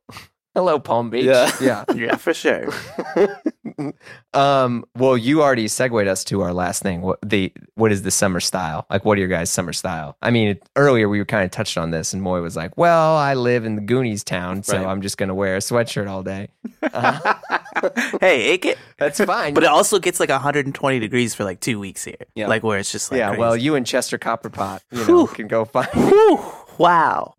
Hello, 0.56 0.80
Palm 0.80 1.10
Beach. 1.10 1.26
Yeah. 1.26 1.52
yeah. 1.60 1.84
Yeah, 1.96 2.16
for 2.16 2.34
sure. 2.34 2.70
um. 4.34 4.86
Well, 4.96 5.18
you 5.18 5.42
already 5.42 5.68
segued 5.68 6.08
us 6.08 6.24
to 6.26 6.42
our 6.42 6.54
last 6.54 6.82
thing. 6.82 7.02
What 7.02 7.20
the 7.22 7.54
what 7.76 7.92
is 7.92 8.04
the 8.04 8.12
summer 8.12 8.40
style? 8.40 8.86
Like, 8.90 9.04
what 9.04 9.18
are 9.18 9.20
your 9.20 9.28
guys' 9.28 9.50
summer 9.50 9.74
style? 9.74 10.18
I 10.22 10.32
mean, 10.32 10.58
earlier 10.76 11.10
we 11.10 11.20
were 11.20 11.26
kind 11.26 11.44
of 11.44 11.52
touched 11.52 11.78
on 11.78 11.92
this, 11.92 12.14
and 12.14 12.22
Moy 12.22 12.42
was 12.42 12.56
like, 12.56 12.78
"Well, 12.78 13.16
I 13.18 13.34
live 13.34 13.66
in 13.66 13.76
the 13.76 13.82
Goonies 13.82 14.24
town, 14.24 14.64
so 14.64 14.78
Right. 14.78 14.86
I'm 14.86 15.02
just 15.02 15.18
going 15.18 15.30
to 15.30 15.36
wear 15.36 15.56
a 15.56 15.60
sweatshirt 15.60 16.08
all 16.08 16.24
day." 16.24 16.50
Uh, 16.94 17.34
hey, 18.22 18.54
it 18.54 18.62
get, 18.62 18.78
that's 18.98 19.20
fine. 19.20 19.54
but 19.54 19.64
it 19.64 19.70
also 19.70 20.00
gets 20.00 20.20
like 20.20 20.30
120 20.30 21.00
degrees 21.00 21.36
for 21.36 21.44
like 21.44 21.60
two 21.60 21.78
weeks 21.78 22.06
here. 22.06 22.16
Yeah. 22.34 22.48
Like 22.48 22.64
where 22.64 22.80
it's 22.80 22.92
just 22.92 23.12
like 23.12 23.18
yeah. 23.18 23.30
crazy. 23.30 23.40
Well, 23.42 23.58
you 23.58 23.76
and 23.76 23.86
Chester 23.86 24.18
Copperpot, 24.18 24.80
you 24.92 25.06
know, 25.06 25.28
can 25.28 25.48
go 25.48 25.66
find. 25.66 25.90
Whew, 25.90 26.40
wow. 26.78 27.34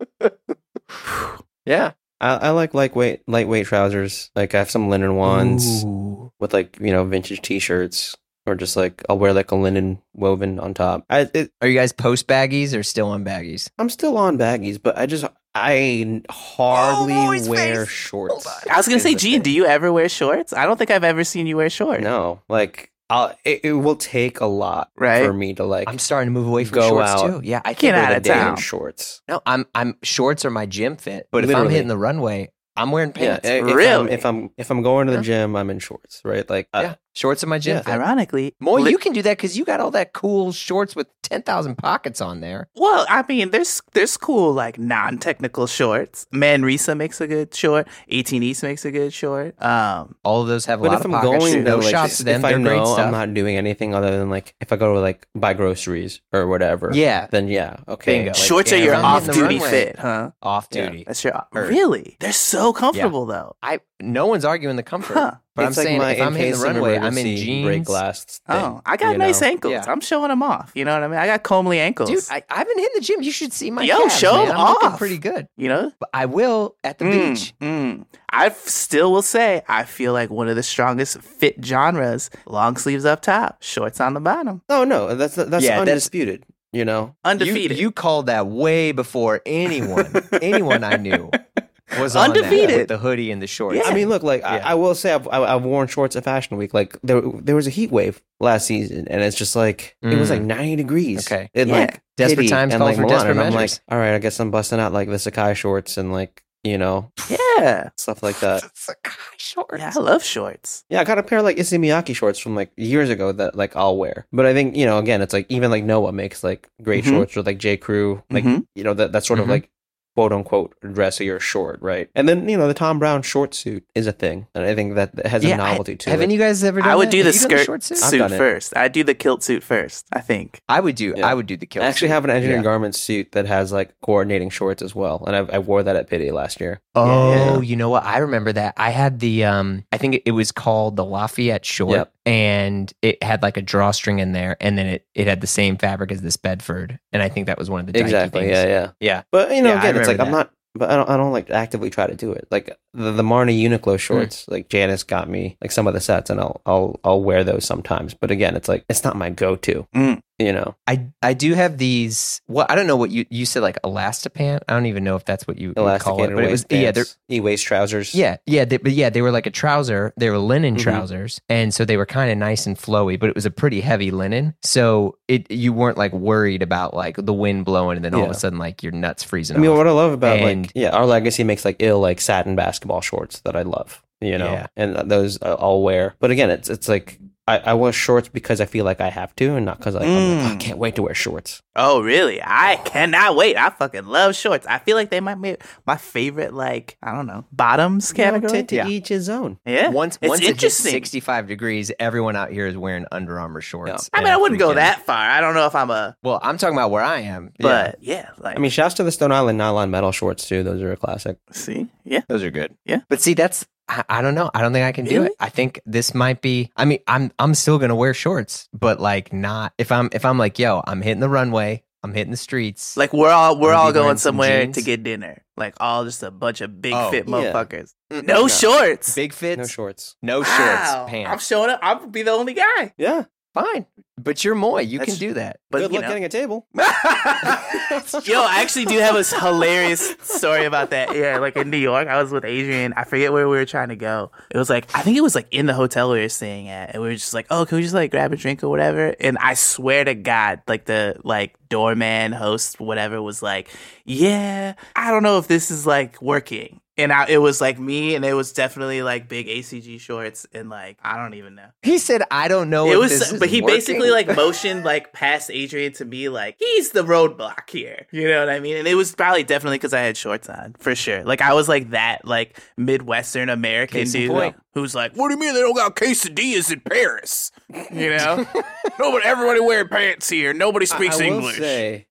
yeah. 1.65 1.93
I, 2.19 2.35
I 2.35 2.49
like 2.51 2.73
lightweight 2.73 3.21
lightweight 3.27 3.67
trousers. 3.67 4.31
Like 4.35 4.55
I 4.55 4.59
have 4.59 4.71
some 4.71 4.89
linen 4.89 5.15
ones 5.15 5.83
Ooh. 5.83 6.31
with 6.39 6.53
like 6.53 6.77
you 6.81 6.91
know 6.91 7.03
vintage 7.05 7.41
T-shirts, 7.41 8.15
or 8.45 8.55
just 8.55 8.75
like 8.75 9.03
I'll 9.09 9.19
wear 9.19 9.33
like 9.33 9.51
a 9.51 9.55
linen 9.55 10.01
woven 10.13 10.59
on 10.59 10.73
top. 10.73 11.05
I 11.09 11.29
it, 11.33 11.51
Are 11.61 11.67
you 11.67 11.77
guys 11.77 11.91
post 11.93 12.27
baggies 12.27 12.77
or 12.77 12.83
still 12.83 13.09
on 13.09 13.23
baggies? 13.23 13.69
I'm 13.77 13.89
still 13.89 14.17
on 14.17 14.37
baggies, 14.37 14.79
but 14.81 14.97
I 14.97 15.05
just 15.05 15.25
I 15.53 16.21
hardly 16.29 17.13
Oh, 17.15 17.49
wear 17.49 17.85
face. 17.85 17.89
shorts. 17.93 18.47
I 18.69 18.77
was 18.77 18.87
gonna 18.87 18.99
say, 18.99 19.13
Jian, 19.15 19.41
do 19.43 19.51
you 19.51 19.65
ever 19.65 19.91
wear 19.91 20.09
shorts? 20.09 20.53
I 20.53 20.65
don't 20.65 20.77
think 20.77 20.91
I've 20.91 21.03
ever 21.03 21.23
seen 21.23 21.47
you 21.47 21.57
wear 21.57 21.69
shorts. 21.69 22.03
No, 22.03 22.41
like 22.49 22.91
I'll, 23.09 23.33
it, 23.45 23.61
it 23.63 23.73
will 23.73 23.95
take 23.95 24.41
a 24.41 24.45
lot 24.45 24.91
Right. 24.97 25.23
for 25.23 25.31
me 25.33 25.53
to 25.55 25.63
like 25.63 25.87
I'm 25.89 25.99
starting 25.99 26.33
to 26.33 26.39
move 26.39 26.47
away 26.47 26.65
from 26.65 26.75
Go 26.75 26.89
shorts 26.89 27.09
out. 27.11 27.27
too. 27.41 27.41
Yeah, 27.47 27.61
I 27.63 27.73
can't 27.73 27.95
out 27.95 28.07
go 28.07 28.11
to 28.13 28.17
of 28.17 28.23
day 28.23 28.47
in 28.49 28.55
shorts. 28.57 29.21
No, 29.27 29.41
I'm 29.45 29.65
I'm 29.73 29.97
shorts 30.03 30.43
are 30.45 30.49
my 30.51 30.65
gym 30.65 30.97
fit, 30.97 31.27
but 31.31 31.43
if 31.43 31.55
I'm 31.55 31.69
hitting 31.69 31.87
the 31.87 31.97
runway, 31.97 32.51
I'm 32.75 32.91
wearing 32.91 33.13
Yeah, 33.15 33.39
pants. 33.39 33.47
i- 33.47 33.53
if 33.53 33.61
I'm, 33.67 33.75
Really? 33.75 34.11
if 34.11 34.25
I'm 34.25 34.49
if 34.57 34.69
I'm 34.71 34.81
going 34.81 35.07
to 35.07 35.11
the 35.13 35.19
Yeah. 35.19 35.23
gym, 35.23 35.55
I'm 35.55 35.69
in 35.69 35.79
shorts, 35.79 36.21
right? 36.25 36.47
Like 36.49 36.67
uh, 36.73 36.81
yeah, 36.83 36.95
shorts 37.17 37.41
in 37.43 37.49
my 37.49 37.57
gym 37.59 37.77
yeah. 37.77 37.81
fit. 37.81 37.93
Ironically, 37.93 38.55
Moy, 38.59 38.81
li- 38.81 38.91
you 38.91 38.97
can 38.97 39.13
do 39.13 39.21
that 39.23 39.37
because 39.37 39.57
you 39.57 39.65
got 39.65 39.79
all 39.79 39.91
that 39.91 40.13
cool 40.13 40.51
shorts 40.51 40.95
with 40.95 41.07
ten 41.23 41.41
thousand 41.41 41.75
pockets 41.77 42.21
on 42.21 42.41
there. 42.41 42.69
Well, 42.75 43.05
I 43.09 43.23
mean, 43.27 43.49
there's 43.51 43.81
there's 43.93 44.15
cool 44.17 44.53
like 44.53 44.77
non-technical 44.79 45.67
shorts. 45.67 46.27
Manresa 46.31 46.95
makes 46.95 47.19
a 47.21 47.27
good 47.27 47.53
short. 47.53 47.87
18 48.09 48.43
East 48.43 48.63
makes 48.63 48.85
a 48.85 48.91
good 48.91 49.11
short. 49.13 49.59
Um, 49.61 50.15
All 50.23 50.41
of 50.41 50.47
those 50.47 50.65
have 50.65 50.79
a 50.79 50.83
But 50.83 50.91
lot 50.91 50.99
if 50.99 51.05
of 51.05 51.13
I'm 51.13 51.21
pockets. 51.21 51.45
going 51.51 51.63
no 51.63 51.77
to 51.77 51.83
like, 51.83 51.91
shots 51.91 52.17
to 52.17 52.23
them. 52.23 52.39
if 52.41 52.45
I 52.45 52.49
They're 52.51 52.59
great 52.61 52.77
know 52.77 52.85
stuff. 52.85 52.99
I'm 53.07 53.11
not 53.11 53.33
doing 53.33 53.57
anything 53.57 53.93
other 53.95 54.17
than 54.19 54.29
like 54.29 54.55
if 54.61 54.71
I 54.71 54.75
go 54.77 54.93
to 54.93 54.99
like 54.99 55.27
buy 55.35 55.53
groceries 55.53 56.21
or 56.31 56.47
whatever, 56.47 56.91
yeah, 56.93 57.27
then 57.31 57.47
yeah, 57.47 57.77
okay. 57.87 58.17
Bingo. 58.19 58.29
like, 58.31 58.35
shorts 58.37 58.71
are 58.73 58.77
your 58.77 58.93
if 58.93 59.03
I'm 59.03 59.21
hitting 59.23 59.35
the 59.41 59.45
off-duty 59.45 59.59
fit, 59.59 59.99
huh? 59.99 60.31
off 60.41 60.67
Yeah. 60.71 60.89
duty. 60.89 61.03
That's 61.07 61.23
your 61.23 61.45
Heard. 61.51 61.69
really. 61.69 62.17
They're 62.19 62.31
so 62.31 62.73
comfortable 62.73 63.25
though. 63.25 63.55
I 63.61 63.79
no 63.99 64.27
one's 64.27 64.45
arguing 64.45 64.75
the 64.75 64.83
comfort, 64.83 65.13
Huh. 65.15 65.31
But 65.57 65.63
I'm 65.63 65.65
like 65.67 65.73
saying 65.75 65.97
my 65.97 66.11
if 66.13 66.21
I'm 66.21 66.33
in 66.35 66.39
hitting 66.41 66.59
the 66.59 66.65
runway, 66.65 66.95
I'm 66.97 67.17
in 67.17 67.25
emergency 67.27 67.63
break 67.63 67.75
jeans. 67.79 67.87
glass. 67.87 68.23
Thing, 68.25 68.55
Oh, 68.55 68.81
I 68.85 68.95
got 68.95 69.17
nice 69.17 69.41
know? 69.41 69.47
ankles. 69.47 69.71
Yeah. 69.73 69.83
I'm 69.87 69.99
showing 69.99 70.29
them 70.29 70.41
off. 70.43 70.71
You 70.75 70.85
know 70.85 70.93
what 70.93 71.03
I 71.03 71.07
mean? 71.09 71.19
I 71.19 71.25
got 71.27 71.43
comely 71.43 71.79
ankles. 71.79 72.09
Dude, 72.09 72.23
I, 72.29 72.43
I've 72.49 72.65
been 72.67 72.77
hitting 72.77 72.95
the 72.95 73.01
gym. 73.01 73.21
You 73.21 73.31
should 73.31 73.51
see 73.51 73.69
my 73.71 73.83
Yo, 73.83 73.97
calves, 73.97 74.17
show 74.17 74.33
man. 74.37 74.51
'em 74.51 74.57
I'm 74.57 74.67
looking 74.69 74.87
off. 74.89 74.97
pretty 74.99 75.17
good. 75.17 75.47
you 75.57 75.67
know? 75.67 75.91
But 75.99 76.09
I 76.13 76.25
will 76.27 76.75
at 76.83 76.99
the 76.99 77.05
Mm, 77.05 77.11
beach. 77.33 77.53
mm. 77.59 78.05
I 78.29 78.45
f- 78.47 78.67
still 78.67 79.11
will 79.11 79.21
say 79.21 79.63
I 79.67 79.83
feel 79.83 80.13
like 80.13 80.29
one 80.29 80.47
of 80.47 80.55
the 80.55 80.63
strongest 80.63 81.19
fit 81.21 81.63
genres: 81.65 82.29
long 82.45 82.77
sleeves 82.77 83.03
up 83.05 83.21
top, 83.21 83.61
shorts 83.63 83.99
on 83.99 84.13
the 84.13 84.19
bottom, 84.21 84.61
Oh 84.69 84.83
no, 84.83 85.15
that's 85.15 85.35
that's 85.35 85.63
Yeah, 85.63 85.71
that's- 85.71 85.79
undisputed. 85.79 86.43
You 86.73 86.83
know, 86.83 87.15
You, 87.23 87.31
undefeated. 87.31 87.77
you 87.79 87.91
called 87.91 88.25
that 88.27 88.45
way 88.47 88.91
before 88.91 89.41
anyone, 89.45 90.13
anyone 90.41 90.83
I 90.83 90.97
knew 90.97 91.31
was 91.99 92.15
on 92.15 92.29
that 92.33 92.37
Undefeated. 92.43 92.77
with 92.77 92.87
the 92.89 92.97
hoodie 92.97 93.31
and 93.31 93.41
the 93.41 93.47
shorts. 93.47 93.77
Yeah. 93.77 93.83
I 93.89 93.93
mean, 93.93 94.09
look, 94.09 94.23
like 94.23 94.41
Yeah. 94.41 94.61
I, 94.65 94.71
I 94.71 94.73
will 94.75 94.95
say, 94.95 95.13
I've, 95.13 95.27
I- 95.29 95.55
I've 95.55 95.63
worn 95.63 95.87
shorts 95.87 96.15
at 96.15 96.23
Fashion 96.23 96.57
Week. 96.57 96.73
Like 96.73 96.97
there, 97.03 97.21
there 97.21 97.55
was 97.55 97.67
a 97.67 97.69
heat 97.71 97.91
wave 97.91 98.21
last 98.39 98.65
season, 98.67 99.07
and 99.09 99.21
it's 99.21 99.37
just 99.37 99.55
like 99.55 99.95
it 100.01 100.17
was 100.19 100.27
Mm. 100.29 100.31
like 100.31 100.41
ninety 100.41 100.75
degrees. 100.75 101.25
Okay. 101.27 101.49
in 101.53 101.69
Yeah. 101.69 101.75
like 101.75 102.01
Desperate 102.17 102.43
Pitti 102.45 102.49
times 102.49 102.73
and 102.73 102.79
call 102.81 102.87
like 102.87 102.95
for 102.97 103.01
Milan, 103.03 103.15
desperate 103.17 103.31
and 103.31 103.39
I'm 103.41 103.53
like, 103.53 103.61
measures. 103.61 103.81
all 103.89 103.97
right, 103.99 104.13
I 104.15 104.19
guess 104.19 104.39
I'm 104.39 104.51
busting 104.51 104.79
out 104.79 104.91
like 104.91 105.07
the 105.07 105.15
Sacai 105.15 105.55
shorts 105.55 105.97
and 105.97 106.11
like 106.11 106.43
you 106.63 106.77
know 106.77 107.11
yeah, 107.29 107.89
stuff 107.97 108.21
like 108.23 108.39
that. 108.39 108.63
Sacai 108.75 109.13
shorts. 109.37 109.77
yeah, 109.77 109.91
I 109.95 109.99
love 109.99 110.23
shorts. 110.23 110.83
Yeah, 110.89 110.99
I 110.99 111.03
got 111.03 111.19
a 111.19 111.23
pair 111.23 111.37
of 111.39 111.45
like 111.45 111.57
Issey 111.57 111.77
Miyake 111.77 112.15
shorts 112.15 112.39
from 112.39 112.55
like 112.55 112.71
years 112.75 113.09
ago 113.09 113.31
that 113.31 113.55
like 113.55 113.75
I'll 113.75 113.95
wear. 113.97 114.25
But 114.33 114.45
I 114.47 114.53
think 114.53 114.75
you 114.75 114.85
know, 114.85 114.97
again, 114.97 115.21
it's 115.21 115.33
like 115.33 115.45
even 115.49 115.69
like 115.71 115.83
Noah 115.83 116.11
makes 116.11 116.43
like 116.43 116.67
great 116.81 117.05
Mhm. 117.05 117.09
shorts 117.09 117.35
with 117.35 117.45
like 117.45 117.59
J 117.59 117.77
Crew, 117.77 118.23
like 118.31 118.43
Mhm. 118.43 118.65
you 118.75 118.83
know 118.83 118.93
that 118.95 119.11
that 119.13 119.23
sort 119.23 119.39
Mhm. 119.39 119.43
of 119.43 119.49
like 119.49 119.69
quote 120.17 120.33
unquote 120.33 120.73
dressy 120.93 121.29
or 121.29 121.39
short, 121.39 121.79
right? 121.79 122.09
And 122.15 122.27
then 122.27 122.49
you 122.49 122.57
know 122.57 122.67
the 122.67 122.73
Thom 122.73 122.97
Browne 122.97 123.21
short 123.21 123.53
suit 123.53 123.85
is 123.93 124.07
a 124.07 124.11
thing, 124.11 124.47
and 124.55 124.63
I 124.65 124.73
think 124.73 124.95
that 124.95 125.15
that 125.15 125.27
has 125.27 125.43
a 125.43 125.49
Yeah, 125.49 125.61
I- 125.61 125.69
novelty 125.69 125.95
to 125.95 126.09
Haven't 126.09 126.31
it. 126.31 126.33
you 126.33 126.39
guys 126.39 126.63
ever 126.63 126.81
done 126.81 126.89
I 126.89 126.95
would 126.95 127.09
that? 127.09 127.11
do 127.11 127.23
the 127.23 127.25
Have 127.31 127.35
you 127.35 127.39
done 127.41 127.49
skirt 127.59 127.65
short 127.65 127.83
suit? 127.83 127.97
Suit 127.99 128.31
first. 128.31 128.75
I 128.75 128.87
do 128.87 129.03
the 129.03 129.13
kilt 129.13 129.43
suit 129.43 129.61
first. 129.61 130.07
I 130.11 130.21
think. 130.21 130.61
I 130.67 130.79
would 130.79 130.95
do. 130.95 131.13
Yeah. 131.15 131.27
I 131.27 131.35
would 131.35 131.45
do 131.45 131.55
the 131.55 131.67
kill. 131.67 131.83
I 131.83 131.85
actually 131.85 132.07
suit. 132.07 132.13
have 132.15 132.23
an 132.23 132.31
engineering 132.31 132.61
Yeah. 132.63 132.71
garment 132.71 132.95
suit 132.95 133.33
that 133.33 133.45
has 133.45 133.71
like 133.71 133.93
coordinating 134.01 134.49
shorts 134.49 134.81
as 134.81 134.95
well, 134.95 135.23
and 135.27 135.35
I, 135.35 135.55
I 135.57 135.59
wore 135.59 135.83
that 135.83 135.95
at 135.95 136.09
Pitti 136.09 136.31
last 136.31 136.59
year. 136.59 136.81
Oh, 136.95 137.31
Yeah. 137.31 137.61
you 137.61 137.75
know 137.75 137.89
what? 137.89 138.03
I 138.03 138.17
remember 138.17 138.51
that. 138.53 138.73
I 138.75 138.89
had 138.89 139.19
the 139.19 139.43
um 139.43 139.83
I 139.91 139.97
think 139.97 140.23
it 140.25 140.31
was 140.31 140.51
called 140.51 140.95
the 140.95 141.05
Lafayette 141.05 141.63
short 141.63 141.91
Yep. 141.91 142.11
And 142.27 142.91
it 143.01 143.23
had 143.23 143.41
like 143.41 143.55
a 143.55 143.61
drawstring 143.61 144.19
in 144.19 144.33
there 144.33 144.57
and 144.59 144.77
then 144.77 144.85
it, 144.87 145.07
it 145.15 145.27
had 145.27 145.39
the 145.39 145.47
same 145.47 145.77
fabric 145.77 146.11
as 146.11 146.21
this 146.21 146.35
Bedford. 146.35 146.99
And 147.13 147.23
I 147.23 147.29
think 147.29 147.47
that 147.47 147.57
was 147.57 147.69
one 147.69 147.79
of 147.79 147.87
the 147.93 147.97
Exactly, 147.99 148.41
things. 148.41 148.51
yeah, 148.51 148.65
yeah. 148.65 148.91
Yeah. 148.99 149.23
But 149.31 149.55
you 149.55 149.61
know, 149.61 149.69
Yeah, 149.69 149.81
I 149.81 149.87
again, 149.87 149.95
it's 150.01 150.07
like 150.09 150.17
remember 150.17 150.23
I'm 150.23 150.31
that. 150.31 150.37
not. 150.37 150.51
But 150.75 150.91
I 150.91 150.95
don't. 150.97 151.09
I 151.09 151.17
don't 151.17 151.31
like 151.31 151.49
actively 151.49 151.89
try 151.89 152.05
to 152.05 152.13
do 152.15 152.31
it. 152.33 152.47
Like 152.51 152.77
the, 152.93 153.11
the 153.11 153.23
Marni 153.23 153.59
Uniqlo 153.59 153.97
shorts. 153.97 154.47
Like 154.47 154.69
Janus 154.69 155.01
got 155.01 155.27
me 155.27 155.57
like 155.59 155.71
some 155.71 155.87
of 155.87 155.95
the 155.95 155.99
sets, 156.01 156.29
and 156.29 156.39
I'll 156.39 156.61
I'll 156.67 156.99
I'll 157.03 157.23
wear 157.23 157.43
those 157.43 157.65
sometimes. 157.65 158.13
But 158.13 158.29
again, 158.29 158.55
it's 158.55 158.67
like 158.67 158.85
it's 158.87 159.03
not 159.03 159.15
my 159.15 159.31
go-to. 159.31 159.87
Mm. 159.95 160.19
You 160.39 160.53
know. 160.53 160.75
I 160.87 161.07
I 161.23 161.33
do 161.33 161.55
have 161.55 161.79
these 161.79 162.41
well, 162.47 162.67
I 162.69 162.75
don't 162.75 162.85
know 162.85 162.95
what 162.95 163.09
you 163.09 163.25
you 163.31 163.43
said 163.43 163.63
like 163.63 163.81
elastipant. 163.81 164.59
I 164.69 164.73
don't 164.73 164.85
even 164.85 165.03
know 165.03 165.15
if 165.15 165.25
that's 165.25 165.47
what 165.47 165.57
you, 165.57 165.69
you 165.69 165.73
call 165.99 166.23
it. 166.23 166.31
But 166.35 166.43
it 166.43 166.51
was 166.51 166.63
yeah, 166.69 166.91
they're 166.91 167.05
e 167.27 167.39
waist 167.39 167.65
trousers. 167.65 168.13
Yeah, 168.13 168.37
yeah, 168.45 168.63
they, 168.63 168.77
but 168.77 168.91
yeah, 168.91 169.09
they 169.09 169.23
were 169.23 169.31
like 169.31 169.47
a 169.47 169.49
trouser. 169.51 170.13
They 170.15 170.29
were 170.29 170.37
linen 170.37 170.75
Mhm. 170.75 170.81
trousers, 170.81 171.41
and 171.49 171.73
so 171.73 171.85
they 171.85 171.97
were 171.97 172.05
kind 172.05 172.31
of 172.31 172.37
nice 172.37 172.67
and 172.67 172.77
flowy. 172.77 173.19
But 173.19 173.29
it 173.29 173.35
was 173.35 173.47
a 173.47 173.51
pretty 173.51 173.81
heavy 173.81 174.11
linen, 174.11 174.53
so 174.61 175.17
it 175.27 175.49
you 175.49 175.73
weren't 175.73 175.97
like 175.97 176.13
worried 176.13 176.61
about 176.61 176.93
like 176.93 177.15
the 177.17 177.33
wind 177.33 177.65
blowing, 177.65 177.95
and 177.95 178.05
then 178.05 178.13
all 178.13 178.25
of 178.25 178.29
a 178.29 178.35
sudden 178.35 178.59
like 178.59 178.83
your 178.83 178.91
nuts 178.91 179.23
freezing 179.23 179.57
I 179.57 179.59
mean, 179.59 179.71
off. 179.71 179.77
what 179.77 179.87
I 179.87 179.91
love 179.91 180.11
about 180.11 180.37
And- 180.37 180.65
like 180.67 180.71
yeah, 180.75 180.91
our 180.91 181.07
legacy 181.07 181.43
makes 181.43 181.65
like 181.65 181.77
ill 181.79 181.99
like 181.99 182.21
satin 182.21 182.55
basketball 182.55 183.01
shorts 183.01 183.39
that 183.41 183.55
I 183.55 183.63
love. 183.63 184.03
You 184.21 184.37
know, 184.37 184.51
Yeah. 184.51 184.67
and 184.75 185.09
those 185.09 185.39
I'll 185.41 185.81
wear. 185.81 186.15
But 186.19 186.29
again, 186.29 186.51
it's 186.51 186.69
it's 186.69 186.87
like. 186.87 187.17
I, 187.47 187.57
I 187.59 187.73
wear 187.75 187.93
shorts 187.93 188.27
because 188.27 188.59
I 188.59 188.65
feel 188.65 188.83
like 188.83 188.99
I 188.99 189.09
have 189.09 189.33
to, 189.37 189.55
and 189.55 189.65
not 189.65 189.77
because 189.77 189.95
like, 189.95 190.03
I'm 190.03 190.09
like, 190.37 190.45
"Oh, 190.45 190.47
I 190.51 190.55
Mm. 190.55 190.59
can't 190.59 190.77
wait 190.77 190.95
to 190.95 191.03
wear 191.03 191.13
shorts. 191.13 191.61
Oh, 191.75 192.01
really? 192.01 192.41
I 192.43 192.75
cannot 192.83 193.35
wait. 193.35 193.55
I 193.55 193.69
fucking 193.69 194.05
love 194.05 194.35
shorts. 194.35 194.65
I 194.67 194.79
feel 194.79 194.97
like 194.97 195.11
they 195.11 195.19
might 195.21 195.41
be 195.41 195.55
my 195.85 195.95
favorite, 195.95 196.53
like, 196.53 196.97
I 197.01 197.13
don't 197.13 197.25
know, 197.27 197.45
bottoms 197.51 198.11
You 198.11 198.17
know, 198.25 198.31
category. 198.31 198.51
to, 198.63 198.63
to 198.67 198.75
Yeah. 198.75 198.87
each 198.87 199.07
his 199.07 199.29
own. 199.29 199.59
yeah. 199.65 199.89
once 199.89 200.17
it's 200.21 200.29
once 200.29 200.41
it 200.41 200.59
hits 200.59 200.75
sixty 200.75 201.19
five 201.19 201.47
degrees, 201.47 201.91
everyone 201.99 202.35
out 202.35 202.51
here 202.51 202.67
is 202.67 202.75
wearing 202.75 203.05
Under 203.11 203.39
Armour 203.39 203.61
shorts. 203.61 204.09
I 204.13 204.19
mean, 204.19 204.33
I 204.33 204.37
wouldn't 204.37 204.59
go 204.59 204.73
that 204.73 205.05
far. 205.05 205.15
I 205.29 205.39
don't 205.39 205.53
know 205.53 205.67
if 205.67 205.75
I'm 205.75 205.89
a, 205.91 206.17
Well, 206.23 206.39
I'm 206.43 206.57
talking 206.57 206.75
about 206.75 206.91
where 206.91 207.03
I 207.03 207.19
am, 207.21 207.53
but 207.59 207.97
yeah, 208.01 208.29
like, 208.39 208.57
I 208.57 208.59
mean, 208.59 208.71
shouts 208.71 208.95
to 208.95 209.03
the 209.03 209.11
Stone 209.11 209.31
Island 209.31 209.57
nylon 209.57 209.89
metal 209.91 210.11
shorts 210.11 210.47
too. 210.47 210.63
Those 210.63 210.81
are 210.81 210.91
a 210.91 210.97
classic. 210.97 211.37
see, 211.51 211.87
yeah. 212.03 212.21
Those 212.27 212.43
are 212.43 212.51
good. 212.51 212.75
Yeah. 212.85 213.01
But 213.07 213.21
see, 213.21 213.33
that's 213.35 213.65
I, 213.89 214.03
I 214.09 214.21
don't 214.21 214.35
know. 214.35 214.51
I 214.53 214.61
don't 214.61 214.73
think 214.73 214.85
I 214.85 214.91
can 214.91 215.05
do 215.05 215.15
Really? 215.15 215.25
it. 215.27 215.33
I 215.39 215.49
think 215.49 215.79
this 215.85 216.13
might 216.13 216.41
be 216.41 216.71
I 216.75 216.85
mean, 216.85 216.99
I'm 217.07 217.31
I'm 217.39 217.53
still 217.53 217.77
gonna 217.79 217.95
wear 217.95 218.13
shorts, 218.13 218.67
but 218.73 218.99
like 218.99 219.31
not 219.33 219.73
if 219.77 219.91
I'm 219.91 220.09
if 220.11 220.25
I'm 220.25 220.37
like, 220.37 220.59
yo, 220.59 220.81
I'm 220.85 221.01
hitting 221.01 221.21
the 221.21 221.29
runway, 221.29 221.83
I'm 222.03 222.13
hitting 222.13 222.31
the 222.31 222.37
streets. 222.37 222.97
Like 222.97 223.13
we're 223.13 223.29
all 223.31 223.57
we're 223.59 223.69
Wanna 223.71 223.77
all 223.81 223.93
going 223.93 224.17
somewhere 224.17 224.63
jeans? 224.65 224.75
to 224.77 224.81
get 224.83 225.03
dinner. 225.03 225.43
Like 225.55 225.75
all 225.79 226.03
just 226.05 226.21
a 226.23 226.31
bunch 226.31 226.61
of 226.61 226.81
big 226.81 226.93
Oh, 226.93 227.09
fit 227.11 227.27
yeah. 227.27 227.33
motherfuckers. 227.35 227.93
No 228.11 228.21
no. 228.21 228.47
shorts. 228.47 229.15
big 229.15 229.33
fits, 229.33 229.57
No 229.57 229.65
shorts. 229.65 230.15
no, 230.21 230.43
shorts. 230.43 230.57
shorts, 230.57 230.91
Wow. 230.93 231.07
I'm 231.27 231.39
showing 231.39 231.69
up. 231.71 231.79
I'm 231.81 231.97
gonna 231.99 232.11
be 232.11 232.23
the 232.23 232.31
only 232.31 232.53
guy. 232.53 232.93
Yeah. 232.97 233.25
Fine, 233.61 233.85
but 234.17 234.43
you're 234.43 234.55
Moy. 234.55 234.81
You 234.81 234.99
That's- 234.99 235.17
can 235.17 235.27
do 235.27 235.33
that. 235.35 235.59
But 235.71 235.79
Good 235.79 235.91
you 235.91 235.95
luck 235.97 236.03
know. 236.03 236.07
getting 236.09 236.23
a 236.25 236.29
table. 236.29 236.67
Yo, 236.75 238.41
I 238.41 238.61
actually 238.61 238.85
do 238.85 238.97
have 238.99 239.15
a 239.15 239.23
hilarious 239.39 240.15
story 240.21 240.65
about 240.65 240.91
that. 240.91 241.15
Yeah, 241.15 241.37
like 241.39 241.55
in 241.57 241.69
New 241.69 241.77
York, 241.77 242.07
I 242.07 242.21
was 242.21 242.31
with 242.31 242.45
Adrian. 242.45 242.93
I 242.95 243.03
forget 243.03 243.31
where 243.33 243.47
we 243.47 243.57
were 243.57 243.65
trying 243.65 243.89
to 243.89 243.95
go. 243.95 244.31
It 244.49 244.57
was 244.57 244.69
like 244.69 244.87
I 244.95 245.01
think 245.01 245.17
it 245.17 245.21
was 245.21 245.35
like 245.35 245.47
in 245.51 245.65
the 245.65 245.73
hotel 245.73 246.11
we 246.11 246.19
were 246.19 246.29
staying 246.29 246.69
at, 246.69 246.93
and 246.93 247.01
we 247.01 247.09
were 247.09 247.15
just 247.15 247.33
like, 247.33 247.47
"Oh, 247.49 247.65
can 247.65 247.77
we 247.77 247.81
just 247.81 247.93
like 247.93 248.11
grab 248.11 248.31
a 248.33 248.35
drink 248.35 248.63
or 248.63 248.69
whatever?" 248.69 249.15
And 249.19 249.37
I 249.39 249.53
swear 249.55 250.03
to 250.03 250.15
God, 250.15 250.61
like 250.67 250.85
the 250.85 251.17
like 251.23 251.55
doorman, 251.69 252.31
host, 252.31 252.79
whatever, 252.79 253.21
was 253.21 253.41
like, 253.41 253.69
"Yeah, 254.05 254.73
I 254.95 255.11
don't 255.11 255.23
know 255.23 255.37
if 255.37 255.47
this 255.47 255.71
is 255.71 255.85
like 255.85 256.21
working." 256.21 256.81
And 256.99 257.13
I, 257.13 257.27
it 257.27 257.37
was 257.37 257.61
like 257.61 257.77
me, 257.77 258.15
and 258.15 258.25
it 258.25 258.33
was 258.33 258.53
definitely 258.53 259.03
like 259.03 259.29
big 259.29 259.47
ACG 259.47 259.99
shorts, 259.99 260.47
and 260.51 260.69
like 260.69 260.97
I 261.03 261.17
don't 261.17 261.35
even 261.35 261.53
know. 261.53 261.67
He 261.83 261.99
said, 261.99 262.23
"I 262.31 262.47
don't 262.47 262.69
know." 262.71 262.87
It 262.87 262.93
if 262.93 262.99
was, 262.99 263.11
this 263.11 263.31
is 263.33 263.39
but 263.39 263.49
he 263.49 263.61
working." 263.61 263.75
basically 263.77 264.09
like 264.09 264.27
motioned 264.35 264.83
like 264.83 265.13
past 265.13 265.51
Adrian 265.51 265.93
to 265.93 266.05
me, 266.05 266.29
like 266.29 266.55
he's 266.57 266.91
the 266.91 267.03
roadblock 267.03 267.69
here. 267.69 268.07
You 268.11 268.27
know 268.27 268.39
what 268.39 268.49
I 268.49 268.59
mean? 268.59 268.77
And 268.77 268.87
it 268.87 268.95
was 268.95 269.13
probably 269.13 269.43
definitely 269.43 269.77
because 269.77 269.93
I 269.93 269.99
had 269.99 270.17
shorts 270.17 270.49
on, 270.49 270.75
for 270.79 270.95
sure. 270.95 271.23
Like 271.23 271.41
I 271.41 271.53
was 271.53 271.69
like 271.69 271.91
that, 271.91 272.25
like 272.25 272.59
Midwestern 272.77 273.49
American 273.49 273.99
Case 273.99 274.13
dude 274.13 274.31
point. 274.31 274.55
who's 274.73 274.95
like, 274.95 275.13
"What 275.15 275.27
do 275.27 275.35
you 275.35 275.39
mean 275.39 275.53
they 275.53 275.61
don't 275.61 275.75
got 275.75 275.95
quesadillas 275.95 276.71
in 276.71 276.79
Paris?" 276.79 277.51
You 277.91 278.09
know, 278.17 278.47
nobody, 278.99 279.25
everybody 279.25 279.59
wearing 279.59 279.87
pants 279.87 280.29
here. 280.29 280.51
Nobody 280.53 280.87
speaks 280.87 281.19
I, 281.19 281.25
I 281.25 281.29
will 281.29 281.35
English. 281.37 281.57
say, 281.57 282.07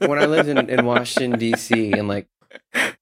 when 0.00 0.18
I 0.18 0.26
lived 0.26 0.48
in, 0.48 0.68
in 0.68 0.84
Washington 0.84 1.38
D.C. 1.38 1.92
and 1.92 2.08
like 2.08 2.26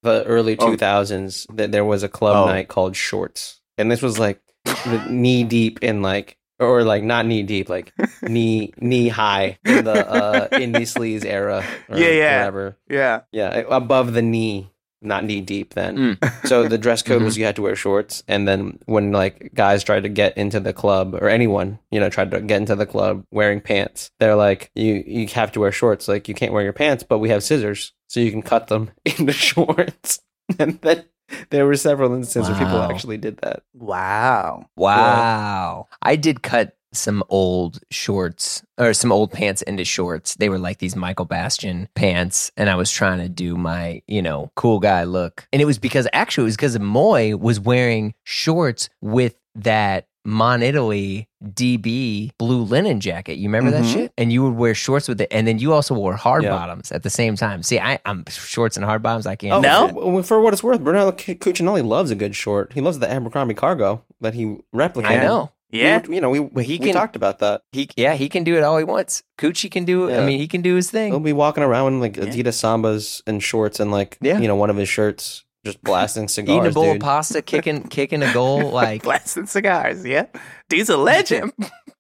the 0.02 0.24
early 0.24 0.56
Oh. 0.58 0.68
2000s, 0.76 1.46
that 1.56 1.72
there 1.72 1.84
was 1.84 2.02
a 2.02 2.08
club 2.08 2.36
Oh. 2.36 2.46
night 2.46 2.68
called 2.68 2.96
Shorts, 2.96 3.60
and 3.78 3.90
this 3.90 4.02
was 4.02 4.18
like 4.18 4.40
the 4.64 5.06
knee 5.10 5.44
deep 5.44 5.78
in 5.82 6.02
like, 6.02 6.36
or 6.58 6.84
like 6.84 7.02
not 7.02 7.26
knee 7.26 7.42
deep, 7.42 7.68
like 7.68 7.92
knee 8.22 8.72
knee 8.78 9.08
high 9.08 9.58
in 9.64 9.84
the 9.84 10.08
uh, 10.08 10.48
indie 10.48 10.82
sleaze 10.86 11.24
era. 11.24 11.64
Or 11.88 11.98
Yeah, 11.98 12.08
yeah. 12.10 12.38
Whatever. 12.38 12.76
yeah, 12.88 13.20
Yeah, 13.32 13.62
above 13.70 14.12
the 14.12 14.22
knee, 14.22 14.70
not 15.00 15.24
knee 15.24 15.40
deep. 15.40 15.74
Then. 15.74 16.16
Mm. 16.20 16.46
So 16.48 16.68
the 16.68 16.78
dress 16.78 17.02
code 17.08 17.22
was 17.22 17.36
you 17.36 17.44
had 17.44 17.56
to 17.56 17.62
wear 17.62 17.74
shorts, 17.74 18.22
and 18.28 18.46
then 18.46 18.78
when 18.86 19.10
like 19.10 19.50
guys 19.54 19.82
tried 19.82 20.04
to 20.04 20.08
get 20.08 20.36
into 20.38 20.60
the 20.60 20.72
club 20.72 21.14
or 21.16 21.28
anyone 21.28 21.80
you 21.90 21.98
know 21.98 22.08
tried 22.08 22.30
to 22.30 22.40
get 22.40 22.60
into 22.60 22.76
the 22.76 22.86
club 22.86 23.24
wearing 23.32 23.60
pants, 23.60 24.12
they're 24.20 24.36
like 24.36 24.70
you 24.76 25.02
you 25.04 25.26
have 25.28 25.50
to 25.52 25.60
wear 25.60 25.72
shorts. 25.72 26.06
Like 26.06 26.28
you 26.28 26.34
can't 26.34 26.52
wear 26.52 26.62
your 26.62 26.72
pants, 26.72 27.02
but 27.02 27.18
we 27.18 27.30
have 27.30 27.42
scissors, 27.42 27.92
so 28.12 28.20
you 28.20 28.30
can 28.30 28.42
cut 28.42 28.66
them 28.66 28.90
into 29.06 29.32
shorts. 29.32 30.20
and 30.58 30.78
then 30.82 31.06
there 31.48 31.64
were 31.64 31.76
several 31.76 32.12
instances 32.12 32.50
where 32.50 32.58
people 32.58 32.82
actually 32.82 33.16
did 33.16 33.38
that. 33.38 33.62
wow. 33.72 34.66
Wow. 34.76 35.88
I 36.02 36.16
did 36.16 36.42
cut 36.42 36.76
some 36.92 37.24
old 37.30 37.80
shorts 37.90 38.62
or 38.76 38.92
some 38.92 39.10
old 39.10 39.32
pants 39.32 39.62
into 39.62 39.82
shorts. 39.82 40.34
They 40.34 40.50
were 40.50 40.58
like 40.58 40.76
these 40.76 40.94
Michael 40.94 41.24
Bastian 41.24 41.88
pants. 41.94 42.52
And 42.58 42.68
I 42.68 42.74
was 42.74 42.90
trying 42.90 43.20
to 43.20 43.30
do 43.30 43.56
my, 43.56 44.02
you 44.06 44.20
know, 44.20 44.52
cool 44.56 44.78
guy 44.78 45.04
look. 45.04 45.48
And 45.50 45.62
it 45.62 45.64
was 45.64 45.78
because 45.78 46.06
actually 46.12 46.42
it 46.42 46.52
was 46.52 46.56
because 46.56 46.78
Moy 46.78 47.34
was 47.34 47.58
wearing 47.58 48.12
shorts 48.24 48.90
with 49.00 49.36
that 49.54 50.06
Mon 50.24 50.62
Italy 50.62 51.28
DB 51.44 52.30
blue 52.38 52.62
linen 52.62 53.00
jacket. 53.00 53.36
You 53.38 53.48
remember 53.48 53.70
Mhm. 53.70 53.82
that 53.82 53.86
shit? 53.86 54.12
And 54.16 54.32
you 54.32 54.42
would 54.44 54.54
wear 54.54 54.74
shorts 54.74 55.08
with 55.08 55.20
it. 55.20 55.28
And 55.32 55.46
then 55.46 55.58
you 55.58 55.72
also 55.72 55.94
wore 55.94 56.14
hard 56.14 56.44
Yeah. 56.44 56.50
bottoms 56.50 56.92
at 56.92 57.02
the 57.02 57.10
same 57.10 57.36
time. 57.36 57.62
See, 57.62 57.78
I, 57.80 57.98
I'm 58.04 58.24
shorts 58.28 58.76
and 58.76 58.84
hard 58.84 59.02
bottoms. 59.02 59.26
I 59.26 59.34
can't. 59.36 59.54
Oh, 59.54 59.60
No? 59.60 59.86
that. 59.88 59.94
for, 59.94 60.22
for 60.22 60.40
what 60.40 60.52
it's 60.52 60.62
worth, 60.62 60.80
Brunello 60.80 61.12
Cu- 61.12 61.34
Cucinelli 61.34 61.84
loves 61.84 62.10
a 62.10 62.14
good 62.14 62.36
short. 62.36 62.72
He 62.72 62.80
loves 62.80 62.98
the 63.00 63.10
Abercrombie 63.10 63.54
cargo 63.54 64.02
that 64.20 64.34
he 64.34 64.58
replicated. 64.74 65.06
I 65.06 65.16
know. 65.16 65.50
Yeah, 65.70 66.02
We- 66.06 66.16
you 66.16 66.20
know, 66.20 66.28
we, 66.30 66.38
But 66.40 66.64
he 66.64 66.76
we 66.78 66.92
talked 66.92 67.16
about 67.16 67.38
that. 67.38 67.62
He, 67.72 67.88
yeah, 67.96 68.14
he 68.14 68.28
can 68.28 68.44
do 68.44 68.56
it 68.56 68.62
all 68.62 68.76
he 68.76 68.84
wants. 68.84 69.22
Coochie 69.38 69.70
can 69.70 69.84
do 69.86 70.06
it. 70.08 70.18
I 70.20 70.24
mean, 70.26 70.38
he 70.38 70.46
can 70.46 70.60
do 70.60 70.74
his 70.74 70.90
thing. 70.90 71.12
He'll 71.12 71.18
be 71.20 71.32
walking 71.32 71.62
around 71.64 71.94
in 71.94 72.00
like 72.00 72.16
Yeah. 72.16 72.24
Adidas 72.24 72.54
Sambas 72.60 73.22
and 73.26 73.42
shorts 73.42 73.80
and 73.80 73.90
like 73.90 74.18
Yeah. 74.20 74.38
you 74.38 74.46
know 74.48 74.54
one 74.56 74.68
of 74.70 74.76
his 74.76 74.88
shirts 74.90 75.44
just 75.64 75.82
blasting 75.82 76.28
cigars. 76.28 76.56
eating 76.56 76.70
a 76.70 76.72
bowl 76.72 76.84
dude. 76.92 76.96
of 76.96 77.02
pasta, 77.02 77.42
kicking 77.42 77.82
kicking 77.88 78.22
a 78.22 78.32
goal, 78.32 78.70
like 78.70 79.02
blasting 79.02 79.46
cigars. 79.46 80.04
Yeah, 80.04 80.26
dude's 80.68 80.88
a 80.90 80.96
legend. 80.96 81.52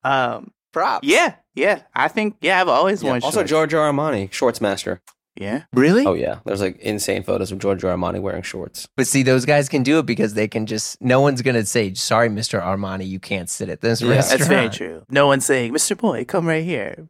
um, 0.04 0.50
props. 0.72 1.06
yeah, 1.06 1.34
yeah. 1.54 1.82
I 1.94 2.08
think 2.08 2.36
yeah, 2.40 2.60
I've 2.60 2.68
always 2.68 3.02
Yeah. 3.02 3.10
worn 3.10 3.22
Also, 3.22 3.38
shorts. 3.40 3.50
Giorgio 3.50 3.80
Armani, 3.80 4.32
shorts 4.32 4.60
master. 4.60 5.00
Yeah. 5.34 5.62
really? 5.72 6.04
Oh 6.04 6.12
yeah, 6.12 6.40
there's 6.44 6.60
like 6.60 6.76
insane 6.80 7.22
photos 7.22 7.50
of 7.52 7.58
Giorgio 7.58 7.88
Armani 7.96 8.20
wearing 8.20 8.42
shorts. 8.42 8.86
But 8.98 9.06
see, 9.06 9.22
those 9.22 9.46
guys 9.46 9.66
can 9.70 9.82
do 9.82 9.98
it 9.98 10.04
because 10.04 10.34
they 10.34 10.46
can 10.46 10.66
just. 10.66 11.00
No 11.00 11.22
one's 11.22 11.40
gonna 11.40 11.64
say, 11.64 11.94
"Sorry, 11.94 12.28
Mister 12.28 12.60
Armani, 12.60 13.08
you 13.08 13.18
can't 13.18 13.48
sit 13.48 13.70
at 13.70 13.80
this 13.80 14.02
Yeah. 14.02 14.10
restaurant." 14.10 14.38
That's 14.40 14.48
very 14.50 14.68
true. 14.68 15.06
No 15.08 15.26
one's 15.26 15.46
saying, 15.46 15.72
Mr. 15.72 15.96
Boy, 15.96 16.26
come 16.26 16.46
right 16.46 16.62
here. 16.62 17.08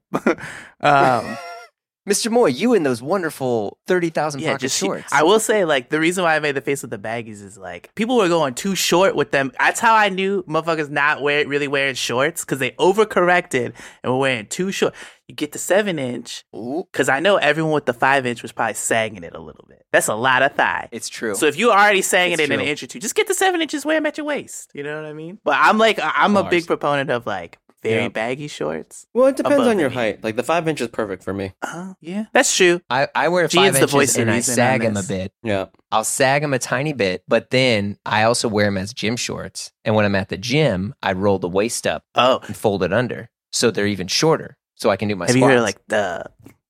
um, 0.81 1.37
Mister 2.05 2.31
Moy, 2.31 2.47
you 2.47 2.75
in 2.75 2.83
those 2.83 3.01
wonderful 3.01 3.79
thirty 3.87 4.11
thousand 4.11 4.41
yeah, 4.41 4.53
pocket 4.53 4.63
just 4.63 4.79
shorts. 4.79 5.13
I 5.13 5.23
will 5.23 5.39
say, 5.39 5.65
like, 5.65 5.89
the 5.89 6.01
reason 6.01 6.25
why 6.25 6.35
I 6.35 6.41
made 6.41 6.57
the 6.57 6.61
face 6.61 6.83
with 6.83 6.91
the 6.91 6.99
baggies 6.99 7.43
is 7.45 7.57
like 7.57 7.95
people 7.95 8.17
were 8.17 8.29
going 8.29 8.55
too 8.55 8.75
short 8.75 9.15
with 9.15 9.31
them. 9.31 9.53
That's 9.59 9.79
how 9.79 9.95
I 9.95 10.09
knew 10.09 10.43
motherfuckers 10.45 10.91
not 10.91 11.23
wear 11.23 11.47
really 11.47 11.69
wearing 11.69 11.95
shorts 11.95 12.45
because 12.45 12.59
they 12.59 12.73
overcorrected 12.73 13.75
and 14.03 14.13
were 14.13 14.19
wearing 14.19 14.47
too 14.47 14.73
short. 14.73 14.95
You 15.29 15.37
get 15.37 15.53
the 15.53 15.59
seven 15.59 15.99
inch 15.99 16.45
because 16.53 17.09
I 17.09 17.21
know 17.21 17.37
everyone 17.37 17.73
with 17.73 17.87
the 17.87 17.95
five 17.95 18.27
inch 18.27 18.43
was 18.43 18.51
probably 18.53 18.75
sagging 18.75 19.23
it 19.23 19.35
a 19.35 19.41
little 19.41 19.65
bit. 19.69 19.87
That's 19.93 20.09
a 20.09 20.15
lot 20.15 20.43
of 20.43 20.55
thigh. 20.55 20.89
it's 20.91 21.09
true. 21.09 21.35
So 21.35 21.47
if 21.47 21.57
you 21.57 21.71
already 21.71 22.03
sagging 22.03 22.35
It's 22.35 22.43
it 22.43 22.51
an 22.51 22.61
inch 22.61 22.83
or 22.83 22.87
two, 22.87 22.99
just 22.99 23.15
get 23.15 23.29
the 23.29 23.35
seven 23.35 23.63
inches, 23.63 23.87
wear 23.87 23.97
them 23.97 24.07
at 24.07 24.19
your 24.19 24.27
waist. 24.27 24.73
You 24.75 24.83
know 24.83 24.97
what 24.97 25.05
I 25.05 25.13
mean? 25.13 25.39
But 25.45 25.57
I'm 25.61 25.79
like, 25.79 26.01
I'm 26.03 26.37
a 26.37 26.49
big 26.49 26.67
proponent 26.67 27.11
of 27.11 27.27
like 27.27 27.59
very 27.83 28.03
Yeah. 28.03 28.09
baggy 28.09 28.49
shorts. 28.49 29.07
Well, 29.13 29.27
it 29.27 29.37
depends 29.37 29.67
on 29.67 29.79
your 29.79 29.89
knee. 29.91 29.95
height. 29.95 30.25
Like 30.25 30.37
the 30.37 30.43
five 30.43 30.67
inch 30.69 30.81
is 30.81 30.89
perfect 30.89 31.23
for 31.25 31.33
me. 31.35 31.53
Uh, 31.63 31.95
yeah, 32.01 32.27
that's 32.33 32.57
true. 32.57 32.81
I, 32.89 33.09
I 33.15 33.29
wear 33.29 33.45
Jian's 33.47 33.55
five 33.55 33.73
the 33.75 33.79
inches 33.81 33.91
voice 33.93 34.17
and 34.17 34.31
I 34.31 34.41
sag 34.41 34.83
them 34.83 34.97
a 34.97 35.03
bit. 35.03 35.33
Yeah. 35.43 35.67
I'll 35.91 36.05
sag 36.05 36.43
them 36.43 36.55
a 36.55 36.59
tiny 36.59 36.93
bit, 36.93 37.23
but 37.29 37.51
then 37.51 37.99
I 38.07 38.23
also 38.25 38.49
wear 38.49 38.67
them 38.67 38.79
as 38.79 38.93
gym 38.95 39.17
shorts. 39.17 39.73
And 39.85 39.95
when 39.95 40.05
I'm 40.05 40.15
at 40.15 40.29
the 40.29 40.37
gym, 40.39 40.95
I 41.03 41.13
roll 41.13 41.39
the 41.39 41.49
waist 41.49 41.87
up 41.87 42.05
Oh, 42.15 42.41
and 42.47 42.57
fold 42.57 42.83
it 42.83 42.93
under, 42.93 43.29
so 43.51 43.71
they're 43.71 43.87
even 43.87 44.07
shorter, 44.07 44.57
so 44.75 44.89
I 44.91 44.97
can 44.97 45.09
do 45.09 45.17
my. 45.17 45.27
have 45.27 45.37
you 45.37 45.41
squats. 45.43 45.51
heard 45.51 45.59
of, 45.59 45.65
like 45.65 45.87
the? 45.89 46.25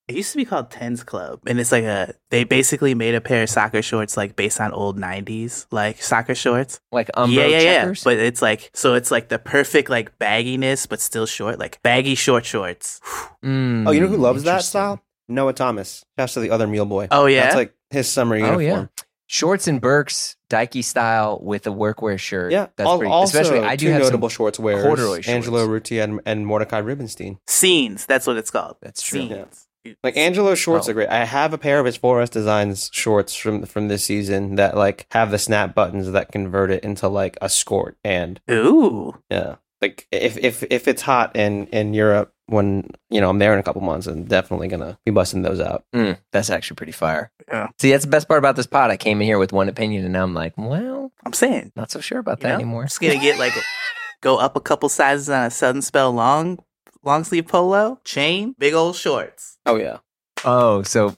It 0.08 0.16
used 0.16 0.32
to 0.32 0.36
be 0.36 0.44
called 0.44 0.70
Tens 0.70 1.04
Club, 1.04 1.40
and 1.46 1.60
it's 1.60 1.70
like 1.72 1.84
a. 1.84 2.12
They 2.30 2.44
basically 2.44 2.94
made 2.94 3.14
a 3.14 3.20
pair 3.20 3.44
of 3.44 3.48
soccer 3.48 3.82
shorts 3.82 4.16
like 4.16 4.34
based 4.36 4.60
on 4.60 4.72
old 4.72 4.98
'90s 4.98 5.66
like 5.70 6.02
soccer 6.02 6.34
shorts. 6.34 6.80
like 6.90 7.08
Umbro 7.16 7.32
yeah, 7.34 7.46
yeah, 7.46 7.60
checkers? 7.80 8.00
yeah. 8.00 8.04
But 8.12 8.18
it's 8.18 8.42
like 8.42 8.70
so 8.74 8.94
it's 8.94 9.10
like 9.12 9.28
the 9.28 9.38
perfect 9.38 9.88
like 9.90 10.18
bagginess, 10.18 10.88
but 10.88 11.00
still 11.00 11.24
short, 11.26 11.58
like 11.58 11.80
baggy 11.82 12.14
short 12.16 12.44
shorts. 12.44 13.00
Mm, 13.44 13.86
Oh, 13.88 13.92
you 13.92 14.00
know 14.00 14.08
who 14.08 14.16
loves 14.16 14.42
that 14.42 14.62
style? 14.64 15.00
Noah 15.28 15.52
Thomas. 15.52 16.04
Shouts 16.18 16.34
to 16.34 16.40
the 16.40 16.50
other 16.50 16.66
meal 16.66 16.84
boy. 16.84 17.06
Oh 17.10 17.26
yeah, 17.26 17.42
That's 17.44 17.54
like 17.56 17.74
his 17.90 18.08
summer 18.10 18.34
Oh, 18.36 18.38
uniform. 18.58 18.60
yeah. 18.62 18.86
Shorts 19.28 19.66
and 19.66 19.80
Birks, 19.80 20.36
Dikey 20.50 20.82
style 20.82 21.38
with 21.40 21.66
a 21.66 21.70
workwear 21.70 22.18
shirt. 22.18 22.52
Yeah. 22.52 22.66
that's 22.76 22.86
Al- 22.86 22.98
pretty. 22.98 23.10
also, 23.10 23.40
especially, 23.40 23.64
I 23.66 23.76
do 23.76 23.86
two 23.86 23.92
have 23.92 24.02
notable 24.02 24.28
some. 24.28 24.34
shorts 24.34 24.58
wearers: 24.58 24.82
corduroy 24.84 25.14
shorts. 25.22 25.28
Angelo 25.28 25.66
Rutti 25.66 26.02
and, 26.04 26.20
and 26.26 26.46
Mordechai 26.46 26.78
Rubinstein. 26.78 27.38
scenes. 27.46 28.04
That's 28.04 28.26
what 28.26 28.36
it's 28.36 28.50
called. 28.50 28.76
That's 28.82 29.00
true. 29.00 29.20
Scenes. 29.20 29.68
Like 30.04 30.16
Angelo's 30.16 30.58
shorts 30.58 30.88
Oh. 30.88 30.90
are 30.90 30.94
great. 30.94 31.08
I 31.08 31.24
have 31.24 31.52
a 31.52 31.58
pair 31.58 31.78
of 31.80 31.86
his 31.86 31.96
Forest 31.96 32.32
Designs 32.32 32.88
shorts 32.92 33.34
from 33.34 33.64
from 33.66 33.88
this 33.88 34.04
season 34.04 34.54
that 34.56 34.76
like 34.76 35.06
have 35.10 35.30
the 35.30 35.38
snap 35.38 35.74
buttons 35.74 36.10
that 36.12 36.30
convert 36.32 36.70
it 36.70 36.84
into 36.84 37.08
like 37.08 37.36
a 37.42 37.48
skirt. 37.48 37.96
And 38.04 38.40
Ooh. 38.50 39.14
yeah, 39.30 39.56
like 39.80 40.06
if 40.12 40.36
if 40.38 40.62
if 40.70 40.86
it's 40.86 41.02
hot 41.02 41.34
in 41.34 41.66
in 41.68 41.94
Europe 41.94 42.32
when 42.46 42.90
you 43.10 43.20
know 43.20 43.30
I'm 43.30 43.38
there 43.38 43.52
in 43.54 43.58
a 43.58 43.62
couple 43.62 43.80
months, 43.82 44.06
I'm 44.06 44.24
definitely 44.24 44.68
gonna 44.68 44.98
be 45.04 45.10
busting 45.10 45.42
those 45.42 45.58
out. 45.60 45.84
Mm, 45.94 46.18
that's 46.32 46.50
actually 46.50 46.76
pretty 46.76 46.92
fire. 46.92 47.32
Yeah. 47.48 47.68
See, 47.80 47.90
that's 47.90 48.04
the 48.04 48.10
best 48.10 48.28
part 48.28 48.38
about 48.38 48.54
this 48.56 48.66
pod. 48.66 48.90
I 48.90 48.96
came 48.96 49.20
in 49.20 49.26
here 49.26 49.38
with 49.38 49.52
one 49.52 49.68
opinion, 49.68 50.04
and 50.04 50.12
now 50.12 50.22
I'm 50.22 50.34
like, 50.34 50.54
well, 50.56 51.10
I'm 51.26 51.32
saying. 51.32 51.72
not 51.76 51.90
so 51.90 52.00
sure 52.00 52.18
about 52.18 52.40
that 52.40 52.48
know? 52.48 52.54
anymore. 52.54 52.82
I'm 52.82 52.88
just 52.88 53.00
gonna 53.00 53.18
get 53.18 53.38
like 53.38 53.56
a, 53.56 53.60
go 54.20 54.36
up 54.38 54.54
a 54.54 54.60
couple 54.60 54.88
sizes 54.88 55.28
on 55.28 55.46
a 55.46 55.48
Sunspel 55.48 56.14
long 56.14 56.58
long 57.04 57.24
sleeve 57.24 57.46
polo, 57.48 58.00
chain, 58.04 58.54
big 58.58 58.74
old 58.74 58.96
shorts. 58.96 59.58
Oh 59.66 59.76
yeah, 59.76 59.98
Oh, 60.44 60.82
so 60.82 61.16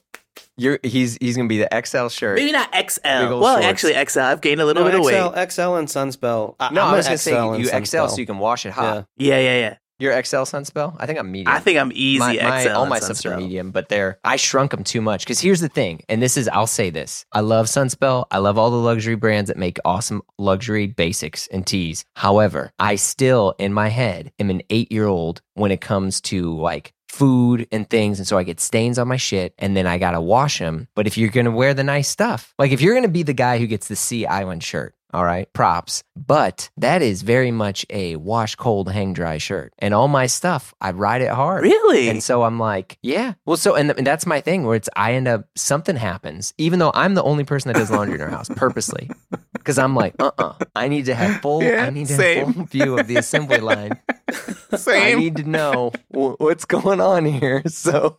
you're 0.57 0.79
he's 0.83 1.17
he's 1.19 1.35
gonna 1.35 1.49
be 1.49 1.57
the 1.59 1.69
XL 1.85 2.07
shirt. 2.07 2.37
Maybe 2.37 2.51
not 2.51 2.71
Big 2.71 2.89
XL. 2.91 3.07
old 3.07 3.41
Well, 3.41 3.55
shorts. 3.55 3.65
actually 3.65 4.05
XL. 4.05 4.19
I've 4.21 4.41
gained 4.41 4.61
a 4.61 4.65
little 4.65 4.83
no, 4.83 4.89
bit 4.91 4.99
of 4.99 5.05
XL, 5.05 5.37
weight. 5.39 5.51
XL 5.51 5.73
and 5.75 5.87
Sunspel. 5.87 6.55
I, 6.59 6.73
no, 6.73 6.81
I'm 6.83 6.93
I 6.93 6.97
was 6.97 7.05
gonna 7.05 7.17
say 7.17 7.31
XL 7.31 7.53
and 7.53 7.63
you 7.63 7.69
XL 7.69 7.75
Sunspel. 7.75 8.09
so 8.11 8.17
you 8.17 8.25
can 8.25 8.37
wash 8.37 8.65
it 8.65 8.71
hot. 8.71 9.07
Yeah. 9.17 9.35
Yeah, 9.35 9.39
yeah, 9.39 9.59
yeah. 9.59 9.77
You're 9.97 10.11
XL 10.23 10.37
Sunspel. 10.37 10.95
I 10.99 11.05
think 11.05 11.19
I'm 11.19 11.31
medium. 11.31 11.55
I 11.55 11.59
think 11.59 11.79
I'm 11.79 11.91
easy 11.95 12.19
my, 12.19 12.37
my- 12.41 12.63
XL. 12.63 12.69
all 12.71 12.85
my 12.85 12.99
stuffs 12.99 13.25
are 13.25 13.37
medium, 13.37 13.71
but 13.71 13.87
they're 13.87 14.19
I 14.25 14.35
shrunk 14.35 14.71
them 14.71 14.83
too 14.83 15.01
much. 15.01 15.23
Because 15.23 15.39
here's 15.39 15.61
the 15.61 15.69
thing, 15.69 16.01
and 16.09 16.21
this 16.21 16.35
is 16.35 16.49
I'll 16.49 16.67
say 16.67 16.89
this: 16.89 17.25
I 17.31 17.39
love 17.39 17.67
Sunspel. 17.67 18.25
I 18.29 18.39
love 18.39 18.57
all 18.57 18.71
the 18.71 18.77
luxury 18.77 19.15
brands 19.15 19.47
that 19.47 19.57
make 19.57 19.77
awesome 19.85 20.21
luxury 20.37 20.87
basics 20.87 21.47
and 21.47 21.65
tees. 21.65 22.03
However, 22.15 22.71
I 22.77 22.95
still 22.95 23.55
in 23.57 23.73
my 23.73 23.87
head 23.87 24.33
am 24.37 24.49
an 24.49 24.63
eight 24.69 24.91
year 24.91 25.05
old 25.05 25.41
when 25.53 25.71
it 25.71 25.79
comes 25.79 26.19
to 26.21 26.53
like 26.57 26.91
food 27.07 27.65
and 27.71 27.89
things 27.89 28.19
and 28.19 28.27
so 28.27 28.37
I 28.37 28.43
get 28.43 28.59
stains 28.59 28.99
on 28.99 29.07
my 29.07 29.15
shit 29.15 29.53
and 29.57 29.77
then 29.77 29.87
I 29.87 29.97
got 29.97 30.11
to 30.11 30.19
wash 30.19 30.59
them 30.59 30.89
but 30.95 31.07
if 31.07 31.17
you're 31.17 31.29
going 31.29 31.45
to 31.45 31.51
wear 31.51 31.73
the 31.73 31.83
nice 31.83 32.09
stuff 32.09 32.53
like 32.59 32.71
if 32.71 32.81
you're 32.81 32.93
going 32.93 33.03
to 33.05 33.09
be 33.09 33.23
the 33.23 33.31
guy 33.31 33.57
who 33.57 33.67
gets 33.67 33.87
the 33.87 33.95
Sea 33.95 34.25
Island 34.25 34.65
shirt 34.65 34.93
All 35.15 35.23
right, 35.23 35.47
props. 35.53 36.03
But 36.17 36.69
that 36.75 37.01
is 37.01 37.21
very 37.21 37.49
much 37.49 37.85
a 37.89 38.17
wash 38.17 38.55
cold, 38.55 38.91
hang 38.91 39.13
dry 39.13 39.37
shirt. 39.37 39.71
And 39.79 39.93
all 39.93 40.09
my 40.09 40.25
stuff, 40.25 40.73
I 40.81 40.91
ride 40.91 41.21
it 41.21 41.29
hard. 41.29 41.63
Really? 41.63 42.09
And 42.09 42.21
so 42.21 42.43
I'm 42.43 42.59
like, 42.59 42.97
yeah. 43.01 43.35
Well, 43.45 43.55
so 43.55 43.75
and, 43.75 43.87
th- 43.87 43.97
and 43.97 44.05
that's 44.05 44.25
my 44.25 44.41
thing 44.41 44.65
where 44.65 44.75
it's 44.75 44.89
I 44.97 45.13
end 45.13 45.29
up 45.29 45.47
something 45.55 45.95
happens, 45.95 46.53
even 46.57 46.79
though 46.79 46.91
I'm 46.93 47.13
the 47.13 47.23
only 47.23 47.45
person 47.45 47.71
that 47.71 47.79
does 47.79 47.89
laundry 47.91 48.15
in 48.15 48.21
our 48.21 48.29
house 48.29 48.49
purposely, 48.57 49.09
because 49.53 49.77
I'm 49.77 49.95
like, 49.95 50.15
uh, 50.19 50.31
uh 50.37 50.55
I 50.75 50.89
need 50.89 51.05
to 51.05 51.15
have 51.15 51.39
full, 51.39 51.63
Yeah, 51.63 51.85
I 51.85 51.91
need 51.91 52.07
to 52.07 52.13
same. 52.15 52.47
have 52.47 52.55
full 52.55 52.65
view 52.65 52.99
of 52.99 53.07
the 53.07 53.15
assembly 53.15 53.59
line. 53.61 53.97
Same. 54.75 55.17
I 55.17 55.19
need 55.21 55.37
to 55.37 55.43
know 55.43 55.91
wh- 56.09 56.35
what's 56.41 56.65
going 56.65 56.99
on 56.99 57.23
here. 57.23 57.61
So 57.67 58.17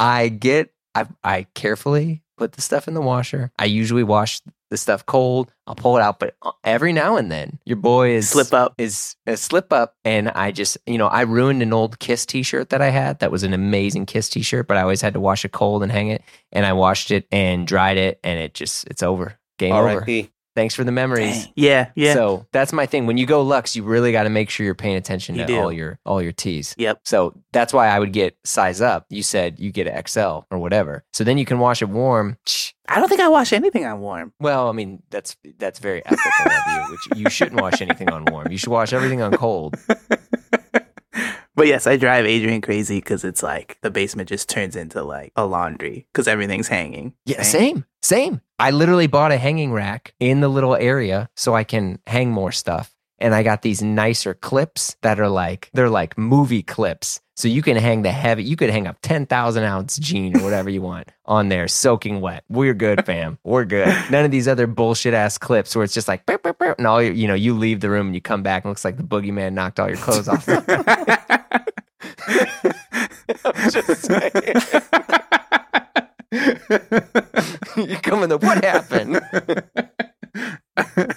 I 0.00 0.30
get, 0.30 0.72
I, 0.96 1.06
I 1.22 1.46
carefully 1.54 2.22
put 2.36 2.52
the 2.52 2.62
stuff 2.62 2.88
in 2.88 2.94
the 2.94 3.00
washer. 3.00 3.52
I 3.56 3.66
usually 3.66 4.02
wash 4.02 4.40
the 4.70 4.76
stuff 4.76 5.06
cold. 5.06 5.52
I'll 5.66 5.74
pull 5.74 5.96
it 5.96 6.02
out, 6.02 6.18
but 6.18 6.36
uh, 6.42 6.52
every 6.64 6.92
now 6.92 7.16
and 7.16 7.30
then 7.30 7.58
your 7.64 7.76
boy 7.76 8.10
is 8.10 8.28
Slip 8.28 8.52
up. 8.52 8.74
is 8.78 9.16
a 9.26 9.36
slip 9.36 9.72
up, 9.72 9.96
and 10.04 10.30
I 10.30 10.50
just, 10.50 10.76
you 10.86 10.98
know, 10.98 11.06
I 11.06 11.22
ruined 11.22 11.62
an 11.62 11.72
old 11.72 11.98
Kiss 11.98 12.26
T-shirt 12.26 12.70
that 12.70 12.82
I 12.82 12.90
had. 12.90 13.20
That 13.20 13.30
was 13.30 13.42
an 13.42 13.52
amazing 13.52 14.06
Kiss 14.06 14.28
T-shirt, 14.28 14.66
but 14.66 14.76
I 14.76 14.82
always 14.82 15.00
had 15.00 15.14
to 15.14 15.20
wash 15.20 15.44
it 15.44 15.52
cold 15.52 15.82
and 15.82 15.90
hang 15.92 16.08
it. 16.08 16.22
And 16.52 16.66
I 16.66 16.72
washed 16.72 17.10
it 17.10 17.26
and 17.30 17.66
dried 17.66 17.96
it, 17.96 18.20
and 18.24 18.38
it 18.38 18.54
just, 18.54 18.86
it's 18.88 19.02
over. 19.02 19.38
Game 19.58 19.72
over. 19.72 19.88
R.I.P. 19.88 20.30
Thanks 20.54 20.74
for 20.74 20.84
the 20.84 20.92
memories. 20.92 21.44
Dang. 21.44 21.52
Yeah, 21.56 21.90
yeah. 21.96 22.14
So 22.14 22.46
that's 22.52 22.72
my 22.72 22.86
thing. 22.86 23.06
When 23.06 23.16
you 23.16 23.26
go 23.26 23.42
Lux, 23.42 23.74
you 23.74 23.82
really 23.82 24.12
got 24.12 24.22
to 24.22 24.30
make 24.30 24.50
sure 24.50 24.64
you're 24.64 24.74
paying 24.74 24.96
attention 24.96 25.34
You 25.34 25.42
to 25.42 25.46
do. 25.46 25.58
all 25.60 25.72
your 25.72 25.98
all 26.06 26.22
your 26.22 26.32
T's. 26.32 26.74
Yep. 26.78 27.00
So 27.04 27.34
that's 27.52 27.72
why 27.72 27.88
I 27.88 27.98
would 27.98 28.12
get 28.12 28.36
size 28.44 28.80
up. 28.80 29.06
You 29.10 29.22
said 29.22 29.58
you 29.58 29.72
get 29.72 29.86
an 29.86 30.02
XL 30.06 30.40
or 30.50 30.58
whatever. 30.58 31.04
So 31.12 31.24
then 31.24 31.38
you 31.38 31.44
can 31.44 31.58
wash 31.58 31.82
it 31.82 31.88
warm. 31.88 32.36
Shh. 32.46 32.70
I 32.88 33.00
don't 33.00 33.08
think 33.08 33.20
I 33.22 33.28
wash 33.28 33.52
anything 33.52 33.84
on 33.86 34.00
warm. 34.00 34.32
Well, 34.38 34.68
I 34.68 34.72
mean 34.72 35.02
that's 35.10 35.36
that's 35.58 35.78
very 35.78 36.04
ethical 36.04 36.46
of 36.46 36.52
you. 36.68 36.92
Which 36.92 37.18
you 37.18 37.30
shouldn't 37.30 37.60
wash 37.60 37.80
anything 37.80 38.10
on 38.10 38.24
warm. 38.26 38.50
You 38.50 38.58
should 38.58 38.70
wash 38.70 38.92
everything 38.92 39.22
on 39.22 39.32
cold. 39.32 39.76
But 41.56 41.68
yes, 41.68 41.86
I 41.86 41.96
drive 41.96 42.26
Adrian 42.26 42.60
crazy 42.60 42.98
because 42.98 43.24
it's 43.24 43.42
like 43.42 43.78
the 43.82 43.90
basement 43.90 44.28
just 44.28 44.48
turns 44.48 44.74
into 44.74 45.02
like 45.02 45.32
a 45.36 45.46
laundry 45.46 46.06
because 46.12 46.26
everything's 46.26 46.68
hanging. 46.68 47.14
Yeah, 47.26 47.36
Dang. 47.36 47.44
same, 47.44 47.84
same. 48.02 48.40
I 48.58 48.70
literally 48.70 49.06
bought 49.06 49.32
a 49.32 49.36
hanging 49.36 49.72
rack 49.72 50.14
in 50.18 50.40
the 50.40 50.48
little 50.48 50.74
area 50.74 51.28
so 51.36 51.54
I 51.54 51.64
can 51.64 52.00
hang 52.06 52.30
more 52.30 52.52
stuff. 52.52 52.90
And 53.18 53.34
I 53.34 53.42
got 53.44 53.62
these 53.62 53.82
nicer 53.82 54.34
clips 54.34 54.96
that 55.02 55.20
are 55.20 55.28
like 55.28 55.70
they're 55.72 55.88
like 55.90 56.18
movie 56.18 56.62
clips. 56.62 57.20
So 57.36 57.48
you 57.48 57.62
can 57.62 57.76
hang 57.76 58.02
the 58.02 58.12
heavy. 58.12 58.44
You 58.44 58.54
could 58.54 58.70
hang 58.70 58.86
up 58.86 58.96
ten 59.02 59.26
thousand 59.26 59.64
ounce 59.64 59.98
jean 59.98 60.38
or 60.38 60.44
whatever 60.44 60.70
you 60.70 60.80
want 60.82 61.08
on 61.26 61.48
there, 61.48 61.66
soaking 61.66 62.20
wet. 62.20 62.44
We're 62.48 62.74
good, 62.74 63.04
fam. 63.06 63.38
We're 63.42 63.64
good. 63.64 63.88
None 64.10 64.24
of 64.24 64.30
these 64.30 64.46
other 64.46 64.68
bullshit 64.68 65.14
ass 65.14 65.36
clips 65.36 65.74
where 65.74 65.84
it's 65.84 65.94
just 65.94 66.06
like, 66.06 66.26
burp, 66.26 66.44
burp, 66.44 66.58
burp, 66.58 66.78
and 66.78 66.86
all 66.86 67.02
your, 67.02 67.12
you 67.12 67.26
know, 67.26 67.34
you 67.34 67.54
leave 67.54 67.80
the 67.80 67.90
room 67.90 68.06
and 68.06 68.14
you 68.14 68.20
come 68.20 68.44
back 68.44 68.62
and 68.64 68.68
it 68.68 68.70
looks 68.70 68.84
like 68.84 68.96
the 68.96 69.02
boogeyman 69.02 69.52
knocked 69.52 69.80
all 69.80 69.88
your 69.88 69.96
clothes 69.96 70.28
off. 70.28 70.48
I'm 73.44 73.70
just 73.70 74.02
saying. 74.02 74.30
you 77.88 77.96
come 77.98 78.22
in 78.22 78.28
the 78.28 78.38
what 78.40 78.62
happened? 78.64 79.20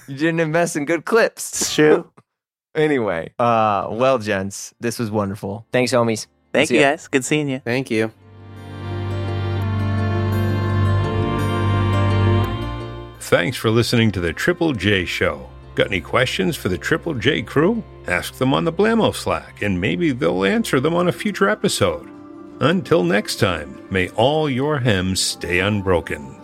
you 0.08 0.18
didn't 0.18 0.40
invest 0.40 0.76
in 0.76 0.86
good 0.86 1.06
clips. 1.06 1.62
It's 1.62 1.76
true. 1.76 2.12
Anyway, 2.76 3.34
uh, 3.40 3.88
well, 3.90 4.20
gents, 4.20 4.74
this 4.80 5.00
was 5.00 5.10
wonderful. 5.10 5.66
Thanks, 5.72 5.92
homies. 5.92 6.28
Thank 6.54 6.70
See 6.70 6.76
you 6.76 6.82
guys. 6.82 7.08
Good 7.08 7.26
seeing 7.26 7.50
you. 7.50 7.60
Thank 7.60 7.90
you. 7.92 8.12
Thanks 13.20 13.58
for 13.58 13.70
listening 13.70 14.12
to 14.12 14.22
the 14.22 14.32
Triple 14.32 14.74
J 14.74 15.04
Show. 15.04 15.50
Got 15.76 15.88
any 15.88 16.02
questions 16.02 16.56
for 16.56 16.70
the 16.70 16.78
Triple 16.78 17.14
J 17.14 17.42
crew? 17.42 17.84
Ask 18.08 18.36
them 18.36 18.54
on 18.54 18.64
the 18.64 18.72
Blamo 18.72 19.14
Slack, 19.14 19.62
and 19.62 19.80
maybe 19.80 20.12
they'll 20.12 20.46
answer 20.46 20.80
them 20.80 20.96
on 20.96 21.10
a 21.10 21.12
future 21.12 21.50
episode. 21.50 22.10
Until 22.62 23.04
next 23.04 23.36
time, 23.36 23.86
may 23.92 24.10
all 24.10 24.50
your 24.50 24.80
hems 24.80 25.20
stay 25.20 25.60
unbroken. 25.60 26.36